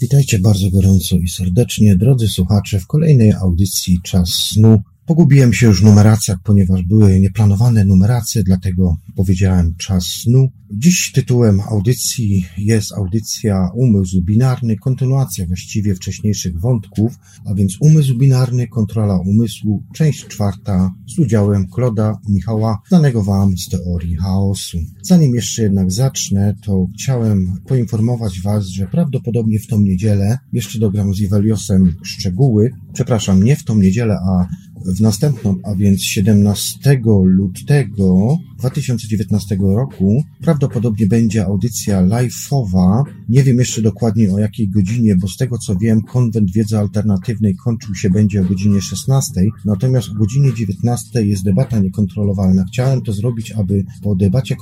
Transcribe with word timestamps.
Witajcie 0.00 0.38
bardzo 0.38 0.70
gorąco 0.70 1.16
i 1.16 1.28
serdecznie, 1.28 1.96
drodzy 1.96 2.28
słuchacze, 2.28 2.80
w 2.80 2.86
kolejnej 2.86 3.32
audycji 3.32 4.00
Czas 4.04 4.28
Snu. 4.28 4.82
Pogubiłem 5.06 5.52
się 5.52 5.66
już 5.66 5.80
w 5.80 5.84
numeracjach, 5.84 6.38
ponieważ 6.44 6.82
były 6.82 7.20
nieplanowane 7.20 7.84
numeracje, 7.84 8.42
dlatego 8.42 8.96
powiedziałem 9.16 9.74
czas 9.76 10.04
snu. 10.04 10.48
Dziś 10.70 11.12
tytułem 11.12 11.60
audycji 11.60 12.46
jest 12.58 12.92
audycja 12.92 13.70
Umysł 13.74 14.22
Binarny, 14.22 14.76
kontynuacja 14.76 15.46
właściwie 15.46 15.94
wcześniejszych 15.94 16.60
wątków, 16.60 17.18
a 17.44 17.54
więc 17.54 17.76
Umysł 17.80 18.18
Binarny, 18.18 18.68
kontrola 18.68 19.18
umysłu, 19.18 19.82
część 19.94 20.26
czwarta 20.26 20.94
z 21.08 21.18
udziałem 21.18 21.68
Kloda 21.68 22.18
Michała, 22.28 22.78
znanego 22.88 23.22
Wam 23.22 23.58
z 23.58 23.68
teorii 23.68 24.16
chaosu. 24.16 24.78
Zanim 25.02 25.34
jeszcze 25.34 25.62
jednak 25.62 25.92
zacznę, 25.92 26.54
to 26.62 26.86
chciałem 26.94 27.60
poinformować 27.68 28.40
Was, 28.40 28.66
że 28.66 28.86
prawdopodobnie 28.86 29.58
w 29.58 29.66
tą 29.66 29.80
niedzielę 29.80 30.38
jeszcze 30.52 30.78
dogram 30.78 31.14
z 31.14 31.20
Iweliosem 31.20 31.94
szczegóły, 32.02 32.70
przepraszam, 32.92 33.42
nie 33.42 33.56
w 33.56 33.64
tą 33.64 33.78
niedzielę, 33.78 34.18
a 34.28 34.46
w 34.86 35.00
następną, 35.00 35.56
a 35.62 35.74
więc 35.74 36.02
17 36.02 37.00
lutego 37.24 38.38
2019 38.58 39.56
roku 39.60 40.22
prawdopodobnie 40.40 41.06
będzie 41.06 41.44
audycja 41.44 42.02
live'owa. 42.02 43.02
Nie 43.28 43.42
wiem 43.42 43.58
jeszcze 43.58 43.82
dokładnie 43.82 44.32
o 44.32 44.38
jakiej 44.38 44.68
godzinie, 44.68 45.16
bo 45.16 45.28
z 45.28 45.36
tego 45.36 45.58
co 45.58 45.76
wiem, 45.76 46.02
konwent 46.02 46.52
wiedzy 46.52 46.78
alternatywnej 46.78 47.56
kończył 47.64 47.94
się 47.94 48.10
będzie 48.10 48.40
o 48.40 48.44
godzinie 48.44 48.80
16, 48.80 49.40
natomiast 49.64 50.08
o 50.08 50.14
godzinie 50.14 50.54
19 50.54 51.26
jest 51.26 51.44
debata 51.44 51.78
niekontrolowana. 51.78 52.64
Chciałem 52.72 53.02
to 53.02 53.12
zrobić, 53.12 53.52
aby 53.52 53.84
po 54.02 54.14
debacie 54.14 54.56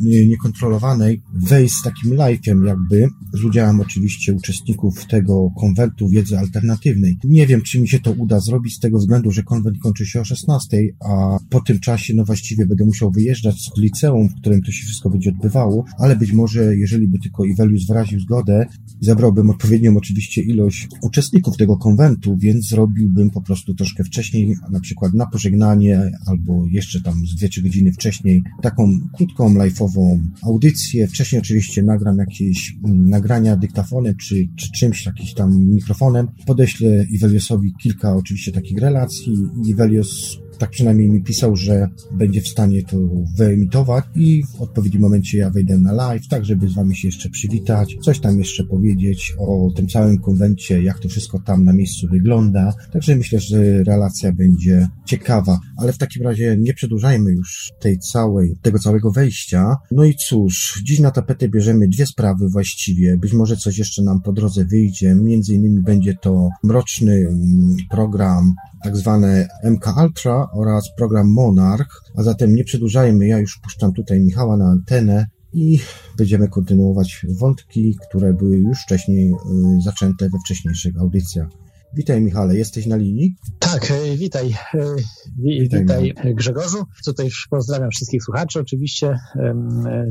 niekontrolowanej 0.00 1.22
wejść 1.34 1.74
z 1.74 1.82
takim 1.82 2.10
live'em 2.10 2.66
jakby, 2.66 3.08
z 3.34 3.44
udziałem 3.44 3.80
oczywiście 3.80 4.34
uczestników 4.34 5.06
tego 5.06 5.50
konwentu 5.60 6.08
wiedzy 6.08 6.38
alternatywnej. 6.38 7.18
Nie 7.24 7.46
wiem, 7.46 7.62
czy 7.62 7.80
mi 7.80 7.88
się 7.88 8.00
to 8.00 8.12
uda 8.12 8.40
zrobić 8.40 8.74
z 8.74 8.80
tego 8.80 8.98
względu, 8.98 9.30
że 9.30 9.42
konwent 9.48 9.78
kończy 9.78 10.06
się 10.06 10.20
o 10.20 10.24
16, 10.24 10.78
a 11.00 11.38
po 11.50 11.60
tym 11.60 11.80
czasie 11.80 12.14
no 12.14 12.24
właściwie 12.24 12.66
będę 12.66 12.84
musiał 12.84 13.10
wyjeżdżać 13.10 13.54
z 13.60 13.78
liceum, 13.78 14.28
w 14.28 14.34
którym 14.40 14.62
to 14.62 14.72
się 14.72 14.84
wszystko 14.86 15.10
będzie 15.10 15.30
odbywało, 15.30 15.84
ale 15.98 16.16
być 16.16 16.32
może, 16.32 16.76
jeżeli 16.76 17.08
by 17.08 17.18
tylko 17.18 17.44
Ivelius 17.44 17.86
wyraził 17.86 18.20
zgodę, 18.20 18.66
zabrałbym 19.00 19.50
odpowiednią 19.50 19.96
oczywiście 19.96 20.42
ilość 20.42 20.88
uczestników 21.02 21.56
tego 21.56 21.76
konwentu, 21.76 22.36
więc 22.36 22.68
zrobiłbym 22.68 23.30
po 23.30 23.42
prostu 23.42 23.74
troszkę 23.74 24.04
wcześniej, 24.04 24.56
na 24.70 24.80
przykład 24.80 25.14
na 25.14 25.26
pożegnanie, 25.26 26.10
albo 26.26 26.66
jeszcze 26.70 27.00
tam 27.00 27.26
z 27.26 27.34
dwie, 27.34 27.48
trzy 27.48 27.62
godziny 27.62 27.92
wcześniej, 27.92 28.42
taką 28.62 29.00
krótką, 29.16 29.54
live'ową 29.54 30.20
audycję. 30.42 31.08
Wcześniej 31.08 31.40
oczywiście 31.40 31.82
nagram 31.82 32.18
jakieś 32.18 32.76
mm, 32.84 33.10
nagrania 33.10 33.56
dyktafonem, 33.56 34.16
czy, 34.16 34.48
czy 34.56 34.72
czymś, 34.72 35.06
jakimś 35.06 35.34
tam 35.34 35.58
mikrofonem. 35.58 36.28
Podeślę 36.46 37.06
Iveliusowi 37.10 37.74
kilka 37.82 38.16
oczywiście 38.16 38.52
takich 38.52 38.78
relacji. 38.78 39.37
Ivelius 39.64 40.40
tak 40.58 40.70
przynajmniej 40.70 41.10
mi 41.10 41.22
pisał, 41.22 41.56
że 41.56 41.88
będzie 42.12 42.40
w 42.40 42.48
stanie 42.48 42.82
to 42.82 42.96
wyemitować 43.36 44.04
i 44.14 44.42
w 44.44 44.62
odpowiednim 44.62 45.02
momencie 45.02 45.38
ja 45.38 45.50
wejdę 45.50 45.78
na 45.78 45.92
live, 45.92 46.28
tak 46.28 46.44
żeby 46.44 46.68
z 46.68 46.74
wami 46.74 46.96
się 46.96 47.08
jeszcze 47.08 47.30
przywitać, 47.30 47.96
coś 48.02 48.20
tam 48.20 48.38
jeszcze 48.38 48.64
powiedzieć 48.64 49.34
o 49.38 49.70
tym 49.76 49.88
całym 49.88 50.18
konwencie, 50.18 50.82
jak 50.82 50.98
to 50.98 51.08
wszystko 51.08 51.38
tam 51.38 51.64
na 51.64 51.72
miejscu 51.72 52.06
wygląda. 52.10 52.74
Także 52.92 53.16
myślę, 53.16 53.40
że 53.40 53.84
relacja 53.84 54.32
będzie 54.32 54.88
ciekawa, 55.06 55.60
ale 55.76 55.92
w 55.92 55.98
takim 55.98 56.22
razie 56.22 56.56
nie 56.58 56.74
przedłużajmy 56.74 57.32
już 57.32 57.72
tej 57.80 57.98
całej, 57.98 58.56
tego 58.62 58.78
całego 58.78 59.10
wejścia. 59.10 59.76
No 59.90 60.04
i 60.04 60.14
cóż, 60.14 60.82
dziś 60.84 61.00
na 61.00 61.10
tapetę 61.10 61.48
bierzemy 61.48 61.88
dwie 61.88 62.06
sprawy 62.06 62.48
właściwie. 62.48 63.16
Być 63.16 63.32
może 63.32 63.56
coś 63.56 63.78
jeszcze 63.78 64.02
nam 64.02 64.20
po 64.22 64.32
drodze 64.32 64.64
wyjdzie. 64.64 65.14
Między 65.14 65.54
innymi 65.54 65.82
będzie 65.82 66.14
to 66.14 66.48
mroczny 66.62 67.14
mm, 67.14 67.76
program 67.90 68.54
tak 68.82 68.96
zwane 68.96 69.48
MK 69.64 69.86
Ultra 70.02 70.47
oraz 70.52 70.90
program 70.96 71.32
Monarch, 71.32 72.02
a 72.16 72.22
zatem 72.22 72.54
nie 72.54 72.64
przedłużajmy, 72.64 73.26
ja 73.26 73.38
już 73.38 73.58
puszczam 73.62 73.92
tutaj 73.92 74.20
Michała 74.20 74.56
na 74.56 74.64
antenę 74.64 75.26
i 75.52 75.80
będziemy 76.16 76.48
kontynuować 76.48 77.26
wątki, 77.38 77.96
które 78.08 78.34
były 78.34 78.56
już 78.56 78.78
wcześniej 78.82 79.30
y, 79.30 79.34
zaczęte 79.84 80.28
we 80.28 80.38
wcześniejszych 80.44 81.00
audycjach. 81.00 81.48
Witaj 81.94 82.20
Michale, 82.20 82.56
jesteś 82.56 82.86
na 82.86 82.96
linii? 82.96 83.34
Tak, 83.58 83.90
e, 83.90 84.16
witaj. 84.16 84.54
E, 84.74 84.84
witaj, 85.38 86.02
witaj 86.02 86.34
Grzegorzu. 86.34 86.84
Tutaj 87.04 87.28
pozdrawiam 87.50 87.90
wszystkich 87.90 88.24
słuchaczy 88.24 88.60
oczywiście 88.60 89.18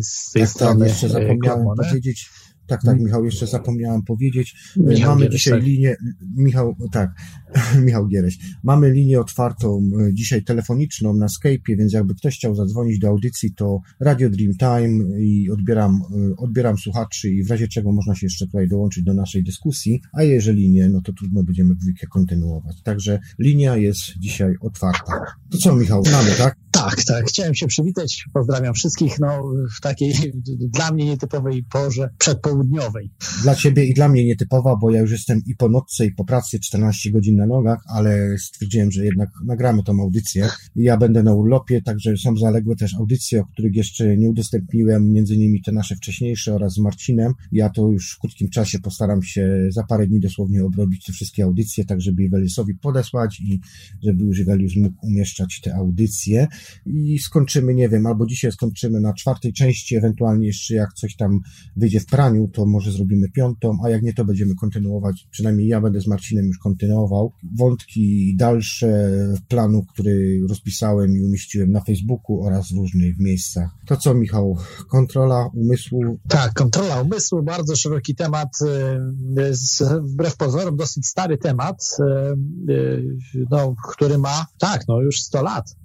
z 0.02 0.31
tej 0.31 0.42
tak, 0.42 0.52
strony. 0.52 0.80
Tak, 0.80 0.90
jeszcze 0.90 1.09
zapomniałem 1.09 1.68
powiedzieć, 1.78 2.30
tak, 2.68 2.84
tak, 2.84 3.00
Michał, 3.00 3.26
jeszcze 3.26 3.48
zapomniałem 3.48 4.04
powiedzieć. 4.04 4.56
Michał 4.78 5.10
Mamy 5.10 5.22
Giereś, 5.22 5.42
dzisiaj 5.42 5.60
tak. 5.60 5.68
linię, 5.68 5.96
Michał, 6.36 6.76
tak, 6.92 7.12
Michał 7.86 8.08
Giereś. 8.08 8.38
Mamy 8.64 8.92
linię 8.92 9.20
otwartą 9.20 9.90
e, 10.00 10.14
dzisiaj 10.14 10.44
telefoniczną 10.44 11.14
na 11.14 11.26
Skype'ie, 11.26 11.78
więc 11.78 11.94
jakby 11.94 12.16
ktoś 12.16 12.36
chciał 12.36 12.56
zadzwonić 12.56 13.00
do 13.00 13.08
audycji, 13.08 13.54
to 13.54 13.82
Radio 14.00 14.30
Dreamtime 14.30 15.20
i 15.20 15.50
odbieram, 15.52 16.02
e, 16.32 16.36
odbieram 16.38 16.78
słuchaczy 16.78 17.30
i 17.30 17.44
w 17.44 17.52
razie 17.52 17.68
czego 17.68 17.92
można 17.92 18.16
się 18.16 18.26
jeszcze 18.26 18.46
tutaj 18.46 18.68
dołączyć 18.68 19.04
do 19.04 19.14
naszej 19.14 19.44
dyskusji, 19.44 20.02
a 20.14 20.24
jeżeli 20.24 20.70
nie, 20.70 20.90
no 20.90 21.02
to 21.02 21.14
trudno 21.14 21.44
będziemy 21.44 21.76
kontynuować. 22.10 22.82
Także 22.82 23.20
linia 23.40 23.76
jest 23.76 24.02
dzisiaj 24.20 24.56
otwarta. 24.62 25.14
To 25.50 25.58
co, 25.58 25.76
Michał, 25.76 26.04
mamy, 26.12 26.32
tak? 26.38 26.67
Tak, 26.78 27.04
tak. 27.04 27.26
Chciałem 27.26 27.56
się 27.56 27.68
przywitać. 27.68 28.26
Pozdrawiam 28.34 28.74
wszystkich 28.74 29.20
no, 29.20 29.44
w 29.78 29.82
takiej 29.82 30.14
dla 30.76 30.92
mnie 30.92 31.06
nietypowej 31.06 31.64
porze 31.64 32.10
przedpołudniowej. 32.18 33.12
Dla 33.44 33.56
ciebie 33.56 33.86
i 33.86 33.94
dla 33.94 34.10
mnie 34.10 34.26
nietypowa, 34.26 34.76
bo 34.76 34.92
ja 34.92 35.02
już 35.02 35.12
jestem 35.12 35.42
i 35.46 35.56
po 35.56 35.70
nocce, 35.70 36.06
i 36.06 36.12
po 36.12 36.26
pracy 36.26 36.60
14 36.60 37.12
godzin 37.12 37.36
na 37.36 37.46
nogach, 37.46 37.80
ale 37.90 38.38
stwierdziłem, 38.38 38.92
że 38.92 39.06
jednak 39.06 39.30
nagramy 39.46 39.84
tą 39.84 40.02
audycję. 40.02 40.50
Ja 40.76 40.98
będę 40.98 41.24
na 41.24 41.34
urlopie, 41.34 41.82
także 41.82 42.18
są 42.18 42.38
zaległe 42.38 42.76
też 42.76 42.96
audycje, 42.96 43.42
o 43.42 43.46
których 43.46 43.76
jeszcze 43.76 44.18
nie 44.18 44.30
udostępniłem, 44.30 45.12
między 45.12 45.36
innymi 45.36 45.62
te 45.62 45.72
nasze 45.72 45.96
wcześniejsze 45.96 46.56
oraz 46.56 46.74
z 46.74 46.78
Marcinem. 46.78 47.34
Ja 47.52 47.70
to 47.70 47.88
już 47.88 48.16
w 48.16 48.20
krótkim 48.20 48.50
czasie 48.50 48.80
postaram 48.80 49.24
się 49.24 49.68
za 49.70 49.84
parę 49.84 50.08
dni 50.08 50.20
dosłownie 50.20 50.66
obrobić 50.66 51.06
te 51.06 51.14
wszystkie 51.14 51.44
audycje, 51.44 51.86
tak 51.86 52.02
żeby 52.02 52.24
Iweliusowi 52.24 52.76
podesłać 52.76 53.40
i 53.40 53.60
żeby 54.04 54.24
już 54.24 54.40
Iwelius 54.40 54.76
mógł 54.76 55.08
umieszczać 55.08 55.62
te 55.64 55.76
audycje 55.76 56.48
i 56.86 57.20
skończymy, 57.20 57.74
nie 57.74 57.90
wiem, 57.90 58.06
albo 58.06 58.26
dzisiaj 58.26 58.52
skończymy 58.52 59.00
na 59.02 59.14
czwartej 59.14 59.54
części, 59.54 59.96
ewentualnie 59.96 60.48
jeszcze 60.48 60.76
jak 60.76 60.94
coś 60.94 61.16
tam 61.16 61.40
wyjdzie 61.76 62.00
w 62.00 62.06
praniu, 62.06 62.48
to 62.48 62.66
może 62.66 62.92
zrobimy 62.92 63.30
piątą, 63.30 63.78
a 63.84 63.90
jak 63.90 64.02
nie, 64.02 64.14
to 64.14 64.26
będziemy 64.26 64.56
kontynuować, 64.56 65.28
przynajmniej 65.32 65.68
ja 65.68 65.82
będę 65.82 66.02
z 66.02 66.08
Marcinem 66.08 66.46
już 66.46 66.58
kontynuował 66.58 67.32
wątki 67.58 68.36
dalsze 68.36 69.12
planu, 69.48 69.86
który 69.86 70.40
rozpisałem 70.50 71.18
i 71.18 71.24
umieściłem 71.24 71.72
na 71.72 71.82
Facebooku 71.82 72.44
oraz 72.44 72.72
w 72.72 72.78
różnych 72.78 73.20
miejscach. 73.20 73.70
To 73.86 73.98
co, 73.98 74.14
Michał, 74.14 74.58
kontrola 74.88 75.50
umysłu? 75.54 76.20
Tak, 76.28 76.54
kontrola 76.54 77.02
umysłu, 77.02 77.44
bardzo 77.44 77.76
szeroki 77.76 78.16
temat, 78.16 78.50
y, 78.62 80.00
wbrew 80.02 80.38
pozorom 80.38 80.78
dosyć 80.78 81.08
stary 81.08 81.38
temat, 81.38 81.98
y, 82.00 82.74
y, 82.74 83.46
no, 83.52 83.76
który 83.94 84.18
ma, 84.18 84.46
tak, 84.58 84.88
no 84.88 85.02
już 85.02 85.22
100 85.22 85.42
lat, 85.42 85.76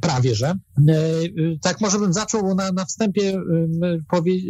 prawie 0.00 0.23
wierzę. 0.24 0.54
E, 0.88 0.94
tak 1.62 1.80
może 1.80 1.98
bym 1.98 2.12
zaczął 2.12 2.54
na, 2.54 2.72
na 2.72 2.84
wstępie 2.84 3.42
powiedzieć, 4.10 4.44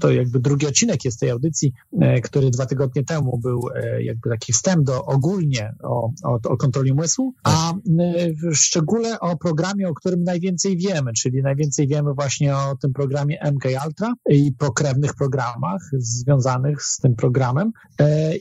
to 0.00 0.12
jakby 0.12 0.40
drugi 0.40 0.66
odcinek 0.66 1.04
jest 1.04 1.20
tej 1.20 1.30
audycji, 1.30 1.72
e, 2.00 2.20
który 2.20 2.50
dwa 2.50 2.66
tygodnie 2.66 3.04
temu 3.04 3.38
był 3.38 3.60
e, 3.74 4.02
jakby 4.02 4.30
taki 4.30 4.52
wstęp 4.52 4.84
do 4.84 5.04
ogólnie 5.04 5.74
o, 5.82 6.10
o, 6.24 6.38
o 6.44 6.56
kontroli 6.56 6.92
umysłu, 6.92 7.34
a 7.44 7.72
w 8.42 8.54
szczególe 8.54 9.20
o 9.20 9.36
programie, 9.36 9.88
o 9.88 9.94
którym 9.94 10.22
najwięcej 10.22 10.76
wiemy, 10.76 11.12
czyli 11.12 11.42
najwięcej 11.42 11.88
wiemy 11.88 12.14
właśnie 12.14 12.56
o 12.56 12.76
tym 12.76 12.92
programie 12.92 13.38
MK 13.52 13.64
Ultra 13.86 14.14
i 14.28 14.52
pokrewnych 14.58 15.14
programach 15.14 15.82
związanych 15.98 16.82
z 16.82 16.98
tym 16.98 17.16
programem. 17.16 17.72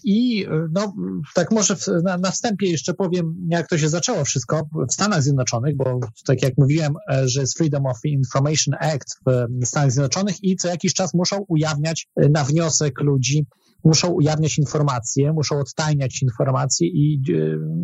I 0.04 0.46
no, 0.72 0.94
tak 1.36 1.52
może 1.52 1.76
na, 2.04 2.18
na 2.18 2.32
wstępie 2.32 2.72
jeszcze 2.72 2.94
powiem, 2.94 3.36
jak 3.50 3.68
to 3.68 3.78
się 3.78 3.90
zaczęło 3.90 4.26
wszystko 4.26 4.68
w 4.90 4.94
Stanach 4.94 5.24
Zjednoczonych, 5.24 5.78
bo 5.78 6.00
tak 6.26 6.44
jak 6.44 6.54
mówiłem, 6.62 6.94
e, 7.12 7.28
że 7.28 7.42
jest 7.42 7.58
Freedom 7.58 7.86
of 7.86 7.98
Information 8.04 8.76
Act 8.80 9.20
w 9.26 9.66
Stanach 9.66 9.92
Zjednoczonych 9.92 10.44
i 10.44 10.56
co 10.56 10.68
jakiś 10.68 10.94
czas 10.94 11.14
muszą 11.14 11.46
ujawniać 11.48 12.08
e, 12.16 12.30
na 12.30 12.44
wniosek 12.44 13.02
ludzi 13.02 13.46
muszą 13.84 14.08
ujawniać 14.08 14.58
informacje, 14.58 15.34
muszą 15.34 15.60
odtajniać 15.60 16.24
informacje 16.24 16.88
i 16.88 17.22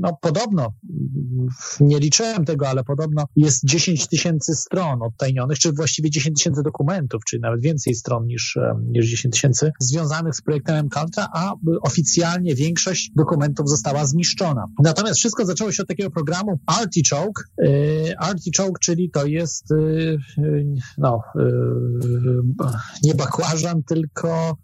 no 0.01 0.17
podobno, 0.21 0.73
nie 1.79 1.99
liczyłem 1.99 2.45
tego, 2.45 2.69
ale 2.69 2.83
podobno 2.83 3.25
jest 3.35 3.65
10 3.65 4.07
tysięcy 4.07 4.55
stron 4.55 5.01
odtajnionych, 5.01 5.59
czy 5.59 5.71
właściwie 5.73 6.09
10 6.09 6.37
tysięcy 6.37 6.61
dokumentów, 6.63 7.21
czy 7.27 7.39
nawet 7.41 7.61
więcej 7.61 7.95
stron 7.95 8.25
niż, 8.25 8.57
niż 8.89 9.09
10 9.09 9.33
tysięcy 9.33 9.71
związanych 9.79 10.35
z 10.35 10.41
projektem 10.41 10.85
MKUltra, 10.85 11.27
a 11.33 11.53
oficjalnie 11.81 12.55
większość 12.55 13.11
dokumentów 13.15 13.69
została 13.69 14.05
zniszczona. 14.05 14.65
Natomiast 14.83 15.19
wszystko 15.19 15.45
zaczęło 15.45 15.71
się 15.71 15.83
od 15.83 15.89
takiego 15.89 16.11
programu 16.11 16.59
Artichoke. 16.65 17.43
Y, 17.63 18.17
Artichoke, 18.19 18.79
czyli 18.81 19.11
to 19.11 19.25
jest 19.25 19.73
no, 20.97 21.19
nie 23.03 23.15
bakłażan, 23.15 23.83
tylko 23.83 24.57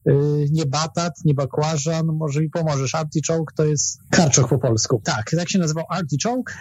nie 0.51 0.65
batat, 0.65 1.13
nie 1.25 1.33
bakłażan, 1.33 2.05
może 2.05 2.41
mi 2.41 2.49
pomożesz. 2.49 2.95
Artichoke 2.95 3.53
to 3.55 3.65
jest 3.65 3.99
karczoch 4.09 4.49
po 4.49 4.59
polsku. 4.59 5.01
Tak, 5.03 5.31
tak 5.37 5.49
się 5.49 5.59
nazywał 5.59 5.85
Artichoke 5.89 6.53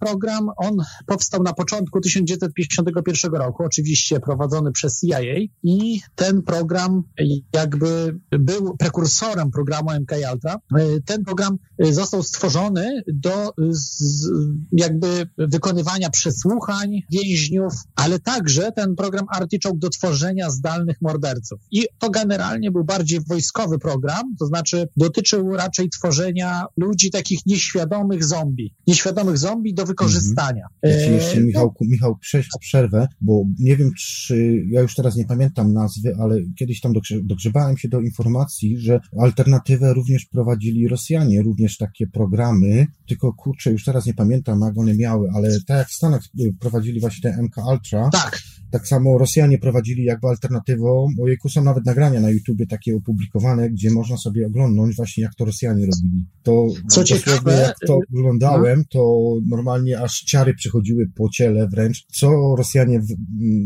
program. 0.00 0.50
On 0.56 0.76
powstał 1.06 1.42
na 1.42 1.52
początku 1.52 2.00
1951 2.00 3.34
roku, 3.34 3.64
oczywiście 3.64 4.20
prowadzony 4.20 4.72
przez 4.72 5.00
CIA 5.00 5.20
i 5.62 6.00
ten 6.14 6.42
program 6.42 7.02
jakby 7.52 8.18
był 8.30 8.76
prekursorem 8.76 9.50
programu 9.50 9.90
MK 10.00 10.12
Ultra. 10.32 10.56
Ten 11.04 11.24
program 11.24 11.58
został 11.78 12.22
stworzony 12.22 13.02
do 13.12 13.52
jakby 14.72 15.28
wykonywania 15.38 16.10
przesłuchań 16.10 17.02
więźniów, 17.12 17.74
ale 17.96 18.18
także 18.18 18.72
ten 18.72 18.94
program 18.94 19.26
Artichoke 19.30 19.78
do 19.78 19.90
tworzenia 19.90 20.50
zdalnych 20.50 20.96
morderców. 21.00 21.60
I 21.70 21.86
to 21.98 22.10
generalnie 22.10 22.70
był 22.70 22.84
bardziej 22.84 23.20
wojskowy 23.20 23.78
program, 23.78 24.05
to 24.38 24.46
znaczy 24.46 24.88
dotyczył 24.96 25.56
raczej 25.56 25.90
tworzenia 25.90 26.64
ludzi 26.76 27.10
takich 27.10 27.46
nieświadomych 27.46 28.24
zombie. 28.24 28.74
Nieświadomych 28.86 29.38
zombie 29.38 29.74
do 29.74 29.84
wykorzystania. 29.84 30.66
Ja 30.82 31.04
ci 31.04 31.12
jeszcze, 31.12 31.36
e, 31.36 31.40
Michałku, 31.40 31.84
Michał, 31.84 32.16
przejść 32.16 32.48
przerwę, 32.60 33.08
bo 33.20 33.44
nie 33.58 33.76
wiem, 33.76 33.90
czy 33.98 34.64
ja 34.68 34.80
już 34.80 34.94
teraz 34.94 35.16
nie 35.16 35.24
pamiętam 35.24 35.72
nazwy, 35.72 36.16
ale 36.20 36.36
kiedyś 36.58 36.80
tam 36.80 36.92
dogrzebałem 37.22 37.78
się 37.78 37.88
do 37.88 38.00
informacji, 38.00 38.78
że 38.78 39.00
alternatywę 39.20 39.94
również 39.94 40.26
prowadzili 40.26 40.88
Rosjanie, 40.88 41.42
również 41.42 41.76
takie 41.76 42.06
programy, 42.06 42.86
tylko 43.08 43.32
kurczę, 43.32 43.70
już 43.70 43.84
teraz 43.84 44.06
nie 44.06 44.14
pamiętam, 44.14 44.60
jak 44.60 44.78
one 44.78 44.94
miały, 44.94 45.28
ale 45.34 45.60
tak 45.66 45.78
jak 45.78 45.88
w 45.88 45.94
Stanach 45.94 46.22
prowadzili 46.60 47.00
właśnie 47.00 47.32
te 47.32 47.42
MK 47.42 47.56
Ultra, 47.72 48.10
tak. 48.12 48.40
Tak 48.76 48.88
samo 48.88 49.18
Rosjanie 49.18 49.58
prowadzili 49.58 50.04
jakby 50.04 50.28
alternatywą, 50.28 51.08
ojejku, 51.22 51.48
są 51.48 51.64
nawet 51.64 51.86
nagrania 51.86 52.20
na 52.20 52.30
YouTubie 52.30 52.66
takie 52.66 52.96
opublikowane, 52.96 53.70
gdzie 53.70 53.90
można 53.90 54.16
sobie 54.16 54.46
oglądnąć 54.46 54.96
właśnie, 54.96 55.22
jak 55.22 55.34
to 55.34 55.44
Rosjanie 55.44 55.86
robili. 55.86 56.24
To 56.42 56.66
Co 56.90 57.04
ciekawe, 57.04 57.52
jak 57.52 57.76
to 57.86 57.98
oglądałem, 58.12 58.84
to 58.90 59.32
normalnie 59.46 60.00
aż 60.00 60.20
ciary 60.20 60.54
przychodziły 60.54 61.10
po 61.14 61.28
ciele 61.28 61.68
wręcz, 61.68 62.06
co 62.06 62.54
Rosjanie 62.58 63.00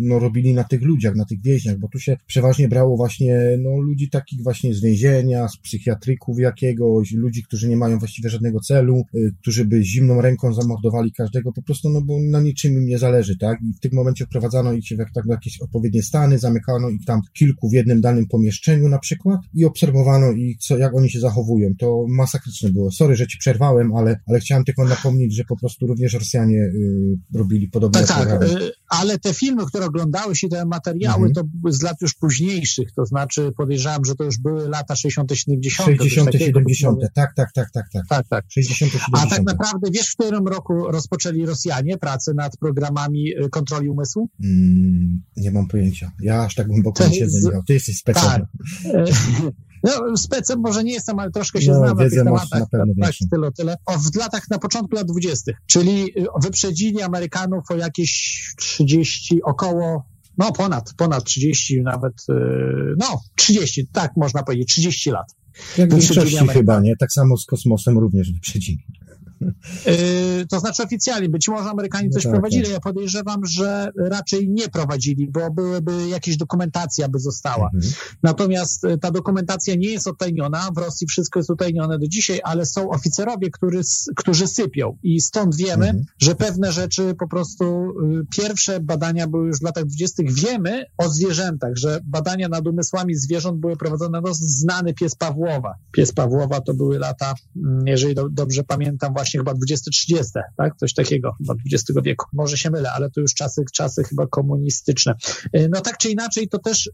no, 0.01 0.19
robili 0.19 0.55
na 0.55 0.65
tych 0.65 0.83
ludziach, 0.83 1.15
na 1.15 1.25
tych 1.25 1.43
więźniach, 1.43 1.79
bo 1.79 1.89
tu 1.89 1.99
się 1.99 2.17
przeważnie 2.27 2.69
brało 2.69 2.97
właśnie 2.97 3.41
no, 3.59 3.71
ludzi 3.77 4.11
takich 4.11 4.43
właśnie 4.43 4.75
z 4.75 4.81
więzienia, 4.81 5.49
z 5.49 5.56
psychiatryków 5.56 6.39
jakiegoś, 6.39 7.13
ludzi, 7.13 7.43
którzy 7.43 7.69
nie 7.69 7.77
mają 7.77 7.99
właściwie 7.99 8.31
żadnego 8.31 8.61
celu, 8.61 9.03
y, 9.15 9.33
którzy 9.41 9.65
by 9.65 9.85
zimną 9.85 10.21
ręką 10.21 10.55
zamordowali 10.55 11.13
każdego, 11.13 11.53
po 11.53 11.63
prostu, 11.63 11.91
no 11.91 12.03
bo 12.03 12.21
na 12.21 12.41
niczym 12.41 12.73
im 12.73 12.87
nie 12.87 12.99
zależy, 12.99 13.39
tak? 13.39 13.59
I 13.63 13.73
w 13.73 13.81
tym 13.81 13.93
momencie 13.95 14.27
wprowadzano 14.27 14.73
ich 14.73 14.87
się 14.87 14.97
w, 15.06 15.12
tak, 15.12 15.25
w 15.25 15.31
jakieś 15.31 15.61
odpowiednie 15.61 16.02
stany, 16.02 16.38
zamykano 16.38 16.88
ich 16.88 17.05
tam 17.05 17.20
kilku 17.32 17.69
w 17.69 17.73
jednym 17.73 18.00
danym 18.00 18.26
pomieszczeniu 18.26 18.88
na 18.88 18.99
przykład 18.99 19.41
i 19.55 19.64
obserwowano 19.64 20.32
ich, 20.32 20.58
co, 20.58 20.79
jak 20.79 20.97
oni 20.97 21.11
się 21.11 21.20
zachowują. 21.20 21.70
To 21.79 22.06
masakryczne 22.08 22.70
było. 22.70 22.91
Sorry, 22.91 23.17
że 23.17 23.26
ci 23.26 23.38
przerwałem, 23.38 23.93
ale, 23.97 24.20
ale 24.26 24.41
chciałem 24.41 24.64
tylko 24.64 24.85
napomnieć, 24.85 25.37
że 25.37 25.44
po 25.44 25.56
prostu 25.56 25.87
również 25.87 26.14
Rosjanie 26.14 26.58
y, 26.58 27.19
robili 27.35 27.69
podobne 27.69 28.05
tak, 28.05 28.29
tak, 28.29 28.50
ale 28.91 29.19
te 29.19 29.35
filmy, 29.35 29.67
które 29.67 29.87
oglądałeś 29.87 30.45
i 30.45 30.49
te 30.49 30.67
materiały, 30.67 31.27
mhm. 31.29 31.35
to 31.35 31.43
były 31.45 31.73
z 31.73 31.83
lat 31.83 31.97
już 32.01 32.15
późniejszych, 32.15 32.93
to 32.93 33.07
znaczy 33.07 33.53
podejrzewam, 33.57 34.05
że 34.05 34.15
to 34.15 34.25
już 34.25 34.39
były 34.39 34.69
lata 34.69 34.97
60 34.97 35.33
70 35.33 35.87
60 35.87 36.35
70 36.39 36.99
tak, 37.15 37.35
tak, 37.35 37.53
tak, 37.53 37.71
tak, 37.71 37.87
tak. 37.93 38.07
tak, 38.09 38.29
tak. 38.29 38.45
60 38.49 38.93
70 38.93 39.27
A 39.27 39.37
tak 39.37 39.45
naprawdę 39.45 39.91
wiesz, 39.91 40.09
w 40.09 40.17
którym 40.17 40.49
roku 40.49 40.87
rozpoczęli 40.93 41.47
Rosjanie 41.47 41.99
pracę 41.99 42.35
nad 42.35 42.57
programami 42.57 43.33
y, 43.45 43.49
kontroli 43.49 43.89
umysłu? 43.89 44.29
Mm, 44.45 45.23
nie 45.37 45.51
mam 45.51 45.69
pojęcia. 45.69 46.13
Ja 46.21 46.43
aż 46.43 46.55
tak 46.55 46.67
głęboko 46.67 47.09
nie 47.09 47.15
siedzę. 47.15 47.63
Ty 47.67 47.73
jesteś 47.73 47.99
specjalny. 47.99 48.47
Tak. 48.93 49.07
No, 49.82 50.17
specem 50.17 50.61
może 50.61 50.85
nie 50.85 50.93
jestem, 50.93 51.19
ale 51.19 51.31
troszkę 51.31 51.62
się 51.62 51.71
no, 51.71 51.77
znam 51.79 51.97
na 51.97 52.05
tych 52.05 52.15
tematach. 52.15 52.61
Na 52.73 53.06
tak, 53.06 53.15
tyle, 53.31 53.53
tyle. 53.53 53.77
O, 53.87 53.99
w 53.99 54.17
latach, 54.17 54.50
na 54.50 54.59
początku 54.59 54.94
lat 54.97 55.06
dwudziestych, 55.06 55.56
czyli 55.67 56.19
y, 56.19 56.27
wyprzedzili 56.43 57.03
Amerykanów 57.03 57.71
o 57.71 57.77
jakieś 57.77 58.43
30, 58.56 59.43
około 59.43 60.05
no 60.38 60.53
ponad, 60.53 60.94
ponad 60.97 61.25
30 61.25 61.82
nawet, 61.82 62.12
y, 62.31 62.35
no 62.99 63.21
30, 63.37 63.87
tak 63.93 64.12
można 64.17 64.43
powiedzieć, 64.43 64.69
30 64.69 65.11
lat. 65.11 65.27
Jak 65.79 65.91
większości 65.91 66.49
chyba, 66.49 66.81
nie? 66.81 66.97
Tak 66.97 67.12
samo 67.12 67.37
z 67.37 67.47
kosmosem 67.47 67.99
również 67.99 68.32
wyprzedzili. 68.32 68.85
Yy, 69.41 70.47
to 70.49 70.61
znaczy 70.61 70.83
oficjalnie, 70.83 71.29
być 71.29 71.49
może 71.49 71.71
Amerykanie 71.71 72.09
no 72.09 72.13
coś 72.13 72.23
tak, 72.23 72.33
prowadzili, 72.33 72.65
tak. 72.65 72.73
ja 72.73 72.81
podejrzewam, 72.81 73.47
że 73.47 73.91
raczej 73.97 74.49
nie 74.49 74.69
prowadzili, 74.69 75.29
bo 75.31 75.51
byłyby 75.51 76.09
jakieś 76.09 76.37
dokumentacja 76.37 77.09
by 77.09 77.19
została. 77.19 77.71
Mhm. 77.75 77.93
Natomiast 78.23 78.85
y, 78.85 78.99
ta 78.99 79.11
dokumentacja 79.11 79.75
nie 79.75 79.89
jest 79.89 80.07
odtajniona, 80.07 80.69
w 80.75 80.79
Rosji 80.79 81.07
wszystko 81.07 81.39
jest 81.39 81.51
utajnione 81.51 81.99
do 81.99 82.09
dzisiaj, 82.09 82.41
ale 82.45 82.67
są 82.67 82.91
oficerowie, 82.91 83.51
który, 83.51 83.81
którzy 84.17 84.47
sypią 84.47 84.97
i 85.03 85.21
stąd 85.21 85.57
wiemy, 85.57 85.87
mhm. 85.87 86.05
że 86.19 86.35
pewne 86.35 86.73
rzeczy 86.73 87.15
po 87.19 87.29
prostu, 87.29 87.65
y, 87.65 88.27
pierwsze 88.37 88.81
badania 88.81 89.27
były 89.27 89.47
już 89.47 89.59
w 89.59 89.63
latach 89.63 89.85
dwudziestych, 89.85 90.33
wiemy 90.33 90.85
o 90.99 91.09
zwierzętach, 91.09 91.77
że 91.77 92.01
badania 92.05 92.49
nad 92.49 92.67
umysłami 92.67 93.15
zwierząt 93.15 93.61
były 93.61 93.77
prowadzone, 93.77 94.21
no 94.21 94.31
znany 94.35 94.95
pies 94.95 95.15
Pawłowa. 95.15 95.75
Pies 95.93 96.13
Pawłowa 96.13 96.61
to 96.61 96.75
były 96.75 96.99
lata, 96.99 97.35
mm, 97.57 97.87
jeżeli 97.87 98.15
do, 98.15 98.29
dobrze 98.29 98.65
pamiętam, 98.65 99.13
właśnie 99.13 99.30
właśnie 99.31 99.41
chyba 99.41 99.53
20-30, 100.23 100.41
tak? 100.56 100.77
Coś 100.77 100.94
takiego, 100.94 101.32
chyba 101.38 101.55
XX 101.73 101.99
wieku. 102.05 102.27
Może 102.32 102.56
się 102.56 102.71
mylę, 102.71 102.93
ale 102.93 103.11
to 103.11 103.21
już 103.21 103.35
czasy, 103.35 103.62
czasy 103.73 104.05
chyba 104.05 104.27
komunistyczne. 104.27 105.15
Y, 105.56 105.69
no 105.73 105.81
tak 105.81 105.99
czy 105.99 106.11
inaczej, 106.11 106.49
to 106.49 106.59
też 106.59 106.87
y, 106.87 106.91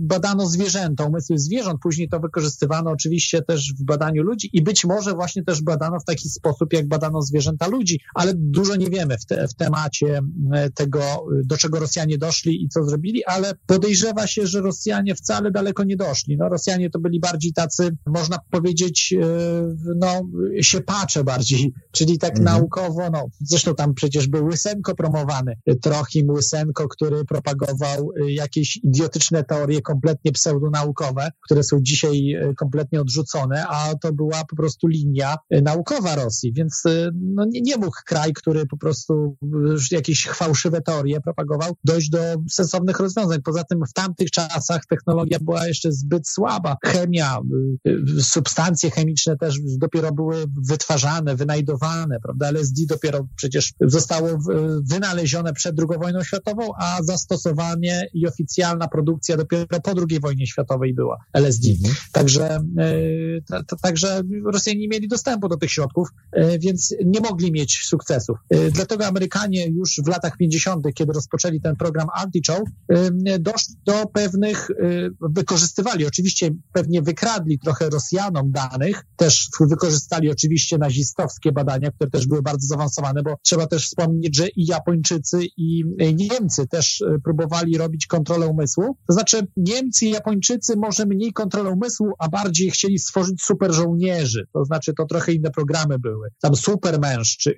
badano 0.00 0.46
zwierzęta, 0.46 1.04
umysły 1.04 1.38
zwierząt, 1.38 1.80
później 1.82 2.08
to 2.08 2.20
wykorzystywano 2.20 2.90
oczywiście 2.90 3.42
też 3.42 3.74
w 3.74 3.84
badaniu 3.84 4.22
ludzi 4.22 4.50
i 4.52 4.62
być 4.62 4.84
może 4.84 5.14
właśnie 5.14 5.44
też 5.44 5.62
badano 5.62 6.00
w 6.00 6.04
taki 6.04 6.28
sposób, 6.28 6.72
jak 6.72 6.88
badano 6.88 7.22
zwierzęta 7.22 7.66
ludzi, 7.66 8.00
ale 8.14 8.32
dużo 8.36 8.76
nie 8.76 8.90
wiemy 8.90 9.18
w, 9.18 9.26
te, 9.26 9.48
w 9.48 9.54
temacie 9.54 10.18
y, 10.18 10.70
tego, 10.74 11.26
do 11.44 11.56
czego 11.56 11.80
Rosjanie 11.80 12.18
doszli 12.18 12.64
i 12.64 12.68
co 12.68 12.84
zrobili, 12.84 13.24
ale 13.24 13.54
podejrzewa 13.66 14.26
się, 14.26 14.46
że 14.46 14.60
Rosjanie 14.60 15.14
wcale 15.14 15.50
daleko 15.50 15.84
nie 15.84 15.96
doszli. 15.96 16.36
No 16.36 16.48
Rosjanie 16.48 16.90
to 16.90 16.98
byli 16.98 17.20
bardziej 17.20 17.52
tacy, 17.52 17.96
można 18.06 18.38
powiedzieć, 18.50 19.14
no, 19.96 20.22
siepacze 20.60 21.24
bardziej 21.24 21.72
czyli 21.92 22.18
tak 22.18 22.38
mhm. 22.38 22.44
naukowo, 22.44 23.10
no 23.12 23.26
zresztą 23.40 23.74
tam 23.74 23.94
przecież 23.94 24.28
był 24.28 24.46
Łysenko 24.46 24.94
promowany, 24.94 25.56
Trochim 25.82 26.30
Łysenko, 26.30 26.88
który 26.88 27.24
propagował 27.24 28.10
y, 28.22 28.32
jakieś 28.32 28.76
idiotyczne 28.76 29.44
teorie 29.44 29.82
kompletnie 29.82 30.32
pseudonaukowe, 30.32 31.30
które 31.44 31.62
są 31.62 31.78
dzisiaj 31.80 32.34
y, 32.34 32.54
kompletnie 32.54 33.00
odrzucone, 33.00 33.66
a 33.68 33.94
to 33.94 34.12
była 34.12 34.44
po 34.44 34.56
prostu 34.56 34.86
linia 34.86 35.36
y, 35.54 35.62
naukowa 35.62 36.14
Rosji, 36.14 36.52
więc 36.52 36.82
no, 37.14 37.44
nie, 37.44 37.60
nie 37.60 37.76
mógł 37.76 37.96
kraj, 38.06 38.32
który 38.32 38.66
po 38.66 38.76
prostu 38.76 39.36
jakieś 39.90 40.28
fałszywe 40.28 40.80
teorie 40.80 41.20
propagował, 41.20 41.76
dojść 41.84 42.10
do 42.10 42.18
sensownych 42.50 43.00
rozwiązań. 43.00 43.38
Poza 43.44 43.64
tym 43.64 43.80
w 43.90 43.92
tamtych 43.92 44.30
czasach 44.30 44.86
technologia 44.86 45.38
była 45.40 45.66
jeszcze 45.66 45.92
zbyt 45.92 46.28
słaba. 46.28 46.76
Chemia, 46.84 47.38
substancje 48.20 48.90
chemiczne 48.90 49.36
też 49.36 49.58
dopiero 49.78 50.12
były 50.12 50.44
wytwarzane, 50.68 51.36
wynajdowane, 51.36 51.69
prawda? 52.22 52.48
LSD 52.48 52.82
dopiero 52.88 53.28
przecież 53.36 53.72
zostało 53.80 54.28
wynalezione 54.82 55.52
przed 55.52 55.76
II 55.78 55.98
wojną 55.98 56.22
światową, 56.22 56.70
a 56.78 57.02
zastosowanie 57.02 58.08
i 58.14 58.26
oficjalna 58.26 58.88
produkcja 58.88 59.36
dopiero 59.36 59.66
po 59.66 59.90
II 59.90 60.20
wojnie 60.20 60.46
światowej 60.46 60.94
była 60.94 61.18
LSD. 61.32 61.68
Mhm. 61.70 61.94
Także, 62.12 62.60
e, 62.78 63.76
także 63.82 64.22
Rosjanie 64.44 64.80
nie 64.80 64.88
mieli 64.88 65.08
dostępu 65.08 65.48
do 65.48 65.56
tych 65.56 65.70
środków, 65.70 66.08
e, 66.32 66.58
więc 66.58 66.94
nie 67.04 67.20
mogli 67.20 67.52
mieć 67.52 67.82
sukcesów. 67.84 68.38
E, 68.50 68.70
dlatego 68.70 69.06
Amerykanie 69.06 69.66
już 69.66 70.00
w 70.04 70.08
latach 70.08 70.36
50., 70.36 70.94
kiedy 70.94 71.12
rozpoczęli 71.12 71.60
ten 71.60 71.76
program 71.76 72.06
Artichoke, 72.14 72.70
doszli 73.40 73.74
do 73.86 74.06
pewnych, 74.06 74.68
wykorzystywali, 75.20 76.06
oczywiście 76.06 76.50
pewnie 76.72 77.02
wykradli 77.02 77.58
trochę 77.58 77.90
Rosjanom 77.90 78.52
danych, 78.52 79.06
też 79.16 79.48
wykorzystali 79.60 80.30
oczywiście 80.30 80.78
nazistowskie 80.78 81.52
badania, 81.64 81.90
które 81.90 82.10
też 82.10 82.26
były 82.26 82.42
bardzo 82.42 82.66
zaawansowane, 82.66 83.22
bo 83.22 83.34
trzeba 83.42 83.66
też 83.66 83.86
wspomnieć, 83.86 84.36
że 84.36 84.48
i 84.48 84.66
Japończycy, 84.66 85.38
i 85.56 85.84
Niemcy 86.14 86.66
też 86.66 87.04
próbowali 87.24 87.78
robić 87.78 88.06
kontrolę 88.06 88.46
umysłu. 88.46 88.96
To 89.06 89.12
znaczy 89.12 89.46
Niemcy 89.56 90.06
i 90.06 90.10
Japończycy 90.10 90.76
może 90.76 91.06
mniej 91.06 91.32
kontrolę 91.32 91.70
umysłu, 91.70 92.12
a 92.18 92.28
bardziej 92.28 92.70
chcieli 92.70 92.98
stworzyć 92.98 93.42
super 93.42 93.72
żołnierzy. 93.72 94.46
To 94.52 94.64
znaczy 94.64 94.94
to 94.94 95.06
trochę 95.06 95.32
inne 95.32 95.50
programy 95.50 95.98
były. 95.98 96.28
Tam 96.40 96.56
supermensch, 96.56 97.36
czy 97.38 97.54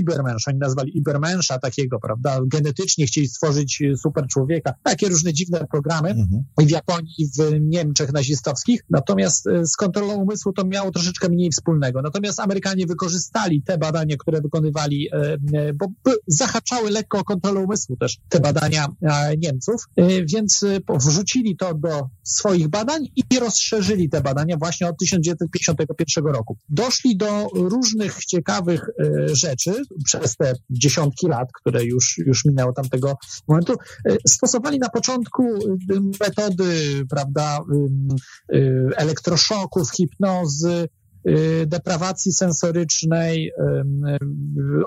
Ubermensch, 0.00 0.48
oni 0.48 0.58
nazwali 0.58 0.92
Ubermenscha 1.00 1.58
takiego, 1.58 1.98
prawda? 1.98 2.40
Genetycznie 2.46 3.06
chcieli 3.06 3.28
stworzyć 3.28 3.82
super 3.96 4.26
człowieka. 4.26 4.74
Takie 4.82 5.08
różne 5.08 5.32
dziwne 5.32 5.66
programy. 5.70 6.08
Mhm. 6.08 6.44
W 6.58 6.70
Japonii, 6.70 7.30
w 7.38 7.60
Niemczech 7.60 8.12
nazistowskich. 8.12 8.80
Natomiast 8.90 9.46
e, 9.46 9.66
z 9.66 9.76
kontrolą 9.76 10.14
umysłu 10.14 10.52
to 10.52 10.64
miało 10.64 10.90
troszeczkę 10.90 11.28
mniej 11.28 11.50
wspólnego. 11.50 12.02
Natomiast 12.02 12.40
Amerykanie 12.40 12.86
wykorzystali 12.86 13.45
te 13.66 13.78
badania, 13.78 14.16
które 14.16 14.40
wykonywali, 14.40 15.08
e, 15.12 15.36
e, 15.54 15.72
bo 15.72 15.86
zahaczały 16.26 16.90
lekko 16.90 17.18
o 17.18 17.24
kontrolę 17.24 17.60
umysłu 17.60 17.96
też 17.96 18.16
te 18.28 18.40
badania 18.40 18.86
Niemców, 19.38 19.84
więc 20.32 20.64
wrzucili 20.88 21.56
to 21.56 21.74
do 21.74 22.08
swoich 22.22 22.68
badań 22.68 23.06
i 23.16 23.38
rozszerzyli 23.38 24.08
te 24.08 24.20
badania 24.20 24.56
właśnie 24.56 24.88
od 24.88 24.98
1951 24.98 26.26
roku. 26.26 26.56
Doszli 26.68 27.16
do 27.16 27.48
różnych 27.54 28.24
ciekawych 28.24 28.90
rzeczy 29.32 29.82
przez 30.04 30.36
te 30.36 30.52
dziesiątki 30.70 31.26
lat, 31.26 31.48
które 31.60 31.84
już, 31.84 32.18
już 32.18 32.44
minęło 32.44 32.72
tamtego 32.72 33.18
momentu. 33.48 33.74
Stosowali 34.26 34.78
na 34.78 34.88
początku 34.88 35.44
metody, 36.20 37.04
prawda, 37.10 37.60
elektroszoków, 38.96 39.90
hipnozy, 39.90 40.88
deprawacji 41.66 42.32
sensorycznej, 42.32 43.52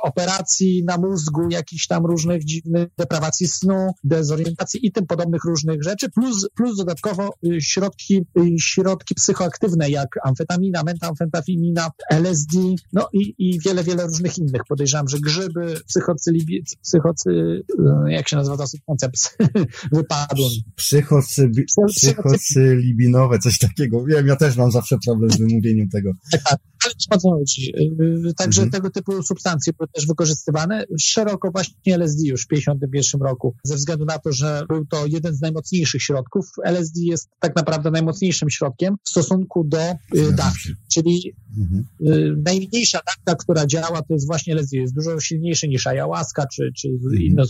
operacji 0.02 0.84
na 0.84 0.98
mózgu, 0.98 1.42
jakichś 1.50 1.88
tam 1.88 2.06
różnych 2.06 2.46
dziwnych, 2.46 2.88
deprawacji 2.98 3.48
snu, 3.48 3.92
dezorientacji 4.04 4.88
i 4.88 4.92
tym 4.92 5.08
podobnych 5.08 5.44
różnych 5.44 5.84
rzeczy, 5.84 6.10
plus, 6.10 6.50
plus 6.56 6.78
dodatkowo 6.78 7.34
y, 7.46 7.62
środki, 7.62 8.18
y, 8.18 8.60
środki 8.60 9.16
psychoaktywne, 9.16 9.90
jak 9.90 10.08
amfetamina, 10.24 10.84
metamfetamina, 10.84 11.90
LSD, 12.12 12.58
no 12.94 13.08
i, 13.14 13.34
i 13.38 13.60
wiele, 13.66 13.84
wiele 13.84 14.04
różnych 14.04 14.38
innych. 14.38 14.62
Podejrzewam, 14.70 15.08
że 15.08 15.20
grzyby, 15.20 15.76
psychocylibi, 15.88 16.64
psychocy, 16.84 17.62
jak 18.08 18.30
się 18.30 18.36
nazywa 18.36 18.58
ta 18.58 18.68
substancja, 18.68 19.10
wypadło. 19.92 20.50
Psychocy, 20.76 21.52
psychocylibinowe, 21.96 23.40
coś 23.40 23.58
takiego. 23.58 24.06
Wiem, 24.06 24.28
ja 24.28 24.36
też 24.36 24.58
mam 24.58 24.72
zawsze 24.72 24.98
problem 25.06 25.32
z 25.32 25.38
wymówieniem 25.38 25.90
tego. 25.90 26.12
the 26.32 26.40
cup. 26.40 26.62
Tak, 26.84 26.94
ale 27.10 28.34
Także 28.38 28.62
mhm. 28.62 28.72
tego 28.72 28.90
typu 28.90 29.24
substancje 29.24 29.74
były 29.74 29.88
też 29.88 30.08
wykorzystywane 30.08 30.84
szeroko 31.00 31.52
właśnie 31.52 31.96
LSD 31.96 32.28
już 32.28 32.44
w 32.44 32.48
1951 32.48 33.28
roku, 33.28 33.56
ze 33.64 33.76
względu 33.76 34.06
na 34.06 34.20
to, 34.20 34.32
że 34.32 34.64
był 34.70 34.86
to 34.86 35.06
jeden 35.06 35.36
z 35.36 35.42
najmocniejszych 35.42 36.02
środków. 36.02 36.46
LSD 36.66 37.00
jest 37.02 37.30
tak 37.40 37.56
naprawdę 37.56 37.92
najmocniejszym 37.92 38.50
środkiem 38.50 38.96
w 39.04 39.10
stosunku 39.10 39.64
do 39.64 39.92
y, 40.16 40.34
dawki, 40.34 40.70
czyli 40.94 41.34
mhm. 41.60 41.86
y, 42.02 42.36
najmniejsza 42.46 43.00
dawka, 43.06 43.44
która 43.44 43.66
działa, 43.66 44.02
to 44.02 44.14
jest 44.14 44.28
właśnie 44.28 44.54
LSD. 44.54 44.78
Jest 44.78 44.96
dużo 44.96 45.20
silniejszy 45.20 45.68
niż 45.68 45.88
ayahuasca 45.88 46.48
czy, 46.48 46.72
czy 46.78 46.88
mhm. 46.88 47.22
inne 47.22 47.44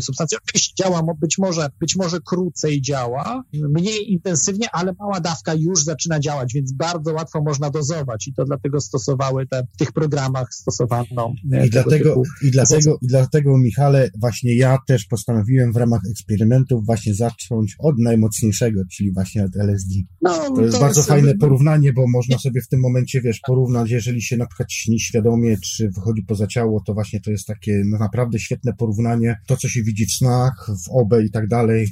substancje. 0.00 0.38
Oczywiście 0.44 0.84
działa 0.84 1.02
być 1.20 1.38
może, 1.38 1.70
być 1.80 1.96
może 1.96 2.18
krócej 2.20 2.82
działa, 2.82 3.42
mniej 3.52 4.12
intensywnie, 4.12 4.66
ale 4.72 4.94
mała 4.98 5.20
dawka 5.20 5.54
już 5.54 5.84
zaczyna 5.84 6.20
działać, 6.20 6.52
więc 6.54 6.72
bardzo 6.72 7.12
łatwo 7.12 7.42
można 7.42 7.70
dozować 7.70 8.28
i 8.28 8.34
to 8.34 8.44
dlatego 8.44 8.67
stosowały 8.80 9.46
te, 9.46 9.62
w 9.74 9.76
tych 9.76 9.92
programach 9.92 10.54
stosowano. 10.54 11.32
I 11.64 11.70
dlatego, 11.70 12.22
i 12.42 12.50
dlatego, 12.50 12.98
i 13.02 13.06
dlatego, 13.06 13.58
Michale, 13.58 14.10
właśnie 14.20 14.56
ja 14.56 14.78
też 14.86 15.04
postanowiłem 15.04 15.72
w 15.72 15.76
ramach 15.76 16.00
eksperymentów 16.10 16.86
właśnie 16.86 17.14
zacząć 17.14 17.76
od 17.78 17.98
najmocniejszego, 17.98 18.80
czyli 18.92 19.12
właśnie 19.12 19.44
od 19.44 19.56
LSD. 19.56 19.94
No, 20.22 20.50
to 20.56 20.62
jest 20.62 20.74
to 20.74 20.80
bardzo 20.80 21.00
jest... 21.00 21.08
fajne 21.08 21.34
porównanie, 21.34 21.92
bo 21.92 22.08
można 22.08 22.38
sobie 22.38 22.60
w 22.60 22.68
tym 22.68 22.80
momencie, 22.80 23.20
wiesz, 23.20 23.40
porównać, 23.46 23.90
jeżeli 23.90 24.22
się 24.22 24.36
na 24.36 24.46
przykład 24.46 24.72
śni 24.72 25.00
świadomie, 25.00 25.56
czy 25.58 25.90
wychodzi 25.90 26.22
poza 26.22 26.46
ciało, 26.46 26.82
to 26.86 26.94
właśnie 26.94 27.20
to 27.20 27.30
jest 27.30 27.46
takie 27.46 27.82
no, 27.86 27.98
naprawdę 27.98 28.38
świetne 28.38 28.72
porównanie. 28.72 29.36
To, 29.46 29.56
co 29.56 29.68
się 29.68 29.82
widzi 29.82 30.06
w 30.06 30.12
snach, 30.12 30.70
w 30.86 30.90
OBE 30.90 31.24
i 31.24 31.30
tak 31.30 31.48
dalej, 31.48 31.88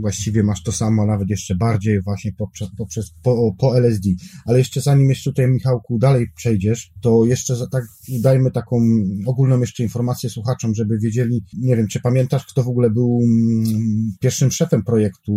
właściwie 0.00 0.42
masz 0.42 0.62
to 0.62 0.72
samo, 0.72 1.06
nawet 1.06 1.30
jeszcze 1.30 1.54
bardziej 1.54 2.02
właśnie 2.02 2.32
poprzez, 2.32 2.68
poprzez 2.76 3.12
po, 3.22 3.54
po 3.58 3.78
LSD. 3.78 4.08
Ale 4.46 4.58
jeszcze 4.58 4.80
zanim 4.80 5.08
jeszcze 5.08 5.30
tutaj, 5.30 5.48
Michałku, 5.48 5.98
dalej 5.98 6.26
przejdziesz, 6.36 6.90
to 7.00 7.24
jeszcze 7.24 7.56
za, 7.56 7.66
tak 7.66 7.84
dajmy 8.08 8.50
taką 8.50 8.80
ogólną 9.26 9.60
jeszcze 9.60 9.82
informację 9.82 10.30
słuchaczom, 10.30 10.74
żeby 10.74 10.98
wiedzieli, 10.98 11.44
nie 11.58 11.76
wiem, 11.76 11.88
czy 11.88 12.00
pamiętasz, 12.00 12.46
kto 12.46 12.62
w 12.62 12.68
ogóle 12.68 12.90
był 12.90 13.20
mm, 13.22 14.12
pierwszym 14.20 14.50
szefem 14.50 14.82
projektu 14.82 15.32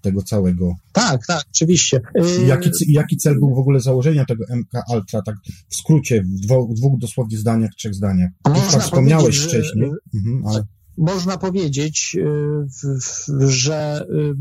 tego 0.00 0.22
całego? 0.22 0.74
Tak, 0.92 1.26
tak, 1.26 1.44
oczywiście. 1.50 2.00
Jaki, 2.46 2.70
jaki 2.88 3.16
cel 3.16 3.38
był 3.38 3.54
w 3.54 3.58
ogóle 3.58 3.80
założenia 3.80 4.24
tego 4.24 4.44
MK 4.56 4.72
Ultra, 4.94 5.22
tak 5.22 5.36
w 5.68 5.76
skrócie, 5.76 6.22
w 6.22 6.74
dwóch, 6.74 6.98
dosłownie 6.98 7.38
zdaniach, 7.38 7.70
trzech 7.76 7.94
zdaniach? 7.94 8.30
Już 8.48 8.72
tak 8.72 8.82
wspomniałeś 8.82 9.38
wcześniej. 9.38 9.90
Mhm, 10.14 10.46
ale 10.46 10.64
można 10.96 11.38
powiedzieć, 11.38 12.16
y, 12.18 13.48
że 13.48 14.06
y, 14.10 14.34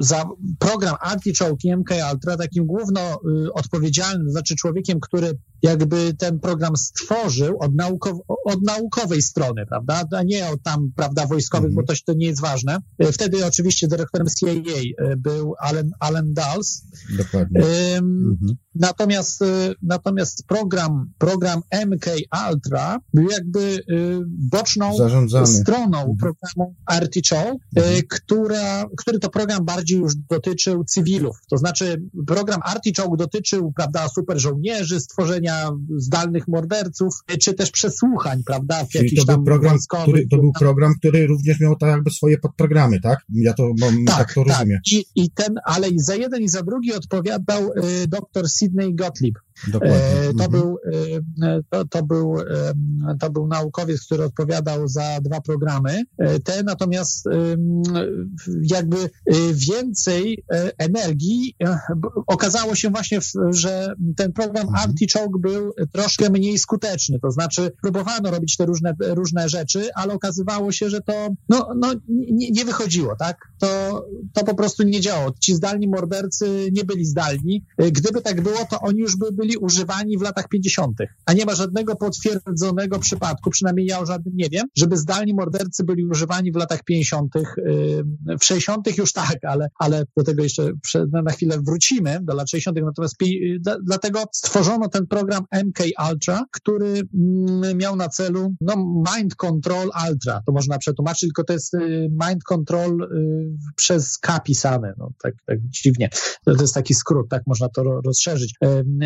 za 0.00 0.24
program 0.58 0.96
Artichoke 1.00 1.76
MK 1.76 1.90
Ultra 2.12 2.36
takim 2.36 2.66
główno 2.66 3.00
y, 3.00 3.52
odpowiedzialnym, 3.52 4.30
znaczy 4.30 4.56
człowiekiem, 4.56 5.00
który 5.00 5.38
jakby 5.62 6.14
ten 6.14 6.40
program 6.40 6.76
stworzył 6.76 7.58
od, 7.60 7.74
naukow 7.74 8.18
od 8.44 8.62
naukowej 8.62 9.22
strony, 9.22 9.66
prawda, 9.66 10.02
a 10.12 10.22
nie 10.22 10.48
od 10.48 10.62
tam, 10.62 10.92
prawda, 10.96 11.26
wojskowych, 11.26 11.74
bo 11.74 11.80
mhm. 11.80 11.86
to, 11.98 12.12
to 12.12 12.18
nie 12.18 12.26
jest 12.26 12.40
ważne. 12.40 12.78
Wtedy 13.12 13.46
oczywiście 13.46 13.88
dyrektorem 13.88 14.26
CIA 14.40 15.04
był 15.16 15.54
Alan, 15.60 15.90
Alan 16.00 16.34
Dulles. 16.34 16.82
Dokładnie. 17.18 17.60
Mhm. 17.96 18.56
Natomiast, 18.74 19.44
natomiast 19.82 20.46
program, 20.46 21.12
program 21.18 21.60
MK 21.86 22.06
Ultra 22.50 23.00
był 23.14 23.30
jakby 23.30 23.84
boczną 24.28 24.96
Zarządzany. 24.96 25.46
stroną 25.46 25.87
stroną 25.88 26.16
programu 26.20 26.74
Artichoke, 26.86 27.56
mhm. 27.76 28.02
która, 28.10 28.86
który 28.96 29.18
to 29.18 29.30
program 29.30 29.64
bardziej 29.64 29.98
już 29.98 30.14
dotyczył 30.16 30.84
cywilów. 30.84 31.36
To 31.50 31.56
znaczy 31.56 32.02
program 32.26 32.60
Artichoke 32.64 33.16
dotyczył, 33.16 33.72
prawda, 33.76 34.08
super 34.08 34.40
żołnierzy, 34.40 35.00
stworzenia 35.00 35.70
zdalnych 35.96 36.48
morderców, 36.48 37.14
czy 37.40 37.54
też 37.54 37.70
przesłuchań, 37.70 38.42
prawda, 38.46 38.84
w 38.84 38.88
Czyli 38.88 39.16
to 39.16 39.24
był 39.24 39.44
program, 39.44 39.78
który, 39.88 40.28
to 40.28 40.36
był 40.36 40.52
program, 40.52 40.92
który 40.98 41.26
również 41.26 41.60
miał 41.60 41.76
tak 41.76 41.90
jakby 41.90 42.10
swoje 42.10 42.38
podprogramy, 42.38 43.00
tak? 43.00 43.18
Ja 43.34 43.54
to 43.54 43.72
mam, 43.80 44.04
tak, 44.04 44.16
tak 44.16 44.34
to 44.34 44.44
tak. 44.44 44.48
rozumiem. 44.48 44.80
I, 44.92 45.04
I 45.14 45.30
ten, 45.30 45.54
ale 45.64 45.88
i 45.88 45.98
za 45.98 46.14
jeden 46.14 46.42
i 46.42 46.48
za 46.48 46.62
drugi 46.62 46.92
odpowiadał 46.92 47.62
y, 47.62 48.06
dr 48.08 48.50
Sidney 48.50 48.94
Gottlieb. 48.94 49.34
E, 49.68 49.80
to, 50.38 50.44
mhm. 50.44 50.50
był, 50.50 50.78
to, 51.70 51.84
to, 51.84 52.02
był, 52.02 52.36
to 53.20 53.30
był 53.30 53.46
naukowiec, 53.46 54.06
który 54.06 54.24
odpowiadał 54.24 54.88
za 54.88 55.20
dwa 55.22 55.40
programy. 55.40 55.77
E, 56.18 56.40
te 56.40 56.62
natomiast 56.62 57.24
jakby 58.62 59.10
więcej 59.52 60.44
energii 60.78 61.54
okazało 62.26 62.74
się 62.74 62.90
właśnie, 62.90 63.18
że 63.50 63.94
ten 64.16 64.32
program 64.32 64.66
mhm. 64.66 64.90
Artichoke 64.90 65.38
był 65.40 65.72
troszkę 65.92 66.30
mniej 66.30 66.58
skuteczny. 66.58 67.18
To 67.22 67.30
znaczy 67.30 67.72
próbowano 67.82 68.30
robić 68.30 68.56
te 68.56 68.66
różne, 68.66 68.94
różne 69.00 69.48
rzeczy, 69.48 69.88
ale 69.94 70.14
okazywało 70.14 70.72
się, 70.72 70.90
że 70.90 71.00
to 71.00 71.28
no, 71.48 71.68
no, 71.76 71.94
nie, 72.08 72.50
nie 72.50 72.64
wychodziło, 72.64 73.16
tak? 73.16 73.36
To, 73.58 74.04
to 74.32 74.44
po 74.44 74.54
prostu 74.54 74.82
nie 74.82 75.00
działało. 75.00 75.34
Ci 75.40 75.54
zdalni 75.54 75.88
mordercy 75.88 76.68
nie 76.72 76.84
byli 76.84 77.04
zdalni. 77.04 77.64
Gdyby 77.92 78.20
tak 78.20 78.40
było, 78.40 78.58
to 78.70 78.80
oni 78.80 79.00
już 79.00 79.16
by 79.16 79.32
byli 79.32 79.48
byli 79.48 79.56
używani 79.56 80.18
w 80.18 80.22
latach 80.22 80.48
50., 80.48 80.96
a 81.26 81.32
nie 81.32 81.44
ma 81.44 81.54
żadnego 81.54 81.96
potwierdzonego 81.96 82.98
przypadku, 82.98 83.50
przynajmniej 83.50 83.86
ja 83.86 84.00
o 84.00 84.06
żadnym 84.06 84.36
nie 84.36 84.48
wiem, 84.48 84.66
żeby 84.76 84.96
zdalni 84.96 85.34
mordercy 85.34 85.67
byli 85.84 86.06
używani 86.06 86.52
w 86.52 86.56
latach 86.56 86.84
50., 86.84 87.32
w 88.40 88.44
60. 88.44 88.98
już 88.98 89.12
tak, 89.12 89.38
ale, 89.42 89.68
ale 89.78 90.04
do 90.16 90.24
tego 90.24 90.42
jeszcze 90.42 90.72
na 91.24 91.32
chwilę 91.32 91.58
wrócimy, 91.66 92.18
do 92.22 92.34
lat 92.34 92.50
60., 92.50 92.78
natomiast 92.82 93.16
dlatego 93.82 94.24
stworzono 94.32 94.88
ten 94.88 95.06
program 95.06 95.44
MK 95.64 95.78
Ultra, 96.10 96.44
który 96.52 97.02
miał 97.74 97.96
na 97.96 98.08
celu 98.08 98.54
no, 98.60 99.02
Mind 99.16 99.34
Control 99.34 99.90
Ultra, 100.10 100.42
to 100.46 100.52
można 100.52 100.78
przetłumaczyć, 100.78 101.20
tylko 101.20 101.44
to 101.44 101.52
jest 101.52 101.74
y, 101.74 102.08
Mind 102.10 102.44
Control 102.44 103.02
y, 103.02 103.06
przez 103.76 104.18
K 104.18 104.40
pisane, 104.40 104.94
no, 104.98 105.10
tak, 105.22 105.34
tak 105.46 105.58
dziwnie. 105.68 106.08
To 106.44 106.52
jest 106.60 106.74
taki 106.74 106.94
skrót, 106.94 107.28
tak 107.30 107.42
można 107.46 107.68
to 107.68 107.82
rozszerzyć. 107.82 108.54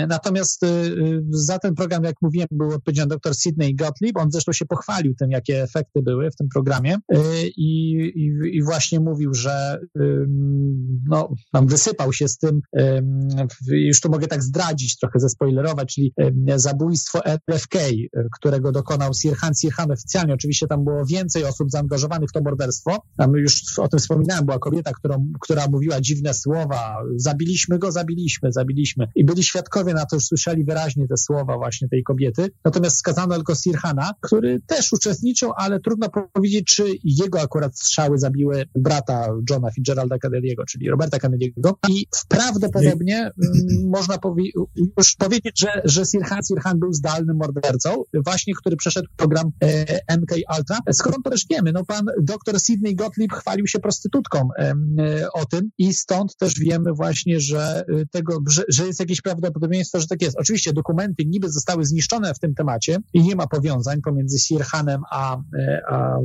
Natomiast 0.08 0.62
y, 0.62 1.22
za 1.30 1.58
ten 1.58 1.74
program, 1.74 2.04
jak 2.04 2.16
mówiłem, 2.22 2.48
był 2.50 2.70
odpowiedzialny 2.70 3.14
dr 3.14 3.34
Sidney 3.34 3.74
Gottlieb. 3.74 4.16
On 4.16 4.30
zresztą 4.32 4.52
się 4.52 4.66
pochwalił 4.66 5.14
tym, 5.14 5.30
jakie 5.30 5.62
efekty 5.62 6.02
były 6.02 6.30
w 6.30 6.36
tym 6.36 6.48
programie 6.52 6.94
y, 6.94 7.18
i, 7.56 7.92
i, 7.94 8.56
i 8.56 8.62
właśnie 8.62 9.00
mówił, 9.00 9.34
że 9.34 9.80
no, 11.08 11.28
tam 11.52 11.66
wysypał 11.66 12.12
się 12.12 12.28
z 12.28 12.38
tym, 12.38 12.60
już 13.68 14.00
to 14.00 14.08
mogę 14.08 14.26
tak 14.26 14.42
zdradzić, 14.42 14.98
trochę 14.98 15.20
zespoilerować, 15.20 15.94
czyli 15.94 16.14
zabójstwo 16.56 17.20
RFK, 17.24 17.78
którego 18.32 18.72
dokonał 18.72 19.14
Sirhan 19.14 19.54
Sirhan 19.54 19.90
oficjalnie. 19.90 20.34
Oczywiście 20.34 20.66
tam 20.66 20.84
było 20.84 21.04
więcej 21.06 21.44
osób 21.44 21.70
zaangażowanych 21.70 22.28
w 22.28 22.32
to 22.32 22.40
morderstwo. 22.44 23.02
Tam 23.16 23.32
już 23.32 23.78
o 23.78 23.88
tym 23.88 24.00
wspominałem, 24.00 24.44
była 24.44 24.58
kobieta, 24.58 24.92
którą, 24.92 25.26
która 25.40 25.66
mówiła 25.70 26.00
dziwne 26.00 26.34
słowa. 26.34 26.96
Zabiliśmy 27.16 27.78
go, 27.78 27.92
zabiliśmy, 27.92 28.52
zabiliśmy. 28.52 29.08
I 29.14 29.24
byli 29.24 29.42
świadkowie 29.42 29.94
na 29.94 30.06
to, 30.06 30.20
że 30.20 30.26
słyszeli 30.26 30.64
wyraźnie 30.64 31.08
te 31.08 31.16
słowa 31.16 31.56
właśnie 31.56 31.88
tej 31.88 32.02
kobiety. 32.02 32.50
Natomiast 32.64 32.96
skazano 32.96 33.34
tylko 33.34 33.54
Sirhana, 33.54 34.12
który 34.20 34.60
też 34.66 34.92
uczestniczył, 34.92 35.52
ale 35.56 35.80
trudno 35.80 36.08
powiedzieć, 36.08 36.32
czy 36.64 36.84
jego 37.04 37.40
akurat 37.40 37.78
strzały 37.78 38.18
zabiły 38.18 38.64
brata 38.74 39.28
Johna 39.50 39.70
Fitzgeralda 39.70 40.16
Kennedy'ego, 40.16 40.64
czyli 40.68 40.90
Roberta 40.90 41.18
Kennedy'ego. 41.18 41.72
I 41.88 42.06
prawdopodobnie 42.28 43.18
mm, 43.18 43.90
można 43.90 44.18
powie 44.18 44.44
już 44.98 45.16
powiedzieć, 45.16 45.60
że, 45.60 45.82
że 45.84 46.04
Sirhan 46.04 46.40
Sirhan 46.48 46.78
był 46.78 46.92
zdalnym 46.92 47.36
mordercą, 47.36 48.02
właśnie 48.24 48.54
który 48.54 48.76
przeszedł 48.76 49.08
program 49.16 49.50
e, 49.64 50.16
MK 50.18 50.30
Ultra. 50.58 50.78
Skoro 50.92 51.16
to 51.24 51.30
też 51.30 51.46
wiemy, 51.50 51.72
no 51.72 51.84
pan 51.84 52.04
doktor 52.22 52.60
Sidney 52.60 52.96
Gottlieb 52.96 53.32
chwalił 53.32 53.66
się 53.66 53.78
prostytutką 53.78 54.48
e, 54.58 54.74
o 55.32 55.46
tym 55.46 55.70
i 55.78 55.94
stąd 55.94 56.36
też 56.36 56.58
wiemy 56.58 56.92
właśnie, 56.92 57.40
że 57.40 57.84
e, 58.00 58.06
tego, 58.06 58.38
że, 58.48 58.62
że 58.68 58.86
jest 58.86 59.00
jakieś 59.00 59.20
prawdopodobieństwo, 59.20 60.00
że 60.00 60.06
tak 60.06 60.22
jest. 60.22 60.38
Oczywiście 60.38 60.72
dokumenty 60.72 61.24
niby 61.26 61.50
zostały 61.50 61.84
zniszczone 61.84 62.34
w 62.34 62.38
tym 62.38 62.54
temacie 62.54 62.98
i 63.12 63.22
nie 63.22 63.36
ma 63.36 63.46
powiązań 63.46 64.00
pomiędzy 64.04 64.38
Sirhanem 64.38 65.00
a, 65.10 65.36
e, 65.36 65.82
a 65.88 66.18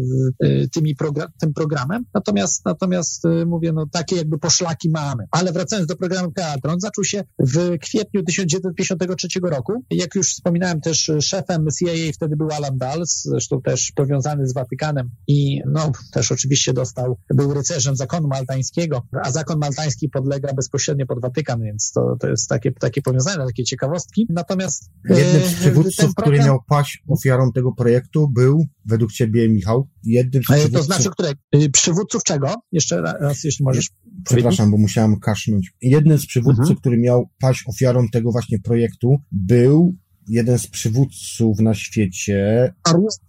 tymi 0.73 0.95
program, 0.95 1.27
tym 1.39 1.53
programem, 1.53 2.03
natomiast, 2.13 2.65
natomiast 2.65 3.23
mówię, 3.45 3.73
no 3.73 3.85
takie 3.91 4.15
jakby 4.15 4.39
poszlaki 4.39 4.89
mamy. 4.89 5.23
Ale 5.31 5.51
wracając 5.51 5.87
do 5.87 5.95
programu 5.95 6.31
Teatr, 6.31 6.69
on 6.69 6.79
zaczął 6.79 7.03
się 7.03 7.23
w 7.39 7.77
kwietniu 7.81 8.23
1953 8.23 9.39
roku. 9.43 9.73
Jak 9.89 10.15
już 10.15 10.31
wspominałem 10.31 10.81
też 10.81 11.11
szefem 11.21 11.65
CIA 11.79 12.13
wtedy 12.13 12.35
był 12.35 12.51
Alan 12.51 12.77
Dulles, 12.77 13.21
zresztą 13.23 13.61
też 13.61 13.91
powiązany 13.95 14.47
z 14.47 14.53
Watykanem 14.53 15.09
i 15.27 15.61
no 15.65 15.91
też 16.11 16.31
oczywiście 16.31 16.73
dostał, 16.73 17.17
był 17.33 17.53
rycerzem 17.53 17.95
zakonu 17.95 18.27
maltańskiego, 18.27 19.01
a 19.23 19.31
zakon 19.31 19.59
maltański 19.59 20.09
podlega 20.09 20.53
bezpośrednio 20.53 21.05
pod 21.05 21.21
Watykan, 21.21 21.61
więc 21.61 21.91
to, 21.91 22.15
to 22.19 22.29
jest 22.29 22.49
takie, 22.49 22.71
takie 22.71 23.01
powiązane, 23.01 23.45
takie 23.45 23.63
ciekawostki. 23.63 24.27
Natomiast 24.29 24.89
jednym 25.09 25.41
z 25.41 25.53
e, 25.53 25.55
przywódców, 25.55 26.13
program... 26.13 26.13
który 26.13 26.39
miał 26.39 26.59
paść 26.69 27.03
ofiarą 27.07 27.51
tego 27.51 27.71
projektu 27.71 28.27
był, 28.27 28.65
według 28.87 29.11
ciebie 29.11 29.49
Michał, 29.49 29.89
jednym 30.03 30.43
z 30.43 30.45
przywódców... 30.45 30.73
To 30.73 30.83
znaczy, 30.83 31.09
które? 31.09 31.33
Y, 31.55 31.69
przywódców 31.69 32.23
czego? 32.23 32.53
Jeszcze 32.71 33.01
raz, 33.01 33.43
jeśli 33.43 33.65
możesz 33.65 33.89
Przepraszam, 34.25 34.71
bo 34.71 34.77
musiałem 34.77 35.19
kasznąć. 35.19 35.73
Jednym 35.81 36.17
z 36.17 36.25
przywódców, 36.25 36.59
mhm. 36.59 36.79
który 36.79 36.97
miał 36.97 37.29
paść 37.39 37.63
ofiarą 37.67 38.07
tego 38.11 38.31
właśnie 38.31 38.59
projektu 38.59 39.15
był 39.31 39.95
jeden 40.27 40.59
z 40.59 40.67
przywódców 40.67 41.59
na 41.59 41.73
świecie. 41.73 42.73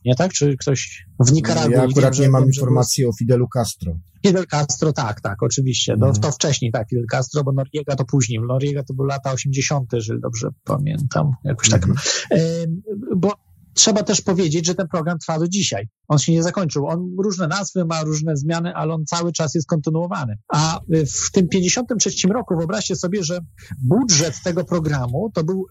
Nie 0.05 0.15
tak? 0.15 0.33
Czy 0.33 0.57
ktoś 0.57 1.07
w 1.21 1.33
Nikaragui? 1.33 1.73
Ja 1.73 1.83
akurat 1.83 2.19
nie 2.19 2.29
mam 2.29 2.45
informacji 2.45 3.05
o 3.05 3.13
Fidelu 3.13 3.49
Castro. 3.49 3.99
Fidel 4.27 4.47
Castro, 4.47 4.93
tak, 4.93 5.21
tak, 5.21 5.43
oczywiście. 5.43 5.95
No, 5.99 6.13
to 6.13 6.33
wcześniej, 6.33 6.73
tak, 6.73 6.89
Fidel 6.91 7.07
Castro, 7.11 7.45
bo 7.45 7.53
Noriega 7.53 7.97
to 7.97 8.05
później. 8.05 8.41
Noriega 8.49 8.83
to 8.83 8.95
były 8.95 9.09
lata 9.09 9.33
80., 9.33 9.93
jeżeli 9.93 10.21
dobrze 10.21 10.49
pamiętam. 10.65 11.31
Jakoś 11.45 11.69
tak. 11.69 11.85
Mhm. 11.85 12.83
bo 13.17 13.48
trzeba 13.79 14.03
też 14.03 14.21
powiedzieć, 14.21 14.67
że 14.67 14.75
ten 14.75 14.89
program 14.89 15.19
trwa 15.19 15.39
do 15.39 15.49
dzisiaj. 15.49 15.89
On 16.09 16.19
się 16.19 16.33
nie 16.33 16.43
zakończył. 16.43 16.87
On 16.87 17.17
różne 17.25 17.49
nazwy 17.49 17.85
ma, 17.85 18.05
różne 18.05 18.37
zmiany, 18.37 18.75
ale 18.75 18.95
on 18.95 19.05
cały 19.07 19.33
czas 19.33 19.55
jest 19.55 19.69
kontynuowany. 19.69 20.37
A 20.49 20.81
w 21.27 21.31
tym 21.33 21.49
53 21.49 22.29
roku 22.29 22.57
wyobraźcie 22.59 22.97
sobie, 22.97 23.25
że 23.25 23.39
budżet 23.85 24.35
tego 24.45 24.65
programu 24.65 25.31
to 25.35 25.45
był 25.45 25.67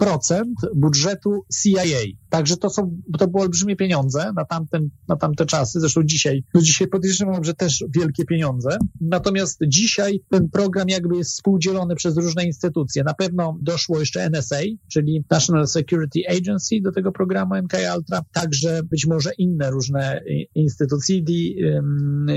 6% 0.00 0.42
budżetu 0.74 1.30
CIA. 1.62 1.82
Także 2.30 2.56
to 2.56 2.70
są, 2.70 3.00
to 3.18 3.28
były 3.28 3.42
olbrzymie 3.42 3.76
pieniądze 3.76 4.32
na, 4.36 4.44
tamten, 4.44 4.90
na 5.08 5.16
tamte 5.16 5.46
czasy. 5.46 5.80
Zresztą 5.80 6.02
dzisiaj, 6.04 6.44
no 6.54 6.60
dzisiaj 6.62 6.88
podejrzewam, 6.88 7.44
że 7.44 7.54
też 7.54 7.84
wielkie 7.96 8.24
pieniądze. 8.24 8.78
Natomiast 9.00 9.58
dzisiaj 9.68 10.20
ten 10.30 10.48
program 10.48 10.88
jakby 10.88 11.16
jest 11.16 11.30
współdzielony 11.30 11.94
przez 11.94 12.16
różne 12.16 12.44
instytucje. 12.44 13.04
Na 13.04 13.14
pewno 13.14 13.58
doszło 13.62 14.00
jeszcze 14.00 14.30
NSA, 14.30 14.60
czyli 14.92 15.24
National 15.30 15.66
Security 15.66 16.20
Agency 16.28 16.76
do 16.82 16.92
tego 16.92 17.12
programu 17.12 17.45
MK 17.54 17.72
Ultra, 17.96 18.20
także 18.32 18.80
być 18.90 19.06
może 19.06 19.30
inne 19.38 19.70
różne 19.70 20.20
instytucje, 20.54 21.22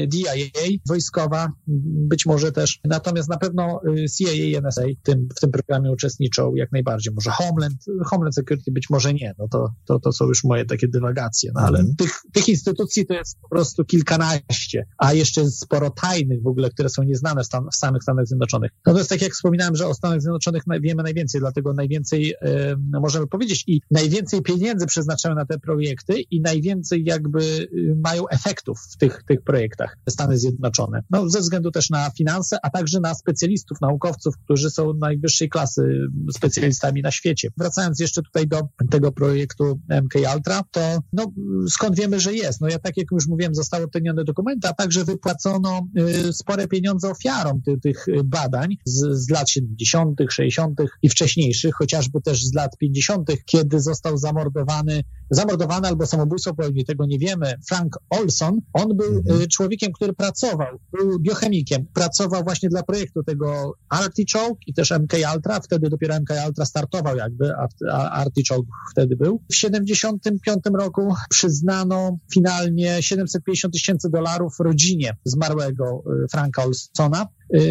DIA, 0.08 0.34
wojskowa, 0.88 1.52
być 2.08 2.26
może 2.26 2.52
też. 2.52 2.80
Natomiast 2.86 3.30
na 3.30 3.38
pewno 3.38 3.82
y, 3.98 4.06
CIA 4.18 4.32
i 4.32 4.56
NSA 4.56 4.82
w 4.82 5.06
tym, 5.06 5.28
w 5.38 5.40
tym 5.40 5.52
programie 5.52 5.92
uczestniczą 5.92 6.56
jak 6.56 6.72
najbardziej. 6.72 7.14
Może 7.14 7.32
Homeland, 7.32 7.86
Homeland 8.06 8.36
Security 8.36 8.72
być 8.72 8.90
może 8.90 9.14
nie, 9.14 9.34
no 9.40 9.48
to, 9.48 9.74
to, 9.86 10.00
to 10.00 10.12
są 10.12 10.26
już 10.26 10.44
moje 10.44 10.66
takie 10.66 10.88
dywagacje, 10.88 11.52
no 11.56 11.62
ale 11.62 11.80
mhm. 11.80 11.96
tych, 11.96 12.12
tych 12.34 12.50
instytucji 12.50 13.06
to 13.06 13.14
jest 13.14 13.40
po 13.42 13.50
prostu 13.50 13.86
kilkanaście, 13.86 14.86
a 14.98 15.14
jeszcze 15.14 15.50
sporo 15.50 15.90
tajnych 15.90 16.44
w 16.44 16.48
ogóle, 16.48 16.70
które 16.70 16.90
są 16.90 17.04
nieznane 17.04 17.44
w, 17.44 17.46
stan, 17.46 17.68
w 17.74 17.76
samych 17.76 18.04
Stanach 18.04 18.28
Zjednoczonych. 18.28 18.72
Natomiast 18.86 19.10
tak 19.10 19.22
jak 19.22 19.32
wspominałem, 19.32 19.76
że 19.76 19.88
o 19.88 19.94
Stanach 19.94 20.22
Zjednoczonych 20.22 20.64
wiemy 20.82 21.04
najwięcej, 21.04 21.42
dlatego 21.42 21.74
najwięcej 21.74 22.34
no 22.92 23.00
możemy 23.00 23.28
powiedzieć 23.28 23.64
i 23.68 23.82
najwięcej 23.92 24.42
pieniędzy 24.42 24.86
przeznaczają 25.00 25.36
na 25.36 25.46
te 25.46 25.60
projekty 25.60 26.22
i 26.22 26.42
najwięcej 26.42 27.04
jakby 27.06 27.40
y, 27.44 27.98
mają 28.04 28.28
efektów 28.28 28.80
w 28.92 28.98
tych, 28.98 29.24
tych 29.28 29.42
projektach 29.42 29.98
Stany 30.10 30.38
Zjednoczone. 30.38 31.04
No, 31.10 31.30
ze 31.30 31.40
względu 31.40 31.72
też 31.72 31.90
na 31.90 32.10
finanse, 32.18 32.58
a 32.64 32.70
także 32.70 33.00
na 33.00 33.14
specjalistów, 33.14 33.82
naukowców, 33.82 34.38
którzy 34.38 34.70
są 34.70 34.94
najwyższej 34.94 35.50
klasy 35.50 36.08
specjalistami 36.32 37.02
na 37.02 37.12
świecie. 37.12 37.50
Wracając 37.58 38.00
jeszcze 38.00 38.22
tutaj 38.22 38.48
do 38.48 38.62
tego 38.92 39.12
projektu 39.12 39.80
MK 40.04 40.14
Ultra, 40.36 40.64
to 40.72 41.00
no, 41.14 41.32
skąd 41.70 41.96
wiemy, 41.96 42.20
że 42.20 42.34
jest? 42.34 42.62
No 42.62 42.68
ja 42.68 42.80
tak 42.80 42.98
jak 42.98 43.08
już 43.12 43.28
mówiłem, 43.28 43.56
zostały 43.56 43.86
ocenione 43.86 44.24
dokumenty, 44.24 44.68
a 44.68 44.74
także 44.74 45.06
wypłacono 45.06 45.88
y, 45.98 46.34
spore 46.34 46.68
pieniądze 46.68 47.10
ofiarom 47.10 47.62
ty, 47.66 47.78
tych 47.78 48.06
badań 48.24 48.78
z, 48.86 49.26
z 49.26 49.30
lat 49.30 49.50
70., 49.50 50.20
60. 50.30 50.80
i 51.02 51.10
wcześniejszych, 51.10 51.76
chociażby 51.76 52.22
też 52.22 52.46
z 52.46 52.54
lat 52.54 52.78
50., 52.78 53.30
kiedy 53.46 53.80
został 53.80 54.18
zamordowany, 54.18 54.89
zamordowany 55.30 55.88
albo 55.88 56.06
samobójstwo 56.06 56.54
popełnił, 56.54 56.84
tego 56.84 57.06
nie 57.06 57.20
wiemy, 57.20 57.54
Frank 57.68 57.98
Olson, 58.10 58.60
on 58.74 58.98
był 58.98 59.18
mhm. 59.18 59.42
Y, 59.42 59.48
człowiekiem, 59.48 59.92
który 59.92 60.14
pracował, 60.14 60.80
był 60.92 61.20
biochemikiem, 61.20 61.86
pracował 61.94 62.44
właśnie 62.44 62.70
dla 62.70 62.84
projektu 62.84 63.24
tego 63.24 63.74
Artichoke 63.90 64.60
i 64.68 64.74
też 64.74 64.92
MK 64.92 65.14
Ultra, 65.36 65.60
wtedy 65.60 65.90
dopiero 65.90 66.16
MK 66.20 66.30
Ultra 66.48 66.66
startował 66.66 67.18
jakby, 67.18 67.54
a 67.92 68.10
Artichoke 68.12 68.70
wtedy 68.92 69.16
był. 69.16 69.44
W 69.52 69.56
75 69.56 70.60
roku 70.74 71.14
przyznano 71.30 72.18
finalnie 72.34 73.04
750 73.04 73.74
tysięcy 73.74 74.10
dolarów 74.10 74.56
rodzinie 74.60 75.18
zmarłego 75.26 76.04
y, 76.24 76.28
Franka 76.32 76.64
Olsona, 76.64 77.28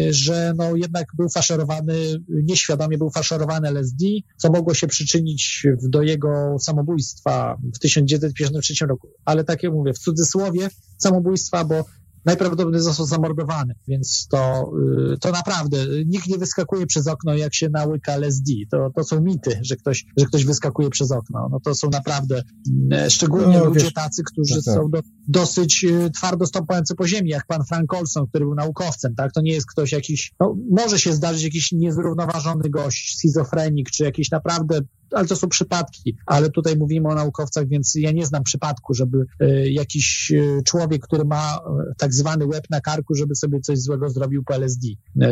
że 0.09 0.53
no 0.57 0.75
jednak 0.75 1.05
był 1.17 1.29
faszerowany, 1.29 1.95
nieświadomie 2.29 2.97
był 2.97 3.09
faszerowany 3.09 3.67
LSD, 3.67 4.05
co 4.37 4.51
mogło 4.51 4.73
się 4.73 4.87
przyczynić 4.87 5.67
do 5.81 6.01
jego 6.01 6.55
samobójstwa 6.59 7.57
w 7.75 7.79
1953 7.79 8.85
roku. 8.85 9.07
Ale 9.25 9.43
tak 9.43 9.63
jak 9.63 9.73
mówię, 9.73 9.93
w 9.93 9.99
cudzysłowie 9.99 10.69
samobójstwa, 10.97 11.65
bo 11.65 11.85
najprawdopodobniej 12.25 12.81
został 12.81 13.05
zamordowany, 13.05 13.73
więc 13.87 14.27
to, 14.27 14.71
y, 15.13 15.17
to 15.17 15.31
naprawdę 15.31 15.77
nikt 16.05 16.27
nie 16.27 16.37
wyskakuje 16.37 16.85
przez 16.87 17.07
okno, 17.07 17.33
jak 17.33 17.55
się 17.55 17.69
nałyka 17.69 18.13
LSD. 18.13 18.51
To, 18.71 18.91
to 18.95 19.03
są 19.03 19.21
mity, 19.21 19.59
że 19.61 19.75
ktoś, 19.75 20.05
że 20.17 20.25
ktoś 20.25 20.45
wyskakuje 20.45 20.89
przez 20.89 21.11
okno. 21.11 21.49
No 21.51 21.59
to 21.59 21.75
są 21.75 21.89
naprawdę 21.89 22.43
mm, 22.91 23.09
szczególnie 23.09 23.57
no, 23.57 23.65
ludzie 23.65 23.79
wiesz, 23.79 23.93
tacy, 23.93 24.23
którzy 24.23 24.55
tak, 24.55 24.63
tak. 24.63 24.75
są 24.75 24.89
do, 24.89 24.99
dosyć 25.27 25.85
y, 25.89 26.11
twardo 26.11 26.45
stąpający 26.45 26.95
po 26.95 27.07
ziemi, 27.07 27.29
jak 27.29 27.47
pan 27.47 27.63
Frank 27.65 27.93
Olson, 27.93 28.27
który 28.27 28.45
był 28.45 28.55
naukowcem, 28.55 29.15
tak? 29.15 29.33
To 29.33 29.41
nie 29.41 29.53
jest 29.53 29.67
ktoś 29.67 29.91
jakiś, 29.91 30.33
no, 30.39 30.57
może 30.71 30.99
się 30.99 31.13
zdarzyć 31.13 31.43
jakiś 31.43 31.71
niezrównoważony 31.71 32.69
gość, 32.69 33.17
schizofrenik, 33.17 33.89
czy 33.89 34.03
jakiś 34.03 34.31
naprawdę 34.31 34.81
ale 35.11 35.27
to 35.27 35.35
są 35.35 35.49
przypadki, 35.49 36.17
ale 36.25 36.49
tutaj 36.49 36.77
mówimy 36.77 37.09
o 37.09 37.15
naukowcach, 37.15 37.67
więc 37.67 37.95
ja 37.95 38.11
nie 38.11 38.25
znam 38.25 38.43
przypadku, 38.43 38.93
żeby 38.93 39.25
e, 39.39 39.69
jakiś 39.69 40.31
e, 40.31 40.61
człowiek, 40.63 41.01
który 41.01 41.25
ma 41.25 41.55
e, 41.55 41.93
tak 41.97 42.13
zwany 42.13 42.45
łeb 42.45 42.63
na 42.69 42.81
karku, 42.81 43.15
żeby 43.15 43.35
sobie 43.35 43.59
coś 43.59 43.79
złego 43.79 44.09
zrobił 44.09 44.43
po 44.43 44.55
LSD. 44.55 44.87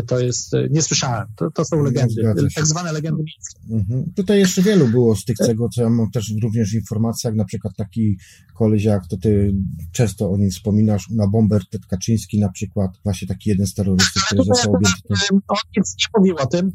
To 0.07 0.19
jest, 0.19 0.51
nie 0.69 0.81
słyszałem, 0.81 1.27
to, 1.35 1.51
to 1.51 1.65
są 1.65 1.83
legendy, 1.83 2.23
tak 2.55 2.67
zwane 2.67 2.91
legendy 2.91 3.23
miejskie. 3.23 3.59
Mhm. 3.69 4.13
Tutaj 4.15 4.39
jeszcze 4.39 4.61
wielu 4.61 4.87
było 4.87 5.15
z 5.15 5.25
tych, 5.25 5.37
tego, 5.37 5.69
co 5.69 5.81
ja 5.81 5.89
mam 5.89 6.11
też 6.11 6.33
również 6.43 6.73
informacjach, 6.73 7.35
na 7.35 7.45
przykład 7.45 7.75
taki 7.75 8.17
koleś 8.53 8.83
jak, 8.83 9.07
to 9.07 9.17
ty 9.17 9.53
często 9.91 10.31
o 10.31 10.37
nim 10.37 10.49
wspominasz, 10.49 11.09
na 11.09 11.27
Bomber 11.27 11.61
Ted 11.69 11.85
Kaczyński 11.85 12.39
na 12.39 12.49
przykład, 12.49 12.91
właśnie 13.03 13.27
taki 13.27 13.49
jeden 13.49 13.67
z 13.67 13.73
terrorystów, 13.73 14.23
który 14.25 14.43
został 14.43 14.73
objęty. 14.73 15.27
On 15.47 15.57
nic 15.77 15.95
nie 15.99 16.19
mówił 16.19 16.35
o 16.37 16.45
tym, 16.45 16.71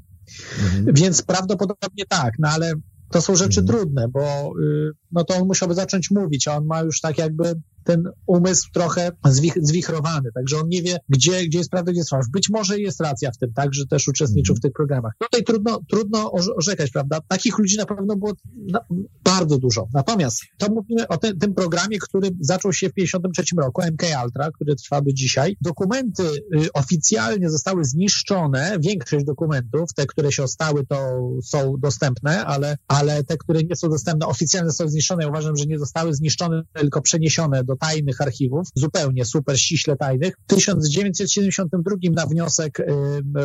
mhm. 0.64 0.94
więc 0.94 1.22
prawdopodobnie 1.22 2.04
tak, 2.08 2.32
no 2.38 2.48
ale 2.48 2.72
to 3.12 3.22
są 3.22 3.36
rzeczy 3.36 3.60
mhm. 3.60 3.66
trudne, 3.66 4.08
bo 4.08 4.52
y, 4.62 4.90
no 5.12 5.24
to 5.24 5.34
on 5.34 5.46
musiałby 5.46 5.74
zacząć 5.74 6.10
mówić, 6.10 6.48
a 6.48 6.56
on 6.56 6.66
ma 6.66 6.80
już 6.80 7.00
tak 7.00 7.18
jakby 7.18 7.54
ten 7.84 8.04
umysł 8.26 8.68
trochę 8.72 9.12
zwich, 9.24 9.54
zwichrowany, 9.62 10.32
także 10.34 10.56
on 10.56 10.68
nie 10.68 10.82
wie, 10.82 10.98
gdzie, 11.08 11.46
gdzie 11.46 11.58
jest 11.58 11.70
prawda, 11.70 11.92
gdzie 11.92 12.00
jest 12.00 12.10
fałsz. 12.10 12.28
Być 12.32 12.50
może 12.50 12.78
jest 12.80 13.00
racja 13.00 13.30
w 13.30 13.38
tym, 13.38 13.52
tak, 13.52 13.74
że 13.74 13.86
też 13.86 14.08
uczestniczył 14.08 14.56
w 14.56 14.60
tych 14.60 14.72
programach. 14.72 15.12
Tutaj 15.18 15.44
trudno, 15.44 15.80
trudno 15.90 16.32
orzekać, 16.32 16.90
prawda? 16.90 17.20
Takich 17.28 17.58
ludzi 17.58 17.76
na 17.76 17.86
pewno 17.86 18.16
było 18.16 18.32
na, 18.56 18.80
bardzo 19.24 19.58
dużo. 19.58 19.88
Natomiast 19.94 20.40
to 20.58 20.68
mówimy 20.68 21.08
o 21.08 21.16
te, 21.16 21.34
tym 21.34 21.54
programie, 21.54 21.98
który 21.98 22.30
zaczął 22.40 22.72
się 22.72 22.88
w 22.88 22.94
1953 22.94 23.56
roku, 23.56 23.82
MK 23.82 24.02
Ultra, 24.24 24.50
który 24.50 24.76
trwa 24.76 25.00
do 25.00 25.12
dzisiaj. 25.12 25.56
Dokumenty 25.60 26.22
y, 26.22 26.72
oficjalnie 26.72 27.50
zostały 27.50 27.84
zniszczone, 27.84 28.76
większość 28.80 29.24
dokumentów, 29.24 29.94
te, 29.94 30.06
które 30.06 30.32
się 30.32 30.42
ostały, 30.42 30.86
to 30.86 30.96
są 31.44 31.74
dostępne, 31.78 32.44
ale, 32.44 32.76
ale 32.88 33.24
te, 33.24 33.36
które 33.36 33.60
nie 33.62 33.76
są 33.76 33.88
dostępne, 33.88 34.26
oficjalnie 34.26 34.70
są 34.70 34.88
zniszczone. 34.88 35.22
Ja 35.22 35.28
uważam, 35.28 35.56
że 35.56 35.64
nie 35.64 35.78
zostały 35.78 36.14
zniszczone, 36.14 36.62
tylko 36.72 37.02
przeniesione 37.02 37.64
do 37.64 37.71
tajnych 37.76 38.20
archiwów, 38.20 38.68
zupełnie 38.74 39.24
super 39.24 39.58
ściśle 39.58 39.96
tajnych. 39.96 40.34
W 40.46 40.54
1972 40.54 41.96
na 42.12 42.26
wniosek 42.26 42.86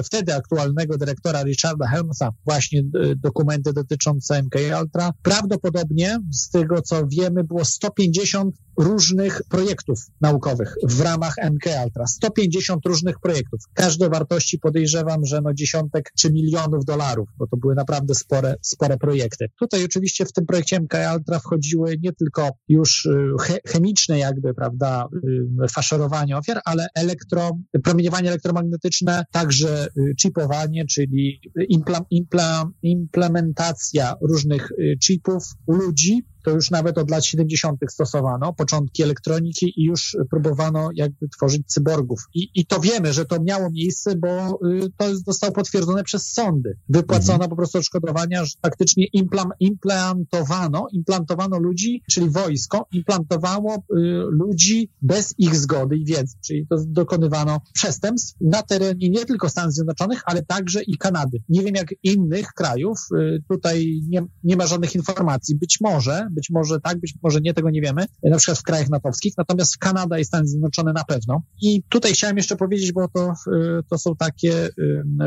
wtedy 0.04 0.36
aktualnego 0.36 0.98
dyrektora 0.98 1.44
Richarda 1.44 1.88
Helmsa 1.88 2.32
właśnie 2.46 2.80
y, 2.80 3.16
dokumenty 3.16 3.74
dotyczące 3.74 4.44
MK 4.44 4.56
Ultra. 4.82 5.12
Prawdopodobnie 5.22 6.20
z 6.32 6.50
tego, 6.50 6.82
co 6.82 7.08
wiemy, 7.08 7.44
było 7.44 7.66
150 7.66 8.56
różnych 8.78 9.42
projektów 9.50 10.00
naukowych 10.22 10.76
w 10.84 11.02
ramach 11.02 11.36
MK 11.52 11.66
Ultra. 11.86 12.08
150 12.08 12.86
różnych 12.86 13.20
projektów. 13.20 13.60
Każde 13.74 14.10
wartości 14.10 14.60
podejrzewam, 14.60 15.26
że 15.26 15.42
no 15.42 15.54
dziesiątek 15.54 16.12
czy 16.20 16.32
milionów 16.34 16.86
dolarów, 16.86 17.30
bo 17.38 17.48
to 17.48 17.58
były 17.58 17.76
naprawdę 17.76 18.16
spore, 18.16 18.56
spore 18.62 18.98
projekty. 18.98 19.46
Tutaj 19.60 19.86
oczywiście 19.86 20.26
w 20.26 20.34
tym 20.34 20.46
projekcie 20.46 20.80
MK 20.80 20.94
Ultra 21.16 21.40
wchodziły 21.40 21.96
nie 22.04 22.14
tylko 22.14 22.50
już 22.68 23.06
y, 23.06 23.30
he, 23.42 23.58
chemiczne 23.68 24.20
jakby, 24.20 24.54
prawda, 24.54 25.08
y, 25.64 25.68
faszerowanie 25.68 26.38
ofiar, 26.38 26.62
ale 26.66 26.88
elektro, 26.96 27.58
promieniowanie 27.84 28.30
elektromagnetyczne, 28.30 29.24
także 29.32 29.88
y, 29.98 30.14
chipowanie, 30.22 30.86
czyli 30.86 31.42
impla, 31.70 32.06
impla, 32.10 32.70
implementacja 32.82 34.16
różnych 34.22 34.72
chipów 35.04 35.44
u 35.66 35.74
ludzi, 35.74 36.24
to 36.48 36.52
już 36.52 36.72
nawet 36.72 36.98
od 36.98 37.12
lat 37.12 37.26
70. 37.26 37.80
stosowano, 37.90 38.54
początki 38.54 39.04
elektroniki 39.04 39.74
i 39.82 39.84
już 39.84 40.18
próbowano 40.30 40.90
jakby 40.94 41.30
tworzyć 41.30 41.68
cyborgów. 41.68 42.20
I, 42.34 42.50
i 42.56 42.66
to 42.66 42.80
wiemy, 42.80 43.14
że 43.14 43.26
to 43.26 43.44
miało 43.44 43.70
miejsce, 43.72 44.16
bo 44.16 44.60
y, 44.70 44.92
to 44.98 45.16
zostało 45.16 45.54
potwierdzone 45.54 46.04
przez 46.04 46.34
sądy. 46.34 46.78
Wypłacono 46.90 47.34
mhm. 47.34 47.50
po 47.50 47.56
prostu 47.56 47.78
odszkodowania, 47.78 48.46
że 48.46 48.52
faktycznie 48.62 49.06
implam, 49.14 49.50
implantowano, 49.60 50.88
implantowano 50.92 51.60
ludzi, 51.60 52.02
czyli 52.10 52.30
wojsko 52.30 52.88
implantowało 52.92 53.76
y, 53.76 53.82
ludzi 54.30 54.90
bez 55.02 55.34
ich 55.38 55.56
zgody 55.56 55.98
i 55.98 56.06
wiedzy, 56.06 56.36
czyli 56.46 56.68
to 56.68 56.76
dokonywano 56.88 57.62
przestępstw 57.74 58.36
na 58.42 58.64
terenie 58.64 59.10
nie 59.10 59.26
tylko 59.26 59.50
Stanów 59.50 59.74
Zjednoczonych, 59.74 60.22
ale 60.26 60.46
także 60.46 60.84
i 60.84 60.98
Kanady. 60.98 61.42
Nie 61.50 61.62
wiem 61.62 61.76
jak 61.76 61.94
innych 62.04 62.48
krajów, 62.48 63.00
y, 63.16 63.44
tutaj 63.50 64.02
nie, 64.10 64.26
nie 64.44 64.58
ma 64.58 64.68
żadnych 64.68 64.96
informacji. 64.96 65.56
Być 65.56 65.78
może, 65.82 66.28
być 66.38 66.50
może 66.50 66.80
tak, 66.80 67.00
być 67.00 67.14
może 67.24 67.42
nie, 67.42 67.54
tego 67.54 67.70
nie 67.70 67.82
wiemy, 67.82 68.06
na 68.24 68.38
przykład 68.38 68.58
w 68.58 68.64
krajach 68.64 68.90
natowskich, 68.90 69.34
natomiast 69.38 69.78
Kanada 69.78 70.20
i 70.20 70.26
Stany 70.26 70.48
Zjednoczone 70.48 70.94
na 70.94 71.04
pewno. 71.04 71.42
I 71.62 71.84
tutaj 71.90 72.14
chciałem 72.14 72.38
jeszcze 72.38 72.56
powiedzieć, 72.56 72.92
bo 72.92 73.08
to, 73.08 73.34
y, 73.48 73.84
to 73.90 73.98
są 73.98 74.16
takie 74.16 74.66
y, 74.68 74.72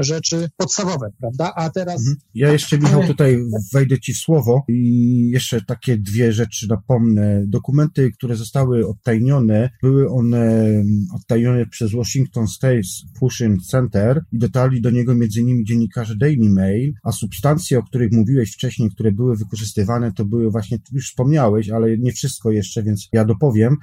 rzeczy 0.00 0.50
podstawowe, 0.56 1.10
prawda? 1.20 1.52
A 1.56 1.70
teraz... 1.70 2.00
Mhm. 2.00 2.16
Ja 2.34 2.52
jeszcze, 2.52 2.78
Michał, 2.78 3.06
tutaj 3.06 3.38
wejdę 3.72 4.00
Ci 4.00 4.14
w 4.14 4.18
słowo 4.18 4.64
i 4.68 5.30
jeszcze 5.32 5.60
takie 5.60 5.98
dwie 5.98 6.32
rzeczy 6.32 6.68
napomnę. 6.68 7.44
Dokumenty, 7.46 8.10
które 8.12 8.36
zostały 8.36 8.88
odtajnione, 8.88 9.70
były 9.82 10.10
one 10.10 10.64
mm, 10.64 11.06
odtajnione 11.14 11.66
przez 11.66 11.92
Washington 11.92 12.48
State 12.48 12.88
Fusion 13.18 13.60
Center 13.60 14.24
i 14.32 14.38
dotarli 14.38 14.80
do 14.80 14.90
niego 14.90 15.12
innymi 15.12 15.64
dziennikarze 15.64 16.16
Daily 16.16 16.50
Mail, 16.50 16.92
a 17.02 17.12
substancje, 17.12 17.78
o 17.78 17.82
których 17.82 18.12
mówiłeś 18.12 18.52
wcześniej, 18.52 18.90
które 18.90 19.12
były 19.12 19.36
wykorzystywane, 19.36 20.12
to 20.12 20.24
były 20.24 20.50
właśnie 20.50 20.78
już 21.00 21.08
wspomniałeś, 21.08 21.70
ale 21.70 21.98
nie 21.98 22.12
wszystko 22.12 22.50
jeszcze, 22.50 22.82
więc 22.82 23.08
ja 23.12 23.24
dopowiem. 23.24 23.76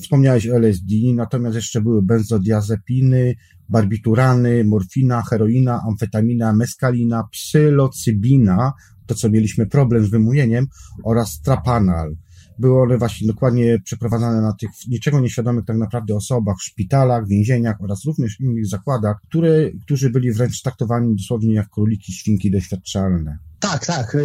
Wspomniałeś 0.00 0.48
o 0.48 0.56
LSD, 0.56 0.94
natomiast 1.14 1.56
jeszcze 1.56 1.80
były 1.80 2.02
benzodiazepiny, 2.02 3.34
barbiturany, 3.68 4.64
morfina, 4.64 5.22
heroina, 5.22 5.82
amfetamina, 5.88 6.52
meskalina, 6.52 7.24
psylocybina, 7.32 8.72
to 9.06 9.14
co 9.14 9.30
mieliśmy 9.30 9.66
problem 9.66 10.04
z 10.04 10.10
wymówieniem, 10.10 10.66
oraz 11.04 11.40
trapanal. 11.40 12.16
Były 12.58 12.82
one 12.82 12.98
właśnie 12.98 13.26
dokładnie 13.26 13.78
przeprowadzane 13.84 14.40
na 14.40 14.52
tych 14.52 14.70
niczego 14.88 15.20
nieświadomych 15.20 15.64
tak 15.64 15.76
naprawdę 15.76 16.14
osobach 16.14 16.56
szpitalach, 16.60 17.28
więzieniach 17.28 17.76
oraz 17.80 18.04
również 18.04 18.40
innych 18.40 18.66
zakładach, 18.66 19.16
które, 19.28 19.70
którzy 19.84 20.10
byli 20.10 20.32
wręcz 20.32 20.62
traktowani 20.62 21.16
dosłownie 21.16 21.54
jak 21.54 21.68
króliki, 21.68 22.12
świnki 22.12 22.50
doświadczalne. 22.50 23.38
Tak, 23.70 23.86
tak, 23.86 24.14
y, 24.14 24.18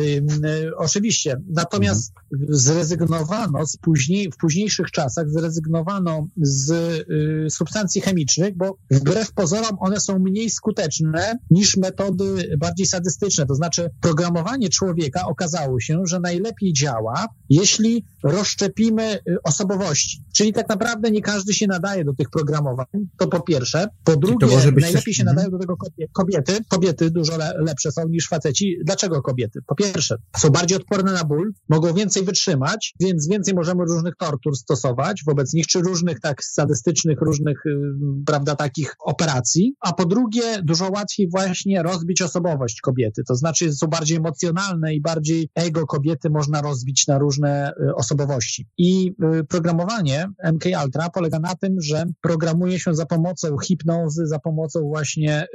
y, 0.45 0.77
oczywiście. 0.77 1.38
Natomiast 1.49 2.13
mhm. 2.34 2.54
zrezygnowano 2.54 3.65
z 3.65 3.77
później, 3.77 4.32
w 4.32 4.38
późniejszych 4.38 4.91
czasach, 4.91 5.30
zrezygnowano 5.30 6.27
z 6.38 6.71
y, 6.71 7.49
substancji 7.49 8.01
chemicznych, 8.01 8.58
bo 8.58 8.77
wbrew 8.91 9.34
pozorom 9.34 9.77
one 9.80 9.99
są 9.99 10.19
mniej 10.19 10.49
skuteczne 10.49 11.38
niż 11.49 11.77
metody 11.77 12.56
bardziej 12.60 12.86
sadystyczne. 12.86 13.45
To 13.45 13.56
znaczy, 13.56 13.89
programowanie 14.01 14.69
człowieka 14.69 15.25
okazało 15.27 15.80
się, 15.80 16.01
że 16.06 16.19
najlepiej 16.19 16.73
działa, 16.73 17.27
jeśli 17.49 18.06
rozszczepimy 18.23 19.19
osobowości. 19.43 20.23
Czyli 20.34 20.54
tak 20.54 20.69
naprawdę 20.69 21.12
nie 21.12 21.21
każdy 21.21 21.54
się 21.54 21.67
nadaje 21.67 22.06
do 22.06 22.13
tych 22.13 22.30
programowań. 22.30 22.86
To 23.17 23.27
po 23.27 23.39
pierwsze. 23.39 23.88
Po 24.04 24.15
drugie, 24.15 24.47
najlepiej 24.47 24.93
też... 24.93 25.04
się 25.04 25.23
nadają 25.23 25.49
do 25.49 25.60
tego 25.60 25.75
kobiety. 26.13 26.58
Kobiety 26.67 27.12
dużo 27.12 27.34
lepsze 27.60 27.91
są 27.91 28.08
niż 28.08 28.27
faceci. 28.27 28.77
Dlaczego 28.86 29.21
kobiety. 29.21 29.30
Po 29.67 29.75
pierwsze, 29.75 30.15
są 30.37 30.49
bardziej 30.49 30.77
odporne 30.77 31.13
na 31.13 31.23
ból, 31.23 31.53
mogą 31.69 31.93
więcej 31.93 32.23
wytrzymać, 32.23 32.93
więc 32.99 33.27
więcej 33.27 33.53
możemy 33.53 33.83
różnych 33.85 34.15
tortur 34.15 34.57
stosować 34.57 35.23
wobec 35.27 35.53
nich, 35.53 35.67
czy 35.67 35.79
różnych 35.79 36.19
tak 36.19 36.43
sadystycznych, 36.43 37.21
różnych, 37.21 37.65
y, 37.65 37.71
prawda, 38.25 38.55
takich 38.55 38.95
operacji. 38.99 39.75
A 39.79 39.93
po 39.93 40.05
drugie, 40.05 40.41
dużo 40.63 40.89
łatwiej 40.91 41.29
właśnie 41.29 41.83
rozbić 41.83 42.21
osobowość 42.21 42.81
kobiety. 42.81 43.21
To 43.27 43.35
znaczy, 43.35 43.73
są 43.73 43.87
bardziej 43.87 44.17
emocjonalne 44.17 44.93
i 44.93 45.01
bardziej 45.01 45.49
ego 45.55 45.85
kobiety 45.85 46.29
można 46.29 46.61
rozbić 46.61 47.07
na 47.07 47.17
różne 47.17 47.71
y, 47.71 47.95
osobowości. 47.95 48.67
I 48.77 49.11
y, 49.39 49.43
programowanie 49.43 50.27
MK 50.53 50.63
Ultra 50.85 51.09
polega 51.09 51.39
na 51.39 51.55
tym, 51.55 51.75
że 51.81 52.05
programuje 52.21 52.79
się 52.79 52.95
za 52.95 53.05
pomocą 53.05 53.57
hipnozy, 53.57 54.27
za 54.27 54.39
pomocą 54.39 54.79
właśnie 54.79 55.47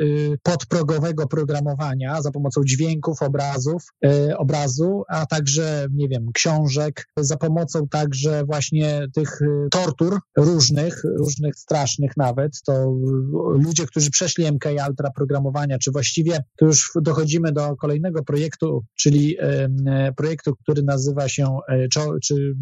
podprogowego 0.42 1.26
programowania, 1.26 2.22
za 2.22 2.30
pomocą 2.30 2.60
dźwięków, 2.64 3.22
obrazów, 3.22 3.55
obrazów, 3.56 3.82
e, 4.04 4.38
obrazu, 4.38 5.02
a 5.08 5.26
także, 5.26 5.86
nie 5.92 6.08
wiem, 6.08 6.26
książek, 6.34 7.06
za 7.18 7.36
pomocą 7.36 7.88
także 7.88 8.44
właśnie 8.44 9.06
tych 9.14 9.42
e, 9.42 9.68
tortur 9.70 10.18
różnych, 10.36 11.02
różnych 11.18 11.56
strasznych 11.56 12.12
nawet, 12.16 12.52
to 12.66 12.72
ludzie, 13.54 13.86
którzy 13.86 14.10
przeszli 14.10 14.52
MK 14.52 14.64
Ultra 14.88 15.10
programowania, 15.10 15.78
czy 15.78 15.90
właściwie 15.90 16.38
to 16.58 16.66
już 16.66 16.92
dochodzimy 17.02 17.52
do 17.52 17.76
kolejnego 17.76 18.22
projektu, 18.24 18.84
czyli 18.98 19.36
e, 19.40 20.12
projektu, 20.16 20.56
który 20.62 20.82
nazywa 20.82 21.28
się, 21.28 21.58
czy, 21.92 22.00
czy 22.22 22.54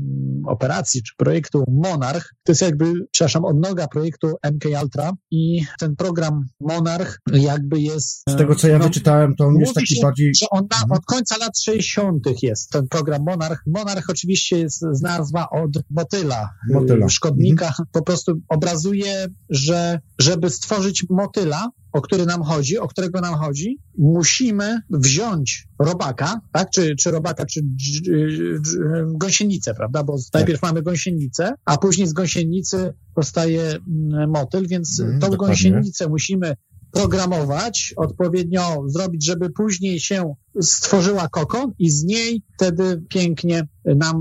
operacji, 0.46 1.02
czy 1.02 1.12
projektu 1.16 1.64
Monarch. 1.68 2.34
To 2.44 2.52
jest 2.52 2.62
jakby, 2.62 2.92
przepraszam, 3.10 3.44
odnoga 3.44 3.88
projektu 3.88 4.34
MK 4.52 4.64
Ultra 4.82 5.12
i 5.30 5.64
ten 5.80 5.96
program 5.96 6.46
Monarch 6.60 7.18
jakby 7.32 7.80
jest... 7.80 8.22
Z 8.28 8.36
tego, 8.36 8.54
co 8.54 8.68
ja 8.68 8.78
no, 8.78 8.84
wyczytałem, 8.84 9.34
to 9.36 9.46
on 9.46 9.56
jest 9.56 9.74
taki 9.74 10.00
bardziej... 10.02 10.32
Że 10.40 10.46
on. 10.50 10.66
Od 10.90 11.04
końca 11.04 11.36
lat 11.36 11.58
60. 11.58 12.42
jest 12.42 12.70
ten 12.70 12.88
program 12.88 13.22
Monarch. 13.22 13.62
Monarch 13.66 14.10
oczywiście 14.10 14.58
jest 14.58 14.80
z 14.92 15.02
nazwa 15.02 15.50
od 15.50 15.70
motyla, 15.90 16.50
motyla. 16.72 17.08
szkodnika. 17.08 17.66
Mhm. 17.66 17.88
Po 17.92 18.02
prostu 18.02 18.40
obrazuje, 18.48 19.26
że 19.50 20.00
żeby 20.18 20.50
stworzyć 20.50 21.06
motyla, 21.10 21.70
o 21.92 22.00
który 22.00 22.26
nam 22.26 22.42
chodzi, 22.42 22.78
o 22.78 22.88
którego 22.88 23.20
nam 23.20 23.34
chodzi, 23.34 23.78
musimy 23.98 24.80
wziąć 24.90 25.68
robaka, 25.78 26.40
tak, 26.52 26.70
czy, 26.70 26.96
czy 26.96 27.10
robaka, 27.10 27.46
czy 27.46 27.60
gąsienicę, 29.06 29.74
prawda, 29.74 30.04
bo 30.04 30.16
najpierw 30.34 30.62
mamy 30.62 30.82
gąsienicę, 30.82 31.54
a 31.64 31.78
później 31.78 32.06
z 32.06 32.12
gąsienicy 32.12 32.94
powstaje 33.14 33.62
mm, 33.62 34.30
motyl, 34.30 34.68
więc 34.68 35.00
mm, 35.00 35.20
tą 35.20 35.30
dokładnie. 35.30 35.54
gąsienicę 35.54 36.08
musimy 36.08 36.56
programować, 36.94 37.94
odpowiednio 37.96 38.82
zrobić, 38.86 39.26
żeby 39.26 39.50
później 39.50 40.00
się 40.00 40.34
stworzyła 40.60 41.28
kokon 41.28 41.72
i 41.78 41.90
z 41.90 42.04
niej 42.04 42.42
wtedy 42.54 43.02
pięknie 43.08 43.68
nam 43.84 44.20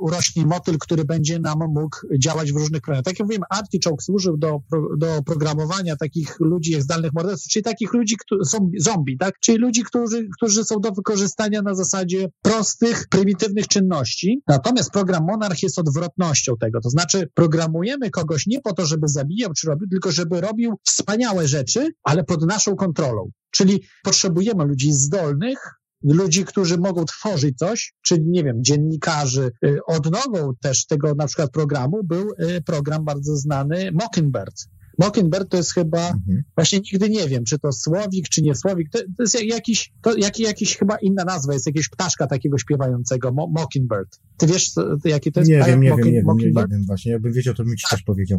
urośnie 0.00 0.46
motyl, 0.46 0.78
który 0.78 1.04
będzie 1.04 1.38
nam 1.38 1.58
mógł 1.58 1.96
działać 2.18 2.52
w 2.52 2.56
różnych 2.56 2.80
programach. 2.80 3.04
Tak 3.04 3.18
jak 3.18 3.26
mówiłem, 3.26 3.42
Artichoke 3.50 4.02
służył 4.02 4.36
do, 4.36 4.60
do 4.98 5.22
programowania 5.22 5.96
takich 5.96 6.40
ludzi 6.40 6.72
jak 6.72 6.82
zdalnych 6.82 7.12
morderców, 7.12 7.48
czyli 7.50 7.62
takich 7.62 7.92
ludzi, 7.92 8.16
którzy 8.16 8.44
są 8.44 8.70
zombie, 8.78 9.18
tak? 9.18 9.34
Czyli 9.40 9.58
ludzi, 9.58 9.82
którzy, 9.82 10.28
którzy 10.36 10.64
są 10.64 10.80
do 10.80 10.92
wykorzystania 10.92 11.62
na 11.62 11.74
zasadzie 11.74 12.28
prostych, 12.42 13.08
prymitywnych 13.10 13.68
czynności. 13.68 14.42
Natomiast 14.48 14.90
program 14.90 15.24
Monarch 15.26 15.62
jest 15.62 15.78
odwrotnością 15.78 16.52
tego. 16.60 16.80
To 16.80 16.90
znaczy, 16.90 17.28
programujemy 17.34 18.10
kogoś 18.10 18.46
nie 18.46 18.60
po 18.60 18.72
to, 18.72 18.86
żeby 18.86 19.08
zabijał 19.08 19.50
czy 19.52 19.66
robił, 19.66 19.88
tylko 19.88 20.12
żeby 20.12 20.40
robił 20.40 20.74
wspaniałe 20.84 21.48
rzeczy, 21.48 21.90
ale 22.02 22.24
pod 22.24 22.46
naszą 22.46 22.76
kontrolą. 22.76 23.30
Czyli 23.50 23.82
potrzebujemy 24.04 24.64
ludzi 24.64 24.92
zdolnych, 24.92 25.58
ludzi, 26.02 26.44
którzy 26.44 26.78
mogą 26.78 27.04
tworzyć 27.04 27.58
coś, 27.58 27.94
czyli 28.02 28.22
nie 28.26 28.44
wiem, 28.44 28.64
dziennikarzy. 28.64 29.50
Y, 29.64 29.78
odnogą 29.86 30.52
też 30.60 30.86
tego 30.86 31.14
na 31.14 31.26
przykład 31.26 31.50
programu 31.50 32.04
był 32.04 32.32
y, 32.40 32.62
program 32.62 33.04
bardzo 33.04 33.36
znany 33.36 33.90
Mockingbird. 33.92 34.68
Mockingbird 34.98 35.48
to 35.50 35.56
jest 35.56 35.72
chyba, 35.72 36.06
mhm. 36.06 36.42
właśnie 36.54 36.80
nigdy 36.92 37.10
nie 37.10 37.28
wiem, 37.28 37.44
czy 37.44 37.58
to 37.58 37.72
słowik, 37.72 38.28
czy 38.28 38.42
nie 38.42 38.54
słowik, 38.54 38.90
to, 38.90 38.98
to 38.98 39.22
jest 39.22 39.42
jakiś, 39.44 39.92
to 40.02 40.16
jak, 40.16 40.38
jakiś 40.40 40.76
chyba 40.76 40.96
inna 40.96 41.24
nazwa, 41.24 41.52
jest 41.52 41.66
jakiegoś 41.66 41.88
ptaszka 41.88 42.26
takiego 42.26 42.58
śpiewającego, 42.58 43.32
Mo 43.32 43.48
Mockingbird. 43.48 44.20
Ty 44.36 44.46
wiesz, 44.46 44.70
co, 44.70 44.96
jaki 45.04 45.32
to 45.32 45.40
jest? 45.40 45.50
Nie 45.50 45.62
wiem, 45.66 45.80
nie 45.80 45.88
wiem, 45.88 45.98
nie 45.98 46.12
wiem, 46.12 46.26
nie, 46.38 46.46
nie 46.46 46.66
wiem 46.70 46.84
właśnie, 46.86 47.12
jakbym 47.12 47.32
wiedział, 47.32 47.54
to 47.54 47.64
bym 47.64 47.76
ci 47.76 47.84
też 47.90 48.02
powiedział. 48.02 48.38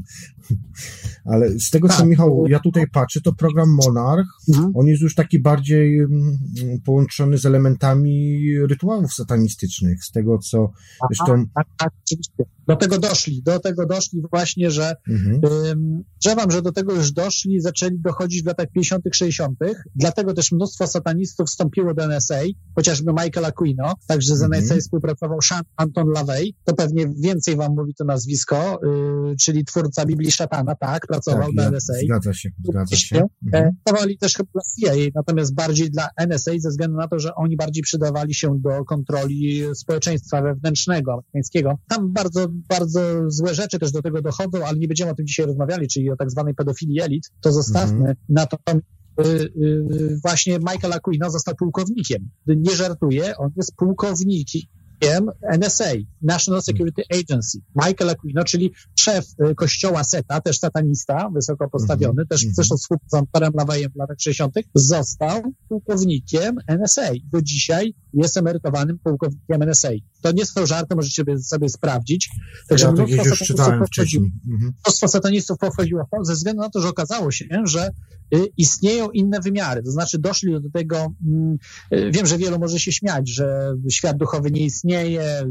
Ale 1.32 1.50
z 1.50 1.70
tego, 1.70 1.88
co 1.88 1.98
tak. 1.98 2.08
Michał, 2.08 2.46
ja 2.48 2.60
tutaj 2.60 2.88
patrzę, 2.88 3.22
to 3.22 3.34
program 3.34 3.70
Monarch, 3.86 4.28
mhm. 4.50 4.72
on 4.76 4.88
jest 4.88 5.02
już 5.02 5.16
taki 5.16 5.40
bardziej 5.40 6.00
mm, 6.00 6.38
połączony 6.86 7.38
z 7.38 7.46
elementami 7.46 8.40
rytuałów 8.70 9.14
satanistycznych, 9.14 10.04
z 10.04 10.12
tego, 10.12 10.38
co 10.38 10.72
Aha, 10.74 11.08
zresztą... 11.12 11.46
Tak, 11.56 11.68
tak, 11.78 11.92
oczywiście. 12.06 12.44
Do 12.68 12.76
tego 12.76 13.00
doszli, 13.00 13.42
do 13.44 13.60
tego 13.60 13.86
doszli 13.86 14.22
właśnie, 14.32 14.72
że 14.72 14.96
mhm. 15.08 15.42
ym, 15.66 16.04
że 16.24 16.36
wam, 16.36 16.49
że 16.52 16.62
do 16.62 16.72
tego 16.72 16.94
już 16.96 17.12
doszli, 17.12 17.62
zaczęli 17.62 18.00
dochodzić 18.00 18.44
w 18.44 18.46
latach 18.46 18.68
50., 18.74 19.04
60., 19.14 19.60
dlatego 19.96 20.34
też 20.34 20.52
mnóstwo 20.52 20.88
satanistów 20.88 21.48
wstąpiło 21.48 21.94
do 21.94 22.04
NSA, 22.04 22.40
chociażby 22.76 23.12
Michael 23.12 23.46
Aquino, 23.46 23.94
także 24.08 24.36
z 24.36 24.42
NSA 24.42 24.58
mm 24.58 24.78
-hmm. 24.78 24.80
współpracował 24.82 25.42
Sean 25.42 25.62
Anton 25.76 26.08
LaVey, 26.16 26.54
to 26.64 26.76
pewnie 26.76 27.08
więcej 27.24 27.56
wam 27.56 27.76
mówi 27.76 27.94
to 27.94 28.06
nazwisko, 28.06 28.80
yy, 28.84 29.36
czyli 29.36 29.66
twórca 29.66 30.06
Biblii 30.06 30.32
Szatana, 30.32 30.76
tak, 30.76 31.08
pracował 31.08 31.54
tak, 31.58 31.74
NSA. 31.74 31.94
Zgadza 32.04 32.34
się, 32.34 32.50
zgadza 32.64 32.96
się. 32.96 33.22
Mhm. 33.46 33.76
Pracowali 33.84 34.18
też 34.18 34.34
chyba 34.34 34.50
dla 34.54 34.62
CIA, 34.62 34.96
natomiast 35.16 35.54
bardziej 35.54 35.92
dla 35.92 36.10
NSA 36.18 36.52
ze 36.60 36.70
względu 36.70 36.98
na 36.98 37.08
to, 37.08 37.20
że 37.20 37.36
oni 37.36 37.58
bardziej 37.58 37.84
przydawali 37.84 38.34
się 38.34 38.60
do 38.60 38.86
kontroli 38.86 39.64
społeczeństwa 39.74 40.42
wewnętrznego 40.42 41.14
amerykańskiego. 41.14 41.78
Tam 41.88 42.14
bardzo, 42.14 42.48
bardzo 42.70 43.02
złe 43.28 43.56
rzeczy 43.56 43.80
też 43.80 43.92
do 43.92 44.02
tego 44.02 44.22
dochodzą, 44.22 44.66
ale 44.66 44.78
nie 44.78 44.88
będziemy 44.88 45.12
o 45.12 45.16
tym 45.16 45.28
dzisiaj 45.28 45.46
rozmawiali, 45.46 45.88
czyli 45.88 46.12
o 46.12 46.16
tak 46.16 46.32
zwanej 46.40 46.56
pedofilii 46.56 47.02
elit, 47.02 47.32
to 47.42 47.52
zostawmy. 47.52 48.00
Mhm. 48.00 48.16
Natomiast 48.30 48.86
y, 49.20 49.24
y, 49.26 50.20
właśnie 50.24 50.60
Michael 50.60 50.94
Aquino 50.94 51.30
został 51.30 51.56
pułkownikiem. 51.56 52.30
Nie 52.48 52.76
żartuję, 52.76 53.38
on 53.38 53.50
jest 53.58 53.76
pułkownikiem 53.76 55.32
NSA, 55.58 55.94
National 56.22 56.62
Security 56.62 57.04
Agency, 57.14 57.60
Michael 57.76 58.10
Aquino, 58.10 58.44
czyli 58.44 58.74
szef 59.00 59.26
y, 59.52 59.56
kościoła 59.56 60.04
SETA, 60.04 60.42
też 60.42 60.60
satanista, 60.60 61.30
wysoko 61.36 61.70
postawiony, 61.70 62.14
mm 62.14 62.26
-hmm. 62.26 62.30
też 62.30 62.46
zresztą 62.52 62.76
z 62.78 63.14
Amperem 63.14 63.54
Lawajem 63.56 63.92
w 63.92 63.96
latach 63.96 64.18
60., 64.20 64.54
został 64.76 65.42
pułkownikiem 65.70 66.56
NSA. 66.68 67.12
Do 67.32 67.42
dzisiaj 67.42 67.94
jest 68.14 68.38
emerytowanym 68.38 69.00
pułkownikiem 69.00 69.64
NSA. 69.64 69.90
To 70.22 70.32
nie 70.32 70.46
są 70.46 70.66
żarty, 70.66 70.96
możecie 70.96 71.16
sobie, 71.16 71.40
sobie 71.40 71.70
sprawdzić. 71.70 72.30
Także 72.70 72.86
ja 72.86 72.92
mnóstwo, 72.92 73.26
już 73.26 73.40
czytałem 73.40 73.86
wcześniej. 73.86 74.32
Mhm. 74.52 74.74
Mnóstwo 74.86 75.08
satanistów 75.08 75.58
pochodziło 75.58 76.06
w 76.06 76.10
to, 76.10 76.26
ze 76.26 76.34
względu 76.34 76.62
na 76.62 76.70
to, 76.70 76.82
że 76.82 76.88
okazało 76.88 77.32
się, 77.32 77.46
że 77.64 77.90
y, 78.36 78.48
istnieją 78.58 79.10
inne 79.10 79.40
wymiary. 79.40 79.84
To 79.84 79.92
znaczy 79.92 80.20
doszli 80.20 80.54
do 80.62 80.70
tego, 80.74 81.14
mm, 81.26 81.58
y, 81.94 82.12
wiem, 82.12 82.26
że 82.26 82.38
wielu 82.38 82.60
może 82.60 82.80
się 82.80 82.92
śmiać, 82.92 83.30
że 83.30 83.76
świat 83.92 84.18
duchowy 84.18 84.52
nie 84.52 84.62
istnieje, 84.62 85.46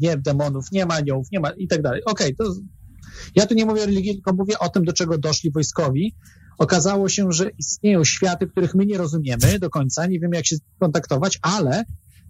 nie, 0.00 0.16
demonów 0.16 0.72
nie 0.72 0.86
ma, 0.86 0.94
aniołów 0.94 1.26
nie 1.32 1.40
ma 1.40 1.50
i 1.50 1.68
tak 1.68 1.82
dalej. 1.82 2.04
Okej, 2.04 2.34
okay, 2.34 2.46
to 2.46 2.54
ja 3.34 3.46
tu 3.46 3.54
nie 3.54 3.66
mówię 3.66 3.82
o 3.82 3.86
religii, 3.86 4.14
tylko 4.14 4.32
mówię 4.32 4.58
o 4.58 4.68
tym, 4.68 4.84
do 4.84 4.92
czego 4.92 5.18
doszli 5.18 5.50
wojskowi. 5.50 6.14
Okazało 6.58 7.08
się, 7.08 7.32
że 7.32 7.50
istnieją 7.58 8.04
światy, 8.04 8.46
których 8.46 8.74
my 8.74 8.86
nie 8.86 8.98
rozumiemy 8.98 9.58
do 9.58 9.70
końca, 9.70 10.06
nie 10.06 10.20
wiemy 10.20 10.36
jak 10.36 10.46
się 10.46 10.56
kontaktować, 10.78 11.38
ale 11.42 11.84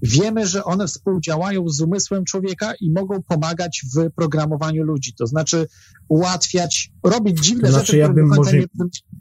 Wiemy, 0.05 0.47
że 0.47 0.65
one 0.65 0.87
współdziałają 0.87 1.69
z 1.69 1.81
umysłem 1.81 2.25
człowieka 2.25 2.73
i 2.81 2.91
mogą 2.91 3.23
pomagać 3.23 3.83
w 3.97 4.11
programowaniu 4.11 4.85
ludzi, 4.85 5.15
to 5.19 5.27
znaczy 5.27 5.67
ułatwiać, 6.09 6.93
robić 7.03 7.41
dziwne 7.41 7.63
to 7.63 7.73
znaczy, 7.73 7.87
rzeczy. 7.87 7.99
Ja 7.99 8.13
bym, 8.13 8.27
może, 8.27 8.59
nie... 8.59 8.67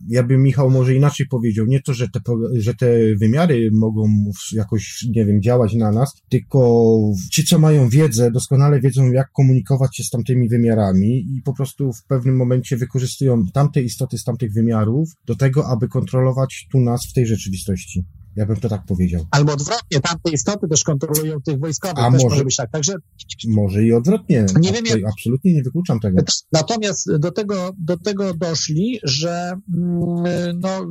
ja 0.08 0.24
bym, 0.24 0.44
Michał, 0.44 0.70
może 0.70 0.96
inaczej 0.96 1.28
powiedział. 1.28 1.66
Nie 1.66 1.82
to, 1.82 1.94
że 1.94 2.08
te, 2.10 2.20
że 2.54 2.74
te 2.74 3.16
wymiary 3.16 3.70
mogą 3.74 4.32
jakoś, 4.52 5.06
nie 5.16 5.26
wiem, 5.26 5.42
działać 5.42 5.74
na 5.74 5.92
nas, 5.92 6.12
tylko 6.30 6.98
ci, 7.32 7.44
co 7.44 7.60
mają 7.60 7.90
wiedzę, 7.90 8.32
doskonale 8.32 8.80
wiedzą, 8.80 9.12
jak 9.12 9.32
komunikować 9.32 9.98
się 9.98 10.04
z 10.04 10.10
tamtymi 10.10 10.50
wymiarami 10.50 11.08
i 11.08 11.42
po 11.46 11.54
prostu 11.54 11.94
w 11.94 12.04
pewnym 12.04 12.36
momencie 12.36 12.78
wykorzystują 12.78 13.46
tamte 13.54 13.82
istoty 13.82 14.18
z 14.18 14.24
tamtych 14.24 14.54
wymiarów 14.54 15.10
do 15.26 15.36
tego, 15.36 15.68
aby 15.68 15.88
kontrolować 15.88 16.68
tu 16.72 16.80
nas 16.80 17.02
w 17.10 17.14
tej 17.14 17.28
rzeczywistości. 17.28 18.06
Ja 18.36 18.46
bym 18.46 18.56
to 18.56 18.70
tak 18.70 18.86
powiedział. 18.86 19.26
Albo 19.32 19.54
odwrotnie, 19.54 20.00
tamte 20.00 20.32
istoty 20.32 20.68
też 20.68 20.84
kontrolują 20.84 21.42
tych 21.42 21.60
wojskowych. 21.60 21.98
A 21.98 22.12
też 22.12 22.24
może, 22.24 22.36
może 22.36 22.46
być 22.46 22.56
tak. 22.56 22.72
Także, 22.72 22.94
może 23.48 23.84
i 23.84 23.94
odwrotnie. 23.94 24.46
Nie 24.60 24.72
wiem, 24.72 24.86
jak... 24.86 25.00
Absolutnie 25.14 25.54
nie 25.54 25.64
wykluczam 25.64 26.00
tego. 26.00 26.22
Natomiast 26.52 27.18
do 27.18 27.32
tego, 27.32 27.72
do 27.78 27.98
tego 27.98 28.34
doszli, 28.34 29.00
że 29.04 29.54
mm, 29.78 30.60
no, 30.60 30.88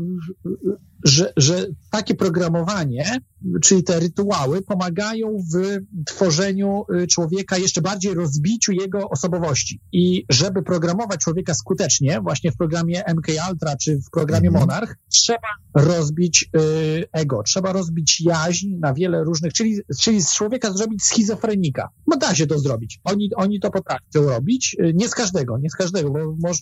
że, 1.04 1.32
że 1.36 1.66
takie 1.90 2.14
programowanie, 2.14 3.18
czyli 3.62 3.84
te 3.84 4.00
rytuały, 4.00 4.62
pomagają 4.62 5.36
w 5.52 5.78
tworzeniu 6.06 6.84
y, 7.02 7.06
człowieka, 7.06 7.58
jeszcze 7.58 7.82
bardziej 7.82 8.14
rozbiciu 8.14 8.72
jego 8.72 9.08
osobowości. 9.10 9.80
I 9.92 10.24
żeby 10.28 10.62
programować 10.62 11.20
człowieka 11.20 11.54
skutecznie, 11.54 12.20
właśnie 12.20 12.52
w 12.52 12.56
programie 12.56 13.02
MK 13.14 13.26
Ultra 13.50 13.76
czy 13.76 13.96
w 13.96 14.10
programie 14.10 14.48
mhm. 14.48 14.68
Monarch, 14.68 14.96
trzeba 15.12 15.48
rozbić 15.74 16.50
y, 16.56 17.04
ego, 17.12 17.42
trzeba 17.42 17.72
rozbić 17.72 18.20
jaźń 18.20 18.68
na 18.80 18.94
wiele 18.94 19.24
różnych, 19.24 19.52
czyli, 19.52 19.80
czyli 20.00 20.22
z 20.22 20.34
człowieka 20.34 20.72
zrobić 20.72 21.02
schizofrenika. 21.02 21.88
No 22.06 22.16
da 22.16 22.34
się 22.34 22.46
to 22.46 22.58
zrobić. 22.58 23.00
Oni, 23.04 23.30
oni 23.36 23.60
to 23.60 23.70
potrafią 23.70 24.02
robić. 24.14 24.76
Y, 24.80 24.92
nie 24.94 25.08
z 25.08 25.14
każdego, 25.14 25.58
nie 25.58 25.70
z 25.70 25.76
każdego, 25.76 26.10
bo 26.10 26.18
może, 26.40 26.60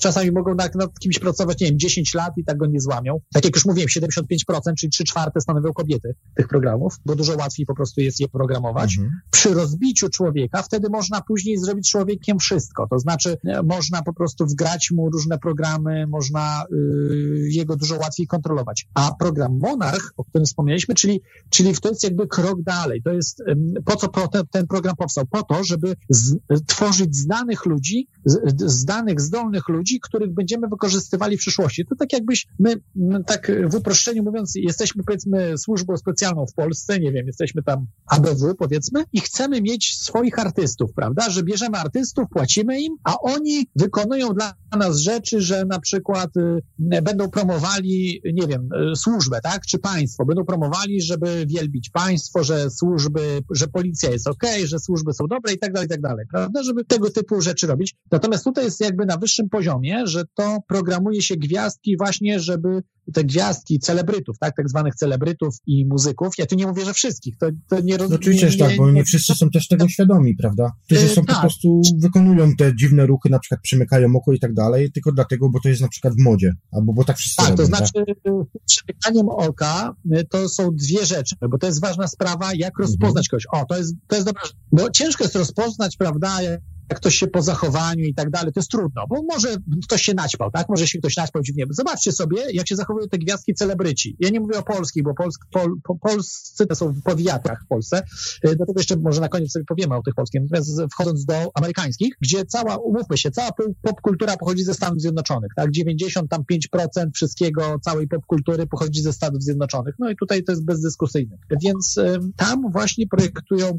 czasami 0.00 0.30
mogą 0.30 0.54
nad, 0.54 0.74
nad 0.74 0.98
kimś 0.98 1.18
pracować, 1.18 1.60
nie 1.60 1.66
wiem, 1.66 1.78
10 1.78 2.14
lat 2.14 2.32
i 2.36 2.44
tak 2.44 2.56
go 2.56 2.66
nie 2.66 2.80
złamią. 2.80 3.20
Tak 3.32 3.44
jak 3.44 3.54
już 3.54 3.64
mówiłem, 3.82 4.26
75%, 4.50 4.74
czyli 4.78 4.90
3 4.90 5.04
czwarte 5.04 5.40
stanowią 5.40 5.72
kobiety 5.72 6.14
tych 6.34 6.48
programów, 6.48 6.94
bo 7.06 7.16
dużo 7.16 7.36
łatwiej 7.36 7.66
po 7.66 7.74
prostu 7.74 8.00
jest 8.00 8.20
je 8.20 8.28
programować. 8.28 8.98
Mhm. 8.98 9.20
Przy 9.30 9.54
rozbiciu 9.54 10.08
człowieka 10.08 10.62
wtedy 10.62 10.88
można 10.90 11.20
później 11.20 11.58
zrobić 11.58 11.90
człowiekiem 11.90 12.38
wszystko. 12.38 12.86
To 12.90 12.98
znaczy, 12.98 13.36
można 13.64 14.02
po 14.02 14.12
prostu 14.12 14.46
wgrać 14.46 14.90
mu 14.90 15.10
różne 15.10 15.38
programy, 15.38 16.06
można 16.06 16.64
y, 16.72 17.48
jego 17.50 17.76
dużo 17.76 17.96
łatwiej 17.96 18.26
kontrolować. 18.26 18.86
A 18.94 19.14
program 19.14 19.58
Monarch, 19.58 20.12
o 20.16 20.24
którym 20.24 20.46
wspomnieliśmy, 20.46 20.94
czyli, 20.94 21.20
czyli 21.50 21.74
to 21.74 21.88
jest 21.88 22.04
jakby 22.04 22.28
krok 22.28 22.62
dalej. 22.62 23.02
To 23.02 23.12
jest, 23.12 23.42
po 23.84 23.96
co 23.96 24.08
ten, 24.08 24.42
ten 24.50 24.66
program 24.66 24.96
powstał? 24.96 25.26
Po 25.26 25.42
to, 25.42 25.64
żeby 25.64 25.96
z, 26.08 26.36
tworzyć 26.66 27.16
znanych 27.16 27.66
ludzi, 27.66 28.08
znanych, 28.56 29.20
zdolnych 29.20 29.68
ludzi, 29.68 30.00
których 30.00 30.34
będziemy 30.34 30.68
wykorzystywali 30.68 31.36
w 31.36 31.40
przyszłości. 31.40 31.86
To 31.86 31.96
tak 31.96 32.12
jakbyś 32.12 32.46
my, 32.58 32.80
my 32.94 33.24
tak 33.24 33.52
w 33.72 33.74
uproszczeniu 33.74 34.22
mówiąc, 34.22 34.52
jesteśmy 34.54 35.02
powiedzmy 35.04 35.58
służbą 35.58 35.96
specjalną 35.96 36.46
w 36.46 36.54
Polsce, 36.54 37.00
nie 37.00 37.12
wiem, 37.12 37.26
jesteśmy 37.26 37.62
tam 37.62 37.86
ABW 38.06 38.54
powiedzmy 38.58 39.04
i 39.12 39.20
chcemy 39.20 39.62
mieć 39.62 39.98
swoich 39.98 40.38
artystów, 40.38 40.92
prawda, 40.94 41.30
że 41.30 41.42
bierzemy 41.42 41.78
artystów, 41.78 42.24
płacimy 42.30 42.80
im, 42.80 42.96
a 43.04 43.18
oni 43.18 43.66
wykonują 43.76 44.28
dla 44.28 44.54
nas 44.78 44.98
rzeczy, 44.98 45.40
że 45.40 45.64
na 45.64 45.80
przykład 45.80 46.36
y, 46.36 47.02
będą 47.02 47.30
promowali, 47.30 48.22
nie 48.32 48.46
wiem, 48.46 48.68
y, 48.92 48.96
służbę, 48.96 49.40
tak, 49.42 49.66
czy 49.66 49.78
państwo, 49.78 50.24
będą 50.24 50.44
promowali, 50.44 51.02
żeby 51.02 51.46
wielbić 51.46 51.90
państwo, 51.90 52.44
że 52.44 52.70
służby, 52.70 53.40
że 53.50 53.68
policja 53.68 54.10
jest 54.10 54.28
ok, 54.28 54.44
że 54.64 54.78
służby 54.78 55.12
są 55.12 55.26
dobre 55.26 55.52
i 55.52 55.58
tak 55.58 55.72
dalej, 55.72 55.86
i 55.86 55.90
tak 55.90 56.00
dalej, 56.00 56.26
prawda, 56.32 56.62
żeby 56.62 56.84
tego 56.84 57.10
typu 57.10 57.40
rzeczy 57.40 57.66
robić. 57.66 57.94
Natomiast 58.10 58.44
tutaj 58.44 58.64
jest 58.64 58.80
jakby 58.80 59.06
na 59.06 59.16
wyższym 59.16 59.48
poziomie, 59.48 60.06
że 60.06 60.24
to 60.34 60.58
programuje 60.68 61.22
się 61.22 61.36
gwiazdki 61.36 61.96
właśnie, 61.96 62.40
żeby 62.40 62.82
te 63.14 63.24
gwiazdki 63.24 63.78
celebrytów, 63.78 64.38
tak, 64.38 64.56
tak 64.56 64.68
zwanych 64.68 64.94
celebrytów 64.94 65.56
i 65.66 65.86
muzyków, 65.86 66.32
ja 66.38 66.46
tu 66.46 66.56
nie 66.56 66.66
mówię, 66.66 66.84
że 66.84 66.94
wszystkich, 66.94 67.36
to, 67.38 67.46
to 67.68 67.80
nie 67.80 67.96
rozumiem. 67.96 68.10
No 68.10 68.16
oczywiście 68.16 68.48
nie, 68.48 68.56
tak, 68.56 68.76
bo 68.76 68.90
nie 68.90 69.04
wszyscy 69.04 69.34
są 69.34 69.50
też 69.50 69.68
tego 69.68 69.88
świadomi, 69.88 70.36
prawda? 70.36 70.72
Którzy 70.84 71.08
są 71.08 71.20
po 71.20 71.32
tak. 71.32 71.40
prostu, 71.40 71.80
wykonują 71.98 72.56
te 72.56 72.76
dziwne 72.76 73.06
ruchy, 73.06 73.30
na 73.30 73.38
przykład 73.38 73.60
przymykają 73.60 74.16
oko 74.16 74.32
i 74.32 74.40
tak 74.40 74.54
dalej, 74.54 74.92
tylko 74.92 75.12
dlatego, 75.12 75.50
bo 75.50 75.60
to 75.60 75.68
jest 75.68 75.80
na 75.80 75.88
przykład 75.88 76.14
w 76.14 76.22
modzie, 76.24 76.52
albo 76.72 76.92
bo 76.92 77.04
tak 77.04 77.16
wszyscy 77.16 77.36
Tak, 77.36 77.46
robią, 77.46 77.56
to 77.56 77.66
znaczy 77.66 77.92
tak? 77.94 78.32
przymykaniem 78.66 79.28
oka 79.28 79.94
to 80.30 80.48
są 80.48 80.70
dwie 80.74 81.06
rzeczy, 81.06 81.36
bo 81.50 81.58
to 81.58 81.66
jest 81.66 81.80
ważna 81.80 82.08
sprawa, 82.08 82.50
jak 82.54 82.78
rozpoznać 82.78 83.26
mhm. 83.26 83.30
kogoś. 83.30 83.46
O, 83.52 83.66
to 83.66 83.78
jest, 83.78 83.94
to 84.06 84.16
jest 84.16 84.26
dobre, 84.26 84.42
bo 84.72 84.90
ciężko 84.90 85.24
jest 85.24 85.36
rozpoznać, 85.36 85.96
prawda, 85.96 86.42
jak 86.92 87.00
ktoś 87.00 87.14
się 87.14 87.26
po 87.26 87.42
zachowaniu 87.42 88.04
i 88.04 88.14
tak 88.14 88.30
dalej, 88.30 88.52
to 88.52 88.60
jest 88.60 88.70
trudno, 88.70 89.06
bo 89.08 89.22
może 89.22 89.48
ktoś 89.84 90.02
się 90.02 90.14
naćpał, 90.14 90.50
tak? 90.50 90.68
Może 90.68 90.86
się 90.86 90.98
ktoś 90.98 91.16
naćpał 91.16 91.42
dziwnie. 91.42 91.64
Zobaczcie 91.70 92.12
sobie, 92.12 92.42
jak 92.52 92.68
się 92.68 92.76
zachowują 92.76 93.08
te 93.08 93.18
gwiazdki 93.18 93.54
celebryci. 93.54 94.16
Ja 94.20 94.30
nie 94.30 94.40
mówię 94.40 94.58
o 94.58 94.62
polskich, 94.62 95.02
bo 95.02 95.14
Polsk, 95.14 95.46
pol, 95.52 95.74
po, 95.84 95.94
polscy 95.94 96.66
to 96.66 96.74
są 96.74 96.92
w 96.92 97.02
powiatach 97.02 97.62
w 97.64 97.68
Polsce, 97.68 98.02
e, 98.42 98.56
dlatego 98.56 98.80
jeszcze 98.80 98.96
może 98.96 99.20
na 99.20 99.28
koniec 99.28 99.52
sobie 99.52 99.64
powiemy 99.64 99.96
o 99.96 100.02
tych 100.02 100.14
polskich. 100.14 100.40
Natomiast 100.42 100.92
wchodząc 100.92 101.24
do 101.24 101.50
amerykańskich, 101.54 102.14
gdzie 102.20 102.44
cała, 102.44 102.76
umówmy 102.76 103.18
się, 103.18 103.30
cała 103.30 103.50
popkultura 103.82 104.36
pochodzi 104.36 104.64
ze 104.64 104.74
Stanów 104.74 105.00
Zjednoczonych, 105.00 105.50
tak? 105.56 105.70
95% 105.70 107.10
wszystkiego, 107.14 107.78
całej 107.82 108.08
popkultury 108.08 108.66
pochodzi 108.66 109.02
ze 109.02 109.12
Stanów 109.12 109.42
Zjednoczonych. 109.42 109.94
No 109.98 110.10
i 110.10 110.16
tutaj 110.16 110.44
to 110.44 110.52
jest 110.52 110.64
bezdyskusyjne. 110.64 111.36
Więc 111.62 112.00
tam 112.36 112.72
właśnie 112.72 113.06
projektują 113.06 113.78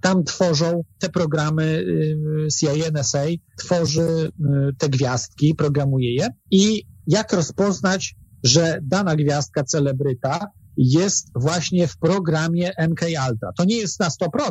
tam 0.00 0.24
tworzą 0.24 0.84
te 0.98 1.08
programy 1.08 1.62
y, 1.64 2.48
CIA, 2.58 2.90
NSA, 2.90 3.24
tworzy 3.58 4.00
y, 4.00 4.30
te 4.78 4.88
gwiazdki, 4.88 5.54
programuje 5.54 6.14
je 6.14 6.28
i 6.50 6.82
jak 7.06 7.32
rozpoznać, 7.32 8.16
że 8.44 8.78
dana 8.82 9.16
gwiazdka, 9.16 9.64
celebryta 9.64 10.46
jest 10.76 11.26
właśnie 11.34 11.86
w 11.86 11.98
programie 11.98 12.72
MK 12.88 13.00
Ultra. 13.30 13.50
To 13.58 13.64
nie 13.64 13.76
jest 13.76 14.00
na 14.00 14.08
100%, 14.08 14.48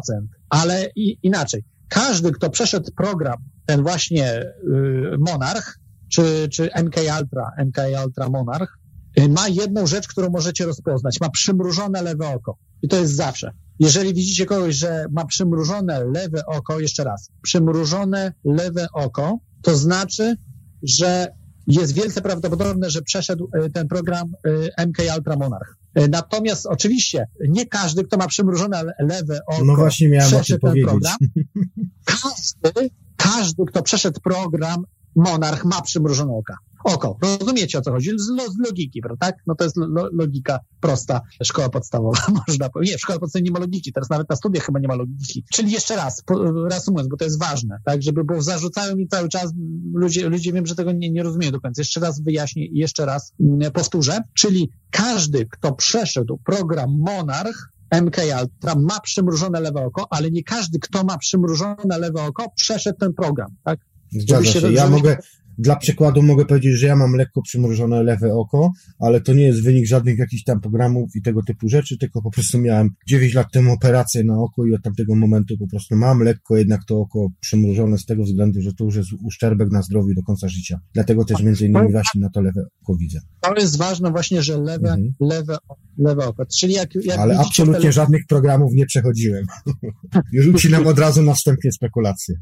ale 0.50 0.90
i, 0.96 1.18
inaczej. 1.24 1.64
Każdy, 1.90 2.32
kto 2.32 2.50
przeszedł 2.50 2.92
program, 2.98 3.38
ten 3.66 3.84
właśnie 3.84 4.42
y, 4.42 5.18
Monarch, 5.20 5.80
czy, 6.10 6.48
czy 6.52 6.70
MK 6.84 6.96
Ultra, 7.22 7.52
MK 7.66 7.78
Ultra 8.06 8.30
Monarch, 8.30 8.80
y, 9.20 9.30
ma 9.30 9.48
jedną 9.48 9.88
rzecz, 9.88 10.08
którą 10.08 10.30
możecie 10.30 10.66
rozpoznać. 10.66 11.22
Ma 11.22 11.30
przymrużone 11.30 12.02
lewe 12.02 12.28
oko. 12.28 12.58
I 12.82 12.88
to 12.88 12.96
jest 12.96 13.16
zawsze. 13.16 13.52
Jeżeli 13.80 14.14
widzicie 14.14 14.46
kogoś, 14.46 14.76
że 14.76 15.06
ma 15.12 15.26
przymrużone 15.26 16.06
lewe 16.06 16.46
oko, 16.46 16.80
jeszcze 16.80 17.04
raz, 17.04 17.30
przymrużone 17.42 18.34
lewe 18.44 18.88
oko, 18.94 19.40
to 19.62 19.78
znaczy, 19.78 20.36
że 20.84 21.28
jest 21.68 21.94
wielce 21.94 22.22
prawdopodobne, 22.22 22.90
że 22.90 23.02
przeszedł 23.02 23.50
e, 23.54 23.70
ten 23.70 23.88
program 23.88 24.32
e, 24.78 24.88
MK 24.88 24.98
Ultra 25.18 25.36
Monarch. 25.36 25.78
E, 25.96 26.08
natomiast 26.08 26.66
oczywiście 26.66 27.28
nie 27.50 27.66
każdy, 27.66 28.04
kto 28.04 28.18
ma 28.18 28.28
przymrużone 28.28 28.84
lewe 29.00 29.40
oko, 29.48 29.66
no 29.66 29.76
właśnie 29.76 30.10
miałem 30.10 30.32
przeszedł 30.32 30.60
ten 30.60 30.70
powiedzieć. 30.70 30.90
program. 30.90 31.18
Każdy, 32.06 32.90
każdy, 33.18 33.66
kto 33.66 33.84
przeszedł 33.84 34.20
program 34.22 34.84
Monarch 35.16 35.66
ma 35.66 35.82
przymrużone 35.82 36.34
oka 36.34 36.58
oko. 36.84 37.18
Rozumiecie 37.40 37.78
o 37.78 37.82
co 37.82 37.92
chodzi? 37.92 38.10
Z, 38.18 38.26
z 38.26 38.60
logiki, 38.66 39.02
prawda? 39.02 39.28
Tak? 39.28 39.36
No 39.48 39.56
to 39.56 39.64
jest 39.64 39.78
lo, 39.78 40.10
logika 40.14 40.60
prosta. 40.80 41.22
Szkoła 41.44 41.70
podstawowa, 41.70 42.20
można 42.48 42.70
powiedzieć. 42.70 42.94
Nie, 42.94 42.98
w 42.98 43.02
szkole 43.02 43.20
podstawowej 43.20 43.44
nie 43.44 43.52
ma 43.52 43.60
logiki, 43.60 43.94
teraz 43.94 44.10
nawet 44.10 44.30
na 44.30 44.36
studiach 44.36 44.66
chyba 44.66 44.80
nie 44.80 44.88
ma 44.88 44.96
logiki. 44.96 45.44
Czyli 45.54 45.72
jeszcze 45.72 45.96
raz, 45.96 46.24
reasumując, 46.70 47.10
bo 47.10 47.18
to 47.18 47.26
jest 47.26 47.40
ważne, 47.40 47.78
tak, 47.86 48.04
żeby, 48.04 48.24
bo 48.24 48.42
zarzucają 48.42 48.96
mi 48.96 49.08
cały 49.08 49.30
czas, 49.30 49.54
ludzie, 49.94 50.30
ludzie 50.30 50.54
wiem, 50.54 50.66
że 50.66 50.76
tego 50.76 50.92
nie, 50.92 51.10
nie 51.10 51.24
rozumieją 51.24 51.52
do 51.52 51.62
końca. 51.62 51.82
Jeszcze 51.82 52.00
raz 52.00 52.22
wyjaśnię 52.22 52.66
i 52.66 52.78
jeszcze 52.78 53.06
raz 53.06 53.34
mm, 53.40 53.72
powtórzę. 53.72 54.22
Czyli 54.34 54.72
każdy, 54.92 55.46
kto 55.46 55.74
przeszedł 55.74 56.38
program 56.38 57.00
Monarch, 57.00 57.70
MK 57.92 58.18
Ultra 58.42 58.76
ma 58.76 59.00
przymrużone 59.00 59.60
lewe 59.60 59.86
oko, 59.86 60.08
ale 60.10 60.32
nie 60.32 60.44
każdy, 60.44 60.80
kto 60.80 61.04
ma 61.04 61.18
przymrużone 61.18 62.00
lewe 62.00 62.24
oko, 62.24 62.52
przeszedł 62.56 62.98
ten 63.00 63.14
program, 63.14 63.56
tak? 63.64 63.80
Zgadza 64.12 64.46
się. 64.46 64.72
Ja 64.72 64.90
mogę, 64.90 65.18
dla 65.60 65.76
przykładu 65.76 66.24
mogę 66.24 66.46
powiedzieć, 66.46 66.74
że 66.74 66.88
ja 66.88 66.96
mam 66.96 67.14
lekko 67.14 67.42
przymrużone 67.42 68.04
lewe 68.04 68.34
oko, 68.34 68.72
ale 69.00 69.22
to 69.22 69.34
nie 69.34 69.44
jest 69.44 69.64
wynik 69.64 69.88
żadnych 69.88 70.18
jakichś 70.18 70.44
tam 70.44 70.62
programów 70.62 71.10
i 71.16 71.22
tego 71.22 71.44
typu 71.44 71.70
rzeczy, 71.70 71.98
tylko 71.98 72.22
po 72.22 72.32
prostu 72.32 72.60
miałem 72.60 72.90
9 73.08 73.34
lat 73.34 73.48
temu 73.54 73.74
operację 73.74 74.24
na 74.24 74.38
oko 74.38 74.66
i 74.66 74.74
od 74.74 74.84
tamtego 74.84 75.16
momentu 75.16 75.58
po 75.58 75.68
prostu 75.68 75.96
mam 75.96 76.20
lekko 76.20 76.58
jednak 76.58 76.86
to 76.86 77.00
oko 77.00 77.28
przymrużone 77.40 77.98
z 77.98 78.06
tego 78.06 78.24
względu, 78.24 78.62
że 78.62 78.74
to 78.74 78.84
już 78.84 78.96
jest 78.96 79.10
uszczerbek 79.24 79.72
na 79.72 79.82
zdrowiu 79.82 80.16
do 80.16 80.24
końca 80.24 80.48
życia. 80.48 80.80
Dlatego 80.94 81.26
też 81.26 81.44
między 81.44 81.66
innymi 81.66 81.92
właśnie 81.92 82.22
na 82.22 82.30
to 82.30 82.42
lewe 82.42 82.66
oko 82.82 82.96
widzę. 82.96 83.20
To 83.42 83.56
jest 83.56 83.78
ważne 83.78 84.12
właśnie, 84.12 84.42
że 84.42 84.58
lewe, 84.58 84.90
mhm. 84.90 85.14
lewe, 85.20 85.58
lewe 85.98 86.28
oko. 86.28 86.46
Czyli 86.60 86.74
jak, 86.74 86.90
jak 86.96 87.20
ale 87.20 87.40
absolutnie 87.40 87.82
tele... 87.82 87.94
żadnych 87.94 88.22
programów 88.28 88.74
nie 88.74 88.86
przechodziłem. 88.86 89.46
Już 90.34 90.48
ucinam 90.48 90.88
od 90.88 91.00
razu 91.00 91.22
na 91.22 91.34
wstępie 91.34 91.72
spekulacje. 91.72 92.36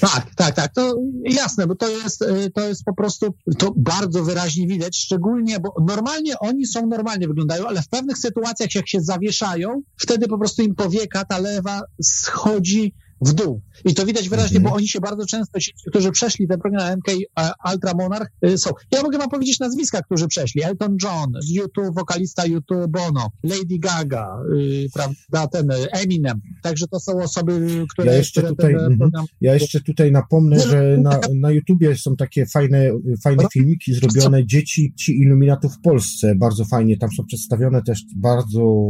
Tak, 0.00 0.34
tak, 0.34 0.54
tak, 0.54 0.74
to 0.74 0.96
jasne, 1.24 1.66
bo 1.66 1.74
to 1.74 1.88
jest, 1.88 2.22
y, 2.22 2.50
to 2.54 2.68
jest 2.68 2.84
po 2.84 2.94
prostu, 2.94 3.34
to 3.58 3.72
bardzo 3.76 4.24
wyraźnie 4.24 4.66
widać, 4.66 4.96
szczególnie, 4.96 5.60
bo 5.60 5.74
normalnie 5.86 6.38
oni 6.38 6.66
są 6.66 6.86
normalnie 6.86 7.28
wyglądają, 7.28 7.66
ale 7.66 7.82
w 7.82 7.88
pewnych 7.88 8.18
sytuacjach, 8.18 8.74
jak 8.74 8.88
się 8.88 9.00
zawieszają, 9.00 9.82
wtedy 9.96 10.28
po 10.28 10.38
prostu 10.38 10.62
im 10.62 10.74
powieka 10.74 11.24
ta 11.24 11.38
lewa 11.38 11.82
schodzi 12.02 12.94
w 13.24 13.32
dół. 13.32 13.60
I 13.84 13.94
to 13.94 14.06
widać 14.06 14.28
wyraźnie, 14.28 14.56
mhm. 14.56 14.70
bo 14.70 14.76
oni 14.76 14.88
się 14.88 15.00
bardzo 15.00 15.26
często, 15.26 15.60
ci, 15.60 15.72
którzy 15.86 16.10
przeszli 16.10 16.48
ten 16.48 16.60
program 16.60 16.98
MK 16.98 17.08
e, 17.08 17.50
Ultra 17.72 17.92
Monarch, 17.94 18.30
y, 18.46 18.58
są. 18.58 18.70
Ja 18.90 19.02
mogę 19.02 19.18
wam 19.18 19.30
powiedzieć 19.30 19.60
nazwiska, 19.60 20.02
którzy 20.02 20.28
przeszli. 20.28 20.62
Elton 20.62 20.96
John, 21.02 21.32
YouTube, 21.50 21.94
wokalista 21.94 22.46
YouTube 22.46 22.86
Bono, 22.88 23.30
Lady 23.42 23.78
Gaga, 23.78 24.36
yy, 24.56 24.86
prawda, 24.94 25.46
ten 25.46 25.68
Eminem. 25.92 26.40
Także 26.62 26.86
to 26.86 27.00
są 27.00 27.22
osoby, 27.22 27.84
które... 27.92 28.12
Ja 28.12 28.18
jeszcze, 28.18 28.40
które 28.40 28.54
tutaj, 28.54 28.72
mhm. 28.72 28.98
program... 28.98 29.24
ja 29.40 29.54
jeszcze 29.54 29.80
tutaj 29.80 30.12
napomnę, 30.12 30.60
że 30.60 30.98
na, 31.02 31.20
na 31.34 31.50
YouTubie 31.50 31.96
są 31.96 32.16
takie 32.16 32.46
fajne, 32.46 32.90
fajne 33.24 33.44
filmiki 33.52 33.94
zrobione 33.94 34.46
dzieci 34.46 34.94
ci 34.98 35.20
iluminatów 35.20 35.74
w 35.74 35.80
Polsce. 35.80 36.34
Bardzo 36.34 36.64
fajnie. 36.64 36.98
Tam 36.98 37.10
są 37.16 37.24
przedstawione 37.24 37.82
też 37.82 38.02
bardzo, 38.16 38.84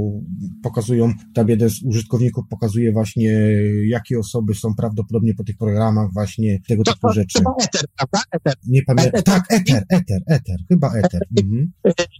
pokazują, 0.62 1.12
tam 1.34 1.48
jeden 1.48 1.70
z 1.70 1.82
użytkowników 1.82 2.44
pokazuje 2.50 2.92
właśnie, 2.92 3.32
jakie 3.86 4.18
osoby 4.24 4.54
są 4.54 4.74
prawdopodobnie 4.74 5.34
po 5.34 5.44
tych 5.44 5.56
programach 5.56 6.12
właśnie 6.12 6.60
tego 6.68 6.82
typu 6.82 7.12
rzeczy. 7.12 7.38
Chyba 7.38 7.54
Eter, 7.62 7.84
prawda? 7.96 8.20
Eter. 8.30 8.54
Nie 8.66 8.82
pamiętam. 8.82 9.22
Tak, 9.22 9.44
Eter, 9.50 9.84
Eter, 9.88 10.22
Eter, 10.26 10.56
chyba 10.68 10.92
Eter. 10.94 11.20
Mhm. 11.40 11.72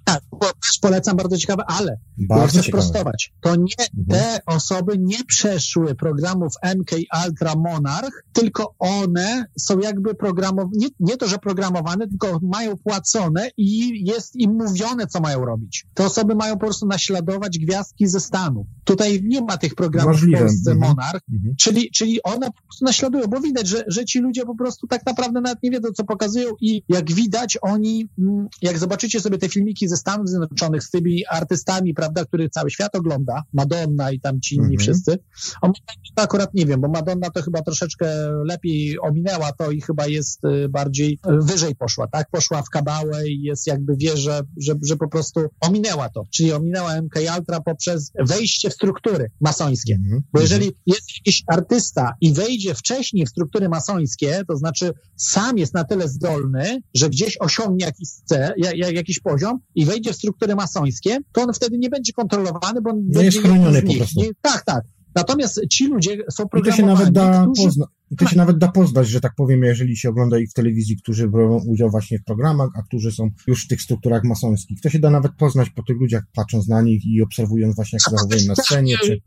Tak, 0.05 0.23
też 0.40 0.79
polecam, 0.81 1.17
bardzo 1.17 1.38
ciekawe, 1.38 1.62
ale 1.67 1.99
bardzo 2.19 2.49
chcę 2.49 2.62
ciekawe. 2.62 2.83
sprostować. 2.83 3.33
To 3.40 3.57
nie, 3.57 3.75
mhm. 3.99 4.07
te 4.09 4.38
osoby 4.47 4.99
nie 4.99 5.25
przeszły 5.25 5.95
programów 5.95 6.53
MK 6.77 6.90
Ultra 7.27 7.55
Monarch, 7.57 8.25
tylko 8.33 8.75
one 8.79 9.45
są 9.59 9.79
jakby 9.79 10.14
programowane, 10.14 10.71
nie, 10.77 10.88
nie 11.01 11.17
to, 11.17 11.29
że 11.29 11.38
programowane, 11.38 12.09
tylko 12.09 12.38
mają 12.43 12.77
płacone 12.77 13.51
i 13.57 14.05
jest 14.07 14.37
im 14.37 14.53
mówione, 14.53 15.07
co 15.07 15.21
mają 15.21 15.45
robić. 15.45 15.87
Te 15.95 16.05
osoby 16.05 16.35
mają 16.35 16.55
po 16.55 16.61
prostu 16.61 16.87
naśladować 16.87 17.59
gwiazdki 17.59 18.07
ze 18.07 18.21
Stanów. 18.21 18.67
Tutaj 18.85 19.23
nie 19.25 19.40
ma 19.40 19.59
tych 19.59 19.75
programów 19.75 20.12
Możliwe. 20.12 20.38
w 20.38 20.40
Polsce 20.40 20.71
mhm. 20.71 20.90
Monarch, 20.90 21.21
mhm. 21.33 21.55
czyli 21.59 21.84
czyli 21.90 22.23
one 22.23 22.47
po 22.47 22.62
prostu 22.62 22.85
naśladują, 22.85 23.27
bo 23.27 23.40
widać, 23.40 23.68
że, 23.68 23.85
że 23.87 24.05
ci 24.05 24.20
ludzie 24.20 24.42
po 24.44 24.57
prostu 24.57 24.87
tak 24.87 25.07
naprawdę 25.07 25.40
nawet 25.40 25.62
nie 25.62 25.70
wiedzą, 25.70 25.88
co 25.97 26.05
pokazują 26.05 26.49
i 26.61 26.83
jak 26.88 27.12
widać, 27.12 27.59
oni, 27.62 28.09
mm, 28.18 28.49
jak 28.62 28.79
zobaczycie 28.79 29.20
sobie 29.20 29.38
te 29.38 29.49
filmiki 29.49 29.88
ze 29.88 29.97
Stanów 29.97 30.29
Zjednoczonych 30.29 30.85
z 30.85 30.90
tymi 30.90 31.27
artystami, 31.27 31.94
prawda, 31.94 32.25
których 32.25 32.51
cały 32.51 32.70
świat 32.70 32.97
ogląda, 32.97 33.42
Madonna 33.53 34.11
i 34.11 34.20
tam 34.20 34.40
ci 34.40 34.55
inni 34.55 34.75
mhm. 34.75 34.81
wszyscy, 34.81 35.18
o 35.62 35.73
to 36.14 36.23
akurat 36.23 36.55
nie 36.55 36.66
wiem, 36.66 36.81
bo 36.81 36.88
Madonna 36.88 37.31
to 37.31 37.42
chyba 37.42 37.62
troszeczkę 37.62 38.07
lepiej 38.44 39.01
ominęła 39.01 39.53
to 39.53 39.70
i 39.70 39.81
chyba 39.81 40.07
jest 40.07 40.44
y, 40.44 40.68
bardziej 40.68 41.18
wyżej 41.27 41.75
poszła, 41.77 42.09
tak? 42.09 42.31
Poszła 42.31 42.62
w 42.62 42.68
kabałę 42.68 43.29
i 43.29 43.42
jest 43.42 43.66
jakby 43.66 43.97
wie, 43.97 44.16
że, 44.16 44.40
że, 44.57 44.75
że 44.83 44.97
po 44.97 45.09
prostu 45.09 45.40
ominęła 45.61 46.09
to, 46.09 46.25
czyli 46.31 46.53
ominęła 46.53 47.03
MK 47.03 47.14
Ultra 47.38 47.61
poprzez 47.61 48.12
wejście 48.29 48.70
w 48.70 48.75
struktury 48.75 49.31
masońskie. 49.40 49.94
Mhm. 49.94 50.23
Bo 50.33 50.40
jeżeli 50.40 50.73
jest 50.87 51.16
jakiś 51.16 51.42
artysta, 51.47 51.73
i 52.20 52.32
wejdzie 52.32 52.74
wcześniej 52.74 53.26
w 53.26 53.28
struktury 53.28 53.68
masońskie, 53.68 54.42
to 54.48 54.56
znaczy 54.56 54.92
sam 55.16 55.58
jest 55.58 55.74
na 55.74 55.84
tyle 55.84 56.08
zdolny, 56.08 56.80
że 56.94 57.08
gdzieś 57.10 57.37
osiągnie 57.40 57.87
jakiś, 57.87 58.08
cel, 58.24 58.52
jakiś 58.76 59.20
poziom 59.20 59.58
i 59.74 59.84
wejdzie 59.84 60.12
w 60.12 60.16
struktury 60.16 60.54
masońskie, 60.54 61.18
to 61.32 61.42
on 61.42 61.52
wtedy 61.52 61.78
nie 61.78 61.90
będzie 61.90 62.12
kontrolowany, 62.12 62.80
bo 62.82 62.90
on 62.90 62.96
nie 62.96 63.02
będzie 63.02 63.24
jest 63.24 63.38
chroniony 63.38 63.82
po 63.82 63.94
prostu. 63.94 64.20
Nie, 64.20 64.30
tak, 64.42 64.64
tak. 64.64 64.84
Natomiast 65.14 65.60
ci 65.70 65.88
ludzie 65.88 66.16
są 66.30 66.48
programowani. 66.48 66.68
I 66.68 66.70
to 66.70 66.76
się 66.76 66.87
nawet 66.87 67.14
da 67.14 67.42
którzy... 67.42 67.66
pozna... 67.66 67.87
To 68.18 68.26
się 68.26 68.37
nawet 68.37 68.58
da 68.58 68.68
poznać, 68.68 69.08
że 69.08 69.20
tak 69.20 69.32
powiem, 69.37 69.62
jeżeli 69.62 69.96
się 69.96 70.08
ogląda 70.08 70.38
ich 70.38 70.50
w 70.50 70.52
telewizji, 70.52 70.96
którzy 70.96 71.28
biorą 71.28 71.60
udział 71.66 71.90
właśnie 71.90 72.18
w 72.18 72.24
programach, 72.24 72.68
a 72.74 72.82
którzy 72.82 73.12
są 73.12 73.30
już 73.46 73.64
w 73.64 73.68
tych 73.68 73.82
strukturach 73.82 74.24
masońskich. 74.24 74.80
To 74.80 74.90
się 74.90 74.98
da 74.98 75.10
nawet 75.10 75.32
poznać 75.38 75.70
po 75.70 75.82
tych 75.82 75.96
ludziach, 76.00 76.22
patrząc 76.34 76.68
na 76.68 76.82
nich 76.82 77.06
i 77.06 77.22
obserwując 77.22 77.76
właśnie, 77.76 77.98
jak 78.02 78.12
zachowują 78.12 78.48
na 78.48 78.54
scenie. 78.54 78.96
Czy... 78.98 79.18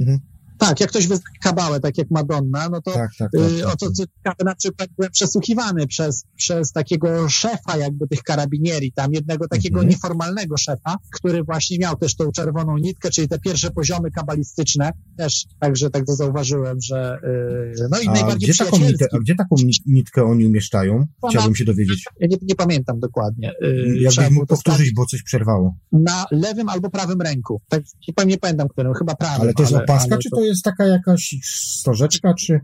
Mhm. 0.00 0.18
Tak, 0.58 0.80
jak 0.80 0.90
ktoś 0.90 1.06
wyznaje 1.06 1.38
kabałę, 1.42 1.80
tak 1.80 1.98
jak 1.98 2.10
Madonna, 2.10 2.68
no 2.68 2.82
to 2.82 2.90
tak, 2.92 3.10
tak, 3.18 3.30
tak, 3.32 3.40
y, 3.40 3.60
tak, 3.60 3.72
o 3.72 3.76
to 3.76 3.92
ciekawe, 3.92 4.44
na 4.44 4.54
przykład 4.54 4.88
byłem 4.96 5.12
przesłuchiwany 5.12 5.86
przez, 5.86 6.24
przez 6.36 6.72
takiego 6.72 7.28
szefa 7.28 7.76
jakby 7.76 8.08
tych 8.08 8.22
karabinieri, 8.22 8.92
tam 8.92 9.12
jednego 9.12 9.48
takiego 9.48 9.78
mhm. 9.80 9.90
nieformalnego 9.90 10.56
szefa, 10.56 10.96
który 11.14 11.44
właśnie 11.44 11.78
miał 11.78 11.96
też 11.96 12.16
tą 12.16 12.32
czerwoną 12.32 12.78
nitkę, 12.78 13.10
czyli 13.10 13.28
te 13.28 13.38
pierwsze 13.38 13.70
poziomy 13.70 14.10
kabalistyczne, 14.10 14.92
też 15.16 15.44
także 15.60 15.90
tak 15.90 16.06
to 16.06 16.16
zauważyłem, 16.16 16.80
że 16.80 17.18
yy, 17.78 17.88
no 17.90 18.00
i 18.00 18.08
a 18.08 18.12
najbardziej 18.12 18.48
gdzie 18.48 18.64
taką 18.64 18.78
nitkę, 18.78 19.06
A 19.12 19.18
gdzie 19.18 19.34
taką 19.34 19.56
nitkę 19.86 20.24
oni 20.24 20.46
umieszczają? 20.46 21.06
Chciałbym 21.30 21.54
się 21.54 21.64
dowiedzieć. 21.64 22.04
Ja 22.20 22.28
nie, 22.30 22.36
nie 22.42 22.54
pamiętam 22.54 23.00
dokładnie. 23.00 23.52
Yy, 23.60 23.98
Jakbyś 23.98 24.30
mógł 24.30 24.46
powtórzyć, 24.46 24.94
bo 24.94 25.06
coś 25.06 25.22
przerwało. 25.22 25.74
Na 25.92 26.26
lewym 26.30 26.68
albo 26.68 26.90
prawym 26.90 27.20
ręku. 27.20 27.60
Tak, 27.68 27.82
nie 28.26 28.38
pamiętam, 28.38 28.68
którym, 28.68 28.94
chyba 28.94 29.14
prawym. 29.14 29.40
Ale 29.40 29.54
to 29.54 29.62
jest 29.62 29.74
opaska, 29.74 30.18
czy 30.18 30.30
to... 30.30 30.36
to 30.36 30.47
jest 30.48 30.64
taka 30.64 30.86
jakaś 30.86 31.34
stożeczka, 31.42 32.34
czy... 32.34 32.60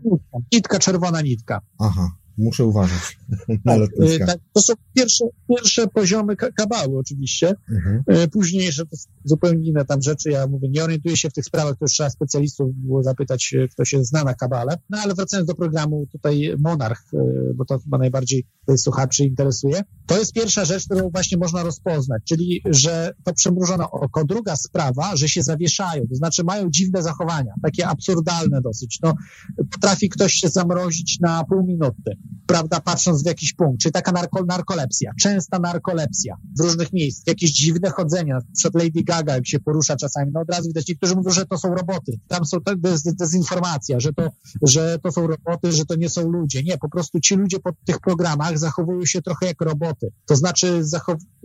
Nitka, 0.53 0.79
czerwona 0.79 1.21
nitka. 1.21 1.61
Aha. 1.79 2.11
Muszę 2.37 2.65
uważać 2.65 3.17
na 3.65 3.73
tak, 3.79 4.27
tak, 4.27 4.39
to 4.53 4.61
są 4.61 4.73
pierwsze, 4.93 5.25
pierwsze 5.49 5.87
poziomy 5.87 6.35
kabały 6.35 6.97
oczywiście. 6.97 7.55
Mhm. 7.71 8.03
E, 8.07 8.27
późniejsze 8.27 8.85
to 8.85 8.97
zupełnie 9.23 9.69
inne 9.69 9.85
tam 9.85 10.01
rzeczy. 10.01 10.29
Ja 10.29 10.47
mówię, 10.47 10.69
nie 10.69 10.83
orientuję 10.83 11.17
się 11.17 11.29
w 11.29 11.33
tych 11.33 11.45
sprawach, 11.45 11.73
to 11.73 11.85
już 11.85 11.91
trzeba 11.91 12.09
specjalistów 12.09 12.75
było 12.75 13.03
zapytać, 13.03 13.53
e, 13.53 13.67
kto 13.67 13.85
się 13.85 14.03
zna 14.03 14.23
na 14.23 14.33
kabale. 14.33 14.77
No 14.89 14.97
ale 14.97 15.13
wracając 15.13 15.47
do 15.47 15.55
programu 15.55 16.07
tutaj 16.11 16.53
Monarch, 16.59 17.01
e, 17.13 17.17
bo 17.55 17.65
to 17.65 17.79
chyba 17.79 17.97
najbardziej 17.97 18.45
słuchaczy 18.77 19.23
interesuje. 19.23 19.81
To 20.05 20.19
jest 20.19 20.33
pierwsza 20.33 20.65
rzecz, 20.65 20.85
którą 20.85 21.09
właśnie 21.09 21.37
można 21.37 21.63
rozpoznać, 21.63 22.21
czyli, 22.25 22.61
że 22.65 23.13
to 23.23 23.33
przemrużone 23.33 23.91
oko. 23.91 24.25
Druga 24.25 24.55
sprawa, 24.55 25.15
że 25.15 25.29
się 25.29 25.43
zawieszają, 25.43 26.07
to 26.09 26.15
znaczy 26.15 26.43
mają 26.43 26.69
dziwne 26.69 27.03
zachowania, 27.03 27.53
takie 27.63 27.87
absurdalne 27.87 28.61
dosyć. 28.61 28.99
No, 29.03 29.13
potrafi 29.71 30.09
ktoś 30.09 30.33
się 30.33 30.49
zamrozić 30.49 31.19
na 31.19 31.43
pół 31.43 31.65
minuty 31.65 32.17
prawda, 32.47 32.79
patrząc 32.79 33.23
w 33.23 33.25
jakiś 33.25 33.53
punkt, 33.53 33.81
czy 33.81 33.91
taka 33.91 34.11
narko, 34.11 34.45
narkolepsja, 34.45 35.11
częsta 35.21 35.59
narkolepsja 35.59 36.37
w 36.57 36.61
różnych 36.61 36.93
miejscach, 36.93 37.27
jakieś 37.27 37.51
dziwne 37.51 37.89
chodzenia, 37.89 38.39
przed 38.57 38.75
Lady 38.75 39.03
Gaga, 39.03 39.35
jak 39.35 39.47
się 39.47 39.59
porusza 39.59 39.95
czasami, 39.95 40.31
no 40.33 40.39
od 40.41 40.49
razu 40.49 40.67
widać, 40.67 40.87
niektórzy 40.87 41.15
mówią, 41.15 41.31
że 41.31 41.45
to 41.45 41.57
są 41.57 41.75
roboty, 41.75 42.19
tam 42.27 42.45
są, 42.45 42.57
to 42.61 42.89
jest 42.89 43.15
dezinformacja, 43.15 43.99
że 43.99 44.13
to, 44.13 44.29
że 44.61 44.99
to 45.03 45.11
są 45.11 45.27
roboty, 45.27 45.71
że 45.71 45.85
to 45.85 45.95
nie 45.95 46.09
są 46.09 46.29
ludzie, 46.29 46.63
nie, 46.63 46.77
po 46.77 46.89
prostu 46.89 47.19
ci 47.19 47.35
ludzie 47.35 47.59
po 47.59 47.71
tych 47.85 47.99
programach 47.99 48.59
zachowują 48.59 49.05
się 49.05 49.21
trochę 49.21 49.45
jak 49.45 49.61
roboty, 49.61 50.11
to 50.25 50.35
znaczy 50.35 50.83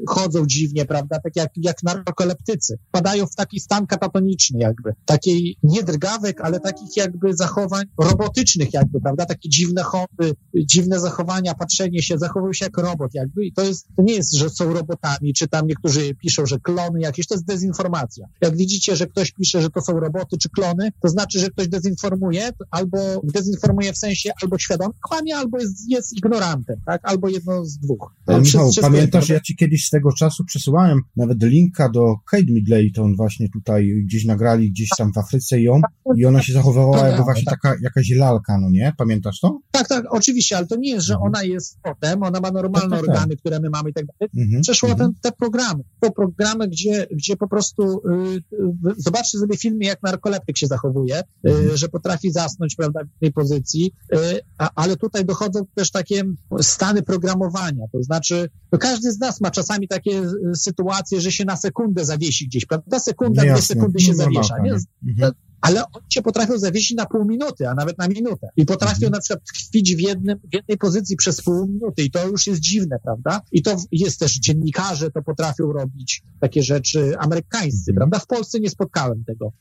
chodzą 0.08 0.46
dziwnie, 0.46 0.84
prawda, 0.84 1.20
tak 1.20 1.36
jak, 1.36 1.50
jak 1.56 1.82
narkoleptycy, 1.82 2.78
wpadają 2.88 3.26
w 3.26 3.34
taki 3.34 3.60
stan 3.60 3.86
katatoniczny 3.86 4.58
jakby, 4.58 4.92
takiej 5.04 5.56
nie 5.62 5.82
drgawek, 5.82 6.40
ale 6.40 6.60
takich 6.60 6.96
jakby 6.96 7.36
zachowań 7.36 7.84
robotycznych 7.98 8.74
jakby, 8.74 9.00
prawda, 9.00 9.26
takie 9.26 9.48
dziwne 9.48 9.82
chody, 9.82 10.34
dziwne 10.70 11.00
zachowania, 11.00 11.54
patrzenie 11.54 12.02
się, 12.02 12.18
zachowują 12.18 12.52
się 12.52 12.64
jak 12.64 12.78
robot 12.78 13.14
jakby 13.14 13.44
i 13.46 13.52
to 13.52 13.62
jest, 13.62 13.88
to 13.96 14.02
nie 14.02 14.14
jest, 14.14 14.34
że 14.34 14.50
są 14.50 14.72
robotami, 14.72 15.34
czy 15.34 15.48
tam 15.48 15.66
niektórzy 15.66 16.14
piszą, 16.14 16.46
że 16.46 16.58
klony 16.58 17.00
jakieś, 17.00 17.26
to 17.26 17.34
jest 17.34 17.46
dezinformacja. 17.46 18.26
Jak 18.40 18.56
widzicie, 18.56 18.96
że 18.96 19.06
ktoś 19.06 19.32
pisze, 19.32 19.62
że 19.62 19.70
to 19.70 19.80
są 19.80 20.00
roboty 20.00 20.38
czy 20.38 20.48
klony, 20.48 20.92
to 21.02 21.08
znaczy, 21.08 21.40
że 21.40 21.50
ktoś 21.50 21.68
dezinformuje, 21.68 22.50
albo 22.70 22.98
dezinformuje 23.24 23.92
w 23.92 23.98
sensie 23.98 24.30
albo 24.42 24.58
świadomie 24.58 24.94
kłamie, 25.08 25.36
albo 25.36 25.58
jest, 25.58 25.90
jest 25.90 26.16
ignorantem, 26.16 26.76
tak? 26.86 27.00
Albo 27.04 27.28
jedno 27.28 27.64
z 27.64 27.78
dwóch. 27.78 28.14
Michał, 28.28 28.70
pamiętasz, 28.80 29.28
ja 29.28 29.40
ci 29.40 29.56
kiedyś 29.56 29.86
swego 29.86 30.12
czasu 30.12 30.44
przesyłałem 30.44 31.00
nawet 31.16 31.42
linka 31.42 31.88
do 31.88 32.16
Kate 32.30 32.44
Middleton 32.44 33.16
właśnie 33.16 33.48
tutaj 33.48 34.02
gdzieś 34.04 34.24
nagrali 34.24 34.70
gdzieś 34.70 34.88
tam 34.98 35.12
w 35.12 35.18
Afryce 35.18 35.60
ją 35.60 35.80
i 36.16 36.24
ona 36.24 36.42
się 36.42 36.52
zachowywała 36.52 36.98
tak, 36.98 37.06
jakby 37.06 37.24
właśnie 37.24 37.44
tak. 37.44 37.60
taka 37.62 37.76
jakaś 37.82 38.10
lalka, 38.10 38.58
no 38.58 38.70
nie? 38.70 38.92
Pamiętasz 38.96 39.40
to? 39.40 39.58
Tak, 39.70 39.88
tak, 39.88 40.04
oczywiście, 40.10 40.58
ale 40.60 40.66
to 40.66 40.76
nie 40.76 40.90
jest, 40.90 41.06
że 41.06 41.14
mhm. 41.14 41.32
ona 41.32 41.42
jest 41.42 41.78
potem, 41.82 42.22
ona 42.22 42.40
ma 42.40 42.50
normalne 42.50 42.96
tak, 42.96 43.06
tak, 43.06 43.08
organy, 43.08 43.36
które 43.36 43.60
my 43.60 43.70
mamy 43.70 43.90
i 43.90 43.92
tak 43.92 44.04
dalej. 44.06 44.30
Mhm. 44.36 44.62
Przeszła 44.62 44.88
mhm. 44.88 45.12
ten, 45.12 45.20
te 45.22 45.36
programy. 45.36 45.84
To 46.00 46.10
programy, 46.10 46.68
gdzie, 46.68 47.06
gdzie 47.10 47.36
po 47.36 47.48
prostu 47.48 47.82
y, 47.82 48.42
y, 48.52 48.94
zobaczcie 48.96 49.38
sobie 49.38 49.56
filmy, 49.56 49.84
jak 49.84 50.02
narkoleptyk 50.02 50.58
się 50.58 50.66
zachowuje, 50.66 51.22
y, 51.48 51.76
że 51.76 51.88
potrafi 51.88 52.32
zasnąć, 52.32 52.76
prawda, 52.76 53.00
w 53.16 53.20
tej 53.20 53.32
pozycji, 53.32 53.92
y, 54.14 54.18
a, 54.58 54.70
ale 54.74 54.96
tutaj 54.96 55.24
dochodzą 55.24 55.60
też 55.74 55.90
takie 55.90 56.24
stany 56.60 57.02
programowania, 57.02 57.84
to 57.92 58.02
znaczy, 58.02 58.48
to 58.70 58.78
każdy 58.78 59.12
z 59.12 59.18
nas 59.18 59.40
ma 59.40 59.50
czasami 59.50 59.88
takie 59.88 60.22
y, 60.22 60.54
sytuacje, 60.54 61.20
że 61.20 61.32
się 61.32 61.44
na 61.44 61.56
sekundę 61.56 62.04
zawiesi 62.04 62.46
gdzieś, 62.46 62.66
prawda? 62.66 62.98
Sekunda, 62.98 63.42
dwie 63.42 63.62
sekundy 63.62 64.00
się 64.00 64.14
zawiesza. 64.14 64.58
Nie? 64.58 64.72
Mhm 65.08 65.32
ale 65.60 65.84
oni 65.92 66.06
cię 66.08 66.22
potrafią 66.22 66.58
zawiesić 66.58 66.96
na 66.96 67.06
pół 67.06 67.24
minuty, 67.24 67.68
a 67.68 67.74
nawet 67.74 67.98
na 67.98 68.08
minutę. 68.08 68.48
I 68.56 68.66
potrafią 68.66 69.06
mhm. 69.06 69.12
na 69.12 69.20
przykład 69.20 69.44
tkwić 69.44 69.96
w, 69.96 70.00
jednym, 70.00 70.38
w 70.38 70.54
jednej 70.54 70.78
pozycji 70.78 71.16
przez 71.16 71.42
pół 71.42 71.66
minuty 71.66 72.02
i 72.02 72.10
to 72.10 72.28
już 72.28 72.46
jest 72.46 72.60
dziwne, 72.60 72.98
prawda? 73.04 73.40
I 73.52 73.62
to 73.62 73.76
jest 73.92 74.18
też 74.18 74.38
dziennikarze 74.38 75.10
to 75.10 75.22
potrafią 75.22 75.72
robić 75.72 76.22
takie 76.40 76.62
rzeczy 76.62 77.18
amerykańscy, 77.18 77.90
mhm. 77.90 77.96
prawda? 77.96 78.18
W 78.18 78.26
Polsce 78.26 78.60
nie 78.60 78.70
spotkałem 78.70 79.24
tego. 79.24 79.52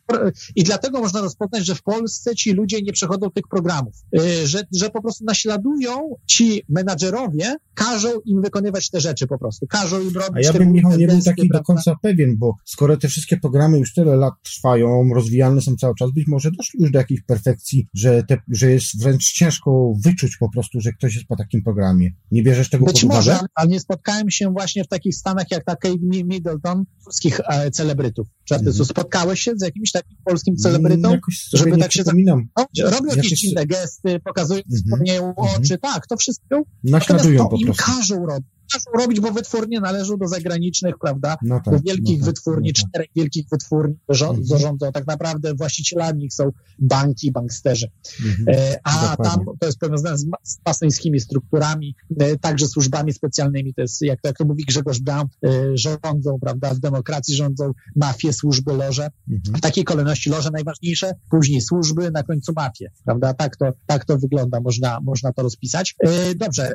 I 0.55 0.63
dlatego 0.63 0.99
można 0.99 1.21
rozpoznać, 1.21 1.65
że 1.65 1.75
w 1.75 1.83
Polsce 1.83 2.35
ci 2.35 2.51
ludzie 2.51 2.81
nie 2.81 2.93
przechodzą 2.93 3.31
tych 3.31 3.47
programów, 3.49 3.93
y, 4.19 4.47
że, 4.47 4.63
że 4.75 4.89
po 4.89 5.01
prostu 5.01 5.25
naśladują 5.25 6.15
ci 6.25 6.63
menadżerowie, 6.69 7.55
każą 7.73 8.09
im 8.25 8.41
wykonywać 8.41 8.89
te 8.89 9.01
rzeczy 9.01 9.27
po 9.27 9.37
prostu, 9.37 9.67
każą 9.67 10.01
im 10.01 10.13
robić 10.15 10.35
A 10.35 10.41
ja 10.41 10.53
bym, 10.53 10.71
Michał, 10.71 10.97
nie 10.97 11.07
był 11.07 11.21
taki 11.21 11.47
prawda? 11.47 11.57
do 11.59 11.63
końca 11.63 11.95
pewien, 12.01 12.37
bo 12.37 12.55
skoro 12.65 12.97
te 12.97 13.07
wszystkie 13.07 13.37
programy 13.37 13.79
już 13.79 13.93
tyle 13.93 14.15
lat 14.15 14.33
trwają, 14.43 15.09
rozwijane 15.13 15.61
są 15.61 15.75
cały 15.75 15.88
cały 15.89 15.95
czas, 15.95 16.11
być 16.15 16.27
może 16.27 16.51
doszli 16.51 16.79
już 16.81 16.91
do 16.91 16.99
jakiejś 16.99 17.21
perfekcji, 17.21 17.87
że, 17.93 18.23
te, 18.23 18.37
że 18.47 18.71
jest 18.71 19.01
wręcz 19.01 19.31
ciężko 19.31 19.93
wyczuć 20.05 20.37
po 20.37 20.51
prostu, 20.51 20.81
że 20.81 20.93
ktoś 20.93 21.15
jest 21.15 21.27
po 21.27 21.35
takim 21.35 21.63
programie. 21.63 22.11
Nie 22.31 22.43
bierzesz 22.43 22.69
tego 22.69 22.85
być 22.85 23.01
pod 23.01 23.03
uwagę? 23.03 23.17
może, 23.17 23.39
ale 23.55 23.67
nie 23.67 23.79
spotkałem 23.79 24.31
się 24.31 24.51
właśnie 24.51 24.83
w 24.83 24.87
takich 24.87 25.15
stanach 25.15 25.51
jak 25.51 25.65
ta 25.65 25.75
Kate 25.75 25.97
Middleton 26.01 26.85
polskich 27.03 27.39
e, 27.39 27.71
celebrytów. 27.71 28.27
Czy 28.43 28.55
mm. 28.55 28.73
spotkałeś 28.73 29.39
się 29.39 29.51
z 29.55 29.61
jakimś 29.61 29.91
takim 29.91 30.17
polskim 30.25 30.55
celebrytą? 30.55 31.11
Jakoś 31.11 31.49
żeby 31.53 31.77
tak 31.77 31.93
się 31.93 32.03
no, 32.05 32.41
Robią 32.83 33.09
jakieś, 33.09 33.23
jakieś 33.23 33.43
inne 33.43 33.65
gesty, 33.65 34.19
pokazują, 34.19 34.61
mm 34.61 35.33
oczy, 35.35 35.77
tak, 35.77 36.07
to 36.07 36.17
wszystko. 36.17 36.61
Naśladują 36.83 37.43
po 37.43 37.49
prostu. 37.49 37.67
im 37.67 37.73
każą 37.73 38.25
robić 38.25 38.58
muszą 38.73 39.03
robić, 39.05 39.19
bo 39.19 39.31
wytwórnie 39.31 39.79
należą 39.79 40.17
do 40.17 40.27
zagranicznych, 40.27 40.95
prawda? 41.01 41.37
No 41.41 41.61
tak, 41.65 41.73
do 41.73 41.79
wielkich 41.79 42.19
no 42.19 42.25
tak, 42.25 42.33
wytwórni, 42.33 42.69
no 42.69 42.73
tak. 42.81 42.89
czterech 42.89 43.09
wielkich 43.15 43.45
wytwórni 43.51 43.95
mhm. 44.09 44.45
zarządzą. 44.45 44.91
Tak 44.91 45.07
naprawdę 45.07 45.53
właścicielami 45.53 46.25
ich 46.25 46.33
są 46.33 46.51
banki, 46.79 47.31
banksterzy. 47.31 47.91
Mhm. 48.25 48.59
E, 48.59 48.79
a 48.83 49.17
tam 49.17 49.45
to 49.59 49.65
jest 49.65 49.79
powiązane 49.79 50.17
z, 50.17 50.25
z 50.43 50.57
masońskimi 50.65 51.19
strukturami, 51.19 51.95
e, 52.19 52.37
także 52.37 52.67
służbami 52.67 53.13
specjalnymi. 53.13 53.73
To 53.73 53.81
jest, 53.81 54.01
jak 54.01 54.21
to, 54.21 54.27
jak 54.27 54.37
to 54.37 54.45
mówi 54.45 54.63
Grzegorz 54.67 54.99
Brown, 54.99 55.27
e, 55.45 55.49
rządzą, 55.73 56.37
prawda? 56.41 56.73
W 56.73 56.79
demokracji 56.79 57.35
rządzą 57.35 57.71
mafie, 57.95 58.33
służby, 58.33 58.73
loże. 58.73 59.09
Mhm. 59.29 59.57
W 59.57 59.61
takiej 59.61 59.83
kolejności 59.83 60.29
loże 60.29 60.49
najważniejsze, 60.53 61.11
później 61.29 61.61
służby, 61.61 62.11
na 62.11 62.23
końcu 62.23 62.53
mafie, 62.55 62.91
prawda? 63.05 63.33
Tak 63.33 63.57
to, 63.57 63.71
tak 63.85 64.05
to 64.05 64.17
wygląda, 64.17 64.61
można, 64.61 64.99
można 65.03 65.33
to 65.33 65.41
rozpisać. 65.41 65.95
Dobrze, 66.35 66.73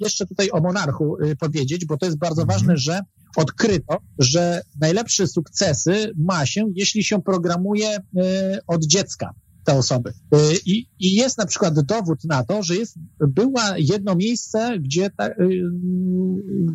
jeszcze 0.00 0.26
tutaj 0.26 0.50
o 0.50 0.60
monarchu 0.60 1.16
powiedzieć, 1.36 1.84
bo 1.84 1.96
to 1.96 2.06
jest 2.06 2.18
bardzo 2.18 2.42
mhm. 2.42 2.58
ważne, 2.58 2.76
że 2.76 3.00
odkryto, 3.36 3.98
że 4.18 4.62
najlepsze 4.80 5.26
sukcesy 5.26 6.12
ma 6.16 6.46
się, 6.46 6.64
jeśli 6.74 7.04
się 7.04 7.22
programuje 7.22 7.88
e, 7.88 8.00
od 8.66 8.86
dziecka 8.86 9.34
te 9.66 9.74
osoby. 9.74 10.10
Y, 10.10 10.36
I, 10.66 10.86
I, 10.98 11.14
jest 11.14 11.38
na 11.38 11.46
przykład 11.46 11.80
dowód 11.80 12.24
na 12.24 12.44
to, 12.44 12.62
że 12.62 12.76
jest, 12.76 12.98
była 13.20 13.74
jedno 13.78 14.16
miejsce, 14.16 14.78
gdzie 14.78 15.10
ta, 15.10 15.28
y, 15.28 15.34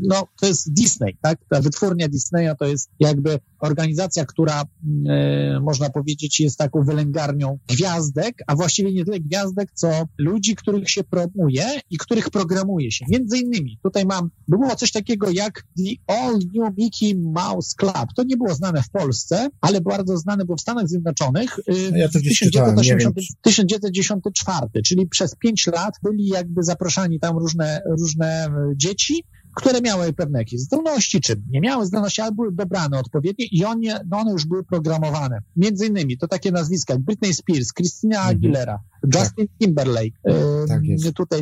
no, 0.01 0.27
to 0.41 0.47
jest 0.47 0.73
Disney, 0.73 1.17
tak? 1.21 1.39
Ta 1.49 1.61
wytwórnia 1.61 2.07
Disneya 2.07 2.55
to 2.59 2.65
jest 2.65 2.89
jakby 2.99 3.39
organizacja, 3.61 4.25
która 4.25 4.63
e, 5.09 5.59
można 5.59 5.89
powiedzieć 5.89 6.39
jest 6.39 6.57
taką 6.57 6.83
wylęgarnią 6.83 7.59
gwiazdek, 7.69 8.43
a 8.47 8.55
właściwie 8.55 8.93
nie 8.93 9.05
tyle 9.05 9.19
gwiazdek, 9.19 9.71
co 9.73 10.07
ludzi, 10.17 10.55
których 10.55 10.89
się 10.89 11.03
promuje 11.03 11.65
i 11.89 11.97
których 11.97 12.29
programuje 12.29 12.91
się. 12.91 13.05
Między 13.09 13.37
innymi, 13.37 13.79
tutaj 13.83 14.05
mam, 14.05 14.29
było 14.47 14.75
coś 14.75 14.91
takiego 14.91 15.29
jak 15.29 15.63
The 15.77 16.13
All 16.15 16.33
New 16.33 16.77
Mickey 16.77 17.15
Mouse 17.15 17.75
Club. 17.75 18.07
To 18.15 18.23
nie 18.23 18.37
było 18.37 18.53
znane 18.53 18.83
w 18.83 18.89
Polsce, 18.89 19.49
ale 19.61 19.81
bardzo 19.81 20.17
znane 20.17 20.45
było 20.45 20.57
w 20.57 20.61
Stanach 20.61 20.87
Zjednoczonych. 20.87 21.59
E, 21.67 21.99
ja 21.99 22.09
to 22.09 22.19
gdzieś 22.19 22.41
czytałem 22.81 23.13
1984, 23.41 24.67
czyli 24.85 25.07
przez 25.07 25.35
pięć 25.35 25.67
lat 25.67 25.93
byli 26.03 26.27
jakby 26.27 26.63
zapraszani 26.63 27.19
tam 27.19 27.37
różne, 27.37 27.81
różne 27.99 28.49
dzieci, 28.75 29.23
które 29.55 29.81
miały 29.81 30.13
pewne 30.13 30.39
jakieś 30.39 30.59
zdolności, 30.59 31.21
czy 31.21 31.41
nie 31.49 31.61
miały 31.61 31.85
zdolności, 31.85 32.21
ale 32.21 32.31
były 32.31 32.51
dobrane 32.51 32.99
odpowiednio 32.99 33.45
i 33.51 33.65
one, 33.65 34.01
no 34.09 34.17
one 34.17 34.31
już 34.31 34.45
były 34.45 34.63
programowane. 34.63 35.39
Między 35.55 35.85
innymi 35.85 36.17
to 36.17 36.27
takie 36.27 36.51
nazwiska 36.51 36.93
jak 36.93 37.03
Britney 37.03 37.33
Spears, 37.33 37.73
Christina 37.73 38.17
mhm. 38.17 38.35
Aguilera, 38.35 38.79
Justin 39.15 39.47
tak. 39.47 39.57
Timberlake, 39.59 40.19
tak 40.67 40.81
tutaj 41.15 41.41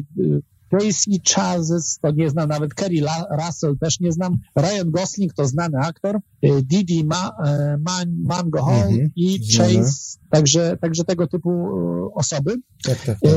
Casey 0.72 1.22
Chazes, 1.36 2.00
to 2.02 2.12
nie 2.12 2.30
znam 2.30 2.50
nawet 2.50 2.74
Kerry 2.74 3.02
Russell, 3.46 3.78
też 3.78 4.00
nie 4.00 4.12
znam. 4.12 4.38
Ryan 4.56 4.92
Gosling 4.92 5.34
to 5.34 5.46
znany 5.46 5.78
aktor. 5.78 6.20
Didi 6.64 7.04
Ma, 7.04 7.32
Man, 7.80 8.16
Mango 8.24 8.64
Hall 8.64 8.90
mhm, 8.90 9.12
i 9.16 9.40
Chase, 9.58 10.18
także, 10.30 10.78
także 10.82 11.04
tego 11.04 11.28
typu 11.28 11.52
osoby. 12.16 12.56
Tak, 12.84 13.06
tak, 13.06 13.20
tak. 13.20 13.32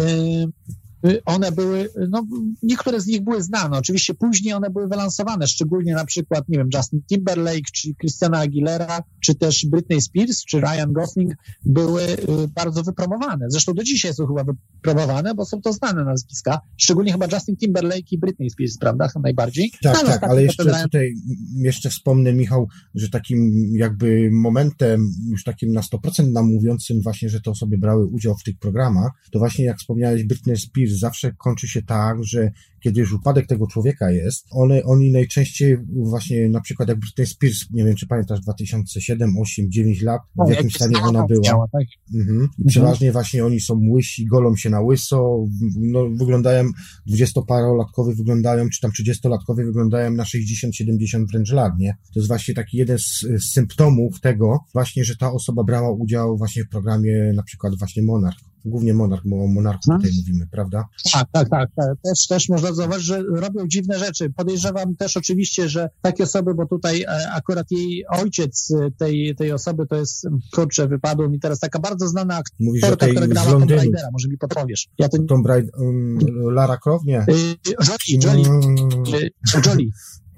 Y, 1.07 1.23
one 1.25 1.53
były, 1.53 1.89
no 2.09 2.27
niektóre 2.63 3.01
z 3.01 3.07
nich 3.07 3.25
były 3.25 3.43
znane, 3.43 3.79
oczywiście 3.79 4.15
później 4.15 4.55
one 4.55 4.71
były 4.71 4.89
wylansowane, 4.89 5.47
szczególnie 5.47 5.95
na 5.95 6.05
przykład, 6.05 6.49
nie 6.49 6.59
wiem, 6.59 6.69
Justin 6.75 7.03
Timberlake, 7.09 7.71
czy 7.73 7.95
Christiana 7.95 8.39
Aguilera, 8.39 9.03
czy 9.21 9.35
też 9.35 9.67
Britney 9.67 10.03
Spears, 10.03 10.45
czy 10.45 10.61
Ryan 10.61 10.93
Gosling 10.93 11.35
były 11.65 12.03
y, 12.03 12.19
bardzo 12.55 12.83
wypromowane. 12.83 13.47
Zresztą 13.49 13.75
do 13.75 13.83
dzisiaj 13.83 14.15
są 14.15 14.27
chyba 14.27 14.45
wypromowane, 14.45 15.35
bo 15.35 15.45
są 15.45 15.61
to 15.61 15.73
znane 15.73 16.05
nazwiska, 16.05 16.61
szczególnie 16.77 17.13
chyba 17.13 17.27
Justin 17.33 17.57
Timberlake 17.57 18.13
i 18.13 18.19
Britney 18.19 18.51
Spears, 18.51 18.79
prawda, 18.79 19.09
najbardziej. 19.23 19.73
Tak, 19.83 19.99
no, 20.03 20.09
tak, 20.09 20.25
ale 20.25 20.43
jeszcze 20.43 20.65
Ryan... 20.65 20.83
tutaj, 20.83 21.15
jeszcze 21.57 21.91
wspomnę, 21.91 22.33
Michał, 22.33 22.69
że 22.95 23.09
takim 23.09 23.53
jakby 23.77 24.31
momentem, 24.33 25.13
już 25.31 25.45
takim 25.45 25.73
na 25.73 25.81
100% 25.81 26.33
nam 26.33 26.47
mówiącym 26.53 27.03
właśnie, 27.03 27.29
że 27.29 27.41
te 27.41 27.51
osoby 27.51 27.79
brały 27.79 28.07
udział 28.07 28.37
w 28.37 28.43
tych 28.43 28.59
programach, 28.59 29.13
to 29.33 29.39
właśnie 29.39 29.65
jak 29.65 29.79
wspomniałeś 29.79 30.25
Britney 30.25 30.57
Spears, 30.57 30.92
zawsze 30.97 31.33
kończy 31.33 31.69
się 31.69 31.83
tak, 31.83 32.25
że 32.25 32.51
kiedy 32.83 33.01
już 33.01 33.13
upadek 33.13 33.47
tego 33.47 33.67
człowieka 33.67 34.11
jest, 34.11 34.47
one, 34.51 34.85
oni 34.85 35.13
najczęściej 35.13 35.79
właśnie, 35.89 36.49
na 36.49 36.61
przykład 36.61 36.89
jak 36.89 36.99
Britney 36.99 37.27
Spears, 37.27 37.71
nie 37.71 37.85
wiem 37.85 37.95
czy 37.95 38.07
pamiętasz, 38.07 38.41
2007, 38.41 39.39
8, 39.39 39.71
9 39.71 40.03
lat, 40.03 40.23
w 40.47 40.51
jakim 40.51 40.71
stanie 40.71 40.97
ona 41.03 41.27
była. 41.27 41.69
Tak? 41.73 41.83
mhm. 42.15 42.37
I 42.37 42.43
mhm. 42.43 42.51
przeważnie 42.69 43.13
właśnie 43.13 43.45
oni 43.45 43.61
są 43.61 43.81
łysi, 43.91 44.27
golą 44.27 44.57
się 44.57 44.71
na 44.71 44.81
łyso, 44.81 45.45
no, 45.77 46.11
wyglądają, 46.11 46.65
dwudziestoparolatkowie 47.07 48.15
wyglądają, 48.15 48.69
czy 48.69 48.81
tam 48.81 48.93
trzydziestolatkowie 48.93 49.65
wyglądają 49.65 50.11
na 50.11 50.25
60, 50.25 50.77
70 50.77 51.31
wręcz 51.31 51.53
lat, 51.53 51.73
nie? 51.79 51.97
To 52.15 52.21
jest 52.21 52.29
właśnie 52.29 52.55
taki 52.55 52.77
jeden 52.77 52.99
z, 52.99 53.21
z 53.21 53.53
symptomów 53.53 54.21
tego 54.21 54.59
właśnie, 54.73 55.05
że 55.05 55.17
ta 55.17 55.33
osoba 55.33 55.65
brała 55.65 55.91
udział 55.91 56.37
właśnie 56.37 56.65
w 56.65 56.69
programie 56.69 57.33
na 57.35 57.43
przykład 57.43 57.79
właśnie 57.79 58.03
Monarch 58.03 58.52
głównie 58.65 58.95
monarch, 58.95 59.23
bo 59.27 59.45
o 59.45 59.47
monarchu 59.47 59.81
tutaj 59.83 60.01
hmm? 60.01 60.17
mówimy, 60.17 60.47
prawda? 60.51 60.85
Tak, 61.13 61.29
tak, 61.33 61.49
tak. 61.49 61.71
Też, 62.05 62.27
też 62.27 62.49
można 62.49 62.73
zauważyć, 62.73 63.07
że 63.07 63.23
robią 63.23 63.69
dziwne 63.69 63.99
rzeczy. 63.99 64.31
Podejrzewam 64.31 64.97
też 64.97 65.17
oczywiście, 65.17 65.69
że 65.69 65.89
takie 66.03 66.25
osoby, 66.25 66.55
bo 66.55 66.67
tutaj 66.67 67.03
e, 67.03 67.31
akurat 67.33 67.71
jej 67.71 68.05
ojciec 68.09 68.71
e, 68.71 68.91
tej, 68.91 69.37
tej 69.37 69.53
osoby 69.53 69.87
to 69.87 69.97
jest, 69.97 70.27
kurczę, 70.55 70.89
wypadło 70.89 71.29
mi 71.29 71.41
teraz 71.41 71.61
taka 71.61 71.79
bardzo 71.79 72.09
znana 72.09 72.37
aktorka, 72.37 73.07
która 73.07 73.27
grała 73.27 73.51
Tomb 73.51 73.71
Raidera, 73.71 74.09
może 74.13 74.29
mi 74.29 74.39
podpowiesz. 74.39 74.89
Ja 74.99 75.09
to... 75.09 75.19
Tomb 75.23 75.47
Raider, 75.47 75.71
um, 75.79 76.19
Lara 76.55 76.77
Croft, 76.77 77.05
nie? 77.05 77.27
Jolie, 77.29 78.19
Jolie. 78.25 78.51
Um, 78.51 79.63
Jolie. 79.67 79.91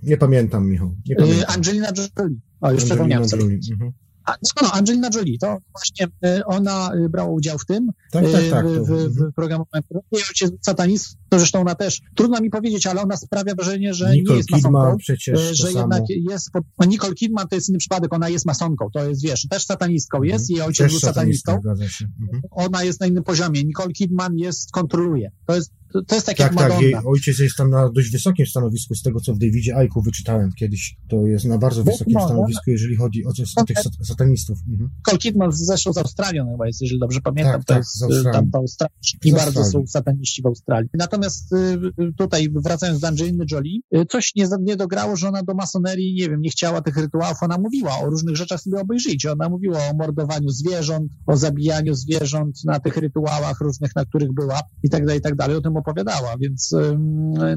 Nie 0.03 0.17
pamiętam, 0.17 0.71
Michał. 0.71 0.95
Nie 1.09 1.17
pamiętam. 1.17 1.45
Angelina 1.49 1.89
Jolie. 2.19 2.37
O, 2.61 2.73
już 2.73 2.91
Angelina 2.91 3.21
Jolie. 3.33 3.59
Mhm. 3.73 3.93
A, 4.25 4.33
no, 4.33 4.63
no, 4.63 4.73
Angelina 4.73 5.09
Jolie, 5.15 5.39
to 5.39 5.59
właśnie 5.73 6.07
e, 6.25 6.45
ona 6.47 6.91
e, 6.93 7.09
brała 7.09 7.31
udział 7.31 7.59
w 7.59 7.67
tym, 7.67 7.91
tak, 8.11 8.25
tak, 8.33 8.51
tak, 8.51 8.67
w, 8.69 8.87
w, 8.87 9.31
w 9.31 9.33
programowaniu. 9.35 9.85
Jej 10.13 10.23
ojciec 10.29 10.53
satanist, 10.63 11.17
to 11.29 11.39
zresztą 11.39 11.61
ona 11.61 11.75
też, 11.75 12.01
trudno 12.15 12.41
mi 12.41 12.51
powiedzieć, 12.51 12.87
ale 12.87 13.03
ona 13.03 13.17
sprawia 13.17 13.55
wrażenie, 13.55 13.95
że 13.95 14.13
Nicole 14.13 14.35
nie 14.35 14.37
jest 14.37 14.51
masonką. 14.51 14.79
Kidman 14.79 14.97
przecież 14.99 15.59
że 15.59 15.73
jednak 15.73 15.99
samo. 15.99 16.31
jest, 16.31 16.51
no, 16.79 16.87
Nicole 16.87 17.15
Kidman 17.15 17.49
to 17.49 17.57
jest 17.57 17.69
inny 17.69 17.79
przypadek, 17.79 18.15
ona 18.15 18.29
jest 18.29 18.47
masonką, 18.47 18.89
to 18.93 19.09
jest, 19.09 19.23
wiesz, 19.23 19.47
też 19.51 19.65
satanistką 19.65 20.19
mhm. 20.19 20.33
jest, 20.33 20.51
jej 20.51 20.61
ojciec 20.61 20.85
też 20.85 20.93
był 20.93 21.01
satanistą, 21.01 21.53
mhm. 21.53 22.43
ona 22.51 22.85
jest 22.85 23.01
na 23.01 23.07
innym 23.07 23.25
poziomie, 23.25 23.65
Nicole 23.65 23.93
Kidman 23.93 24.37
jest, 24.37 24.71
kontroluje, 24.73 25.31
to 25.47 25.55
jest 25.55 25.73
to, 25.95 26.03
to 26.03 26.15
jest 26.15 26.27
tak, 26.27 26.37
tak 26.37 26.53
jak 26.57 26.71
Tak, 26.71 26.83
jej 26.83 26.95
ojciec 27.07 27.39
jest 27.39 27.57
tam 27.57 27.71
na 27.71 27.91
dość 27.91 28.11
wysokim 28.11 28.47
stanowisku, 28.47 28.95
z 28.95 29.03
tego 29.03 29.21
co 29.21 29.35
w 29.35 29.39
Davidzie 29.39 29.77
Aiku 29.77 30.03
wyczytałem 30.03 30.53
kiedyś. 30.53 30.97
To 31.09 31.27
jest 31.27 31.45
na 31.45 31.59
bardzo 31.59 31.85
wysokim 31.85 32.15
no, 32.15 32.27
stanowisku, 32.27 32.71
jeżeli 32.71 32.97
chodzi 32.97 33.27
o, 33.27 33.31
o 33.57 33.65
tych 33.65 33.77
satanistów. 34.03 34.59
Mhm. 34.71 34.91
Cole 35.03 35.19
Kidman 35.19 35.53
zeszł 35.53 35.93
z 35.93 35.99
Australią 35.99 36.51
chyba 36.51 36.67
jest, 36.67 36.81
jeżeli 36.81 37.01
dobrze 37.01 37.21
pamiętam. 37.21 37.53
Tak, 37.53 37.65
to 37.65 37.75
tak, 37.75 38.11
jest 38.11 38.27
y, 38.27 38.33
tam 38.33 38.51
w 38.51 38.57
Australii. 38.57 38.95
I 39.25 39.33
bardzo 39.33 39.65
są 39.65 39.87
sataniści 39.87 40.43
w 40.43 40.47
Australii. 40.47 40.91
Natomiast 40.95 41.53
y, 41.53 41.57
y, 42.03 42.13
tutaj, 42.19 42.49
wracając 42.55 43.01
do 43.01 43.09
Angeliny 43.09 43.45
Jolie, 43.51 43.81
coś 44.09 44.35
nie, 44.37 44.49
nie 44.61 44.77
dograło, 44.77 45.17
że 45.17 45.29
ona 45.29 45.43
do 45.43 45.55
masonerii, 45.55 46.15
nie 46.15 46.29
wiem, 46.29 46.41
nie 46.41 46.51
chciała 46.51 46.83
tych 46.83 46.97
rytuałów. 46.97 47.43
Ona 47.43 47.59
mówiła 47.59 47.99
o 47.99 48.11
różnych 48.11 48.37
rzeczach 48.37 48.61
sobie 48.61 48.81
obejrzyjcie. 48.81 49.33
Ona 49.33 49.49
mówiła 49.49 49.79
o 49.79 49.97
mordowaniu 49.97 50.49
zwierząt, 50.49 51.13
o 51.27 51.37
zabijaniu 51.37 51.95
zwierząt 51.95 52.65
na 52.65 52.81
tych 52.81 52.97
rytuałach 52.97 53.61
różnych, 53.61 53.97
na 53.97 54.05
których 54.05 54.33
była 54.33 54.61
i 54.83 54.91
tak 54.91 55.05
dalej, 55.07 55.19
i 55.19 55.23
tak 55.23 55.35
dalej. 55.35 55.57
O 55.57 55.61
tym 55.61 55.77
opowiadała, 55.85 56.37
więc 56.41 56.75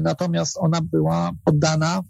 natomiast 0.00 0.56
ona 0.60 0.80
była 0.82 1.30
poddana 1.44 2.02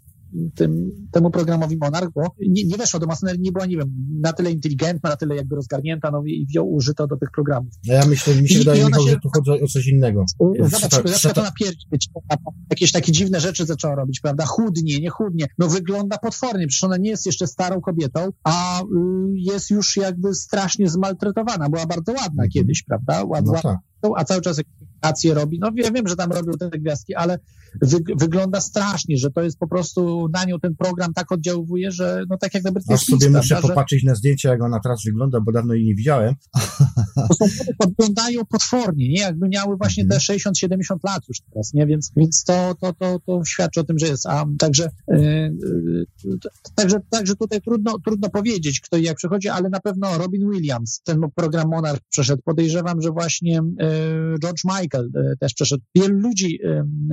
tym, 0.55 0.91
temu 1.11 1.31
programowi 1.31 1.77
Monarch, 1.77 2.11
bo 2.15 2.21
nie, 2.47 2.63
nie 2.63 2.77
weszła 2.77 2.99
do 2.99 3.07
masonerii, 3.07 3.41
nie 3.41 3.51
była, 3.51 3.65
nie 3.65 3.77
wiem, 3.77 4.19
na 4.21 4.33
tyle 4.33 4.51
inteligentna, 4.51 5.09
na 5.09 5.15
tyle 5.15 5.35
jakby 5.35 5.55
rozgarnięta, 5.55 6.11
no 6.11 6.23
i 6.25 6.45
wziął 6.49 6.73
użyto 6.73 7.07
do 7.07 7.17
tych 7.17 7.29
programów. 7.31 7.73
No 7.87 7.93
ja 7.93 8.05
myślę, 8.05 8.35
mi 8.35 8.49
się 8.49 8.55
I, 8.55 8.57
wydaje, 8.59 8.85
Michał, 8.85 9.03
się... 9.03 9.09
że 9.09 9.17
tu 9.23 9.29
chodzi 9.35 9.63
o 9.63 9.67
coś 9.67 9.87
innego. 9.87 10.25
Zobacz, 10.59 10.81
Sata... 10.81 11.07
zaczęła 11.07 11.33
to 11.33 11.43
napierdzieć, 11.43 11.87
jakieś 12.69 12.91
takie 12.91 13.11
dziwne 13.11 13.39
rzeczy 13.39 13.65
zaczęła 13.65 13.95
robić, 13.95 14.19
prawda? 14.19 14.45
Chudnie, 14.45 14.99
nie 14.99 15.09
chudnie. 15.09 15.47
No 15.57 15.67
wygląda 15.67 16.17
potwornie, 16.17 16.67
przecież 16.67 16.83
ona 16.83 16.97
nie 16.97 17.09
jest 17.09 17.25
jeszcze 17.25 17.47
starą 17.47 17.81
kobietą, 17.81 18.29
a 18.43 18.81
y, 18.81 18.85
jest 19.33 19.69
już 19.69 19.97
jakby 19.97 20.33
strasznie 20.33 20.89
zmaltretowana. 20.89 21.69
Była 21.69 21.85
bardzo 21.85 22.11
ładna 22.11 22.43
-hmm. 22.43 22.49
kiedyś, 22.49 22.83
prawda? 22.83 23.23
Ładna, 23.23 23.51
no 23.53 23.61
tak 23.61 23.77
a 24.15 24.23
cały 24.23 24.41
czas 24.41 24.61
aplikacje 24.99 25.33
robi. 25.33 25.59
No 25.59 25.71
ja 25.75 25.91
wiem, 25.91 26.07
że 26.07 26.15
tam 26.15 26.31
robią 26.31 26.51
te 26.53 26.69
gwiazdki, 26.69 27.15
ale 27.15 27.39
wy, 27.81 27.97
wygląda 28.17 28.61
strasznie, 28.61 29.17
że 29.17 29.31
to 29.31 29.41
jest 29.41 29.59
po 29.59 29.67
prostu 29.67 30.29
na 30.33 30.45
nią 30.45 30.59
ten 30.59 30.75
program 30.75 31.13
tak 31.13 31.31
oddziałuje, 31.31 31.91
że 31.91 32.23
no 32.29 32.37
tak 32.37 32.53
jak 32.53 32.63
na 32.63 32.71
Britney 32.71 32.95
Aż 32.95 33.05
sobie 33.05 33.29
muszę 33.29 33.47
prawda, 33.47 33.67
popatrzeć 33.67 34.01
że... 34.01 34.07
na 34.07 34.15
zdjęcia, 34.15 34.49
jak 34.49 34.63
ona 34.63 34.79
teraz 34.79 35.01
wygląda, 35.05 35.41
bo 35.41 35.51
dawno 35.51 35.73
jej 35.73 35.85
nie 35.85 35.95
widziałem. 35.95 36.35
To 37.29 37.33
są, 37.33 37.45
wyglądają 37.87 38.45
potwornie, 38.45 39.09
nie? 39.09 39.19
Jakby 39.19 39.49
miały 39.49 39.77
właśnie 39.77 40.07
te 40.07 40.17
60-70 40.17 40.73
mhm. 40.73 40.99
lat 41.03 41.23
już 41.29 41.41
teraz, 41.41 41.73
nie? 41.73 41.87
Więc, 41.87 42.11
więc 42.17 42.43
to, 42.43 42.75
to, 42.81 42.93
to, 42.93 43.19
to 43.19 43.45
świadczy 43.45 43.79
o 43.79 43.83
tym, 43.83 43.99
że 43.99 44.07
jest. 44.07 44.25
A 44.25 44.45
także, 44.59 44.89
yy, 45.07 46.05
także, 46.75 46.97
także 47.09 47.35
tutaj 47.35 47.61
trudno, 47.61 47.99
trudno 48.05 48.29
powiedzieć, 48.29 48.79
kto 48.81 48.97
i 48.97 49.03
jak 49.03 49.17
przechodzi, 49.17 49.49
ale 49.49 49.69
na 49.69 49.79
pewno 49.79 50.17
Robin 50.17 50.51
Williams, 50.51 51.01
ten 51.03 51.21
program 51.35 51.69
Monarch 51.69 52.01
przeszedł. 52.09 52.41
Podejrzewam, 52.45 53.01
że 53.01 53.11
właśnie 53.11 53.61
yy, 53.79 54.35
George 54.41 54.63
Michael 54.65 54.88
e, 54.97 55.35
też 55.39 55.53
przeszedł. 55.53 55.83
Wielu 55.95 56.19
ludzi 56.19 56.59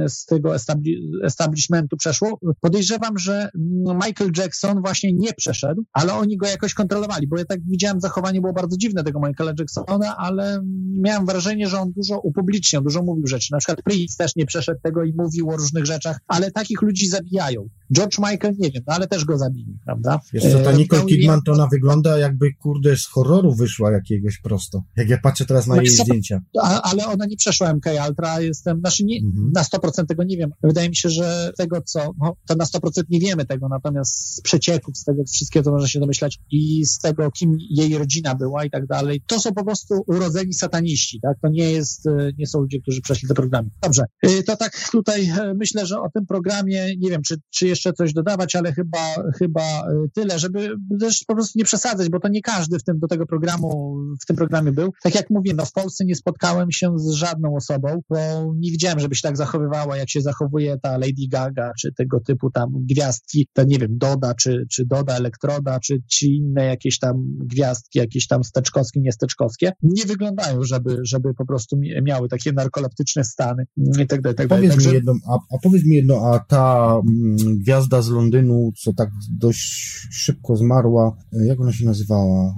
z 0.09 0.24
tego 0.24 0.55
establishmentu 1.24 1.97
przeszło. 1.97 2.41
Podejrzewam, 2.61 3.18
że 3.18 3.49
Michael 3.95 4.31
Jackson 4.37 4.81
właśnie 4.81 5.12
nie 5.12 5.33
przeszedł, 5.33 5.85
ale 5.93 6.14
oni 6.14 6.37
go 6.37 6.47
jakoś 6.47 6.74
kontrolowali, 6.74 7.27
bo 7.27 7.39
ja 7.39 7.45
tak 7.45 7.61
widziałem, 7.66 8.01
zachowanie 8.01 8.41
było 8.41 8.53
bardzo 8.53 8.77
dziwne 8.77 9.05
tego 9.05 9.20
Michaela 9.29 9.53
Jacksona, 9.59 10.16
ale 10.16 10.61
miałem 11.01 11.27
wrażenie, 11.27 11.68
że 11.68 11.81
on 11.81 11.93
dużo 11.93 12.20
upubliczniał, 12.20 12.83
dużo 12.83 13.03
mówił 13.03 13.27
rzeczy. 13.27 13.49
Na 13.53 13.59
przykład 13.59 13.83
Prince 13.83 14.16
też 14.16 14.37
nie 14.37 14.47
przeszedł 14.47 14.81
tego 14.83 15.05
i 15.05 15.12
mówił 15.16 15.51
o 15.51 15.57
różnych 15.57 15.87
rzeczach, 15.87 16.18
ale 16.27 16.51
takich 16.51 16.83
ludzi 16.83 17.09
zabijają. 17.09 17.68
George 17.93 18.18
Michael, 18.18 18.55
nie 18.59 18.70
wiem, 18.70 18.82
no 18.87 18.95
ale 18.95 19.07
też 19.07 19.24
go 19.24 19.39
zabili, 19.39 19.78
prawda? 19.84 20.20
Wiesz 20.32 20.53
co, 20.53 20.59
ta 20.59 20.70
e, 20.70 20.76
Nicole 20.76 21.05
Kidman 21.05 21.43
to 21.43 21.53
ona 21.53 21.66
wygląda 21.66 22.18
jakby, 22.18 22.55
kurde, 22.55 22.97
z 22.97 23.07
horroru 23.07 23.55
wyszła 23.55 23.93
jakiegoś 23.93 24.39
prosto. 24.39 24.82
Jak 24.97 25.09
ja 25.09 25.18
patrzę 25.18 25.47
teraz 25.47 25.66
na 25.66 25.74
no 25.74 25.82
jej 25.82 25.91
zdjęcia. 25.91 26.41
ale 26.82 27.07
ona 27.07 27.26
nie 27.26 27.37
przeszła 27.37 27.74
MK 27.74 27.87
Ultra, 28.09 28.41
jestem, 28.41 28.80
znaczy 28.80 29.05
nie, 29.05 29.18
mhm. 29.18 29.53
na 29.55 29.62
100% 29.62 30.07
tego 30.07 30.24
nie 30.24 30.37
wiem. 30.37 30.51
Wydaje 30.62 30.89
mi 30.89 30.97
się, 30.97 31.11
że 31.11 31.53
tego, 31.59 31.82
co, 31.82 32.11
no, 32.20 32.37
to 32.47 32.55
na 32.57 32.64
100% 32.64 33.03
nie 33.09 33.20
wiemy 33.20 33.45
tego, 33.45 33.68
natomiast 33.68 34.37
z 34.37 34.41
przecieków, 34.41 34.99
z 34.99 35.05
tego 35.05 35.22
wszystkiego, 35.24 35.64
co 35.64 35.70
można 35.70 35.89
się 35.89 36.01
domyślać 36.01 36.39
i 36.51 36.87
z 36.87 36.99
tego, 36.99 37.30
kim 37.30 37.57
jej 37.70 37.99
rodzina 37.99 38.34
była 38.34 38.64
i 38.64 38.70
tak 38.70 38.87
dalej, 38.87 39.22
to 39.26 39.41
są 39.41 39.53
po 39.53 39.64
prostu 39.64 39.95
urodzeni 40.07 40.55
sataniści, 40.55 41.20
tak? 41.22 41.37
To 41.43 41.49
nie 41.49 41.70
jest, 41.72 42.07
e, 42.07 42.30
nie 42.39 42.47
są 42.47 42.61
ludzie, 42.61 42.80
którzy 42.80 43.01
przeszli 43.01 43.28
te 43.28 43.34
programy. 43.34 43.70
Dobrze, 43.82 44.03
e, 44.22 44.43
to 44.43 44.57
tak 44.57 44.89
tutaj 44.93 45.32
myślę, 45.57 45.87
że 45.87 46.01
o 46.01 46.11
tym 46.14 46.26
programie, 46.26 46.97
nie 46.99 47.11
wiem, 47.11 47.22
czy, 47.22 47.37
czy 47.51 47.66
jeszcze 47.66 47.76
coś 47.83 48.12
dodawać, 48.12 48.55
ale 48.55 48.72
chyba, 48.72 48.99
chyba 49.39 49.62
tyle, 50.14 50.39
żeby 50.39 50.77
też 51.01 51.24
po 51.27 51.35
prostu 51.35 51.59
nie 51.59 51.64
przesadzać, 51.64 52.09
bo 52.09 52.20
to 52.20 52.29
nie 52.29 52.43
każdy 52.43 52.79
w 52.79 52.85
tym, 52.85 52.99
do 52.99 53.09
tego 53.09 53.27
programu, 53.27 53.97
w 54.22 54.27
tym 54.27 54.37
programie 54.37 54.72
był. 54.72 54.93
Tak 55.03 55.14
jak 55.14 55.31
mówię, 55.31 55.53
no 55.57 55.64
w 55.64 55.72
Polsce 55.72 56.05
nie 56.05 56.14
spotkałem 56.14 56.72
się 56.72 56.99
z 56.99 57.11
żadną 57.11 57.57
osobą, 57.57 58.01
bo 58.11 58.16
nie 58.57 58.70
widziałem, 58.70 59.01
żeby 59.01 59.14
się 59.14 59.22
tak 59.22 59.37
zachowywała, 59.37 59.97
jak 59.97 60.11
się 60.11 60.20
zachowuje 60.20 60.77
ta 60.83 60.99
Lady 60.99 61.29
Gaga, 61.31 61.72
czy 61.81 61.93
tego 61.93 62.20
typu 62.20 62.51
tam 62.51 62.68
gwiazdki, 62.74 63.49
to 63.53 63.64
nie 63.64 63.79
wiem, 63.79 63.99
Doda, 63.99 64.35
czy, 64.35 64.66
czy 64.70 64.87
Doda 64.87 65.16
Elektroda, 65.16 65.81
czy, 65.81 66.03
czy 66.11 66.27
inne 66.27 66.64
jakieś 66.64 66.99
tam 66.99 67.14
gwiazdki, 67.39 67.99
jakieś 67.99 68.27
tam 68.27 68.45
steczkowskie, 68.45 69.01
niesteczkowskie, 69.01 69.72
nie 69.83 70.05
wyglądają, 70.05 70.62
żeby, 70.62 70.99
żeby 71.03 71.35
po 71.35 71.47
prostu 71.47 71.77
miały 72.03 72.29
takie 72.29 72.53
narkoleptyczne 72.53 73.24
stany 73.24 73.64
i 74.03 74.07
tak 74.07 74.22
dalej. 74.22 74.37
Tak 74.37 74.49
powiedz 74.49 74.70
Także... 74.70 74.89
mi 74.89 74.95
jedno, 74.95 75.12
a, 75.29 75.35
a 75.35 75.59
powiedz 75.62 75.85
mi 75.85 75.97
jedno, 75.97 76.33
a 76.33 76.39
ta 76.39 76.97
mm, 77.09 77.59
gwiazda 77.66 78.02
z 78.02 78.08
Londynu, 78.08 78.72
co 78.82 78.92
tak 78.92 79.10
dość 79.30 79.60
szybko 80.10 80.56
zmarła, 80.56 81.16
jak 81.32 81.60
ona 81.60 81.72
się 81.72 81.84
nazywała? 81.84 82.54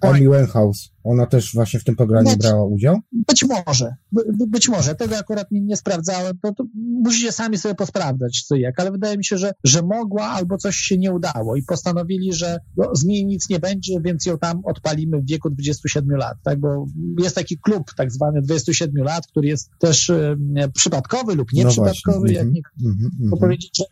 Amy 0.00 0.20
Winehouse. 0.20 0.88
Ona 1.04 1.26
też 1.26 1.54
właśnie 1.54 1.80
w 1.80 1.84
tym 1.84 1.96
programie 1.96 2.30
być, 2.30 2.38
brała 2.38 2.64
udział? 2.64 2.96
Być 3.12 3.44
może, 3.66 3.94
by, 4.12 4.22
być 4.46 4.68
może. 4.68 4.94
Tego 4.94 5.18
akurat 5.18 5.50
nie, 5.50 5.60
nie 5.60 5.76
sprawdzałem, 5.76 6.38
to, 6.42 6.54
to 6.54 6.64
musicie 6.74 7.32
sami 7.32 7.58
sobie 7.58 7.74
posprawdzać 7.74 8.42
co 8.46 8.56
jak, 8.56 8.80
ale 8.80 8.90
wydaje 8.92 9.16
mi 9.16 9.24
się, 9.24 9.38
że, 9.38 9.52
że 9.64 9.82
mogła 9.82 10.24
albo 10.24 10.58
coś 10.58 10.76
się 10.76 10.98
nie 10.98 11.12
udało 11.12 11.56
i 11.56 11.62
postanowili, 11.62 12.32
że 12.32 12.58
no, 12.76 12.96
z 12.96 13.04
niej 13.04 13.26
nic 13.26 13.48
nie 13.48 13.58
będzie, 13.58 14.00
więc 14.00 14.26
ją 14.26 14.38
tam 14.38 14.60
odpalimy 14.64 15.20
w 15.20 15.26
wieku 15.26 15.50
27 15.50 16.16
lat, 16.16 16.36
tak, 16.42 16.60
bo 16.60 16.86
jest 17.18 17.34
taki 17.34 17.58
klub 17.58 17.90
tak 17.96 18.12
zwany 18.12 18.42
27 18.42 19.04
lat, 19.04 19.26
który 19.26 19.48
jest 19.48 19.70
też 19.78 20.10
e, 20.10 20.36
przypadkowy 20.74 21.34
lub 21.34 21.52
nieprzypadkowy, 21.52 22.26
no 22.26 22.32
jak 22.32 22.52
nie 22.52 22.60
mm 22.84 22.96
-hmm, 22.96 23.38
powiedzieć, 23.40 23.78
że, 23.78 23.84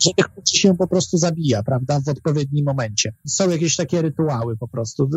że 0.00 0.10
tych 0.16 0.36
ludzi 0.36 0.58
się 0.58 0.76
po 0.76 0.88
prostu 0.88 1.18
zabija, 1.18 1.62
prawda, 1.62 2.00
w 2.00 2.08
odpowiednim 2.08 2.64
momencie. 2.64 3.14
Są 3.26 3.50
jakieś 3.50 3.76
takie 3.76 4.02
rytuały 4.02 4.56
po 4.56 4.68
prostu. 4.68 5.10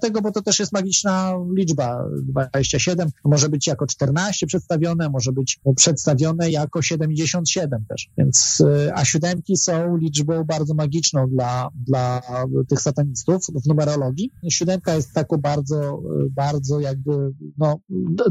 Dlatego, 0.00 0.22
bo 0.22 0.32
to 0.32 0.42
też 0.42 0.58
jest 0.58 0.72
magiczna 0.72 1.32
liczba 1.56 2.04
27, 2.22 3.08
może 3.24 3.48
być 3.48 3.66
jako 3.66 3.86
14 3.86 4.46
przedstawione, 4.46 5.10
może 5.10 5.32
być 5.32 5.60
przedstawione 5.76 6.50
jako 6.50 6.82
77 6.82 7.84
też. 7.88 8.08
Więc, 8.18 8.62
e, 8.66 8.94
a 8.94 9.04
siódemki 9.04 9.56
są 9.56 9.96
liczbą 9.96 10.44
bardzo 10.44 10.74
magiczną 10.74 11.28
dla, 11.28 11.68
dla 11.86 12.22
tych 12.68 12.80
satanistów 12.80 13.46
w 13.64 13.68
numerologii. 13.68 14.30
Siódemka 14.50 14.94
jest 14.94 15.12
taką 15.12 15.36
bardzo, 15.36 16.02
bardzo 16.30 16.80
jakby, 16.80 17.12
no, 17.58 17.78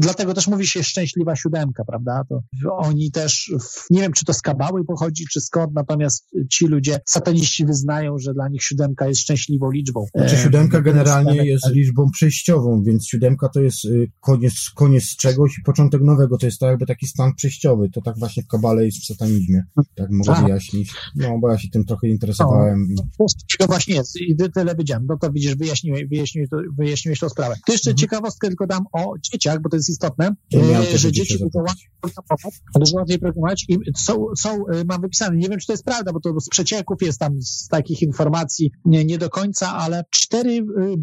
dlatego 0.00 0.34
też 0.34 0.46
mówi 0.46 0.66
się 0.66 0.82
szczęśliwa 0.82 1.36
siódemka, 1.36 1.84
prawda? 1.84 2.24
To 2.28 2.42
oni 2.76 3.10
też, 3.10 3.52
nie 3.90 4.00
wiem, 4.00 4.12
czy 4.12 4.24
to 4.24 4.32
z 4.32 4.42
kabały 4.42 4.84
pochodzi, 4.84 5.24
czy 5.32 5.40
skąd, 5.40 5.74
natomiast 5.74 6.30
ci 6.50 6.66
ludzie, 6.66 7.00
sataniści 7.06 7.66
wyznają, 7.66 8.18
że 8.18 8.34
dla 8.34 8.48
nich 8.48 8.62
siódemka 8.62 9.08
jest 9.08 9.20
szczęśliwą 9.20 9.70
liczbą. 9.70 10.06
Znaczy 10.14 10.36
siódemka 10.36 10.80
generalnie 10.80 11.44
jest 11.46 11.55
liczbą 11.70 12.10
przejściową, 12.10 12.82
więc 12.82 13.06
siódemka 13.06 13.48
to 13.48 13.60
jest 13.60 13.84
y, 13.84 14.10
koniec, 14.20 14.70
koniec 14.74 15.16
czegoś 15.16 15.58
i 15.58 15.62
początek 15.62 16.02
nowego, 16.02 16.38
to 16.38 16.46
jest 16.46 16.60
tak 16.60 16.70
jakby 16.70 16.86
taki 16.86 17.06
stan 17.06 17.34
przejściowy, 17.34 17.90
to 17.90 18.00
tak 18.02 18.18
właśnie 18.18 18.42
w 18.42 18.46
kabale 18.46 18.84
jest 18.84 18.98
w 18.98 19.06
satanizmie, 19.06 19.62
tak 19.94 20.10
mogę 20.10 20.32
A. 20.32 20.44
wyjaśnić. 20.44 20.92
No, 21.16 21.38
bo 21.40 21.50
ja 21.50 21.58
się 21.58 21.68
tym 21.68 21.84
trochę 21.84 22.08
interesowałem. 22.08 22.88
No, 23.18 23.26
to 23.58 23.66
właśnie 23.66 23.94
jest 23.94 24.20
i 24.20 24.36
tyle 24.54 24.74
wiedziałem, 24.74 25.06
no 25.08 25.16
to 25.16 25.32
widzisz, 25.32 25.54
wyjaśniłeś, 25.54 26.04
wyjaśniłeś, 26.04 26.50
to, 26.50 26.56
wyjaśniłeś 26.78 27.18
tą 27.18 27.28
sprawę. 27.28 27.54
To 27.66 27.72
jeszcze 27.72 27.90
mhm. 27.90 27.98
ciekawostkę 27.98 28.48
tylko 28.48 28.66
dam 28.66 28.84
o 28.92 29.14
dzieciach, 29.32 29.62
bo 29.62 29.68
to 29.68 29.76
jest 29.76 29.88
istotne, 29.88 30.34
e, 30.54 30.98
że 30.98 31.12
dzieci 31.12 31.38
to 31.52 31.64
łatwiej 32.94 33.18
programować 33.18 33.64
i 33.68 33.78
są, 33.96 34.26
są, 34.36 34.66
e, 34.66 34.84
mam 34.84 35.00
wypisane, 35.00 35.36
nie 35.36 35.48
wiem, 35.48 35.58
czy 35.58 35.66
to 35.66 35.72
jest 35.72 35.84
prawda, 35.84 36.12
bo 36.12 36.20
to 36.20 36.40
z 36.40 36.48
przecieków 36.48 37.02
jest 37.02 37.18
tam 37.18 37.42
z 37.42 37.68
takich 37.68 38.02
informacji 38.02 38.70
nie, 38.84 39.04
nie 39.04 39.18
do 39.18 39.30
końca, 39.30 39.76
ale 39.76 40.04
cztery 40.10 40.52
e, 40.52 40.96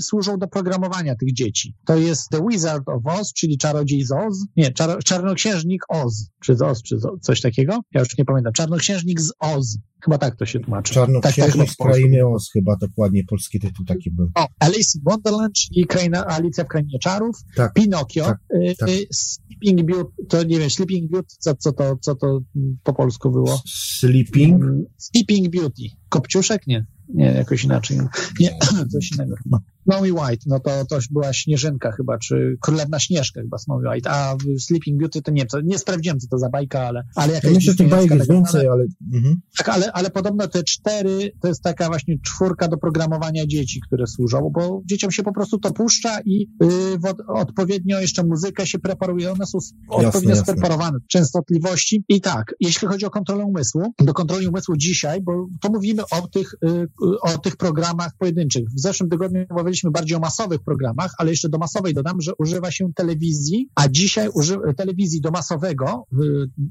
służą 0.00 0.38
do 0.38 0.48
programowania 0.48 1.14
tych 1.14 1.32
dzieci. 1.32 1.74
To 1.86 1.96
jest 1.96 2.28
The 2.30 2.46
Wizard 2.50 2.88
of 2.88 3.02
Oz, 3.04 3.32
czyli 3.32 3.58
Czarodziej 3.58 4.04
z 4.04 4.12
Oz, 4.12 4.44
nie, 4.56 4.72
czar, 4.72 5.04
Czarnoksiężnik 5.04 5.82
Oz, 5.88 6.30
czy 6.40 6.56
z 6.56 6.62
Oz, 6.62 6.82
czy 6.82 6.96
coś 7.20 7.40
takiego, 7.40 7.80
ja 7.94 8.00
już 8.00 8.18
nie 8.18 8.24
pamiętam, 8.24 8.52
Czarnoksiężnik 8.52 9.20
z 9.20 9.32
Oz, 9.40 9.78
Chyba 10.04 10.18
tak 10.18 10.36
to 10.36 10.46
się 10.46 10.60
tłumaczy. 10.60 10.94
Czarnoksiężnik 10.94 11.66
tak, 11.66 11.66
tak, 11.66 11.70
z 11.70 11.76
Krainy 11.76 12.26
Oz, 12.26 12.50
chyba 12.52 12.76
dokładnie 12.76 13.24
polski 13.24 13.60
tytuł 13.60 13.84
taki 13.86 14.10
był. 14.10 14.30
O, 14.34 14.46
Alice 14.60 14.98
in 14.98 15.04
Wonderland, 15.04 15.52
czyli 15.54 15.86
kraina, 15.86 16.26
Alicja 16.26 16.64
w 16.64 16.68
Krainie 16.68 16.98
Czarów, 16.98 17.36
tak, 17.56 17.74
Pinokio, 17.74 18.24
tak, 18.24 18.38
y, 18.54 18.74
tak. 18.78 18.88
Y, 18.88 19.06
Sleeping 19.12 19.82
Beauty, 19.82 20.12
to 20.28 20.42
nie 20.42 20.58
wiem, 20.58 20.70
Sleeping 20.70 21.10
Beauty, 21.10 21.34
co, 21.38 21.54
co, 21.54 21.72
to, 21.72 21.96
co 22.00 22.14
to 22.14 22.40
po 22.82 22.94
polsku 22.94 23.30
było? 23.30 23.62
Sleeping? 23.66 24.62
Sleeping 24.96 25.48
Beauty. 25.50 25.82
Kopciuszek? 26.08 26.66
Nie. 26.66 26.86
Nie, 27.08 27.26
jakoś 27.26 27.64
inaczej. 27.64 27.98
Nie, 28.40 28.58
coś 28.92 29.12
innego 29.12 29.34
chyba. 29.42 29.58
Snowy 29.88 30.12
White, 30.12 30.44
no 30.46 30.60
to, 30.60 30.84
to 30.84 30.98
była 31.10 31.32
Śnieżynka 31.32 31.92
chyba, 31.92 32.18
czy 32.18 32.56
Królewna 32.60 32.98
Śnieżka 32.98 33.40
chyba 33.40 33.58
Snowy 33.58 33.88
White, 33.88 34.10
a 34.10 34.36
Sleeping 34.60 34.98
Beauty 34.98 35.22
to 35.22 35.30
nie 35.30 35.46
wiem, 35.54 35.66
nie 35.66 35.78
sprawdziłem, 35.78 36.20
co 36.20 36.26
to 36.28 36.38
za 36.38 36.48
bajka, 36.48 36.80
ale, 36.80 37.04
ale 37.14 37.32
jakaś... 37.32 37.50
Ja 37.50 37.56
myślę, 37.56 37.72
że 37.72 37.78
tych 37.78 37.88
bajek 37.88 38.10
jest 38.10 38.30
więcej, 38.30 38.68
ale... 38.68 38.84
Mhm. 39.14 39.40
Tak, 39.58 39.68
ale, 39.68 39.92
ale 39.92 40.10
podobno 40.10 40.48
te 40.48 40.62
cztery, 40.62 41.32
to 41.40 41.48
jest 41.48 41.62
taka 41.62 41.86
właśnie 41.86 42.18
czwórka 42.24 42.68
do 42.68 42.78
programowania 42.78 43.46
dzieci, 43.46 43.80
które 43.86 44.06
służą, 44.06 44.50
bo 44.54 44.82
dzieciom 44.84 45.10
się 45.10 45.22
po 45.22 45.32
prostu 45.32 45.58
to 45.58 45.72
puszcza 45.72 46.20
i 46.24 46.48
yy, 46.60 47.10
od, 47.10 47.18
odpowiednio 47.28 48.00
jeszcze 48.00 48.24
muzykę 48.24 48.66
się 48.66 48.78
preparuje, 48.78 49.32
one 49.32 49.46
są 49.46 49.58
jasne, 49.58 50.06
odpowiednio 50.06 50.36
jasne. 50.36 50.52
spreparowane, 50.52 50.98
częstotliwości 51.08 52.04
i 52.08 52.20
tak, 52.20 52.54
jeśli 52.60 52.88
chodzi 52.88 53.06
o 53.06 53.10
kontrolę 53.10 53.44
umysłu, 53.44 53.82
do 53.98 54.14
kontroli 54.14 54.48
umysłu 54.48 54.76
dzisiaj, 54.76 55.22
bo 55.22 55.46
to 55.60 55.68
mówimy 55.70 56.02
o 56.10 56.28
tych, 56.28 56.54
yy, 56.62 56.88
o 57.22 57.38
tych 57.38 57.56
programach 57.56 58.12
pojedynczych. 58.18 58.64
W 58.76 58.80
zeszłym 58.80 59.10
tygodniu 59.10 59.44
mówiliśmy 59.50 59.77
mówiliśmy 59.78 59.90
bardziej 59.90 60.16
o 60.16 60.20
masowych 60.20 60.60
programach, 60.60 61.14
ale 61.18 61.30
jeszcze 61.30 61.48
do 61.48 61.58
masowej 61.58 61.94
dodam, 61.94 62.20
że 62.20 62.32
używa 62.38 62.70
się 62.70 62.92
telewizji, 62.94 63.68
a 63.74 63.88
dzisiaj 63.88 64.28
używa 64.34 64.74
telewizji 64.74 65.20
do 65.20 65.30
masowego, 65.30 66.06
y, 66.12 66.16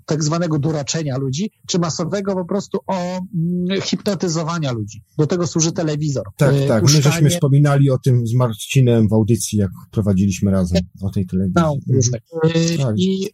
tak 0.05 0.23
zwanego 0.23 0.59
duraczenia 0.59 1.17
ludzi, 1.17 1.51
czy 1.67 1.79
masowego 1.79 2.35
po 2.35 2.45
prostu 2.45 2.79
o 2.87 2.95
mm, 2.95 3.81
hipnotyzowania 3.81 4.71
ludzi. 4.71 5.03
Do 5.17 5.27
tego 5.27 5.47
służy 5.47 5.71
telewizor. 5.71 6.23
Tak, 6.37 6.55
y, 6.55 6.67
tak. 6.67 6.83
My 6.83 6.89
żeśmy 6.89 7.29
wspominali 7.29 7.89
o 7.89 7.97
tym 7.97 8.27
z 8.27 8.33
Marcinem 8.33 9.09
w 9.09 9.13
audycji, 9.13 9.59
jak 9.59 9.71
prowadziliśmy 9.91 10.51
razem 10.51 10.81
o 11.01 11.09
tej 11.09 11.25
telewizji. 11.25 11.53
No, 11.55 11.75
tak. 12.11 12.21
tak. 12.77 12.95
I, 12.97 13.29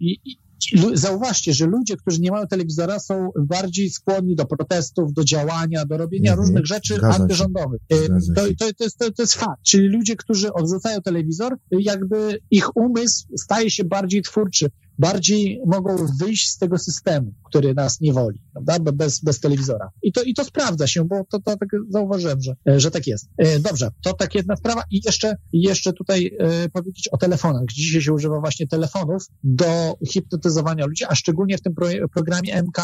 i, 0.00 0.45
zauważcie, 0.94 1.52
że 1.52 1.66
ludzie, 1.66 1.96
którzy 1.96 2.20
nie 2.20 2.30
mają 2.30 2.46
telewizora, 2.46 2.98
są 2.98 3.30
bardziej 3.38 3.90
skłonni 3.90 4.34
do 4.36 4.46
protestów, 4.46 5.12
do 5.12 5.24
działania, 5.24 5.84
do 5.84 5.96
robienia 5.96 6.30
mhm. 6.30 6.46
różnych 6.46 6.66
rzeczy 6.66 6.94
Zgadza 6.94 7.22
antyrządowych. 7.22 7.80
To, 7.88 7.96
to, 8.34 8.42
to, 8.78 8.84
jest, 8.84 8.98
to 8.98 9.22
jest 9.22 9.34
fakt. 9.34 9.62
Czyli 9.62 9.88
ludzie, 9.88 10.16
którzy 10.16 10.52
odrzucają 10.52 11.02
telewizor, 11.02 11.56
jakby 11.70 12.38
ich 12.50 12.76
umysł 12.76 13.26
staje 13.36 13.70
się 13.70 13.84
bardziej 13.84 14.22
twórczy 14.22 14.70
bardziej 14.98 15.60
mogą 15.66 15.96
wyjść 16.20 16.50
z 16.50 16.58
tego 16.58 16.78
systemu, 16.78 17.32
który 17.56 17.74
nas 17.74 18.00
niewoli, 18.00 18.42
prawda? 18.52 18.92
Bez, 18.92 19.20
bez 19.20 19.40
telewizora. 19.40 19.90
I 20.02 20.12
to, 20.12 20.22
I 20.22 20.34
to 20.34 20.44
sprawdza 20.44 20.86
się, 20.86 21.04
bo 21.04 21.24
to, 21.24 21.40
to 21.40 21.56
tak 21.56 21.68
zauważyłem, 21.88 22.40
że, 22.40 22.54
że 22.66 22.90
tak 22.90 23.06
jest. 23.06 23.28
E, 23.38 23.60
dobrze, 23.60 23.90
to 24.04 24.12
tak 24.12 24.34
jedna 24.34 24.56
sprawa. 24.56 24.82
I 24.90 25.00
jeszcze, 25.04 25.36
jeszcze 25.52 25.92
tutaj 25.92 26.36
e, 26.38 26.68
powiedzieć 26.68 27.08
o 27.08 27.16
telefonach. 27.16 27.62
Dzisiaj 27.72 28.02
się 28.02 28.12
używa 28.12 28.40
właśnie 28.40 28.66
telefonów 28.66 29.22
do 29.44 29.94
hipnotyzowania 30.08 30.86
ludzi, 30.86 31.04
a 31.08 31.14
szczególnie 31.14 31.58
w 31.58 31.62
tym 31.62 31.74
pro, 31.74 31.86
programie 32.14 32.62
MK, 32.62 32.78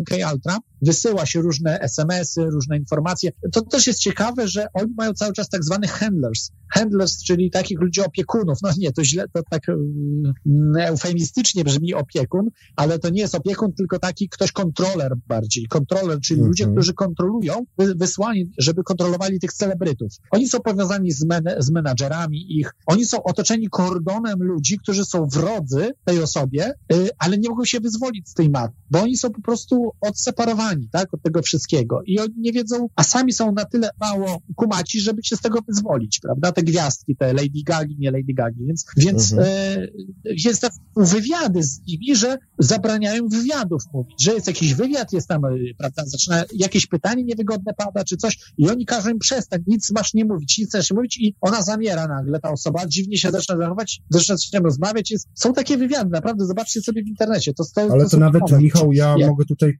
MK 0.00 0.10
Ultra 0.32 0.58
wysyła 0.82 1.26
się 1.26 1.40
różne 1.40 1.80
SMS-y, 1.80 2.44
różne 2.44 2.76
informacje. 2.76 3.30
To 3.52 3.62
też 3.62 3.86
jest 3.86 4.00
ciekawe, 4.00 4.48
że 4.48 4.66
oni 4.74 4.94
mają 4.96 5.12
cały 5.12 5.32
czas 5.32 5.48
tak 5.48 5.64
zwanych 5.64 5.90
handlers. 5.90 6.50
Handlers, 6.74 7.24
czyli 7.24 7.50
takich 7.50 7.80
ludzi 7.80 8.00
opiekunów. 8.00 8.58
No 8.62 8.70
nie, 8.78 8.92
to 8.92 9.04
źle, 9.04 9.24
to 9.34 9.42
tak 9.50 9.62
um, 9.68 10.32
eufemistycznie 10.78 11.64
brzmi 11.64 11.94
opiekun, 11.94 12.48
ale 12.76 12.98
to 12.98 13.10
nie 13.10 13.20
jest 13.20 13.34
opiekun, 13.34 13.72
tylko 13.72 13.91
taki 13.98 14.28
ktoś 14.28 14.52
kontroler 14.52 15.12
bardziej. 15.26 15.66
Kontroler, 15.66 16.20
czyli 16.20 16.40
mm 16.40 16.46
-hmm. 16.46 16.48
ludzie, 16.48 16.66
którzy 16.66 16.94
kontrolują, 16.94 17.66
wysłani, 17.78 18.50
żeby 18.58 18.82
kontrolowali 18.82 19.40
tych 19.40 19.52
celebrytów. 19.52 20.12
Oni 20.30 20.48
są 20.48 20.60
powiązani 20.60 21.10
z, 21.10 21.24
men 21.24 21.44
z 21.58 21.70
menadżerami 21.70 22.58
ich. 22.58 22.74
Oni 22.86 23.04
są 23.04 23.22
otoczeni 23.22 23.68
kordonem 23.68 24.42
ludzi, 24.42 24.78
którzy 24.78 25.04
są 25.04 25.26
wrodzy 25.26 25.90
tej 26.04 26.22
osobie, 26.22 26.74
y, 26.92 27.08
ale 27.18 27.38
nie 27.38 27.48
mogą 27.48 27.64
się 27.64 27.80
wyzwolić 27.80 28.28
z 28.28 28.34
tej 28.34 28.50
matki, 28.50 28.76
bo 28.90 29.00
oni 29.00 29.16
są 29.16 29.30
po 29.30 29.42
prostu 29.42 29.90
odseparowani, 30.00 30.88
tak, 30.92 31.14
od 31.14 31.22
tego 31.22 31.42
wszystkiego. 31.42 32.00
I 32.06 32.18
oni 32.18 32.34
nie 32.36 32.52
wiedzą, 32.52 32.88
a 32.96 33.04
sami 33.04 33.32
są 33.32 33.52
na 33.52 33.64
tyle 33.64 33.90
mało 34.00 34.38
kumaci, 34.56 35.00
żeby 35.00 35.24
się 35.24 35.36
z 35.36 35.40
tego 35.40 35.58
wyzwolić, 35.68 36.20
prawda? 36.20 36.52
Te 36.52 36.62
gwiazdki, 36.62 37.16
te 37.16 37.32
Lady 37.32 37.62
Gagi, 37.66 37.96
nie 37.98 38.10
Lady 38.10 38.34
Gagi. 38.34 38.66
Więc, 38.66 38.86
więc 38.96 39.32
mhm. 39.32 39.48
e, 39.48 39.86
jest 40.24 40.60
tak 40.60 40.72
wywiady 40.96 41.62
z 41.62 41.80
nimi, 41.86 42.16
że 42.16 42.38
zabraniają 42.58 43.28
wywiadów 43.72 43.92
mówić, 43.92 44.22
że 44.22 44.32
jest 44.34 44.46
jakiś 44.46 44.74
wywiad, 44.74 45.12
jest 45.12 45.28
tam, 45.28 45.44
e, 45.44 45.48
prawda, 45.78 46.02
zaczyna 46.06 46.44
jakieś 46.52 46.86
pytanie 46.86 47.24
niewygodne 47.24 47.72
pada, 47.74 48.04
czy 48.04 48.16
coś 48.16 48.38
i 48.58 48.68
oni 48.68 48.86
każą 48.86 49.10
im 49.10 49.18
przestać, 49.18 49.62
nic 49.66 49.90
masz 49.90 50.14
nie 50.14 50.24
mówić, 50.24 50.58
nic 50.58 50.68
chcesz 50.68 50.90
mówić 50.90 51.18
i 51.18 51.34
ona 51.40 51.62
zamiera 51.62 52.08
nagle, 52.08 52.40
ta 52.40 52.50
osoba, 52.50 52.86
dziwnie 52.86 53.18
się 53.18 53.30
zaczyna 53.30 53.58
zachować, 53.58 54.00
zaczyna 54.10 54.36
nią 54.54 54.60
rozmawiać, 54.60 55.10
jest, 55.10 55.28
są 55.34 55.52
takie 55.52 55.78
wywiady, 55.78 56.10
naprawdę, 56.10 56.46
zobaczcie 56.46 56.80
sobie 56.80 57.02
w 57.02 57.08
internecie. 57.08 57.54
To, 57.54 57.64
to, 57.74 57.80
Ale 57.80 58.04
to, 58.04 58.10
to 58.10 58.16
nawet, 58.16 58.42
Michał, 58.60 58.92
ja 58.92 59.14
jak? 59.18 59.30
mogę 59.30 59.44
tutaj 59.44 59.72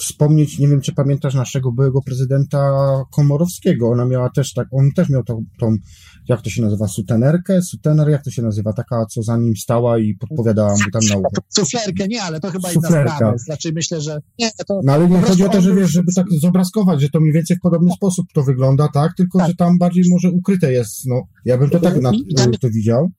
wspomnieć, 0.00 0.58
nie 0.58 0.68
wiem, 0.68 0.80
czy 0.80 0.92
pamiętasz 0.92 1.34
naszego 1.34 1.72
byłego 1.72 2.02
prezydenta 2.02 2.58
Komorowskiego, 3.12 3.88
ona 3.88 4.04
miała 4.04 4.30
też 4.30 4.52
tak, 4.52 4.68
on 4.72 4.92
też 4.96 5.08
miał 5.08 5.24
tą, 5.24 5.44
tą 5.60 5.76
jak 6.28 6.42
to 6.42 6.50
się 6.50 6.62
nazywa, 6.62 6.88
sutenerkę, 6.88 7.62
sutener, 7.62 8.08
jak 8.08 8.24
to 8.24 8.30
się 8.30 8.42
nazywa, 8.42 8.72
taka, 8.72 9.06
co 9.06 9.22
za 9.22 9.36
nim 9.36 9.56
stała 9.56 9.98
i 9.98 10.14
podpowiadała 10.14 10.72
mu 10.72 10.90
tam 10.92 11.02
naukę. 11.08 11.40
Suflerkę, 11.48 12.08
nie, 12.08 12.22
ale 12.22 12.40
to 12.40 12.50
chyba 12.50 12.68
Suflerka. 12.68 13.00
inna 13.00 13.16
sprawa 13.16 13.34
raczej 13.48 13.72
myślę, 13.72 14.00
że 14.00 14.20
nie, 14.38 14.50
to... 14.66 14.80
No 14.84 14.92
ale 14.92 15.08
nie 15.08 15.20
chodzi 15.20 15.44
o 15.44 15.48
to, 15.48 15.60
że 15.60 15.74
wiesz, 15.74 15.90
żeby 15.90 16.12
tak 16.14 16.26
zobrazkować, 16.40 17.00
że 17.00 17.08
to 17.08 17.20
mniej 17.20 17.32
więcej 17.32 17.56
w 17.56 17.60
podobny 17.60 17.92
sposób 17.92 18.26
to 18.34 18.42
wygląda, 18.42 18.88
tak, 18.94 19.12
tylko, 19.16 19.38
tak. 19.38 19.48
że 19.48 19.54
tam 19.54 19.78
bardziej 19.78 20.04
może 20.10 20.30
ukryte 20.30 20.72
jest, 20.72 21.06
no, 21.06 21.22
Ja 21.44 21.58
bym 21.58 21.70
to 21.70 21.80
tak 21.80 22.00
na, 22.00 22.12
to 22.60 22.70
widział. 22.70 23.10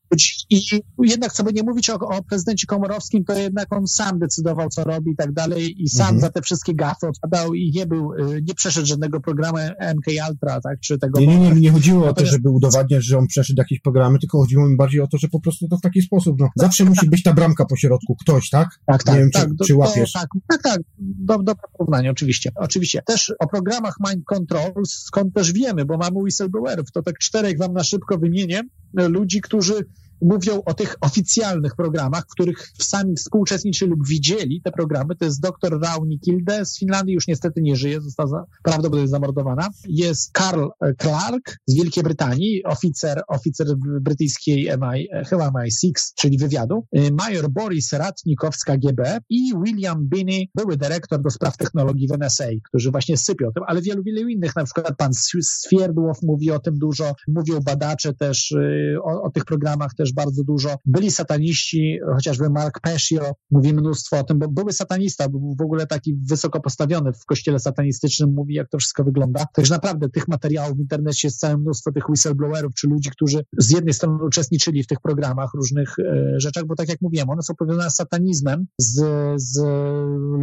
I 0.49 0.61
jednak, 1.03 1.33
co 1.33 1.43
by 1.43 1.53
nie 1.53 1.63
mówić 1.63 1.89
o, 1.89 1.95
o 1.95 2.23
prezydencie 2.23 2.67
Komorowskim, 2.67 3.23
to 3.25 3.33
jednak 3.33 3.73
on 3.73 3.87
sam 3.87 4.19
decydował, 4.19 4.69
co 4.69 4.83
robi 4.83 5.11
i 5.11 5.15
tak 5.15 5.33
dalej 5.33 5.83
i 5.83 5.89
sam 5.89 6.07
mhm. 6.07 6.21
za 6.21 6.29
te 6.29 6.41
wszystkie 6.41 6.75
gafy 6.75 7.07
odpowiadał 7.07 7.53
i 7.53 7.71
nie 7.75 7.85
był, 7.85 8.13
y, 8.13 8.41
nie 8.47 8.53
przeszedł 8.53 8.87
żadnego 8.87 9.19
programu 9.21 9.57
MK 9.95 10.05
Ultra, 10.29 10.61
tak, 10.61 10.79
czy 10.79 10.99
tego... 10.99 11.19
Nie, 11.19 11.27
nie, 11.27 11.39
nie, 11.39 11.61
nie 11.61 11.71
chodziło 11.71 11.99
Natomiast... 11.99 12.21
o 12.21 12.23
to, 12.23 12.31
żeby 12.31 12.49
udowadniać, 12.49 13.05
że 13.05 13.17
on 13.17 13.27
przeszedł 13.27 13.57
jakieś 13.57 13.79
programy, 13.79 14.19
tylko 14.19 14.37
chodziło 14.37 14.69
mi 14.69 14.77
bardziej 14.77 15.01
o 15.01 15.07
to, 15.07 15.17
że 15.17 15.27
po 15.27 15.39
prostu 15.39 15.67
to 15.67 15.77
w 15.77 15.81
taki 15.81 16.01
sposób, 16.01 16.39
no, 16.39 16.49
zawsze 16.55 16.85
musi 16.85 17.09
być 17.09 17.23
ta 17.23 17.33
bramka 17.33 17.65
po 17.65 17.75
środku, 17.75 18.15
ktoś, 18.15 18.49
tak? 18.49 18.67
Tak, 18.85 19.03
tak. 19.03 19.15
Nie 19.15 19.21
wiem, 19.21 19.31
tak, 19.31 19.49
czy, 19.49 19.67
czy 19.67 19.75
łapiesz. 19.75 20.11
tak, 20.11 20.27
tak, 20.47 20.61
tak, 20.61 20.79
do, 20.97 21.37
dobre 21.37 21.63
porównanie, 21.77 22.11
oczywiście. 22.11 22.51
Oczywiście. 22.55 23.01
Też 23.05 23.33
o 23.39 23.47
programach 23.47 23.95
Mind 24.09 24.25
Control, 24.25 24.71
skąd 24.87 25.33
też 25.33 25.53
wiemy, 25.53 25.85
bo 25.85 25.97
mamy 25.97 26.19
whistleblowerów, 26.19 26.91
to 26.91 27.01
tak 27.01 27.19
czterech 27.19 27.57
wam 27.57 27.73
na 27.73 27.83
szybko 27.83 28.17
wymienię, 28.17 28.61
ludzi, 28.93 29.41
którzy 29.41 29.85
mówią 30.21 30.61
o 30.65 30.73
tych 30.73 30.95
oficjalnych 31.01 31.75
programach, 31.75 32.23
w 32.23 32.31
których 32.31 32.71
sami 32.81 33.15
współuczestniczyli 33.15 33.91
lub 33.91 34.07
widzieli 34.07 34.61
te 34.63 34.71
programy. 34.71 35.15
To 35.15 35.25
jest 35.25 35.41
dr 35.41 35.79
Rauni 35.81 36.19
Kilde 36.19 36.65
z 36.65 36.79
Finlandii, 36.79 37.13
już 37.13 37.27
niestety 37.27 37.61
nie 37.61 37.75
żyje, 37.75 38.01
została 38.01 38.45
prawdopodobnie 38.63 39.07
zamordowana. 39.07 39.69
Jest 39.87 40.31
Karl 40.31 40.65
Clark 41.01 41.57
z 41.67 41.75
Wielkiej 41.75 42.03
Brytanii, 42.03 42.63
oficer, 42.63 43.21
oficer 43.27 43.67
brytyjskiej 44.01 44.69
MI, 44.81 45.07
chyba 45.27 45.49
MI6, 45.49 45.91
czyli 46.15 46.37
wywiadu. 46.37 46.85
Major 47.11 47.49
Boris 47.49 47.93
Ratnikow 47.93 48.55
z 48.55 48.63
KGB 48.63 49.19
i 49.29 49.53
William 49.65 50.07
Binney, 50.07 50.49
były 50.55 50.77
dyrektor 50.77 51.21
do 51.21 51.29
spraw 51.29 51.57
technologii 51.57 52.07
w 52.07 52.11
NSA, 52.11 52.45
którzy 52.69 52.91
właśnie 52.91 53.17
sypią 53.17 53.51
tym, 53.55 53.63
ale 53.67 53.81
wielu, 53.81 54.03
wielu 54.03 54.29
innych, 54.29 54.55
na 54.55 54.63
przykład 54.63 54.97
pan 54.97 55.11
Swierdłow 55.41 56.17
mówi 56.23 56.51
o 56.51 56.59
tym 56.59 56.77
dużo, 56.77 57.15
mówią 57.27 57.59
badacze 57.59 58.13
też 58.13 58.55
o, 59.03 59.21
o 59.21 59.31
tych 59.31 59.45
programach 59.45 59.93
też 59.97 60.12
bardzo 60.13 60.43
dużo. 60.43 60.75
Byli 60.85 61.11
sataniści, 61.11 61.99
chociażby 62.15 62.49
Mark 62.49 62.79
Pescio 62.79 63.31
mówi 63.51 63.73
mnóstwo 63.73 64.19
o 64.19 64.23
tym, 64.23 64.39
bo 64.39 64.47
były 64.47 64.73
satanista, 64.73 65.29
był 65.29 65.55
w 65.59 65.61
ogóle 65.61 65.87
taki 65.87 66.15
wysoko 66.29 66.61
postawiony 66.61 67.13
w 67.13 67.25
kościele 67.25 67.59
satanistycznym, 67.59 68.33
mówi 68.33 68.53
jak 68.53 68.69
to 68.69 68.77
wszystko 68.77 69.03
wygląda. 69.03 69.45
Także 69.53 69.73
naprawdę 69.73 70.09
tych 70.09 70.27
materiałów 70.27 70.77
w 70.77 70.79
internecie 70.79 71.27
jest 71.27 71.39
całe 71.39 71.57
mnóstwo 71.57 71.91
tych 71.91 72.09
whistleblowerów, 72.09 72.73
czy 72.73 72.87
ludzi, 72.87 73.09
którzy 73.09 73.45
z 73.57 73.71
jednej 73.71 73.93
strony 73.93 74.25
uczestniczyli 74.25 74.83
w 74.83 74.87
tych 74.87 75.01
programach, 75.01 75.53
różnych 75.53 75.99
e, 75.99 76.39
rzeczach, 76.39 76.65
bo 76.65 76.75
tak 76.75 76.89
jak 76.89 77.01
mówiłem, 77.01 77.29
one 77.29 77.41
są 77.41 77.55
powiązane 77.55 77.89
z 77.89 77.95
satanizmem, 77.95 78.65
z, 78.77 79.01
z 79.35 79.61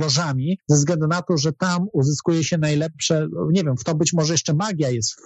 lożami, 0.01 0.59
ze 0.68 0.77
względu 0.77 1.07
na 1.07 1.23
to, 1.23 1.37
że 1.37 1.53
tam 1.53 1.87
uzyskuje 1.93 2.45
się 2.45 2.59
najlepsze, 2.59 3.29
nie 3.53 3.64
wiem, 3.64 3.77
w 3.77 3.85
to 3.85 3.95
być 3.95 4.12
może 4.12 4.35
jeszcze 4.35 4.55
magia 4.55 4.91
jest 4.91 5.16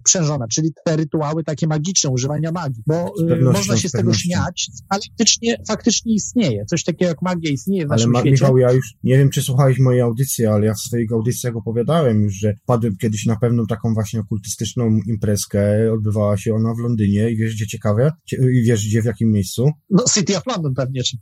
wprzężona, 0.00 0.48
czyli 0.48 0.72
te 0.84 0.96
rytuały 0.96 1.44
takie 1.44 1.66
magiczne, 1.66 2.10
używania 2.10 2.52
magii, 2.52 2.82
bo 2.86 3.12
można 3.40 3.76
się 3.76 3.88
z 3.88 3.92
tego 3.92 4.14
śmiać, 4.14 4.70
ale 4.88 5.00
faktycznie, 5.08 5.56
faktycznie 5.68 6.14
istnieje. 6.14 6.64
Coś 6.64 6.84
takiego 6.84 7.08
jak 7.08 7.22
magia 7.22 7.50
istnieje 7.50 7.86
w 7.86 7.90
ale 7.90 7.96
naszym 7.96 8.10
ma, 8.10 8.20
świecie. 8.20 8.32
Michał, 8.32 8.58
ja 8.58 8.72
już 8.72 8.94
nie 9.04 9.18
wiem, 9.18 9.30
czy 9.30 9.42
słuchałeś 9.42 9.78
mojej 9.78 10.00
audycji, 10.00 10.46
ale 10.46 10.66
ja 10.66 10.74
w 10.74 10.80
swoich 10.80 11.12
audycjach 11.12 11.56
opowiadałem 11.56 12.22
już, 12.22 12.34
że 12.34 12.54
padłem 12.66 12.96
kiedyś 12.96 13.26
na 13.26 13.36
pewną 13.36 13.66
taką 13.66 13.94
właśnie 13.94 14.20
okultystyczną 14.20 15.00
imprezkę. 15.06 15.92
Odbywała 15.92 16.36
się 16.36 16.54
ona 16.54 16.74
w 16.74 16.78
Londynie 16.78 17.30
i 17.30 17.36
wiesz, 17.36 17.54
gdzie 17.54 17.66
ciekawe? 17.66 18.12
I 18.32 18.62
wiesz, 18.62 18.86
gdzie, 18.88 19.02
w 19.02 19.04
jakim 19.04 19.30
miejscu? 19.30 19.70
No, 19.90 20.04
City 20.14 20.36
of 20.36 20.46
London 20.46 20.74
pewnie. 20.74 21.02
Czy... 21.02 21.16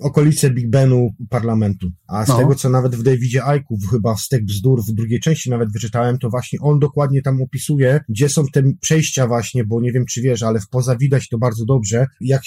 Okolice 0.00 0.50
Big 0.50 0.70
Benu 0.70 1.10
parlamentu. 1.30 1.90
A 2.08 2.24
z 2.24 2.28
no. 2.28 2.38
tego, 2.38 2.54
co 2.54 2.68
nawet 2.68 2.96
w 2.96 3.02
Davidzie 3.02 3.44
Aiku, 3.44 3.78
chyba 3.90 4.16
z 4.16 4.28
tych 4.28 4.44
bzdur 4.44 4.82
w 4.84 4.92
drugiej 4.92 5.20
części 5.20 5.50
nawet 5.50 5.72
wyczytałem, 5.72 6.18
to 6.18 6.30
właśnie 6.30 6.58
on 6.60 6.78
dokładnie 6.78 7.22
tam 7.22 7.42
opisuje, 7.42 8.00
gdzie 8.08 8.28
są 8.28 8.44
te 8.52 8.62
przejścia 8.80 9.26
właśnie, 9.26 9.64
bo 9.64 9.80
nie 9.80 9.92
wiem, 9.92 10.06
czy 10.06 10.22
wiesz, 10.22 10.42
ale 10.42 10.60
w 10.60 10.68
poza 10.68 10.96
widać 11.00 11.28
to 11.28 11.38
bardzo 11.38 11.64
dobrze, 11.64 12.06
jak 12.20 12.42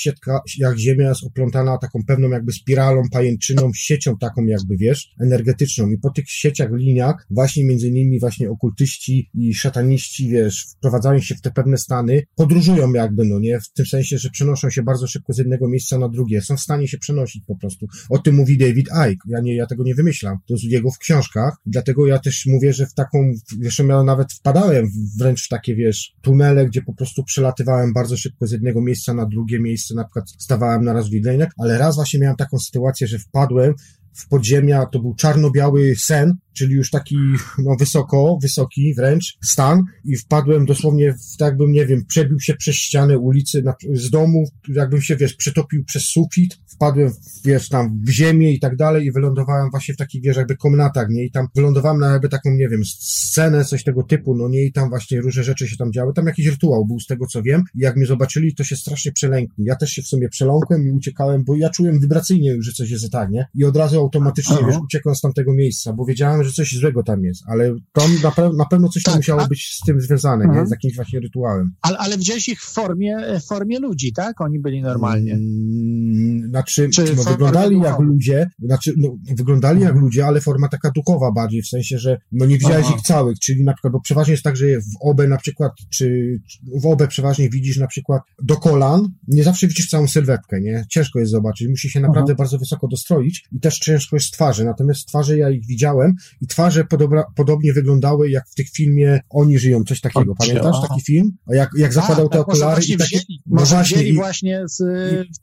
jak 0.58 0.78
ziemia 0.78 1.10
jest 1.10 1.24
oplątana 1.24 1.78
taką 1.78 2.00
pewną 2.08 2.30
jakby 2.30 2.52
spiralą, 2.52 3.02
pajęczyną, 3.12 3.72
siecią 3.76 4.18
taką 4.18 4.46
jakby, 4.46 4.78
wiesz, 4.78 5.14
energetyczną. 5.22 5.90
I 5.90 5.98
po 5.98 6.10
tych 6.10 6.30
sieciach, 6.30 6.70
liniach 6.72 7.28
właśnie 7.30 7.66
między 7.66 7.88
innymi 7.88 8.20
właśnie 8.20 8.50
okultyści 8.50 9.30
i 9.34 9.54
szataniści, 9.54 10.30
wiesz, 10.30 10.66
wprowadzają 10.78 11.20
się 11.20 11.36
w 11.36 11.42
te 11.42 11.52
pewne 11.52 11.78
stany, 11.78 12.24
podróżują 12.36 12.94
jakby, 12.94 13.26
no 13.26 13.40
nie, 13.40 13.60
w 13.60 13.70
tym 13.70 13.86
sensie, 13.86 14.18
że 14.18 14.30
przenoszą 14.30 14.70
się 14.70 14.84
bardzo 14.84 15.08
szybko 15.08 15.34
z 15.34 15.38
jednego 15.38 15.70
miejsca 15.70 15.98
na 15.98 16.10
drugie, 16.10 16.42
są 16.42 16.58
w 16.58 16.60
stanie 16.60 16.88
się 16.88 16.98
przenosić 16.98 17.44
po 17.48 17.56
prostu. 17.56 17.88
O 18.10 18.20
tym 18.20 18.36
mówi 18.36 18.58
David 18.58 18.88
Icke, 18.88 19.26
ja 19.28 19.40
nie, 19.40 19.56
ja 19.56 19.66
tego 19.66 19.84
nie 19.84 19.96
wymyślam, 19.96 20.38
to 20.48 20.54
jest 20.54 20.64
jego 20.64 20.92
w 20.92 20.98
książkach, 20.98 21.58
dlatego 21.66 22.08
ja 22.08 22.20
też 22.20 22.46
mówię, 22.46 22.74
że 22.74 22.86
w 22.86 22.94
taką, 22.94 23.34
wiesz, 23.60 23.80
ja 23.80 24.04
nawet 24.04 24.34
wpadałem 24.34 24.88
wręcz 25.20 25.46
w 25.46 25.50
takie, 25.50 25.76
wiesz, 25.76 26.16
tunele, 26.22 26.66
gdzie 26.66 26.82
po 26.82 26.94
prostu 26.94 27.24
przelatywałem 27.24 27.94
bardzo 27.94 28.18
szybko 28.18 28.43
z 28.48 28.52
jednego 28.52 28.82
miejsca 28.82 29.14
na 29.14 29.26
drugie 29.26 29.60
miejsce, 29.60 29.96
na 29.96 30.04
przykład 30.04 30.26
stawałem 30.40 30.84
naraz 30.84 31.10
w 31.10 31.12
Lidlenie, 31.12 31.48
ale 31.58 31.78
raz 31.78 31.96
właśnie 31.96 32.20
miałem 32.20 32.36
taką 32.36 32.60
sytuację, 32.60 33.08
że 33.08 33.20
wpadłem 33.20 33.74
w 34.14 34.28
podziemia, 34.28 34.86
to 34.86 35.00
był 35.00 35.16
czarno-biały 35.16 35.96
sen, 35.96 36.38
czyli 36.54 36.74
już 36.74 36.90
taki, 36.90 37.18
no 37.58 37.76
wysoko, 37.80 38.38
wysoki 38.42 38.94
wręcz 38.96 39.38
stan. 39.44 39.84
I 40.06 40.18
wpadłem 40.18 40.66
dosłownie, 40.66 41.14
w, 41.14 41.38
tak 41.38 41.58
bym, 41.58 41.72
nie 41.72 41.86
wiem, 41.86 42.06
przebił 42.06 42.40
się 42.40 42.54
przez 42.54 42.76
ścianę 42.76 43.18
ulicy 43.18 43.62
na, 43.62 43.74
z 43.94 44.10
domu, 44.10 44.46
jakbym 44.68 45.02
się, 45.02 45.16
wiesz, 45.16 45.34
przetopił 45.34 45.84
przez 45.86 46.04
sufit, 46.04 46.58
wpadłem, 46.68 47.12
wiesz, 47.46 47.70
tam 47.70 48.02
w 48.04 48.10
ziemię 48.10 48.54
i 48.54 48.60
tak 48.60 48.76
dalej 48.76 49.06
i 49.06 49.12
wylądowałem 49.12 49.70
właśnie 49.72 49.94
w 49.94 49.98
takich, 49.98 50.24
wiesz, 50.24 50.38
jakby 50.38 50.58
komnatach, 50.58 51.08
nie, 51.10 51.26
i 51.26 51.32
tam 51.32 51.48
wylądowałem 51.56 52.00
na 52.00 52.12
jakby 52.12 52.30
taką, 52.30 52.52
nie 52.52 52.70
wiem, 52.70 52.82
scenę, 52.86 53.66
coś 53.66 53.84
tego 53.84 54.04
typu, 54.04 54.36
no 54.36 54.50
nie, 54.50 54.66
i 54.66 54.72
tam 54.72 54.90
właśnie 54.90 55.22
różne 55.22 55.44
rzeczy 55.44 55.68
się 55.68 55.78
tam 55.78 55.94
działy, 55.94 56.14
tam 56.14 56.26
jakiś 56.28 56.48
rytuał 56.48 56.86
był 56.86 57.00
z 57.00 57.08
tego, 57.08 57.26
co 57.28 57.42
wiem. 57.42 57.64
I 57.76 57.80
jak 57.80 57.96
mnie 57.96 58.06
zobaczyli, 58.06 58.56
to 58.56 58.64
się 58.64 58.76
strasznie 58.76 59.12
przelękli. 59.12 59.66
Ja 59.66 59.76
też 59.76 59.90
się 59.90 60.02
w 60.02 60.08
sumie 60.08 60.30
przeląkłem 60.30 60.88
i 60.88 60.92
uciekałem, 60.92 61.44
bo 61.44 61.56
ja 61.56 61.70
czułem 61.70 62.00
wibracyjnie, 62.00 62.56
że 62.60 62.72
coś 62.72 62.90
jest 62.90 63.12
tak, 63.12 63.30
nie, 63.30 63.46
i 63.56 63.66
od 63.66 63.78
razu 63.78 64.03
automatycznie, 64.04 64.56
Aha. 64.60 64.68
wiesz, 64.68 64.78
uciekłem 64.84 65.16
z 65.16 65.22
tamtego 65.22 65.54
miejsca, 65.54 65.94
bo 65.94 66.06
wiedziałem, 66.06 66.44
że 66.44 66.52
coś 66.52 66.76
złego 66.76 67.04
tam 67.04 67.24
jest, 67.24 67.44
ale 67.48 67.76
tam 67.94 68.12
na, 68.24 68.32
pe 68.32 68.50
na 68.58 68.66
pewno 68.66 68.90
coś 68.90 69.04
tak, 69.04 69.16
musiało 69.16 69.42
a... 69.42 69.48
być 69.48 69.78
z 69.82 69.86
tym 69.86 70.02
związane, 70.02 70.46
nie? 70.48 70.68
Z 70.68 70.72
jakimś 70.72 70.96
właśnie 70.96 71.20
rytuałem. 71.20 71.72
Ale, 71.82 71.98
ale 71.98 72.18
wziąłeś 72.18 72.50
ich 72.50 72.62
w 72.62 72.74
formie, 72.74 73.18
w 73.40 73.46
formie 73.46 73.80
ludzi, 73.80 74.14
tak? 74.14 74.42
Oni 74.42 74.60
byli 74.60 74.82
normalnie. 74.82 75.32
Hmm, 75.32 76.50
znaczy, 76.50 76.90
no, 77.16 77.24
wyglądali 77.24 77.80
jak 77.80 78.00
ludzie, 78.00 78.50
znaczy, 78.60 78.94
no, 78.98 79.18
wyglądali 79.38 79.82
jak 79.82 79.96
ludzie, 79.96 80.26
ale 80.26 80.42
forma 80.42 80.68
taka 80.68 80.92
duchowa 80.96 81.32
bardziej, 81.32 81.62
w 81.62 81.68
sensie, 81.68 81.98
że 81.98 82.18
no 82.32 82.46
nie 82.46 82.58
widziałeś 82.58 82.90
ich 82.90 83.02
całych, 83.02 83.40
czyli 83.40 83.64
na 83.64 83.74
przykład, 83.74 83.94
bo 83.94 84.02
przeważnie 84.02 84.32
jest 84.32 84.44
tak, 84.44 84.56
że 84.56 84.66
w 84.66 84.96
obę 85.02 85.28
na 85.28 85.38
przykład, 85.38 85.72
czy 85.90 86.38
w 86.82 86.86
obę 86.86 87.08
przeważnie 87.08 87.50
widzisz 87.50 87.78
na 87.78 87.88
przykład 87.88 88.22
do 88.44 88.56
kolan, 88.56 89.08
nie 89.28 89.44
zawsze 89.44 89.68
widzisz 89.68 89.90
całą 89.90 90.08
sylwetkę, 90.08 90.62
nie? 90.62 90.86
Ciężko 90.90 91.20
jest 91.20 91.32
zobaczyć, 91.32 91.68
musi 91.70 91.90
się 91.90 92.00
naprawdę 92.00 92.36
bardzo 92.36 92.58
wysoko 92.58 92.88
dostroić 92.88 93.46
i 93.52 93.60
też 93.60 93.80
ciężko 93.80 93.93
jest 94.12 94.34
twarzy, 94.34 94.66
natomiast 94.66 95.08
twarze 95.08 95.38
ja 95.38 95.50
ich 95.50 95.66
widziałem 95.66 96.16
i 96.42 96.48
twarze 96.48 96.86
podoba, 96.86 97.24
podobnie 97.36 97.74
wyglądały 97.74 98.30
jak 98.30 98.50
w 98.50 98.56
tych 98.56 98.70
filmie 98.70 99.20
Oni 99.30 99.60
żyją, 99.60 99.84
coś 99.84 100.02
takiego. 100.02 100.36
Pamiętasz 100.36 100.76
taki 100.90 101.02
film? 101.02 101.38
Jak, 101.48 101.70
jak 101.78 101.94
zakładał 101.94 102.30
te 102.30 102.38
tak, 102.38 102.48
okulary 102.48 102.82
i 102.84 102.98
takie... 102.98 103.18
Wzięli, 103.18 103.42
no 103.46 103.66
właśnie, 103.66 104.04
i, 104.04 104.14
właśnie 104.14 104.64
z, 104.68 104.78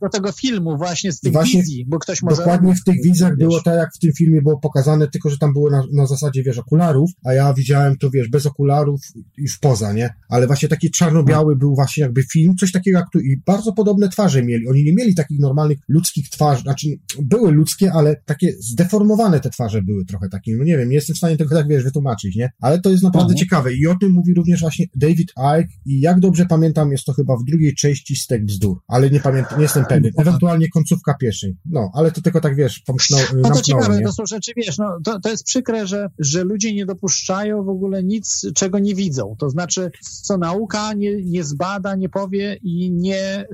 do 0.00 0.08
tego 0.08 0.32
filmu, 0.32 0.76
właśnie 0.76 1.12
z 1.12 1.20
tych 1.20 1.32
właśnie, 1.32 1.60
wizji, 1.60 1.86
bo 1.88 1.98
ktoś 1.98 2.22
może... 2.22 2.36
Dokładnie 2.36 2.74
w 2.74 2.84
tych 2.84 3.02
wizjach 3.04 3.36
było 3.36 3.62
tak, 3.62 3.74
jak 3.74 3.94
w 3.94 3.98
tym 3.98 4.12
filmie 4.12 4.42
było 4.42 4.58
pokazane, 4.58 5.08
tylko 5.08 5.30
że 5.30 5.38
tam 5.38 5.52
było 5.52 5.70
na, 5.70 5.82
na 5.92 6.06
zasadzie, 6.06 6.42
wiesz, 6.42 6.58
okularów, 6.58 7.10
a 7.24 7.32
ja 7.32 7.54
widziałem 7.54 7.98
to, 7.98 8.10
wiesz, 8.10 8.28
bez 8.28 8.46
okularów 8.46 9.00
i 9.38 9.48
w 9.48 9.60
poza, 9.60 9.92
nie? 9.92 10.14
Ale 10.28 10.46
właśnie 10.46 10.68
taki 10.68 10.90
czarno-biały 10.90 11.56
był 11.56 11.74
właśnie 11.74 12.02
jakby 12.02 12.22
film, 12.22 12.56
coś 12.56 12.72
takiego 12.72 12.98
jak 12.98 13.10
tu 13.12 13.20
i 13.20 13.42
bardzo 13.46 13.72
podobne 13.72 14.08
twarze 14.08 14.42
mieli. 14.42 14.68
Oni 14.68 14.84
nie 14.84 14.94
mieli 14.94 15.14
takich 15.14 15.40
normalnych 15.40 15.78
ludzkich 15.88 16.30
twarzy, 16.30 16.62
znaczy 16.62 16.88
były 17.22 17.52
ludzkie, 17.52 17.92
ale 17.92 18.16
takie 18.40 18.52
zdeformowane 18.60 19.40
te 19.40 19.50
twarze 19.50 19.82
były 19.82 20.04
trochę 20.04 20.28
takie, 20.28 20.56
no 20.56 20.64
nie 20.64 20.76
wiem, 20.76 20.88
nie 20.88 20.94
jestem 20.94 21.14
w 21.14 21.18
stanie 21.18 21.36
tego 21.36 21.54
tak, 21.54 21.68
wiesz, 21.68 21.84
wytłumaczyć, 21.84 22.36
nie? 22.36 22.50
Ale 22.60 22.80
to 22.80 22.90
jest 22.90 23.02
naprawdę 23.02 23.32
mhm. 23.32 23.38
ciekawe 23.38 23.74
i 23.74 23.86
o 23.86 23.94
tym 24.00 24.12
mówi 24.12 24.34
również 24.34 24.60
właśnie 24.60 24.86
David 24.94 25.30
Icke 25.30 25.68
i 25.86 26.00
jak 26.00 26.20
dobrze 26.20 26.46
pamiętam, 26.46 26.92
jest 26.92 27.04
to 27.04 27.12
chyba 27.12 27.36
w 27.36 27.44
drugiej 27.44 27.74
części 27.74 28.16
Stek 28.16 28.44
Bzdur, 28.44 28.78
ale 28.88 29.10
nie 29.10 29.20
pamiętam, 29.20 29.58
nie 29.58 29.62
jestem 29.62 29.84
pewien. 29.84 30.12
Ewentualnie 30.18 30.68
końcówka 30.68 31.14
pierwszej. 31.14 31.56
No, 31.64 31.90
ale 31.94 32.12
to 32.12 32.20
tylko 32.20 32.40
tak, 32.40 32.56
wiesz, 32.56 32.82
pomknął, 32.86 33.20
no 33.42 33.50
to 33.50 33.62
ciekawe, 33.62 33.98
nie? 33.98 34.04
to 34.04 34.12
są 34.12 34.26
rzeczy, 34.26 34.52
wiesz, 34.56 34.78
no, 34.78 34.98
to, 35.04 35.20
to 35.20 35.30
jest 35.30 35.44
przykre, 35.44 35.86
że, 35.86 36.08
że 36.18 36.44
ludzie 36.44 36.74
nie 36.74 36.86
dopuszczają 36.86 37.64
w 37.64 37.68
ogóle 37.68 38.02
nic, 38.02 38.46
czego 38.54 38.78
nie 38.78 38.94
widzą. 38.94 39.36
To 39.38 39.50
znaczy, 39.50 39.90
co 40.22 40.38
nauka 40.38 40.92
nie, 40.92 41.22
nie 41.24 41.44
zbada, 41.44 41.96
nie 41.96 42.08
powie 42.08 42.58
i 42.62 42.92
nie, 42.92 43.44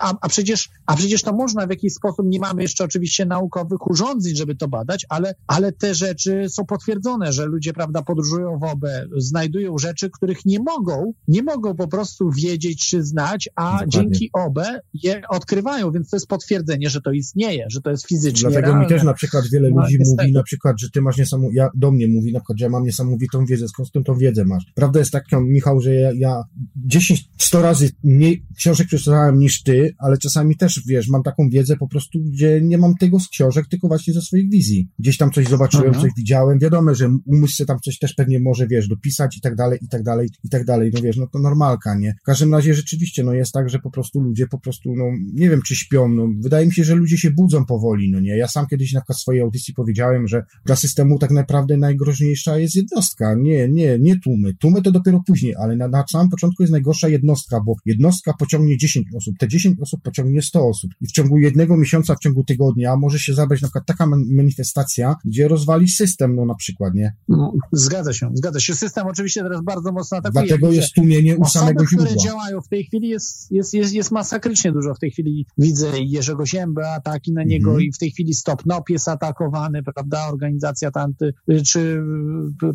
a, 0.00 0.14
a 0.20 0.28
przecież, 0.28 0.70
a 0.86 0.96
przecież 0.96 1.22
to 1.22 1.32
można 1.32 1.66
w 1.66 1.70
jakiś 1.70 1.92
sposób, 1.92 2.26
nie 2.26 2.38
mamy 2.38 2.62
jeszcze 2.62 2.84
oczywiście 2.84 3.26
naukowych 3.26 3.90
urządzeń, 3.90 4.17
urządzeń, 4.18 4.36
żeby 4.36 4.56
to 4.56 4.68
badać, 4.68 5.06
ale, 5.08 5.34
ale 5.46 5.72
te 5.72 5.94
rzeczy 5.94 6.46
są 6.48 6.64
potwierdzone, 6.64 7.32
że 7.32 7.46
ludzie, 7.46 7.72
prawda, 7.72 8.02
podróżują 8.02 8.58
w 8.58 8.64
OBE, 8.64 9.06
znajdują 9.16 9.78
rzeczy, 9.78 10.10
których 10.10 10.44
nie 10.44 10.58
mogą, 10.58 11.12
nie 11.28 11.42
mogą 11.42 11.74
po 11.74 11.88
prostu 11.88 12.30
wiedzieć 12.30 12.88
czy 12.88 13.02
znać, 13.02 13.48
a 13.54 13.64
Dokładnie. 13.70 13.90
dzięki 13.90 14.30
OBE 14.32 14.80
je 14.94 15.20
odkrywają, 15.28 15.92
więc 15.92 16.10
to 16.10 16.16
jest 16.16 16.26
potwierdzenie, 16.26 16.90
że 16.90 17.00
to 17.00 17.12
istnieje, 17.12 17.66
że 17.70 17.80
to 17.80 17.90
jest 17.90 18.06
fizycznie 18.06 18.40
Dlatego 18.40 18.66
realne. 18.66 18.84
mi 18.84 18.88
też 18.88 19.02
na 19.02 19.14
przykład 19.14 19.44
wiele 19.52 19.70
no, 19.70 19.82
ludzi 19.82 19.98
mówi 20.06 20.32
na 20.32 20.42
przykład, 20.42 20.80
że 20.80 20.90
ty 20.90 21.00
masz 21.00 21.18
niesamowitą, 21.18 21.54
ja, 21.54 21.68
do 21.74 21.90
mnie 21.90 22.08
mówi 22.08 22.32
na 22.32 22.40
przykład, 22.40 22.58
że 22.58 22.64
ja 22.64 22.70
mam 22.70 22.84
niesamowitą 22.84 23.44
wiedzę, 23.46 23.68
skąd 23.68 24.06
tą 24.06 24.14
wiedzę 24.14 24.44
masz. 24.44 24.64
Prawda 24.74 24.98
jest 24.98 25.10
taka, 25.10 25.40
Michał, 25.40 25.80
że 25.80 25.94
ja, 25.94 26.10
ja 26.14 26.42
10, 26.76 27.28
100 27.38 27.62
razy 27.62 27.90
mniej 28.04 28.44
książek 28.56 28.86
przeczytałem 28.86 29.38
niż 29.38 29.62
ty, 29.62 29.94
ale 29.98 30.18
czasami 30.18 30.56
też, 30.56 30.82
wiesz, 30.86 31.08
mam 31.08 31.22
taką 31.22 31.48
wiedzę 31.50 31.76
po 31.76 31.88
prostu, 31.88 32.18
gdzie 32.20 32.60
nie 32.62 32.78
mam 32.78 32.94
tego 32.94 33.20
z 33.20 33.28
książek, 33.28 33.66
tylko 33.68 33.88
właśnie 33.88 34.07
ze 34.12 34.22
swoich 34.22 34.50
wizji. 34.50 34.88
Gdzieś 34.98 35.16
tam 35.16 35.30
coś 35.30 35.48
zobaczyłem, 35.48 35.90
Aha. 35.90 36.00
coś 36.00 36.10
widziałem, 36.16 36.58
wiadomo, 36.58 36.94
że 36.94 37.10
umysł 37.26 37.64
tam 37.64 37.78
coś 37.84 37.98
też 37.98 38.14
pewnie 38.14 38.40
może, 38.40 38.66
wiesz, 38.66 38.88
dopisać 38.88 39.36
i 39.36 39.40
tak 39.40 39.54
dalej, 39.54 39.78
i 39.82 39.88
tak 39.88 40.02
dalej, 40.02 40.28
i 40.44 40.48
tak 40.48 40.64
dalej, 40.64 40.90
no 40.94 41.00
wiesz, 41.02 41.16
no 41.16 41.26
to 41.26 41.38
normalka, 41.38 41.94
nie? 41.94 42.14
W 42.22 42.24
każdym 42.24 42.54
razie 42.54 42.74
rzeczywiście, 42.74 43.24
no 43.24 43.32
jest 43.32 43.52
tak, 43.52 43.68
że 43.68 43.78
po 43.78 43.90
prostu 43.90 44.20
ludzie 44.20 44.46
po 44.46 44.60
prostu, 44.60 44.94
no 44.96 45.04
nie 45.34 45.50
wiem, 45.50 45.62
czy 45.62 45.76
śpią, 45.76 46.08
no 46.08 46.28
wydaje 46.40 46.66
mi 46.66 46.74
się, 46.74 46.84
że 46.84 46.94
ludzie 46.94 47.18
się 47.18 47.30
budzą 47.30 47.64
powoli, 47.64 48.10
no 48.10 48.20
nie? 48.20 48.36
Ja 48.36 48.48
sam 48.48 48.66
kiedyś 48.66 48.92
na 48.92 49.02
swojej 49.14 49.42
audycji 49.42 49.74
powiedziałem, 49.74 50.28
że 50.28 50.42
dla 50.66 50.76
systemu 50.76 51.18
tak 51.18 51.30
naprawdę 51.30 51.76
najgroźniejsza 51.76 52.58
jest 52.58 52.76
jednostka, 52.76 53.34
nie, 53.34 53.68
nie, 53.68 53.98
nie 53.98 54.20
tłumy. 54.20 54.54
Tłumy 54.54 54.82
to 54.82 54.92
dopiero 54.92 55.22
później, 55.26 55.54
ale 55.56 55.76
na, 55.76 55.88
na 55.88 56.04
samym 56.12 56.30
początku 56.30 56.62
jest 56.62 56.72
najgorsza 56.72 57.08
jednostka, 57.08 57.60
bo 57.66 57.74
jednostka 57.86 58.32
pociągnie 58.38 58.76
10 58.78 59.06
osób, 59.16 59.38
te 59.38 59.48
10 59.48 59.80
osób 59.80 60.02
pociągnie 60.02 60.42
100 60.42 60.68
osób 60.68 60.90
i 61.00 61.06
w 61.06 61.12
ciągu 61.12 61.38
jednego 61.38 61.76
miesiąca, 61.76 62.14
w 62.14 62.18
ciągu 62.18 62.44
tygodnia 62.44 62.96
może 62.96 63.18
się 63.18 63.34
zabrać 63.34 63.62
na 63.62 63.68
przykład 63.68 63.86
taka 63.88 64.06
manifestacja, 64.30 65.16
gdzie 65.24 65.48
rozwali 65.48 65.88
system, 65.88 66.36
no 66.36 66.46
na 66.46 66.54
przykład, 66.54 66.94
nie? 66.94 67.12
No, 67.28 67.52
zgadza 67.72 68.12
się, 68.12 68.30
zgadza 68.34 68.60
się. 68.60 68.74
System 68.74 69.06
oczywiście 69.06 69.42
teraz 69.42 69.62
bardzo 69.64 69.92
mocno 69.92 70.16
atakuje. 70.16 70.46
Dlatego 70.46 70.72
jest 70.72 70.94
tłumienie 70.94 71.36
u 71.36 71.42
Osoby, 71.42 71.64
samego 71.64 71.86
źródła. 71.86 72.06
które 72.06 72.22
działają 72.24 72.60
w 72.60 72.68
tej 72.68 72.84
chwili 72.84 73.08
jest, 73.08 73.52
jest, 73.52 73.74
jest, 73.74 73.92
jest 73.92 74.10
masakrycznie 74.10 74.72
dużo. 74.72 74.94
W 74.94 74.98
tej 74.98 75.10
chwili 75.10 75.46
widzę 75.58 75.90
Jerzego 76.00 76.46
Ziębę, 76.46 76.90
ataki 76.90 77.32
na 77.32 77.44
niego 77.44 77.70
mm 77.70 77.82
-hmm. 77.82 77.84
i 77.84 77.92
w 77.92 77.98
tej 77.98 78.10
chwili 78.10 78.34
Stop 78.34 78.66
Nop 78.66 78.90
jest 78.90 79.08
atakowany, 79.08 79.82
prawda? 79.82 80.28
Organizacja 80.28 80.90
tanty, 80.90 81.34
czy 81.66 82.02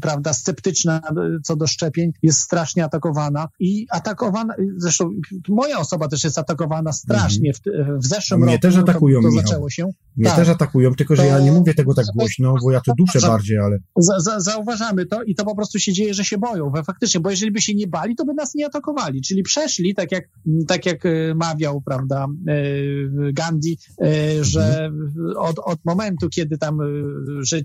prawda, 0.02 0.34
sceptyczna 0.34 1.02
co 1.44 1.56
do 1.56 1.68
szczepień 1.68 2.12
jest 2.24 2.40
strasznie 2.40 2.84
atakowana 2.84 3.48
i 3.60 3.88
atakowana, 3.92 4.54
zresztą 4.78 5.10
moja 5.50 5.80
osoba 5.80 6.08
też 6.08 6.24
jest 6.24 6.38
atakowana 6.38 6.92
strasznie. 6.92 7.52
Mm 7.66 7.86
-hmm. 7.86 8.00
w, 8.00 8.06
w 8.06 8.08
zeszłym 8.08 8.42
Mnie 8.42 8.52
roku 8.52 8.62
też 8.62 8.78
atakują, 8.78 9.22
to, 9.22 9.28
to 9.28 9.36
zaczęło 9.36 9.70
się. 9.70 9.86
Mnie 10.18 10.30
tak. 10.30 10.36
też 10.36 10.50
atakują, 10.50 10.92
tylko 11.04 11.16
że 11.16 11.28
ja 11.28 11.40
nie 11.40 11.52
mówię 11.52 11.74
tego 11.74 11.94
tak 11.94 12.06
głośno, 12.16 12.56
bo 12.64 12.72
ja 12.72 12.82
to 12.82 12.94
duszę 12.98 13.20
bardziej, 13.28 13.58
ale... 13.58 13.78
Za, 13.98 14.20
za, 14.20 14.40
zauważamy 14.40 15.06
to 15.06 15.24
i 15.24 15.36
to 15.36 15.46
po 15.46 15.56
prostu 15.56 15.80
się 15.80 15.94
dzieje, 15.94 16.14
że 16.14 16.24
się 16.24 16.38
boją. 16.38 16.72
Faktycznie, 16.86 17.20
bo 17.20 17.30
jeżeli 17.30 17.52
by 17.52 17.62
się 17.62 17.76
nie 17.76 17.88
bali, 17.88 18.16
to 18.16 18.26
by 18.26 18.34
nas 18.34 18.56
nie 18.56 18.66
atakowali. 18.66 19.22
Czyli 19.22 19.44
przeszli, 19.44 19.96
tak 19.96 20.12
jak, 20.12 20.24
tak 20.68 20.86
jak 20.86 21.06
e, 21.06 21.36
mawiał, 21.36 21.82
prawda, 21.82 22.28
e, 22.48 22.54
Gandhi, 23.34 23.78
e, 24.02 24.44
że 24.44 24.92
od, 25.38 25.60
od 25.60 25.86
momentu, 25.86 26.30
kiedy 26.30 26.58
tam, 26.58 26.80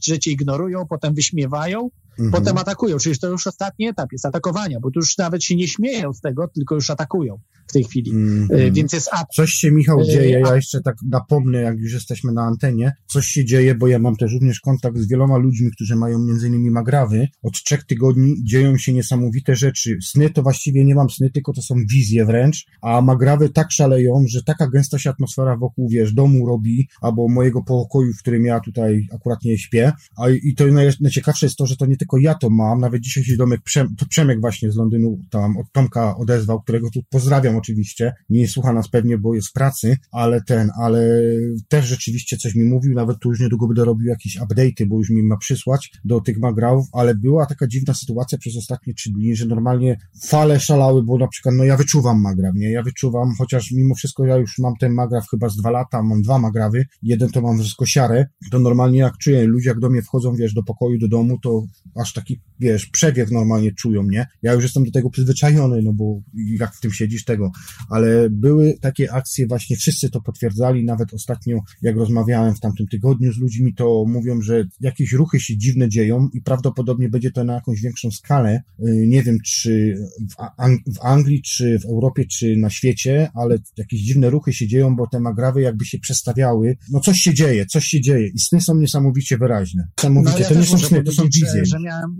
cię 0.01 0.31
ignorują, 0.31 0.87
potem 0.87 1.15
wyśmiewają, 1.15 1.91
mhm. 2.11 2.31
potem 2.31 2.59
atakują. 2.59 2.99
Czyli 2.99 3.19
to 3.19 3.29
już 3.29 3.47
ostatni 3.47 3.89
etap 3.89 4.13
jest 4.13 4.27
atakowania, 4.27 4.81
bo 4.81 4.91
tu 4.91 5.01
już 5.01 5.19
nawet 5.19 5.45
się 5.45 5.57
nie 5.57 5.69
śmieją 5.69 6.13
z 6.13 6.21
tego, 6.21 6.49
tylko 6.49 6.75
już 6.75 6.91
atakują 6.91 7.39
w 7.69 7.73
tej 7.73 7.85
chwili. 7.85 8.11
Mhm. 8.11 8.75
Więc 8.75 8.93
jest 8.93 9.09
atak. 9.13 9.29
Coś 9.35 9.51
się, 9.51 9.71
Michał, 9.71 10.05
dzieje. 10.05 10.41
Ja 10.41 10.57
jeszcze 10.57 10.81
tak 10.81 10.97
napomnę, 11.11 11.61
jak 11.61 11.79
już 11.79 11.93
jesteśmy 11.93 12.33
na 12.33 12.43
antenie, 12.43 12.93
coś 13.07 13.27
się 13.27 13.45
dzieje, 13.45 13.75
bo 13.75 13.87
ja 13.87 13.99
mam 13.99 14.17
też 14.17 14.33
również 14.33 14.61
kontakt 14.61 14.99
z 14.99 15.09
wieloma 15.09 15.37
ludźmi, 15.37 15.71
którzy 15.71 15.97
mają 15.97 16.19
między 16.19 16.49
innymi 16.49 16.71
magrawy. 16.71 17.29
Od 17.43 17.53
trzech 17.53 17.85
tygodni 17.85 18.35
dzieją 18.45 18.79
się 18.79 18.93
niesamowite 18.93 19.57
rzeczy. 19.57 19.99
Sny 20.03 20.31
to 20.31 20.43
właściwie 20.43 20.85
nie 20.85 20.95
mam 20.95 21.11
sny, 21.11 21.31
tylko 21.31 21.53
to 21.53 21.63
są 21.63 21.75
wizje 21.91 22.25
wręcz, 22.25 22.67
a 22.83 23.01
magrawy 23.01 23.49
tak 23.49 23.73
szaleją, 23.73 24.25
że 24.29 24.43
taka 24.43 24.69
gęsta 24.69 24.99
się 24.99 25.11
atmosfera 25.11 25.57
wokół, 25.57 25.89
wiesz, 25.89 26.13
domu 26.13 26.47
robi, 26.47 26.89
albo 27.01 27.29
mojego 27.29 27.63
pokoju, 27.63 28.13
w 28.13 28.19
którym 28.19 28.45
ja 28.45 28.61
tutaj 28.61 29.07
akurat 29.15 29.45
nie 29.45 29.59
śpię. 29.59 29.93
A 30.17 30.29
i 30.31 30.55
to 30.55 30.65
najciekawsze 31.01 31.47
jest 31.47 31.57
to, 31.57 31.67
że 31.67 31.77
to 31.77 31.87
nie 31.87 31.97
tylko 31.97 32.19
ja 32.19 32.35
to 32.35 32.51
mam, 32.51 32.81
nawet 32.81 33.03
dzisiaj 33.03 33.25
się 33.25 33.37
domek, 33.37 33.61
to 33.99 34.07
Przemek 34.07 34.41
właśnie 34.41 34.71
z 34.71 34.77
Londynu 34.77 35.19
tam 35.31 35.57
od 35.57 35.73
Tomka 35.73 36.17
odezwał, 36.17 36.63
którego 36.63 36.91
tu 36.91 37.01
pozdrawiam 37.11 37.57
oczywiście. 37.59 38.13
Nie 38.31 38.49
słucha 38.49 38.73
nas 38.73 38.89
pewnie, 38.89 39.19
bo 39.19 39.35
jest 39.35 39.49
w 39.49 39.53
pracy, 39.53 39.97
ale 40.13 40.43
ten, 40.43 40.71
ale 40.81 41.21
też 41.69 41.87
rzeczywiście 41.87 42.37
coś 42.37 42.55
mi 42.55 42.65
mówił, 42.65 42.95
nawet 42.95 43.19
tu 43.19 43.29
już 43.29 43.41
niedługo 43.41 43.67
będę 43.67 43.85
robił 43.85 44.07
jakieś 44.07 44.39
update'y, 44.39 44.87
bo 44.87 44.99
już 44.99 45.11
mi 45.11 45.23
ma 45.23 45.37
przysłać 45.37 45.93
do 46.05 46.21
tych 46.21 46.39
magrałów, 46.39 46.87
ale 46.93 47.15
była 47.15 47.47
taka 47.47 47.67
dziwna 47.67 47.95
sytuacja 47.95 48.39
przez 48.39 48.57
ostatnie 48.57 48.95
trzy 48.95 49.13
dni, 49.13 49.37
że 49.37 49.47
normalnie 49.47 49.97
fale 50.25 50.61
szalały, 50.61 51.03
bo 51.03 51.19
na 51.19 51.29
przykład, 51.29 51.55
no 51.55 51.65
ja 51.65 51.77
wyczuwam 51.77 52.21
magraw, 52.21 52.55
nie? 52.55 52.71
Ja 52.71 52.83
wyczuwam, 52.83 53.35
chociaż 53.39 53.73
mimo 53.73 53.95
wszystko 53.95 54.25
ja 54.25 54.37
już 54.37 54.59
mam 54.59 54.77
ten 54.81 54.93
magraw 54.93 55.29
chyba 55.31 55.49
z 55.49 55.57
dwa 55.57 55.71
lata, 55.71 56.03
mam 56.03 56.23
dwa 56.23 56.39
magrawy, 56.39 56.87
jeden 57.03 57.29
to 57.29 57.41
mam 57.41 57.59
wszystko 57.59 57.87
siarę, 57.87 58.27
to 58.51 58.59
normalnie 58.59 58.99
jak 58.99 59.19
czuję, 59.19 59.45
ludzie 59.45 59.69
jak 59.69 59.79
do 59.79 59.91
mnie 59.91 60.03
wchodzą, 60.03 60.35
wiesz, 60.35 60.55
do 60.55 60.63
pokoju, 60.63 60.99
do 60.99 61.09
domu, 61.09 61.39
to 61.43 61.63
aż 61.95 62.13
taki, 62.13 62.41
wiesz, 62.61 62.87
przewiew 62.87 63.31
normalnie 63.31 63.73
czują, 63.73 64.03
nie? 64.03 64.27
Ja 64.43 64.53
już 64.53 64.63
jestem 64.63 64.85
do 64.85 64.91
tego 64.91 65.11
przyzwyczajony, 65.11 65.83
no 65.83 65.93
bo 65.93 66.21
jak 66.35 66.75
w 66.75 66.81
tym 66.81 66.93
siedzisz, 66.93 67.25
tego, 67.25 67.48
ale 67.91 68.31
były 68.31 68.79
takie 68.81 69.13
akcje, 69.13 69.47
właśnie 69.47 69.77
wszyscy 69.77 70.11
to 70.11 70.21
potwierdzali, 70.21 70.85
nawet 70.85 71.15
ostatnio, 71.15 71.59
jak 71.83 71.97
rozmawiałem 71.97 72.55
w 72.55 72.61
tamtym 72.61 72.87
tygodniu 72.87 73.33
z 73.33 73.39
ludźmi, 73.39 73.75
to 73.75 74.05
mówią, 74.09 74.41
że 74.41 74.65
jakieś 74.81 75.13
ruchy 75.13 75.41
się 75.41 75.57
dziwne 75.57 75.89
dzieją 75.89 76.29
i 76.33 76.43
prawdopodobnie 76.43 77.09
będzie 77.09 77.31
to 77.31 77.45
na 77.45 77.55
jakąś 77.55 77.81
większą 77.81 78.11
skalę. 78.11 78.63
Y, 78.89 79.07
nie 79.07 79.23
wiem, 79.23 79.39
czy 79.45 79.95
w, 80.31 80.35
Ang 80.57 80.81
w 80.87 81.07
Anglii, 81.07 81.43
czy 81.43 81.79
w 81.79 81.85
Europie, 81.85 82.25
czy 82.27 82.57
na 82.57 82.71
świecie, 82.71 83.31
ale 83.35 83.59
jakieś 83.77 84.01
dziwne 84.01 84.31
ruchy 84.31 84.53
się 84.53 84.67
dzieją, 84.67 84.97
bo 84.97 85.07
te 85.07 85.21
magrawy 85.21 85.61
jakby 85.61 85.85
się 85.85 85.99
przestawiały. 85.99 86.77
No 86.91 87.01
coś 87.01 87.19
się 87.19 87.35
dzieje, 87.35 87.67
coś 87.67 87.85
się 87.85 88.01
dzieje 88.01 88.29
i 88.29 88.39
sny 88.39 88.61
są 88.61 88.75
niesamowicie 88.75 89.39
wyraźne. 89.39 89.89
Niesamowicie, 89.99 90.33
no, 90.33 90.39
ja 90.39 90.49
to 90.49 90.55
nie 90.55 90.67
są 90.67 90.79
sny, 90.79 91.03
to 91.03 91.13
są 91.13 91.25
wizje. 91.25 91.65
Że, 91.65 91.67
że 91.67 91.81
miałem 91.81 92.17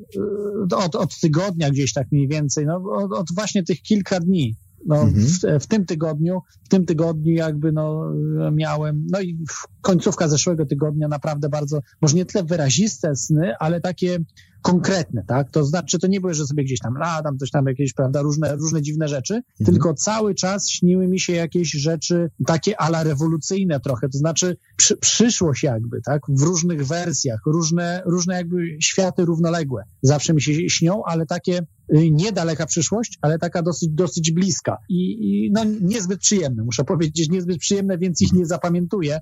y, 0.73 0.77
od, 0.77 0.95
od 0.95 1.21
tygodnia 1.21 1.71
gdzieś 1.71 1.93
tak 1.93 2.13
mniej 2.13 2.29
więcej, 2.29 2.67
no 2.67 2.83
od, 2.93 3.13
od 3.13 3.27
właśnie 3.35 3.63
tych 3.63 3.83
kilka 3.83 4.21
dni 4.21 4.57
no, 4.87 5.03
mhm. 5.03 5.27
w, 5.27 5.65
w, 5.65 5.67
tym 5.67 5.87
tygodniu, 5.87 6.41
w 6.65 6.69
tym 6.69 6.87
tygodniu 6.87 7.33
jakby 7.33 7.73
no, 7.73 8.13
miałem, 8.53 9.07
no 9.11 9.21
i 9.21 9.39
końcówka 9.81 10.29
zeszłego 10.29 10.67
tygodnia 10.67 11.09
naprawdę 11.09 11.49
bardzo, 11.49 11.81
może 12.03 12.17
nie 12.17 12.25
tyle 12.25 12.45
wyraziste 12.45 13.17
sny, 13.17 13.53
ale 13.59 13.81
takie 13.81 14.19
konkretne, 14.63 15.25
tak? 15.27 15.51
To 15.51 15.65
znaczy, 15.65 15.99
to 15.99 16.07
nie 16.07 16.21
było, 16.21 16.35
że 16.35 16.47
sobie 16.47 16.65
gdzieś 16.65 16.81
tam 16.81 16.95
ladam, 16.95 17.39
coś 17.39 17.51
tam 17.51 17.67
jakieś, 17.67 17.93
prawda, 17.93 18.23
różne, 18.23 18.57
różne 18.57 18.83
dziwne 18.83 19.09
rzeczy, 19.09 19.35
mhm. 19.35 19.75
tylko 19.75 19.95
cały 19.95 20.35
czas 20.35 20.69
śniły 20.69 21.09
mi 21.09 21.21
się 21.21 21.33
jakieś 21.33 21.71
rzeczy 21.71 22.31
takie 22.47 22.81
ala 22.81 23.03
rewolucyjne 23.03 23.81
trochę, 23.81 24.09
to 24.09 24.19
znaczy 24.19 24.57
przy, 24.77 24.97
przyszłość 24.97 25.63
jakby, 25.63 26.03
tak? 26.03 26.23
W 26.29 26.43
różnych 26.43 26.87
wersjach, 26.87 27.41
różne, 27.47 28.03
różne 28.07 28.35
jakby 28.35 28.77
światy 28.81 29.25
równoległe. 29.25 29.83
Zawsze 30.03 30.35
mi 30.35 30.43
się 30.43 30.71
śnią, 30.71 31.03
ale 31.05 31.27
takie 31.27 31.67
niedaleka 31.91 32.67
przyszłość, 32.67 33.19
ale 33.23 33.39
taka 33.39 33.63
dosyć, 33.63 33.89
dosyć 33.89 34.33
bliska 34.33 34.77
i, 34.89 35.11
i 35.21 35.51
no 35.53 35.65
niezbyt 35.81 36.21
przyjemne, 36.21 36.65
muszę 36.65 36.85
powiedzieć, 36.85 37.29
niezbyt 37.29 37.59
przyjemne, 37.59 37.99
więc 37.99 38.23
ich 38.23 38.33
nie 38.33 38.47
zapamiętuję. 38.47 39.21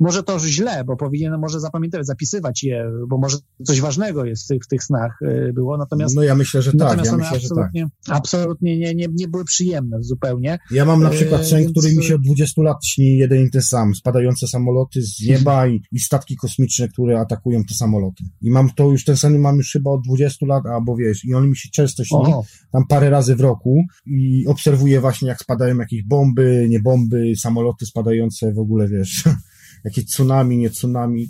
Może 0.00 0.22
to 0.22 0.38
źle, 0.38 0.84
bo 0.84 0.96
powinienem 0.96 1.40
może 1.40 1.60
zapamiętać, 1.60 2.06
zapisywać 2.06 2.62
je, 2.62 2.90
bo 3.08 3.18
może 3.18 3.36
coś 3.66 3.80
ważnego 3.80 4.24
jest 4.24 4.44
w 4.44 4.46
tych, 4.46 4.64
w 4.64 4.68
tych 4.68 4.84
snach 4.84 5.18
y, 5.22 5.52
było, 5.52 5.76
natomiast... 5.78 6.16
No 6.16 6.22
ja 6.22 6.34
myślę, 6.34 6.62
że 6.62 6.72
tak. 6.72 7.04
Ja 7.04 7.16
myślę, 7.16 7.36
absolutnie, 7.36 7.82
że 7.82 7.88
tak. 8.06 8.16
absolutnie 8.16 8.78
nie, 8.78 8.94
nie, 8.94 9.06
nie 9.12 9.28
były 9.28 9.44
przyjemne 9.44 9.96
zupełnie. 10.00 10.58
Ja 10.70 10.84
mam 10.84 11.02
na 11.02 11.10
przykład 11.10 11.46
sen, 11.46 11.58
Więc... 11.58 11.72
który 11.72 11.94
mi 11.96 12.04
się 12.04 12.14
od 12.14 12.22
20 12.22 12.62
lat 12.62 12.86
śni 12.86 13.16
jeden 13.16 13.46
i 13.46 13.50
ten 13.50 13.62
sam. 13.62 13.94
Spadające 13.94 14.46
samoloty 14.46 15.02
z 15.02 15.20
nieba 15.26 15.68
i, 15.68 15.82
i 15.92 16.00
statki 16.00 16.36
kosmiczne, 16.36 16.88
które 16.88 17.20
atakują 17.20 17.64
te 17.64 17.74
samoloty. 17.74 18.24
I 18.42 18.50
mam 18.50 18.70
to 18.70 18.90
już, 18.90 19.04
ten 19.04 19.16
sen 19.16 19.38
mam 19.38 19.56
już 19.56 19.72
chyba 19.72 19.90
od 19.90 20.00
20 20.04 20.46
lat, 20.46 20.66
albo 20.66 20.96
wiesz, 20.96 21.24
i 21.24 21.34
on 21.34 21.48
mi 21.48 21.56
się 21.56 21.68
często 21.72 22.04
śni, 22.06 22.18
Oho. 22.18 22.44
tam 22.72 22.86
parę 22.88 23.10
razy 23.10 23.36
w 23.36 23.40
roku 23.40 23.82
i 24.06 24.46
obserwuję 24.46 25.00
właśnie, 25.00 25.28
jak 25.28 25.40
spadają 25.40 25.78
jakieś 25.78 26.02
bomby, 26.02 26.66
nie 26.68 26.80
bomby, 26.80 27.32
samoloty 27.36 27.86
spadające 27.86 28.52
w 28.52 28.58
ogóle, 28.58 28.88
wiesz, 28.88 29.24
jakieś 29.84 30.06
tsunami, 30.06 30.58
nie 30.58 30.70
tsunami 30.70 31.28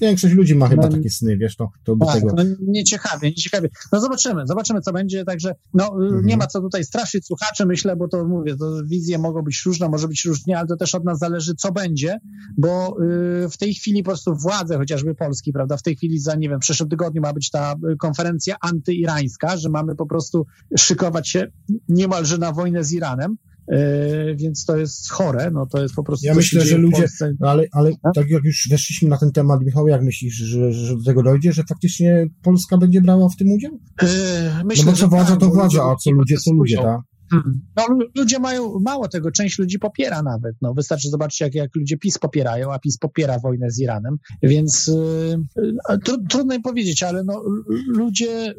większość 0.00 0.34
ludzi 0.34 0.54
ma 0.54 0.68
chyba 0.68 0.82
no, 0.82 0.88
takie 0.88 1.10
sny, 1.10 1.36
wiesz, 1.36 1.56
to, 1.56 1.70
to 1.84 1.96
by 1.96 2.06
tak, 2.06 2.14
tego... 2.14 2.34
No, 2.36 2.42
nieciekawie, 2.60 3.28
nieciekawie. 3.28 3.68
No 3.92 4.00
zobaczymy, 4.00 4.46
zobaczymy, 4.46 4.80
co 4.80 4.92
będzie, 4.92 5.24
także 5.24 5.54
no 5.74 5.84
mhm. 5.84 6.26
nie 6.26 6.36
ma 6.36 6.46
co 6.46 6.60
tutaj 6.60 6.84
straszyć 6.84 7.26
słuchaczy, 7.26 7.66
myślę, 7.66 7.96
bo 7.96 8.08
to 8.08 8.24
mówię, 8.24 8.56
to 8.56 8.80
wizje 8.86 9.18
mogą 9.18 9.42
być 9.42 9.62
różne, 9.66 9.88
może 9.88 10.08
być 10.08 10.24
różnie, 10.24 10.58
ale 10.58 10.66
to 10.66 10.76
też 10.76 10.94
od 10.94 11.04
nas 11.04 11.18
zależy, 11.18 11.54
co 11.54 11.72
będzie, 11.72 12.18
bo 12.58 12.96
y, 13.44 13.48
w 13.48 13.56
tej 13.58 13.74
chwili 13.74 14.02
po 14.02 14.10
prostu 14.10 14.34
władze, 14.34 14.78
chociażby 14.78 15.14
Polski, 15.14 15.52
prawda, 15.52 15.76
w 15.76 15.82
tej 15.82 15.96
chwili 15.96 16.18
za, 16.18 16.34
nie 16.34 16.48
wiem, 16.48 16.58
w 16.58 16.62
przyszłym 16.62 16.88
tygodniu 16.88 17.22
ma 17.22 17.32
być 17.32 17.50
ta 17.50 17.74
y, 17.92 17.96
konferencja 17.96 18.56
antyirańska, 18.60 19.56
że 19.56 19.68
mamy 19.68 19.94
po 19.96 20.06
prostu 20.06 20.46
szykować 20.78 21.28
się 21.28 21.46
niemalże 21.88 22.38
na 22.38 22.52
wojnę 22.52 22.84
z 22.84 22.92
Iranem, 22.92 23.36
więc 24.36 24.64
to 24.64 24.76
jest 24.76 25.10
chore, 25.10 25.50
no 25.50 25.66
to 25.66 25.82
jest 25.82 25.94
po 25.94 26.02
prostu... 26.02 26.26
Ja 26.26 26.34
myślę, 26.34 26.60
że 26.60 26.78
ludzie, 26.78 27.06
no 27.40 27.48
ale, 27.48 27.66
ale 27.72 27.92
tak 28.14 28.30
jak 28.30 28.44
już 28.44 28.68
weszliśmy 28.70 29.08
na 29.08 29.18
ten 29.18 29.32
temat, 29.32 29.60
Michał, 29.64 29.88
jak 29.88 30.02
myślisz, 30.02 30.34
że, 30.34 30.72
że 30.72 30.96
do 30.96 31.04
tego 31.04 31.22
dojdzie, 31.22 31.52
że 31.52 31.62
faktycznie 31.68 32.26
Polska 32.42 32.78
będzie 32.78 33.00
brała 33.00 33.28
w 33.28 33.36
tym 33.36 33.52
udział? 33.52 33.80
E, 34.02 34.64
myślę, 34.64 34.84
no 34.84 34.90
bo 34.90 34.96
co 34.96 35.08
władza, 35.08 35.30
tak, 35.30 35.40
to 35.40 35.46
bo 35.46 35.54
władza, 35.54 35.82
a 35.82 35.96
co 35.96 36.10
ludzie, 36.10 36.36
to 36.44 36.52
ludzie, 36.52 36.76
tak? 36.76 37.00
Hmm. 37.30 37.60
No, 37.76 37.86
ludzie 38.16 38.38
mają 38.38 38.78
mało 38.80 39.08
tego, 39.08 39.30
część 39.30 39.58
ludzi 39.58 39.78
popiera 39.78 40.22
nawet. 40.22 40.56
No, 40.62 40.74
wystarczy 40.74 41.08
zobaczyć, 41.08 41.40
jak, 41.40 41.54
jak 41.54 41.76
ludzie 41.76 41.96
PiS 41.96 42.18
popierają, 42.18 42.72
a 42.72 42.78
PiS 42.78 42.98
popiera 42.98 43.38
wojnę 43.38 43.70
z 43.70 43.80
Iranem, 43.80 44.16
więc 44.42 44.86
yy, 45.88 45.98
trudno 46.28 46.54
im 46.54 46.62
powiedzieć, 46.62 47.02
ale 47.02 47.24
no, 47.24 47.42
ludzie, 47.86 48.54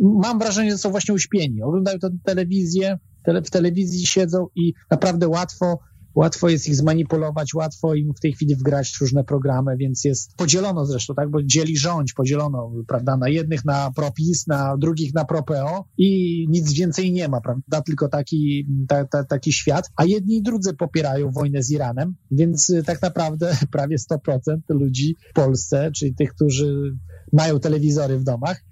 mam 0.00 0.38
wrażenie, 0.38 0.70
że 0.70 0.78
są 0.78 0.90
właśnie 0.90 1.14
uśpieni. 1.14 1.62
Oglądają 1.62 1.98
tę 1.98 2.10
telewizję, 2.24 2.98
tele, 3.22 3.42
w 3.42 3.50
telewizji 3.50 4.06
siedzą 4.06 4.46
i 4.54 4.72
naprawdę 4.90 5.28
łatwo 5.28 5.78
łatwo 6.14 6.48
jest 6.48 6.68
ich 6.68 6.76
zmanipulować, 6.76 7.54
łatwo 7.54 7.94
im 7.94 8.14
w 8.14 8.20
tej 8.20 8.32
chwili 8.32 8.56
wgrać 8.56 8.96
różne 9.00 9.24
programy, 9.24 9.76
więc 9.76 10.04
jest 10.04 10.36
podzielono 10.36 10.86
zresztą, 10.86 11.14
tak, 11.14 11.30
bo 11.30 11.42
dzieli 11.42 11.76
rządź, 11.76 12.12
podzielono, 12.12 12.72
prawda, 12.88 13.16
na 13.16 13.28
jednych 13.28 13.64
na 13.64 13.90
ProPiS, 13.90 14.46
na 14.46 14.76
drugich 14.76 15.14
na 15.14 15.24
ProPO 15.24 15.84
i 15.98 16.46
nic 16.48 16.72
więcej 16.72 17.12
nie 17.12 17.28
ma, 17.28 17.40
prawda, 17.40 17.82
tylko 17.82 18.08
taki, 18.08 18.66
ta, 18.88 19.04
ta, 19.04 19.24
taki 19.24 19.52
świat, 19.52 19.90
a 19.96 20.04
jedni 20.04 20.36
i 20.36 20.42
drudzy 20.42 20.74
popierają 20.74 21.30
wojnę 21.30 21.62
z 21.62 21.70
Iranem, 21.70 22.14
więc 22.30 22.70
y, 22.70 22.82
tak 22.82 23.02
naprawdę 23.02 23.56
prawie 23.72 23.96
100% 23.96 24.56
ludzi 24.68 25.16
w 25.30 25.32
Polsce, 25.32 25.90
czyli 25.96 26.14
tych, 26.14 26.34
którzy 26.34 26.96
mają 27.32 27.60
telewizory 27.60 28.18
w 28.18 28.24
domach, 28.24 28.64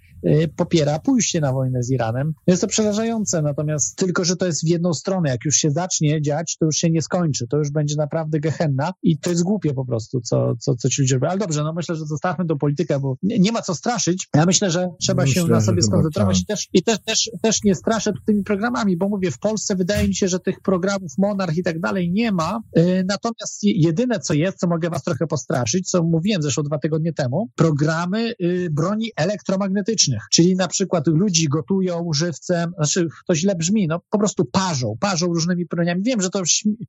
popiera 0.57 0.99
pójście 0.99 1.41
na 1.41 1.53
wojnę 1.53 1.83
z 1.83 1.91
Iranem. 1.91 2.33
Jest 2.47 2.63
to 2.63 2.69
przerażające, 2.69 3.43
natomiast 3.43 3.97
tylko, 3.97 4.25
że 4.25 4.37
to 4.37 4.47
jest 4.47 4.65
w 4.65 4.69
jedną 4.69 4.95
stronę. 4.95 5.31
Jak 5.31 5.45
już 5.45 5.57
się 5.57 5.71
zacznie 5.71 6.23
dziać, 6.23 6.57
to 6.61 6.67
już 6.67 6.77
się 6.77 6.91
nie 6.91 7.03
skończy. 7.03 7.47
To 7.47 7.57
już 7.57 7.71
będzie 7.71 7.97
naprawdę 7.97 8.41
gehenna 8.41 8.93
i 9.03 9.19
to 9.19 9.31
jest 9.31 9.43
głupie 9.43 9.75
po 9.75 9.85
prostu, 9.85 10.21
co, 10.21 10.55
co, 10.57 10.75
co 10.75 10.89
ci 10.89 11.03
ludzie 11.03 11.15
robią. 11.15 11.29
Ale 11.29 11.39
dobrze, 11.39 11.63
no 11.63 11.73
myślę, 11.73 11.97
że 11.97 12.07
zostawmy 12.07 12.47
tą 12.47 12.59
politykę, 12.59 13.01
bo 13.01 13.17
nie, 13.23 13.39
nie 13.39 13.53
ma 13.53 13.63
co 13.63 13.75
straszyć. 13.75 14.29
Ja 14.35 14.47
myślę, 14.47 14.71
że 14.71 14.89
trzeba 15.01 15.23
myślę, 15.23 15.43
się 15.43 15.49
na 15.49 15.61
sobie 15.61 15.83
skoncentrować 15.83 16.41
i 16.41 16.47
też, 16.47 16.69
i 16.73 16.83
też, 16.83 16.99
też, 17.07 17.31
też 17.43 17.65
nie 17.65 17.75
straszę 17.75 18.13
tymi 18.27 18.43
programami, 18.45 18.97
bo 18.97 19.09
mówię, 19.09 19.31
w 19.31 19.39
Polsce 19.39 19.77
wydaje 19.77 20.09
mi 20.09 20.15
się, 20.15 20.29
że 20.29 20.39
tych 20.39 20.61
programów 20.61 21.13
Monarch 21.19 21.57
i 21.57 21.63
tak 21.63 21.81
dalej 21.81 22.13
nie 22.13 22.33
ma. 22.33 22.61
Y, 22.79 23.05
natomiast 23.09 23.59
jedyne, 23.63 24.21
co 24.21 24.35
jest, 24.35 24.59
co 24.59 24.67
mogę 24.67 24.91
was 24.91 25.03
trochę 25.03 25.27
postraszyć, 25.27 25.91
co 25.91 26.03
mówiłem 26.03 26.43
zresztą 26.43 26.63
dwa 26.63 26.79
tygodnie 26.79 27.13
temu, 27.13 27.51
programy 27.57 28.35
y, 28.43 28.69
broni 28.71 29.11
elektromagnetycznej 29.17 30.08
czyli 30.31 30.57
na 30.57 30.69
przykład 30.69 31.07
ludzi 31.07 31.49
gotują 31.49 32.11
żywcem, 32.15 32.73
znaczy 32.77 33.09
to 33.27 33.35
źle 33.35 33.55
brzmi, 33.55 33.87
no 33.87 34.01
po 34.11 34.19
prostu 34.19 34.45
parzą, 34.45 34.97
parzą 35.01 35.27
różnymi 35.27 35.67
broniami. 35.67 36.03
Wiem, 36.03 36.21
że 36.21 36.31
to 36.31 36.43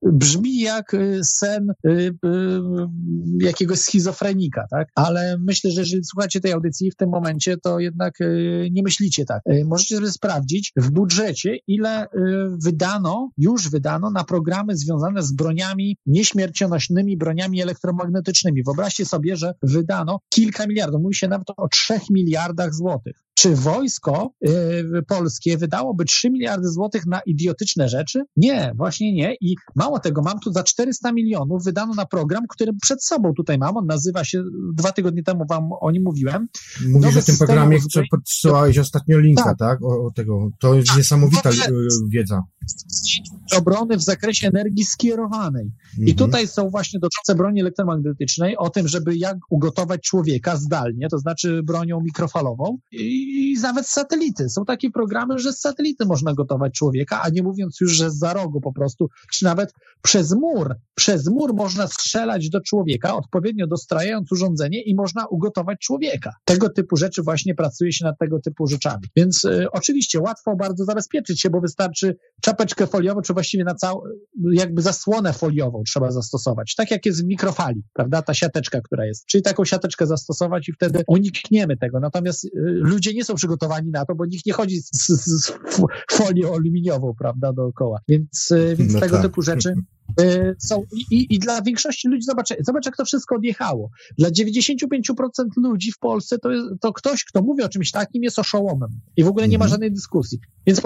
brzmi 0.03 0.59
jak 0.59 0.93
y, 0.93 1.20
sen 1.24 1.70
y, 1.70 1.89
y, 1.89 2.15
jakiegoś 3.41 3.80
schizofrenika, 3.80 4.65
tak? 4.70 4.88
Ale 4.95 5.38
myślę, 5.39 5.72
że 5.72 5.82
jeżeli 5.82 6.03
słuchacie 6.03 6.39
tej 6.39 6.51
audycji 6.51 6.91
w 6.91 6.95
tym 6.95 7.09
momencie, 7.09 7.57
to 7.57 7.80
jednak 7.80 8.20
nie 8.72 8.84
myślicie 8.84 9.26
tak. 9.26 9.41
Możecie 9.65 9.95
sobie 9.95 10.11
sprawdzić 10.11 10.72
w 10.78 10.91
budżecie, 10.91 11.57
ile 11.67 12.07
wydano, 12.63 13.30
już 13.38 13.70
wydano 13.70 14.11
na 14.11 14.24
programy 14.24 14.78
związane 14.78 15.24
z 15.24 15.32
broniami 15.32 15.97
nieśmiercionośnymi, 16.05 17.17
broniami 17.17 17.61
elektromagnetycznymi. 17.61 18.63
Wyobraźcie 18.63 19.05
sobie, 19.05 19.36
że 19.36 19.53
wydano 19.63 20.20
kilka 20.30 20.67
miliardów, 20.67 21.01
mówi 21.01 21.15
się 21.15 21.28
nawet 21.28 21.47
o 21.57 21.67
trzech 21.67 22.01
miliardach 22.09 22.74
złotych. 22.74 23.09
nodig. 23.10 23.29
Czy 23.40 23.56
wojsko 23.56 24.32
y, 24.48 25.04
polskie 25.08 25.58
wydałoby 25.58 26.06
3 26.06 26.30
miliardy 26.30 26.68
złotych 26.70 27.06
na 27.06 27.20
idiotyczne 27.26 27.90
rzeczy? 27.90 28.24
Nie, 28.38 28.72
właśnie 28.76 29.14
nie. 29.14 29.36
I 29.42 29.56
mało 29.76 30.00
tego, 30.00 30.22
mam 30.22 30.40
tu 30.40 30.52
za 30.52 30.64
400 30.64 31.12
milionów 31.12 31.64
wydano 31.64 31.94
na 31.94 32.06
program, 32.06 32.44
który 32.50 32.72
przed 32.82 33.04
sobą 33.04 33.34
tutaj 33.34 33.58
mam. 33.58 33.78
On 33.78 33.86
nazywa 33.86 34.24
się, 34.24 34.44
dwa 34.74 34.92
tygodnie 34.92 35.24
temu 35.24 35.46
wam 35.50 35.70
o 35.82 35.92
nim 35.92 36.04
mówiłem. 36.04 36.48
Mówisz 36.88 37.18
o 37.18 37.22
tym 37.22 37.38
programie, 37.38 37.80
co 37.94 38.02
podsyłałeś 38.12 38.78
ostatnio 38.78 39.20
linka, 39.20 39.44
tak? 39.44 39.58
tak? 39.58 39.84
O, 39.84 40.06
o, 40.06 40.12
tego. 40.16 40.50
To 40.60 40.74
jest 40.74 40.88
tak. 40.88 40.98
niesamowita 40.98 41.50
wiedza. 42.10 42.44
Obrony 43.58 43.98
w 43.98 44.04
zakresie 44.04 44.48
energii 44.48 44.86
skierowanej. 44.86 45.72
Mhm. 45.90 46.08
I 46.08 46.16
tutaj 46.16 46.48
są 46.48 46.70
właśnie 46.70 47.00
dotyczące 47.00 47.36
broni 47.36 47.62
elektromagnetycznej, 47.62 48.58
o 48.58 48.70
tym, 48.70 48.88
żeby 48.88 49.18
jak 49.18 49.38
ugotować 49.50 50.02
człowieka 50.02 50.56
zdalnie, 50.56 51.08
to 51.10 51.20
znaczy 51.20 51.64
bronią 51.64 52.02
mikrofalową 52.02 52.78
i 52.92 53.29
nawet 53.62 53.88
satelity. 53.88 54.50
Są 54.50 54.66
takie 54.66 54.92
programy, 54.92 55.40
że 55.40 55.54
z 55.54 55.60
satelity 55.60 56.06
można 56.06 56.34
gotować 56.34 56.74
człowieka, 56.74 57.22
a 57.22 57.30
nie 57.30 57.44
mówiąc 57.44 57.78
już, 57.82 57.92
że 57.92 58.12
za 58.12 58.34
rogu 58.34 58.62
po 58.62 58.74
prostu, 58.74 59.08
czy 59.34 59.46
nawet 59.46 59.74
przez 60.02 60.32
mur. 60.32 60.76
Przez 60.96 61.28
mur 61.28 61.54
można 61.54 61.88
strzelać 61.88 62.50
do 62.50 62.62
człowieka, 62.62 63.16
odpowiednio 63.16 63.68
dostrajając 63.68 64.32
urządzenie 64.32 64.82
i 64.82 64.96
można 64.96 65.28
ugotować 65.28 65.80
człowieka. 65.80 66.34
Tego 66.46 66.70
typu 66.70 66.98
rzeczy 66.98 67.24
właśnie 67.24 67.56
pracuje 67.56 67.94
się 67.94 68.06
nad 68.06 68.20
tego 68.20 68.40
typu 68.40 68.68
rzeczami. 68.68 69.08
Więc 69.16 69.46
y, 69.46 69.72
oczywiście 69.72 70.20
łatwo 70.20 70.56
bardzo 70.56 70.86
zabezpieczyć 70.86 71.42
się, 71.42 71.50
bo 71.50 71.62
wystarczy 71.62 72.16
czapeczkę 72.42 72.88
foliową, 72.88 73.22
czy 73.22 73.34
właściwie 73.34 73.64
na 73.64 73.76
całą, 73.76 74.02
jakby 74.54 74.82
zasłonę 74.82 75.34
foliową 75.34 75.84
trzeba 75.88 76.12
zastosować. 76.12 76.76
Tak 76.76 76.92
jak 76.92 77.06
jest 77.06 77.24
w 77.24 77.28
mikrofali, 77.28 77.84
prawda? 77.94 78.22
Ta 78.22 78.34
siateczka, 78.34 78.82
która 78.82 79.06
jest. 79.06 79.26
Czyli 79.26 79.42
taką 79.42 79.66
siateczkę 79.66 80.08
zastosować 80.08 80.70
i 80.70 80.74
wtedy 80.74 81.04
unikniemy 81.08 81.78
tego. 81.78 82.00
Natomiast 82.00 82.46
y, 82.46 82.50
ludzie 82.64 83.14
nie 83.14 83.18
są 83.24 83.36
przygotowani 83.36 83.91
na 83.91 84.05
to, 84.05 84.15
bo 84.15 84.26
nikt 84.26 84.45
nie 84.45 84.53
chodzi 84.53 84.82
z, 84.82 84.89
z, 84.91 85.45
z 85.45 85.53
folią 86.11 86.53
aluminiową, 86.53 87.13
prawda, 87.20 87.53
dookoła. 87.53 87.99
Więc, 88.07 88.51
y, 88.51 88.76
więc 88.76 88.93
no 88.93 88.99
tego 88.99 89.15
tak. 89.15 89.26
typu 89.26 89.41
rzeczy 89.41 89.74
y, 90.22 90.55
są 90.59 90.84
i, 91.11 91.36
i 91.36 91.39
dla 91.39 91.61
większości 91.61 92.07
ludzi, 92.07 92.24
zobacz, 92.24 92.47
zobacz 92.59 92.86
jak 92.86 92.97
to 92.97 93.05
wszystko 93.05 93.36
odjechało. 93.36 93.89
Dla 94.17 94.30
95% 94.30 95.45
ludzi 95.57 95.91
w 95.91 95.99
Polsce 95.99 96.39
to, 96.39 96.51
jest, 96.51 96.65
to 96.82 96.93
ktoś, 96.93 97.24
kto 97.24 97.41
mówi 97.41 97.63
o 97.63 97.70
czymś 97.70 97.91
takim 97.91 98.24
jest 98.24 98.39
oszołomem 98.39 98.89
i 99.17 99.24
w 99.24 99.28
ogóle 99.28 99.47
nie 99.47 99.57
ma 99.57 99.65
mhm. 99.65 99.72
żadnej 99.72 99.91
dyskusji. 99.91 100.39
Więc 100.67 100.82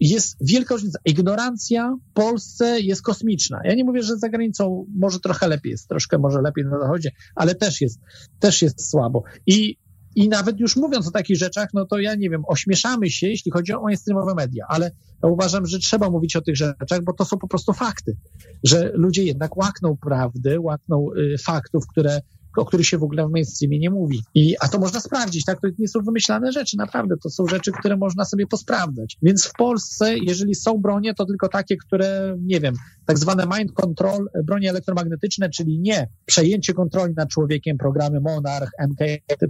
jest 0.00 0.36
wielka 0.40 0.74
różnica. 0.74 0.98
Ignorancja 1.04 1.96
w 2.10 2.12
Polsce 2.12 2.80
jest 2.80 3.02
kosmiczna. 3.02 3.60
Ja 3.64 3.74
nie 3.74 3.84
mówię, 3.84 4.02
że 4.02 4.16
za 4.16 4.28
granicą 4.28 4.86
może 4.96 5.20
trochę 5.20 5.48
lepiej 5.48 5.70
jest, 5.70 5.88
troszkę 5.88 6.18
może 6.18 6.42
lepiej 6.42 6.64
na 6.64 6.78
zachodzie, 6.80 7.10
ale 7.34 7.54
też 7.54 7.80
jest, 7.80 8.00
też 8.38 8.62
jest 8.62 8.90
słabo. 8.90 9.22
I 9.46 9.76
i 10.18 10.28
nawet 10.28 10.60
już 10.60 10.76
mówiąc 10.76 11.08
o 11.08 11.10
takich 11.10 11.36
rzeczach, 11.36 11.68
no 11.74 11.86
to 11.86 11.98
ja 11.98 12.14
nie 12.14 12.30
wiem, 12.30 12.42
ośmieszamy 12.46 13.10
się, 13.10 13.28
jeśli 13.28 13.50
chodzi 13.50 13.72
o 13.72 13.82
mainstreamowe 13.82 14.34
media, 14.34 14.66
ale 14.68 14.90
ja 15.22 15.28
uważam, 15.28 15.66
że 15.66 15.78
trzeba 15.78 16.10
mówić 16.10 16.36
o 16.36 16.40
tych 16.40 16.56
rzeczach, 16.56 17.04
bo 17.04 17.12
to 17.12 17.24
są 17.24 17.38
po 17.38 17.48
prostu 17.48 17.72
fakty, 17.72 18.16
że 18.64 18.90
ludzie 18.94 19.24
jednak 19.24 19.56
łakną 19.56 19.96
prawdy, 19.96 20.60
łakną 20.60 21.08
y, 21.16 21.38
faktów, 21.38 21.86
które 21.86 22.20
o 22.56 22.64
których 22.64 22.86
się 22.86 22.98
w 22.98 23.02
ogóle 23.02 23.26
w 23.26 23.30
mainstreamie 23.30 23.78
nie 23.78 23.90
mówi. 23.90 24.22
I, 24.34 24.54
a 24.60 24.68
to 24.68 24.78
można 24.78 25.00
sprawdzić, 25.00 25.44
tak? 25.44 25.60
To 25.60 25.68
nie 25.78 25.88
są 25.88 26.00
wymyślane 26.00 26.52
rzeczy, 26.52 26.76
naprawdę. 26.76 27.14
To 27.22 27.30
są 27.30 27.46
rzeczy, 27.46 27.72
które 27.72 27.96
można 27.96 28.24
sobie 28.24 28.46
posprawdzać. 28.46 29.16
Więc 29.22 29.44
w 29.44 29.52
Polsce, 29.52 30.18
jeżeli 30.18 30.54
są 30.54 30.78
bronie, 30.78 31.14
to 31.14 31.26
tylko 31.26 31.48
takie, 31.48 31.76
które, 31.76 32.36
nie 32.40 32.60
wiem, 32.60 32.74
tak 33.06 33.18
zwane 33.18 33.44
mind 33.58 33.72
control, 33.72 34.26
bronie 34.44 34.70
elektromagnetyczne, 34.70 35.50
czyli 35.50 35.80
nie 35.80 36.08
przejęcie 36.26 36.74
kontroli 36.74 37.14
nad 37.16 37.28
człowiekiem, 37.28 37.78
programy 37.78 38.20
Monarch, 38.20 38.70
MK, 38.88 38.98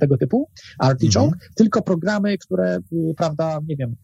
tego 0.00 0.16
typu, 0.16 0.48
Artichoke, 0.78 1.34
mhm. 1.34 1.50
tylko 1.54 1.82
programy, 1.82 2.38
które, 2.38 2.78
y, 2.92 3.14
prawda, 3.16 3.60
nie 3.68 3.76
wiem, 3.76 3.96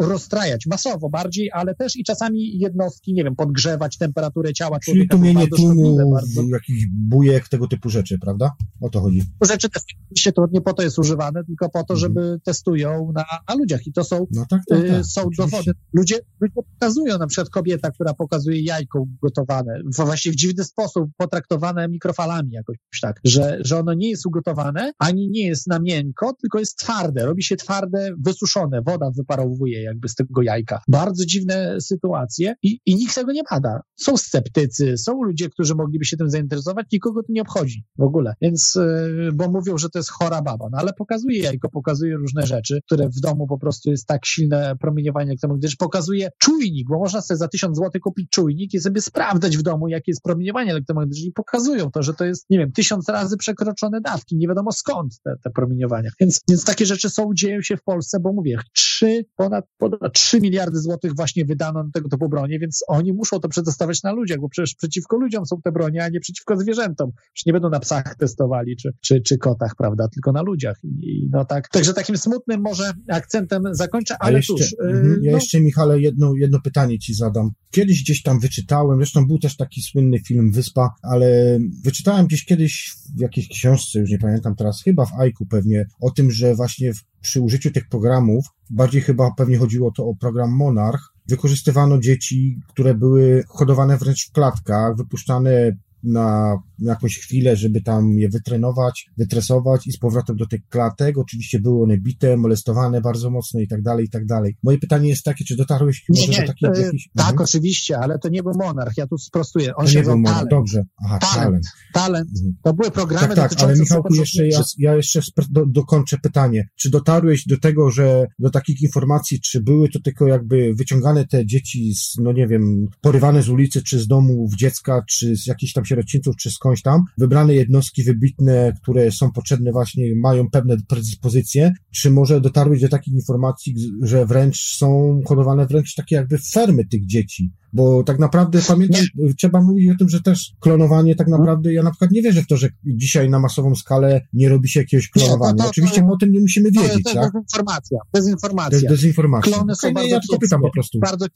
rozstrajać 0.00 0.66
masowo 0.66 1.08
bardziej, 1.10 1.50
ale 1.52 1.74
też 1.74 1.96
i 1.96 2.04
czasami 2.04 2.58
jednostki, 2.58 3.14
nie 3.14 3.24
wiem, 3.24 3.36
podgrzewać 3.36 3.98
temperaturę 3.98 4.52
ciała 4.52 4.78
Czyli 4.84 5.08
tłumienie 5.08 5.48
tłumu, 5.48 6.16
jakichś 6.52 6.86
bujek, 6.92 7.48
tego 7.48 7.68
typu 7.68 7.88
rzeczy, 7.88 8.18
prawda? 8.18 8.50
O 8.80 8.90
to 8.90 9.00
chodzi. 9.00 9.22
Rzeczy 9.44 9.68
oczywiście 9.76 10.32
to 10.32 10.46
nie 10.52 10.60
po 10.60 10.72
to 10.72 10.82
jest 10.82 10.98
używane, 10.98 11.44
tylko 11.44 11.70
po 11.70 11.84
to, 11.84 11.94
mhm. 11.94 11.98
żeby 11.98 12.40
testują 12.44 13.12
na, 13.14 13.24
na 13.48 13.54
ludziach 13.54 13.86
i 13.86 13.92
to 13.92 14.04
są, 14.04 14.26
no 14.30 14.46
tak, 14.50 14.60
tak, 14.68 14.78
y, 14.78 14.88
tak, 14.88 15.06
są 15.06 15.22
dowody. 15.38 15.72
Ludzie, 15.92 16.18
ludzie 16.40 16.54
pokazują, 16.54 17.18
na 17.18 17.26
przykład 17.26 17.50
kobieta, 17.50 17.90
która 17.90 18.14
pokazuje 18.14 18.62
jajko 18.62 19.04
gotowane, 19.22 19.80
właśnie 19.96 20.32
w 20.32 20.36
dziwny 20.36 20.64
sposób 20.64 21.10
potraktowane 21.16 21.88
mikrofalami 21.88 22.50
jakoś 22.50 22.76
tak, 23.02 23.20
że, 23.24 23.58
że 23.60 23.78
ono 23.78 23.94
nie 23.94 24.10
jest 24.10 24.26
ugotowane, 24.26 24.92
ani 24.98 25.30
nie 25.30 25.46
jest 25.46 25.66
na 25.66 25.78
miękko, 25.78 26.32
tylko 26.40 26.58
jest 26.58 26.78
twarde, 26.78 27.24
robi 27.26 27.42
się 27.42 27.56
twarde, 27.56 28.14
wysuszone, 28.24 28.82
woda 28.82 29.10
wyparowuje 29.22 29.82
jakby 29.82 30.08
z 30.08 30.14
tego 30.14 30.42
jajka. 30.42 30.80
Bardzo 30.88 31.24
dziwne 31.26 31.80
sytuacje 31.80 32.54
i, 32.62 32.78
i 32.86 32.94
nikt 32.94 33.14
tego 33.14 33.32
nie 33.32 33.42
bada. 33.50 33.80
Są 33.96 34.16
sceptycy, 34.16 34.98
są 34.98 35.22
ludzie, 35.22 35.50
którzy 35.50 35.74
mogliby 35.74 36.04
się 36.04 36.16
tym 36.16 36.30
zainteresować, 36.30 36.86
nikogo 36.92 37.22
to 37.22 37.26
nie 37.32 37.42
obchodzi 37.42 37.84
w 37.98 38.02
ogóle. 38.02 38.34
Więc, 38.40 38.74
yy, 38.74 39.32
bo 39.32 39.50
mówią, 39.50 39.78
że 39.78 39.88
to 39.90 39.98
jest 39.98 40.10
chora 40.10 40.42
baba, 40.42 40.68
no 40.72 40.78
ale 40.78 40.92
pokazuje 40.92 41.38
jajko, 41.38 41.68
pokazuje 41.68 42.16
różne 42.16 42.46
rzeczy, 42.46 42.80
które 42.86 43.08
w 43.08 43.20
domu 43.20 43.46
po 43.46 43.58
prostu 43.58 43.90
jest 43.90 44.06
tak 44.06 44.26
silne 44.26 44.76
promieniowanie 44.80 45.30
elektromagnetyczne, 45.30 45.76
pokazuje 45.78 46.30
czujnik, 46.38 46.88
bo 46.88 46.98
można 46.98 47.20
sobie 47.20 47.38
za 47.38 47.48
tysiąc 47.48 47.76
złotych 47.76 48.02
kupić 48.02 48.30
czujnik 48.30 48.74
i 48.74 48.80
sobie 48.80 49.00
sprawdzać 49.00 49.56
w 49.56 49.62
domu, 49.62 49.88
jakie 49.88 50.10
jest 50.12 50.22
promieniowanie 50.22 50.70
elektromagnetyczne 50.70 51.28
i 51.28 51.32
pokazują 51.32 51.90
to, 51.90 52.02
że 52.02 52.14
to 52.14 52.24
jest, 52.24 52.50
nie 52.50 52.58
wiem, 52.58 52.72
tysiąc 52.72 53.08
razy 53.08 53.36
przekroczone 53.36 54.00
dawki, 54.00 54.36
nie 54.36 54.48
wiadomo 54.48 54.72
skąd 54.72 55.20
te, 55.24 55.34
te 55.44 55.50
promieniowania. 55.50 56.10
Więc, 56.20 56.40
więc 56.48 56.64
takie 56.64 56.86
rzeczy 56.86 57.10
są, 57.10 57.30
dzieją 57.34 57.62
się 57.62 57.76
w 57.76 57.82
Polsce, 57.82 58.20
bo 58.20 58.32
mówię, 58.32 58.58
3, 59.02 59.24
ponad, 59.36 59.64
ponad 59.78 60.12
3 60.12 60.40
miliardy 60.40 60.78
złotych 60.78 61.12
właśnie 61.16 61.44
wydano 61.44 61.84
na 61.84 61.90
tego 61.90 62.08
typu 62.08 62.28
bronie, 62.28 62.58
więc 62.58 62.84
oni 62.88 63.12
muszą 63.12 63.40
to 63.40 63.48
przetestować 63.48 64.02
na 64.02 64.12
ludziach, 64.12 64.38
bo 64.40 64.48
przecież 64.48 64.74
przeciwko 64.74 65.16
ludziom 65.16 65.46
są 65.46 65.60
te 65.60 65.72
bronie, 65.72 66.04
a 66.04 66.08
nie 66.08 66.20
przeciwko 66.20 66.56
zwierzętom. 66.56 67.10
Przecież 67.32 67.46
nie 67.46 67.52
będą 67.52 67.70
na 67.70 67.80
psach 67.80 68.16
testowali, 68.16 68.76
czy, 68.76 68.90
czy, 69.00 69.20
czy 69.20 69.38
kotach, 69.38 69.74
prawda, 69.78 70.08
tylko 70.08 70.32
na 70.32 70.42
ludziach. 70.42 70.80
I, 70.84 71.28
no 71.30 71.44
tak. 71.44 71.68
Także 71.68 71.94
takim 71.94 72.18
smutnym 72.18 72.60
może 72.60 72.92
akcentem 73.08 73.62
zakończę, 73.70 74.16
ale 74.20 74.36
jeszcze, 74.36 74.54
cóż. 74.54 74.76
Mhm. 74.80 75.18
Ja 75.22 75.30
no. 75.30 75.36
jeszcze, 75.38 75.60
Michale, 75.60 76.00
jedno, 76.00 76.32
jedno 76.36 76.60
pytanie 76.60 76.98
ci 76.98 77.14
zadam. 77.14 77.50
Kiedyś 77.70 78.02
gdzieś 78.02 78.22
tam 78.22 78.40
wyczytałem, 78.40 78.98
zresztą 78.98 79.26
był 79.26 79.38
też 79.38 79.56
taki 79.56 79.82
słynny 79.82 80.18
film 80.18 80.52
Wyspa, 80.52 80.90
ale 81.02 81.58
wyczytałem 81.84 82.26
gdzieś 82.26 82.44
kiedyś 82.44 82.94
w 83.16 83.20
jakiejś 83.20 83.48
książce, 83.48 83.98
już 83.98 84.10
nie 84.10 84.18
pamiętam 84.18 84.54
teraz, 84.56 84.82
chyba 84.82 85.06
w 85.06 85.12
Aiku 85.18 85.46
pewnie, 85.46 85.86
o 86.00 86.10
tym, 86.10 86.30
że 86.30 86.54
właśnie 86.54 86.94
w, 86.94 87.11
przy 87.22 87.40
użyciu 87.40 87.70
tych 87.70 87.88
programów, 87.88 88.44
bardziej 88.70 89.02
chyba 89.02 89.30
pewnie 89.36 89.58
chodziło 89.58 89.92
to 89.92 90.06
o 90.06 90.14
program 90.14 90.50
Monarch, 90.50 91.12
wykorzystywano 91.28 91.98
dzieci, 91.98 92.60
które 92.68 92.94
były 92.94 93.44
hodowane 93.48 93.98
wręcz 93.98 94.28
w 94.28 94.32
klatkach, 94.32 94.96
wypuszczane 94.96 95.72
na 96.02 96.56
jakąś 96.78 97.18
chwilę, 97.18 97.56
żeby 97.56 97.82
tam 97.82 98.18
je 98.18 98.28
wytrenować, 98.28 99.06
wytresować 99.18 99.86
i 99.86 99.92
z 99.92 99.98
powrotem 99.98 100.36
do 100.36 100.46
tych 100.46 100.60
klatek. 100.68 101.18
Oczywiście 101.18 101.60
były 101.60 101.82
one 101.82 101.98
bite, 101.98 102.36
molestowane 102.36 103.00
bardzo 103.00 103.30
mocno 103.30 103.60
i 103.60 103.68
tak 103.68 103.82
dalej, 103.82 104.06
i 104.06 104.10
tak 104.10 104.26
dalej. 104.26 104.56
Moje 104.62 104.78
pytanie 104.78 105.08
jest 105.08 105.24
takie, 105.24 105.44
czy 105.44 105.56
dotarłeś 105.56 106.04
nie, 106.08 106.20
może 106.20 106.32
nie, 106.32 106.46
do 106.46 106.52
takiej... 106.52 106.84
Jakiś... 106.84 107.08
Tak, 107.16 107.30
mhm. 107.30 107.44
oczywiście, 107.44 107.98
ale 107.98 108.18
to 108.18 108.28
nie 108.28 108.42
był 108.42 108.52
Monarch, 108.58 108.96
ja 108.96 109.06
tu 109.06 109.18
sprostuję. 109.18 109.74
On 109.76 109.84
to 109.84 109.90
się 109.90 109.98
nie 109.98 110.04
był 110.04 110.16
Monarch, 110.18 110.34
talent. 110.34 110.50
dobrze. 110.50 110.84
Aha, 111.04 111.18
talent. 111.18 111.42
Talent, 111.44 111.66
talent. 111.94 112.28
Mhm. 112.36 112.56
to 112.62 112.74
były 112.74 112.90
programy 112.90 113.34
tak, 113.34 113.54
tak, 113.54 113.62
ale 113.62 113.76
Michałku, 113.76 114.14
jeszcze 114.14 114.48
ja, 114.48 114.62
ja 114.78 114.94
jeszcze 114.96 115.20
do, 115.50 115.66
dokończę 115.66 116.18
pytanie. 116.18 116.68
Czy 116.76 116.90
dotarłeś 116.90 117.46
do 117.46 117.58
tego, 117.58 117.90
że 117.90 118.26
do 118.38 118.50
takich 118.50 118.82
informacji, 118.82 119.40
czy 119.40 119.62
były 119.62 119.88
to 119.88 120.00
tylko 120.00 120.26
jakby 120.26 120.74
wyciągane 120.74 121.26
te 121.26 121.46
dzieci 121.46 121.94
z, 121.94 122.16
no 122.18 122.32
nie 122.32 122.46
wiem, 122.46 122.86
porywane 123.00 123.42
z 123.42 123.48
ulicy, 123.48 123.82
czy 123.82 123.98
z 123.98 124.06
domu 124.06 124.48
w 124.48 124.56
dziecka, 124.56 125.04
czy 125.08 125.36
z 125.36 125.46
jakichś 125.46 125.72
tam 125.72 125.84
sierocińców, 125.92 126.36
czy 126.36 126.50
skądś 126.50 126.82
tam, 126.82 127.04
wybrane 127.18 127.54
jednostki 127.54 128.02
wybitne, 128.02 128.72
które 128.82 129.12
są 129.12 129.32
potrzebne 129.32 129.72
właśnie, 129.72 130.04
mają 130.16 130.50
pewne 130.50 130.76
predyspozycje, 130.88 131.72
czy 131.90 132.10
może 132.10 132.40
dotarłeś 132.40 132.80
do 132.80 132.88
takich 132.88 133.14
informacji, 133.14 133.74
że 134.02 134.26
wręcz 134.26 134.76
są 134.76 135.20
hodowane 135.26 135.66
wręcz 135.66 135.94
takie 135.94 136.16
jakby 136.16 136.38
fermy 136.38 136.84
tych 136.84 137.06
dzieci, 137.06 137.50
bo 137.72 138.04
tak 138.04 138.18
naprawdę 138.18 138.60
pamiętam, 138.68 139.02
nie. 139.14 139.34
trzeba 139.34 139.60
mówić 139.60 139.90
o 139.90 139.98
tym, 139.98 140.08
że 140.08 140.20
też 140.20 140.52
klonowanie 140.60 141.16
tak 141.16 141.28
naprawdę, 141.28 141.72
ja 141.72 141.82
na 141.82 141.90
przykład 141.90 142.10
nie 142.10 142.22
wierzę 142.22 142.42
w 142.42 142.46
to, 142.46 142.56
że 142.56 142.68
dzisiaj 142.84 143.30
na 143.30 143.38
masową 143.38 143.74
skalę 143.74 144.20
nie 144.32 144.48
robi 144.48 144.68
się 144.68 144.80
jakiegoś 144.80 145.10
klonowania. 145.10 145.52
Nie, 145.52 145.58
to, 145.58 145.64
to, 145.64 145.70
Oczywiście 145.70 146.02
my 146.02 146.12
o 146.12 146.16
tym 146.16 146.32
nie 146.32 146.40
musimy 146.40 146.70
wiedzieć, 146.70 147.04
to, 147.04 147.10
to 147.10 147.14
tak? 147.14 147.32
Dezinformacja, 147.32 147.98
dezinformacja. 148.14 148.90
dezinformacja. 148.90 149.52
Klony 149.52 149.74
są 149.74 149.92
bardzo 149.92 150.10
ja 150.10 150.20
tylko 150.20 150.38
pytam 150.38 150.60
po 150.60 150.70
prostu. 150.70 150.98
Bardzo, 150.98 151.26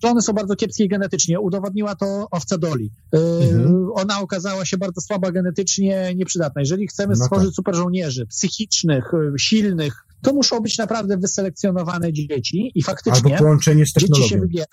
klony 0.00 0.22
są 0.22 0.32
bardzo 0.32 0.56
kiepskie 0.56 0.88
genetycznie. 0.88 1.40
Udowodniła 1.40 1.94
to 1.94 2.26
owca 2.30 2.58
Doli. 2.58 2.90
Yy, 3.12 3.20
mhm. 3.20 3.88
Ona 3.94 4.20
okazała 4.20 4.64
się 4.64 4.78
bardzo 4.78 5.00
słaba 5.00 5.32
genetycznie, 5.32 6.14
nieprzydatna. 6.16 6.62
Jeżeli 6.62 6.86
chcemy 6.86 7.14
no 7.18 7.24
stworzyć 7.24 7.48
tak. 7.48 7.54
super 7.54 7.74
żołnierzy, 7.74 8.26
psychicznych, 8.26 9.14
y, 9.14 9.38
silnych, 9.38 10.04
to 10.24 10.32
muszą 10.32 10.60
być 10.60 10.78
naprawdę 10.78 11.16
wyselekcjonowane 11.16 12.12
dzieci 12.12 12.72
i 12.74 12.82
faktycznie 12.82 13.32
Albo 13.34 13.44
połączenie 13.44 13.86
z 13.86 13.92
technologią. 13.92 14.22
dzieci 14.22 14.34
się 14.34 14.40
wybiera. 14.40 14.66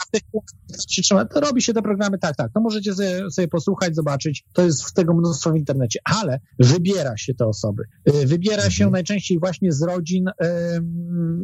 To 1.33 1.39
robi 1.39 1.61
się 1.61 1.73
te 1.73 1.81
programy, 1.81 2.17
tak, 2.17 2.35
tak, 2.35 2.51
to 2.53 2.61
możecie 2.61 2.95
sobie, 2.95 3.31
sobie 3.31 3.47
posłuchać, 3.47 3.95
zobaczyć, 3.95 4.45
to 4.53 4.61
jest 4.61 4.83
w 4.83 4.93
tego 4.93 5.13
mnóstwo 5.13 5.51
w 5.51 5.55
internecie, 5.55 5.99
ale 6.03 6.39
wybiera 6.59 7.17
się 7.17 7.33
te 7.33 7.45
osoby. 7.45 7.83
Y, 8.09 8.27
wybiera 8.27 8.55
mhm. 8.55 8.71
się 8.71 8.89
najczęściej 8.89 9.39
właśnie 9.39 9.71
z 9.71 9.81
rodzin 9.81 10.27
y, 10.27 10.33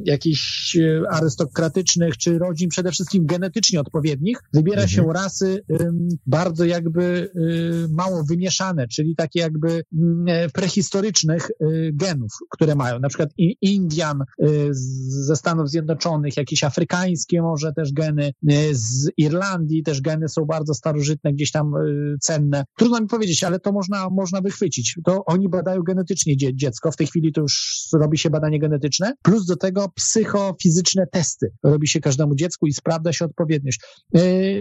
jakichś 0.05 0.77
arystokratycznych, 1.09 2.17
czy 2.17 2.39
rodzin 2.39 2.69
przede 2.69 2.91
wszystkim 2.91 3.25
genetycznie 3.25 3.81
odpowiednich. 3.81 4.37
Wybiera 4.53 4.81
mhm. 4.81 4.89
się 4.89 5.13
rasy 5.13 5.63
y, 5.71 5.91
bardzo 6.25 6.65
jakby 6.65 7.31
y, 7.35 7.87
mało 7.91 8.23
wymieszane, 8.23 8.87
czyli 8.87 9.15
takie 9.15 9.39
jakby 9.39 9.83
mm, 9.93 10.49
prehistorycznych 10.51 11.51
y, 11.51 11.91
genów, 11.93 12.31
które 12.49 12.75
mają, 12.75 12.99
na 12.99 13.07
przykład 13.07 13.29
Indie 13.61 13.96
Indian 13.97 14.23
y, 14.43 14.69
ze 15.07 15.35
Stanów 15.35 15.69
Zjednoczonych, 15.69 16.37
jakieś 16.37 16.63
afrykańskie 16.63 17.41
może 17.41 17.73
też 17.73 17.93
geny, 17.93 18.31
y, 18.51 18.75
z 18.75 19.11
Irlandii 19.17 19.83
też 19.83 20.01
geny 20.01 20.29
są 20.29 20.45
bardzo 20.45 20.73
starożytne, 20.73 21.33
gdzieś 21.33 21.51
tam 21.51 21.75
y, 21.75 22.15
cenne. 22.21 22.63
Trudno 22.77 23.01
mi 23.01 23.07
powiedzieć, 23.07 23.43
ale 23.43 23.59
to 23.59 23.71
można, 23.71 24.09
można 24.09 24.41
wychwycić. 24.41 24.99
To 25.05 25.25
oni 25.25 25.49
badają 25.49 25.81
genetycznie 25.81 26.37
dziecko, 26.37 26.91
w 26.91 26.95
tej 26.95 27.07
chwili 27.07 27.33
to 27.33 27.41
już 27.41 27.79
robi 27.93 28.17
się 28.17 28.29
badanie 28.29 28.59
genetyczne, 28.59 29.13
plus 29.21 29.45
do 29.45 29.55
tego 29.55 29.89
psychofizyczne 29.95 31.07
testy 31.11 31.51
robi 31.63 31.87
się 31.87 31.99
każdemu 31.99 32.35
dziecku 32.35 32.67
i 32.67 32.73
sprawdza 32.73 33.13
się 33.13 33.25
odpowiedniość. 33.25 33.79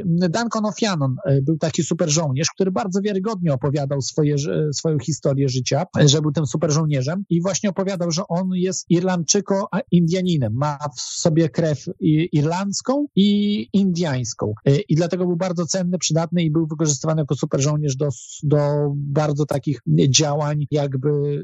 Duncan 0.05 0.63
O'Fianon 0.63 1.15
był 1.43 1.59
taki 1.59 1.83
super 1.83 2.11
żołnierz, 2.11 2.49
który 2.55 2.71
bardzo 2.71 3.01
wiarygodnie 3.03 3.53
opowiadał 3.53 4.03
swoje, 4.03 4.37
swoją 4.75 4.99
historię 4.99 5.49
życia, 5.49 5.85
że 6.07 6.23
był 6.23 6.33
tym 6.33 6.47
super 6.47 6.73
żołnierzem 6.73 7.25
i 7.31 7.43
właśnie 7.43 7.71
opowiadał, 7.71 8.11
że 8.11 8.23
on 8.29 8.49
jest 8.55 8.87
Irlandczykiem 8.89 9.26
Irlandczyko-Indianinem. 9.27 10.53
Ma 10.53 10.79
w 10.97 11.01
sobie 11.01 11.49
krew 11.49 11.85
irlandzką 12.33 13.07
i 13.17 13.69
indiańską. 13.73 14.55
Y, 14.69 14.81
I 14.89 14.95
dlatego 14.95 15.27
był 15.27 15.37
bardzo 15.37 15.67
cenny, 15.67 15.99
przydatny 15.99 16.43
i 16.43 16.51
był 16.51 16.67
wykorzystywany 16.67 17.23
jako 17.23 17.35
super 17.35 17.61
żołnierz 17.61 17.97
do, 17.97 18.09
do 18.43 18.59
bardzo 18.95 19.47
takich 19.47 19.81
działań 20.09 20.67
jakby 20.71 21.43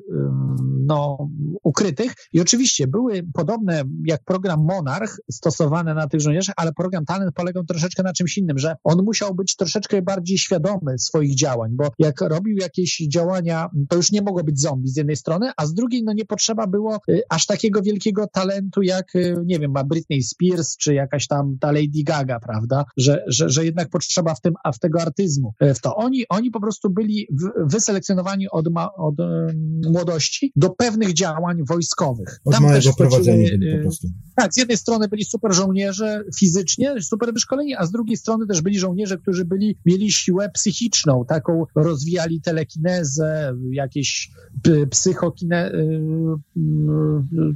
no, 0.87 1.29
ukrytych. 1.63 2.15
I 2.33 2.41
oczywiście 2.41 2.87
były 2.87 3.23
podobne 3.35 3.83
jak 4.07 4.25
program 4.25 4.65
Monarch 4.65 5.21
stosowane 5.31 5.95
na 5.95 6.09
tych 6.09 6.21
żołnierzach, 6.21 6.55
ale 6.59 6.73
program 6.73 7.05
Talent 7.05 7.35
polegał 7.35 7.65
troszeczkę 7.65 8.03
na 8.03 8.13
czymś 8.13 8.39
innym, 8.39 8.59
że 8.59 8.77
on 8.85 9.05
musiał 9.05 9.35
być 9.35 9.57
troszeczkę 9.57 10.03
bardziej 10.03 10.39
świadomy 10.39 10.99
swoich 10.99 11.35
działań, 11.35 11.71
bo 11.75 11.91
jak 11.99 12.21
robił 12.21 12.57
jakieś 12.57 12.99
działania, 13.09 13.69
to 13.89 13.97
już 13.97 14.13
nie 14.13 14.23
mogło 14.23 14.45
być 14.45 14.61
zombie 14.61 14.89
z 14.89 14.97
jednej 14.97 15.17
strony, 15.17 15.51
a 15.57 15.67
z 15.67 15.75
drugiej 15.75 16.03
no 16.05 16.13
nie 16.13 16.25
potrzeba 16.25 16.67
było 16.67 17.01
y, 17.09 17.23
aż 17.29 17.47
takiego 17.47 17.72
takiego 17.73 17.83
wielkiego 17.83 18.27
talentu 18.27 18.83
jak, 18.83 19.15
y, 19.17 19.37
nie 19.45 19.59
wiem, 19.59 19.71
ma 19.71 19.85
Britney 19.85 20.23
Spears, 20.23 20.77
czy 20.77 20.95
jakaś 20.95 21.27
tam 21.27 21.57
ta 21.61 21.73
Lady 21.73 22.03
Gaga, 22.05 22.41
prawda? 22.41 22.85
Że, 22.97 23.25
że, 23.27 23.51
że 23.51 23.65
jednak 23.65 23.91
potrzeba 23.91 24.35
w 24.35 24.41
tym, 24.41 24.55
a 24.65 24.73
w 24.73 24.79
tego 24.79 25.01
artyzmu. 25.01 25.55
E, 25.61 25.75
w 25.75 25.81
to 25.81 25.97
oni, 25.97 26.25
oni 26.29 26.51
po 26.51 26.61
prostu 26.61 26.91
byli 26.91 27.29
wyselekcjonowani 27.67 28.51
od, 28.51 28.69
ma, 28.73 28.95
od 28.95 29.15
młodości 29.93 30.53
do 30.57 30.71
pewnych 30.71 31.13
działań 31.13 31.59
wojskowych. 31.69 32.41
Od 32.45 32.53
Tam 32.53 32.63
małego 32.63 32.93
prowadzenia 32.99 33.49
po 33.77 33.83
prostu. 33.83 34.09
Tak, 34.35 34.55
z 34.55 34.57
jednej 34.57 34.77
strony 34.77 35.09
byli 35.09 35.25
super 35.25 35.53
żołnierze 35.53 36.25
fizycznie, 36.39 37.03
super 37.03 37.33
wyszkoleni, 37.33 37.75
a 37.75 37.87
z 37.87 37.91
drugiej 37.91 38.17
strony 38.17 38.47
też 38.47 38.63
byli 38.63 38.79
żołnierze, 38.79 39.19
którzy 39.19 39.45
byli, 39.45 39.77
mieli 39.87 40.13
siłę 40.13 40.51
psychiczną, 40.51 41.25
taką 41.29 41.65
rozwijali 41.75 42.41
telekinezę, 42.41 43.55
jakieś 43.71 44.31
psychokine, 44.91 45.73
y, 45.73 45.79
y, 46.57 46.61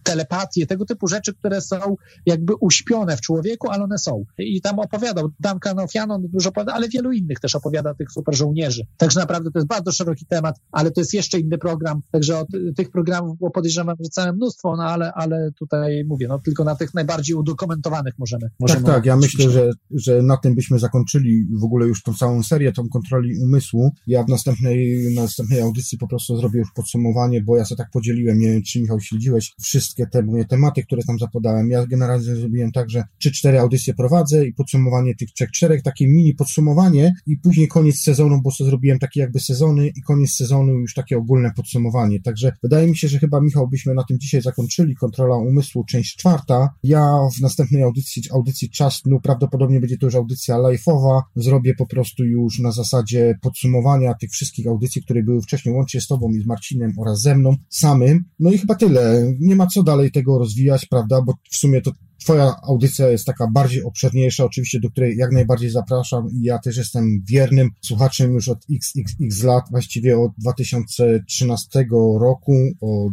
telepatię, 0.03 0.66
tego 0.66 0.85
typu 0.85 1.07
rzeczy, 1.07 1.35
które 1.35 1.61
są 1.61 1.97
jakby 2.27 2.53
uśpione 2.61 3.16
w 3.16 3.20
człowieku, 3.20 3.70
ale 3.70 3.85
one 3.85 3.99
są. 3.99 4.24
I 4.39 4.61
tam 4.61 4.79
opowiadał 4.79 5.31
Duncan 5.41 5.77
O'Fianon 5.77 6.20
dużo 6.20 6.49
opowiada, 6.49 6.74
ale 6.74 6.89
wielu 6.89 7.12
innych 7.12 7.41
też 7.41 7.55
opowiada 7.55 7.95
tych 7.95 8.12
super 8.12 8.37
żołnierzy. 8.37 8.87
Także 8.97 9.20
naprawdę 9.20 9.51
to 9.51 9.59
jest 9.59 9.68
bardzo 9.68 9.93
szeroki 9.93 10.27
temat, 10.27 10.57
ale 10.72 10.91
to 10.91 11.01
jest 11.01 11.14
jeszcze 11.14 11.41
inny 11.41 11.59
program, 11.59 12.01
także 12.12 12.39
od 12.39 12.49
tych 12.77 12.91
programów 12.91 13.39
było 13.39 13.51
podejrzewam, 13.51 13.97
że 14.01 14.09
całe 14.09 14.33
mnóstwo, 14.33 14.77
no 14.77 14.85
ale, 14.85 15.12
ale 15.12 15.51
tutaj 15.59 16.05
mówię, 16.05 16.29
no 16.29 16.39
tylko 16.39 16.64
na 16.66 16.76
tych 16.76 16.94
najbardziej 16.94 17.36
udokumentowanych 17.36 18.14
możemy. 18.18 18.50
możemy 18.60 18.84
tak, 18.84 18.94
tak, 18.94 19.06
ja 19.06 19.16
myślę, 19.16 19.50
że, 19.50 19.70
że 19.90 20.22
na 20.22 20.36
tym 20.36 20.54
byśmy 20.54 20.78
zakończyli 20.78 21.46
w 21.60 21.64
ogóle 21.64 21.86
już 21.86 22.02
tą 22.02 22.14
całą 22.14 22.42
serię, 22.42 22.72
tą 22.72 22.88
kontroli 22.88 23.38
umysłu. 23.38 23.92
Ja 24.06 24.24
w 24.24 24.28
następnej, 24.28 25.08
na 25.14 25.22
następnej 25.22 25.60
audycji 25.60 25.98
po 25.98 26.08
prostu 26.08 26.36
zrobię 26.36 26.58
już 26.58 26.72
podsumowanie, 26.72 27.42
bo 27.42 27.56
ja 27.56 27.64
sobie 27.64 27.76
tak 27.76 27.90
podzieliłem, 27.90 28.38
nie 28.38 28.48
wiem, 28.48 28.62
czy 28.62 28.80
Michał 28.80 29.00
śledziłeś, 29.00 29.54
wszystkie 29.60 30.06
te 30.06 30.22
moje 30.22 30.44
tematy, 30.44 30.82
które 30.82 31.02
tam 31.02 31.18
zapodałem. 31.18 31.70
Ja 31.70 31.86
generalnie 31.86 32.36
zrobiłem 32.36 32.72
tak, 32.72 32.90
że 32.90 33.04
trzy, 33.18 33.32
cztery 33.32 33.60
audycje 33.60 33.94
prowadzę 33.94 34.46
i 34.46 34.52
podsumowanie 34.52 35.14
tych 35.14 35.32
trzech, 35.32 35.50
czterech, 35.50 35.82
takie 35.82 36.08
mini 36.08 36.34
podsumowanie 36.34 37.14
i 37.26 37.36
później 37.36 37.68
koniec 37.68 38.00
sezonu, 38.00 38.42
bo 38.42 38.50
sobie 38.50 38.70
zrobiłem 38.70 38.98
takie 38.98 39.20
jakby 39.20 39.40
sezony 39.40 39.88
i 39.88 40.02
koniec 40.02 40.30
sezonu 40.30 40.72
już 40.72 40.94
takie 40.94 41.18
ogólne 41.18 41.52
podsumowanie. 41.56 42.22
Także 42.22 42.52
wydaje 42.62 42.86
mi 42.86 42.96
się, 42.96 43.08
że 43.08 43.18
chyba 43.18 43.40
Michał 43.40 43.68
byśmy 43.68 43.94
na 43.94 44.04
tym 44.04 44.18
dzisiaj 44.18 44.42
zakończyli. 44.42 44.94
Kontrola 44.94 45.36
umysłu, 45.36 45.84
część 45.84 46.16
czwarta. 46.16 46.55
Ja 46.82 47.18
w 47.38 47.40
następnej 47.40 47.82
audycji, 47.82 48.22
audycji 48.32 48.70
czas, 48.70 49.02
no 49.07 49.20
prawdopodobnie 49.20 49.80
będzie 49.80 49.98
to 49.98 50.07
już 50.07 50.14
audycja 50.14 50.57
live'owa. 50.57 51.20
Zrobię 51.36 51.74
po 51.78 51.86
prostu 51.86 52.24
już 52.24 52.59
na 52.59 52.72
zasadzie 52.72 53.34
podsumowania 53.42 54.14
tych 54.14 54.30
wszystkich 54.30 54.66
audycji, 54.66 55.02
które 55.02 55.22
były 55.22 55.42
wcześniej, 55.42 55.74
łącznie 55.74 56.00
z 56.00 56.07
tobą 56.07 56.30
i 56.30 56.40
z 56.40 56.46
Marcinem 56.46 56.92
oraz 56.98 57.20
ze 57.20 57.36
mną 57.36 57.57
samym. 57.68 58.24
No 58.38 58.50
i 58.50 58.59
chyba 58.59 58.74
tyle. 58.74 59.32
Nie 59.40 59.57
ma 59.57 59.66
co 59.66 59.82
dalej 59.82 60.12
tego 60.12 60.38
rozwijać, 60.38 60.86
prawda, 60.86 61.22
bo 61.22 61.34
w 61.50 61.57
sumie 61.57 61.80
to 61.80 61.90
twoja 62.27 62.57
audycja 62.62 63.09
jest 63.09 63.24
taka 63.24 63.47
bardziej 63.47 63.85
obszerniejsza, 63.85 64.45
oczywiście, 64.45 64.81
do 64.81 64.91
której 64.91 65.16
jak 65.16 65.33
najbardziej 65.33 65.70
zapraszam. 65.70 66.29
Ja 66.41 66.59
też 66.59 66.77
jestem 66.77 67.22
wiernym 67.29 67.70
słuchaczem 67.81 68.35
już 68.35 68.49
od 68.49 68.59
xxx 68.74 69.43
lat, 69.43 69.64
właściwie 69.70 70.18
od 70.18 70.33
2013 70.39 71.87
roku, 72.20 72.53
od 72.81 73.12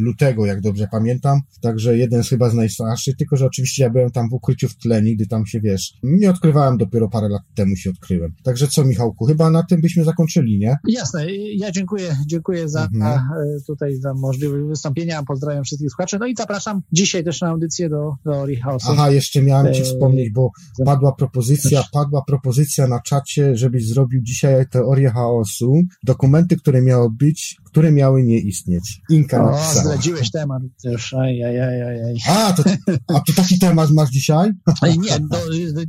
lutego, 0.00 0.46
jak 0.46 0.60
dobrze 0.60 0.88
pamiętam, 0.90 1.40
także 1.60 1.98
jeden 1.98 2.24
z 2.24 2.28
chyba 2.28 2.50
z 2.50 2.54
najstarszych, 2.54 3.16
tylko 3.16 3.36
że 3.36 3.46
oczywiście 3.46 3.82
ja 3.82 3.90
byłem 3.90 4.10
tam 4.10 4.28
w 4.30 4.32
ukryciu 4.32 4.68
w 4.68 4.76
tle, 4.76 5.02
nigdy 5.02 5.26
tam 5.26 5.46
się, 5.46 5.60
wiesz, 5.60 5.94
nie 6.02 6.30
odkrywałem, 6.30 6.78
dopiero 6.78 7.08
parę 7.08 7.28
lat 7.28 7.42
temu 7.54 7.76
się 7.76 7.90
odkryłem. 7.90 8.34
Także 8.42 8.68
co, 8.68 8.84
Michałku, 8.84 9.26
chyba 9.26 9.50
na 9.50 9.62
tym 9.62 9.80
byśmy 9.80 10.04
zakończyli, 10.04 10.58
nie? 10.58 10.76
Jasne, 10.88 11.26
ja 11.34 11.70
dziękuję, 11.70 12.16
dziękuję 12.26 12.68
za 12.68 12.84
mhm. 12.84 13.20
E, 13.32 13.60
tutaj 13.66 13.96
za 13.96 14.14
możliwość 14.14 14.68
wystąpienia, 14.68 15.22
pozdrawiam 15.22 15.64
wszystkich 15.64 15.90
słuchaczy, 15.90 16.18
no 16.20 16.26
i 16.26 16.34
zapraszam 16.36 16.82
dzisiaj 16.92 17.24
też 17.24 17.40
na 17.40 17.48
audycję 17.48 17.88
do 17.88 18.14
Teorii 18.52 18.62
Chaosu. 18.62 18.88
Aha, 18.90 19.10
jeszcze 19.10 19.42
miałem 19.42 19.74
ci 19.74 19.80
e, 19.80 19.84
wspomnieć, 19.84 20.30
bo 20.30 20.50
padła 20.84 21.12
propozycja, 21.12 21.84
padła 21.92 22.22
propozycja 22.26 22.86
na 22.86 23.00
czacie, 23.00 23.56
żebyś 23.56 23.86
zrobił 23.86 24.22
dzisiaj 24.22 24.66
Teorię 24.70 25.10
Chaosu, 25.10 25.82
dokumenty, 26.02 26.56
które 26.56 26.82
miały 26.82 27.10
być, 27.10 27.56
które 27.72 27.92
miały 27.92 28.22
nie 28.22 28.38
istnieć. 28.38 29.00
Inka 29.10 29.42
o, 29.42 29.50
napisała. 29.50 29.84
zdradziłeś 29.84 30.30
temat 30.30 30.62
też, 30.82 31.14
aj, 31.14 31.44
aj, 31.44 31.60
aj, 31.60 31.82
aj. 31.82 32.14
A, 32.28 32.52
to, 32.52 32.62
a 33.08 33.20
to 33.20 33.32
taki 33.36 33.58
temat 33.58 33.90
masz 33.90 34.10
dzisiaj? 34.10 34.50
Nie, 35.02 35.18
no, 35.30 35.38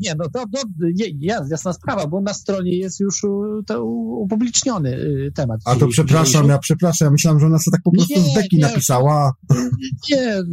nie, 0.01 0.15
no 0.15 0.25
to, 0.33 0.45
to 0.53 0.61
nie, 0.93 1.05
jasna 1.49 1.73
sprawa, 1.73 2.07
bo 2.07 2.21
na 2.21 2.33
stronie 2.33 2.77
jest 2.77 2.99
już 2.99 3.21
to 3.67 3.85
upubliczniony 3.85 4.95
y, 4.95 5.31
temat. 5.35 5.61
A 5.65 5.75
to 5.75 5.87
przepraszam, 5.87 6.47
ja 6.47 6.57
przepraszam, 6.57 7.05
ja 7.05 7.11
myślałem, 7.11 7.39
że 7.39 7.45
ona 7.45 7.59
sobie 7.59 7.77
tak 7.77 7.83
po 7.83 7.91
prostu 7.91 8.13
nie, 8.19 8.31
z 8.31 8.33
deki 8.33 8.57
nie, 8.57 8.61
napisała. 8.61 9.33
Nie, 10.11 10.43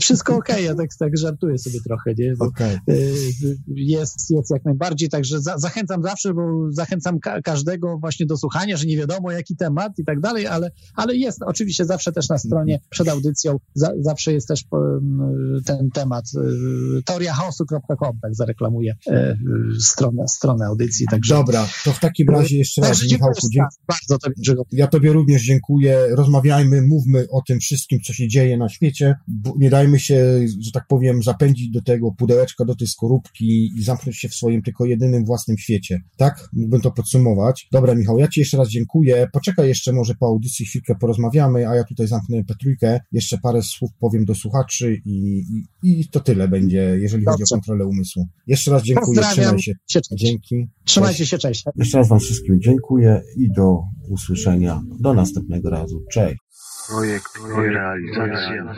wszystko 0.00 0.36
okej, 0.36 0.54
okay, 0.54 0.66
ja 0.66 0.74
tak, 0.74 0.88
tak 0.98 1.18
żartuję 1.18 1.58
sobie 1.58 1.80
trochę, 1.80 2.14
nie? 2.18 2.34
Okay. 2.38 2.80
Jest, 3.66 4.30
jest 4.30 4.50
jak 4.50 4.64
najbardziej, 4.64 5.08
także 5.08 5.40
za, 5.40 5.58
zachęcam 5.58 6.02
zawsze, 6.02 6.34
bo 6.34 6.42
zachęcam 6.70 7.20
ka 7.20 7.42
każdego 7.42 7.98
właśnie 7.98 8.26
do 8.26 8.36
słuchania, 8.36 8.76
że 8.76 8.86
nie 8.86 8.96
wiadomo 8.96 9.30
jaki 9.30 9.56
temat 9.56 9.92
i 9.98 10.04
tak 10.04 10.20
dalej, 10.20 10.46
ale, 10.46 10.70
ale 10.94 11.16
jest 11.16 11.42
oczywiście 11.42 11.84
zawsze 11.84 12.12
też 12.12 12.28
na 12.28 12.38
stronie 12.38 12.80
przed 12.90 13.08
audycją, 13.08 13.56
za, 13.74 13.92
zawsze 14.00 14.32
jest 14.32 14.48
też 14.48 14.64
ten 15.64 15.90
temat 15.90 16.24
y, 16.98 17.02
teoriachaosu.com, 17.02 18.18
tak 18.22 18.34
zareklamuję 18.34 18.94
e, 19.06 19.36
stronę, 19.80 20.28
stronę 20.28 20.66
audycji. 20.66 21.06
Także... 21.10 21.34
Dobra, 21.34 21.68
to 21.84 21.92
w 21.92 22.00
takim 22.00 22.28
razie 22.28 22.58
jeszcze 22.58 22.80
raz, 22.80 23.02
Michałku, 23.02 23.48
bardzo 23.88 24.18
tobie, 24.18 24.64
Ja 24.72 24.86
tobie 24.86 25.12
również 25.12 25.42
dziękuję, 25.42 26.06
rozmawiajmy, 26.10 26.82
mówmy 26.82 27.26
o 27.30 27.42
tym 27.42 27.60
wszystkim, 27.60 28.00
co 28.00 28.12
się 28.12 28.28
dzieje 28.28 28.56
na 28.56 28.68
świecie, 28.68 29.14
nie 29.58 29.70
dajmy 29.70 30.00
się, 30.00 30.40
że 30.60 30.72
tak 30.72 30.86
powiem, 30.88 31.22
zapędzić 31.22 31.70
do 31.70 31.82
tego 31.82 32.12
pudełeczka, 32.12 32.64
do 32.64 32.74
tej 32.74 32.88
skorupki 32.88 33.72
i 33.76 33.82
zamknąć 33.82 34.16
się 34.16 34.28
w 34.28 34.34
swoim 34.34 34.62
tylko 34.62 34.86
jedynym 34.86 35.24
własnym 35.24 35.58
świecie. 35.58 36.00
Tak? 36.16 36.48
Mógłbym 36.52 36.80
to 36.80 36.90
podsumować. 36.90 37.68
Dobra, 37.72 37.94
Michał, 37.94 38.18
ja 38.18 38.28
ci 38.28 38.40
jeszcze 38.40 38.56
raz 38.56 38.68
dziękuję. 38.68 39.28
Poczekaj 39.32 39.68
jeszcze 39.68 39.92
może 39.92 40.14
po 40.14 40.26
audycji 40.26 40.66
chwilkę 40.70 40.94
porozmawiamy, 40.94 41.68
a 41.68 41.74
ja 41.74 41.84
tutaj 41.84 42.06
zamknę 42.06 42.44
Petrójkę. 42.44 43.00
Jeszcze 43.12 43.38
parę 43.38 43.62
słów 43.62 43.90
powiem 44.00 44.24
do 44.24 44.34
słuchaczy 44.34 45.00
i, 45.04 45.44
i, 45.82 46.00
i 46.00 46.08
to 46.08 46.20
tyle 46.20 46.48
będzie, 46.48 46.78
jeżeli 46.78 47.24
Dobrze. 47.24 47.32
chodzi 47.32 47.44
o 47.44 47.56
kontrolę 47.56 47.86
umysłu. 47.86 48.28
Jeszcze 48.46 48.70
raz 48.70 48.82
dziękuję. 48.82 49.20
Trzymaj 49.22 49.58
się. 49.58 49.72
się 49.88 50.00
Dzięki. 50.14 50.68
Trzymajcie 50.84 51.26
się, 51.26 51.38
cześć. 51.38 51.64
Jeszcze 51.76 51.98
raz 51.98 52.08
wam 52.08 52.20
wszystkim 52.20 52.60
dziękuję 52.60 53.22
i 53.36 53.52
do 53.52 53.78
usłyszenia. 54.08 54.82
Do 55.00 55.14
następnego 55.14 55.70
razu. 55.70 56.04
Cześć. 56.12 56.36
Projekt 56.88 57.30
i 57.36 57.74
realizacja. 57.74 58.74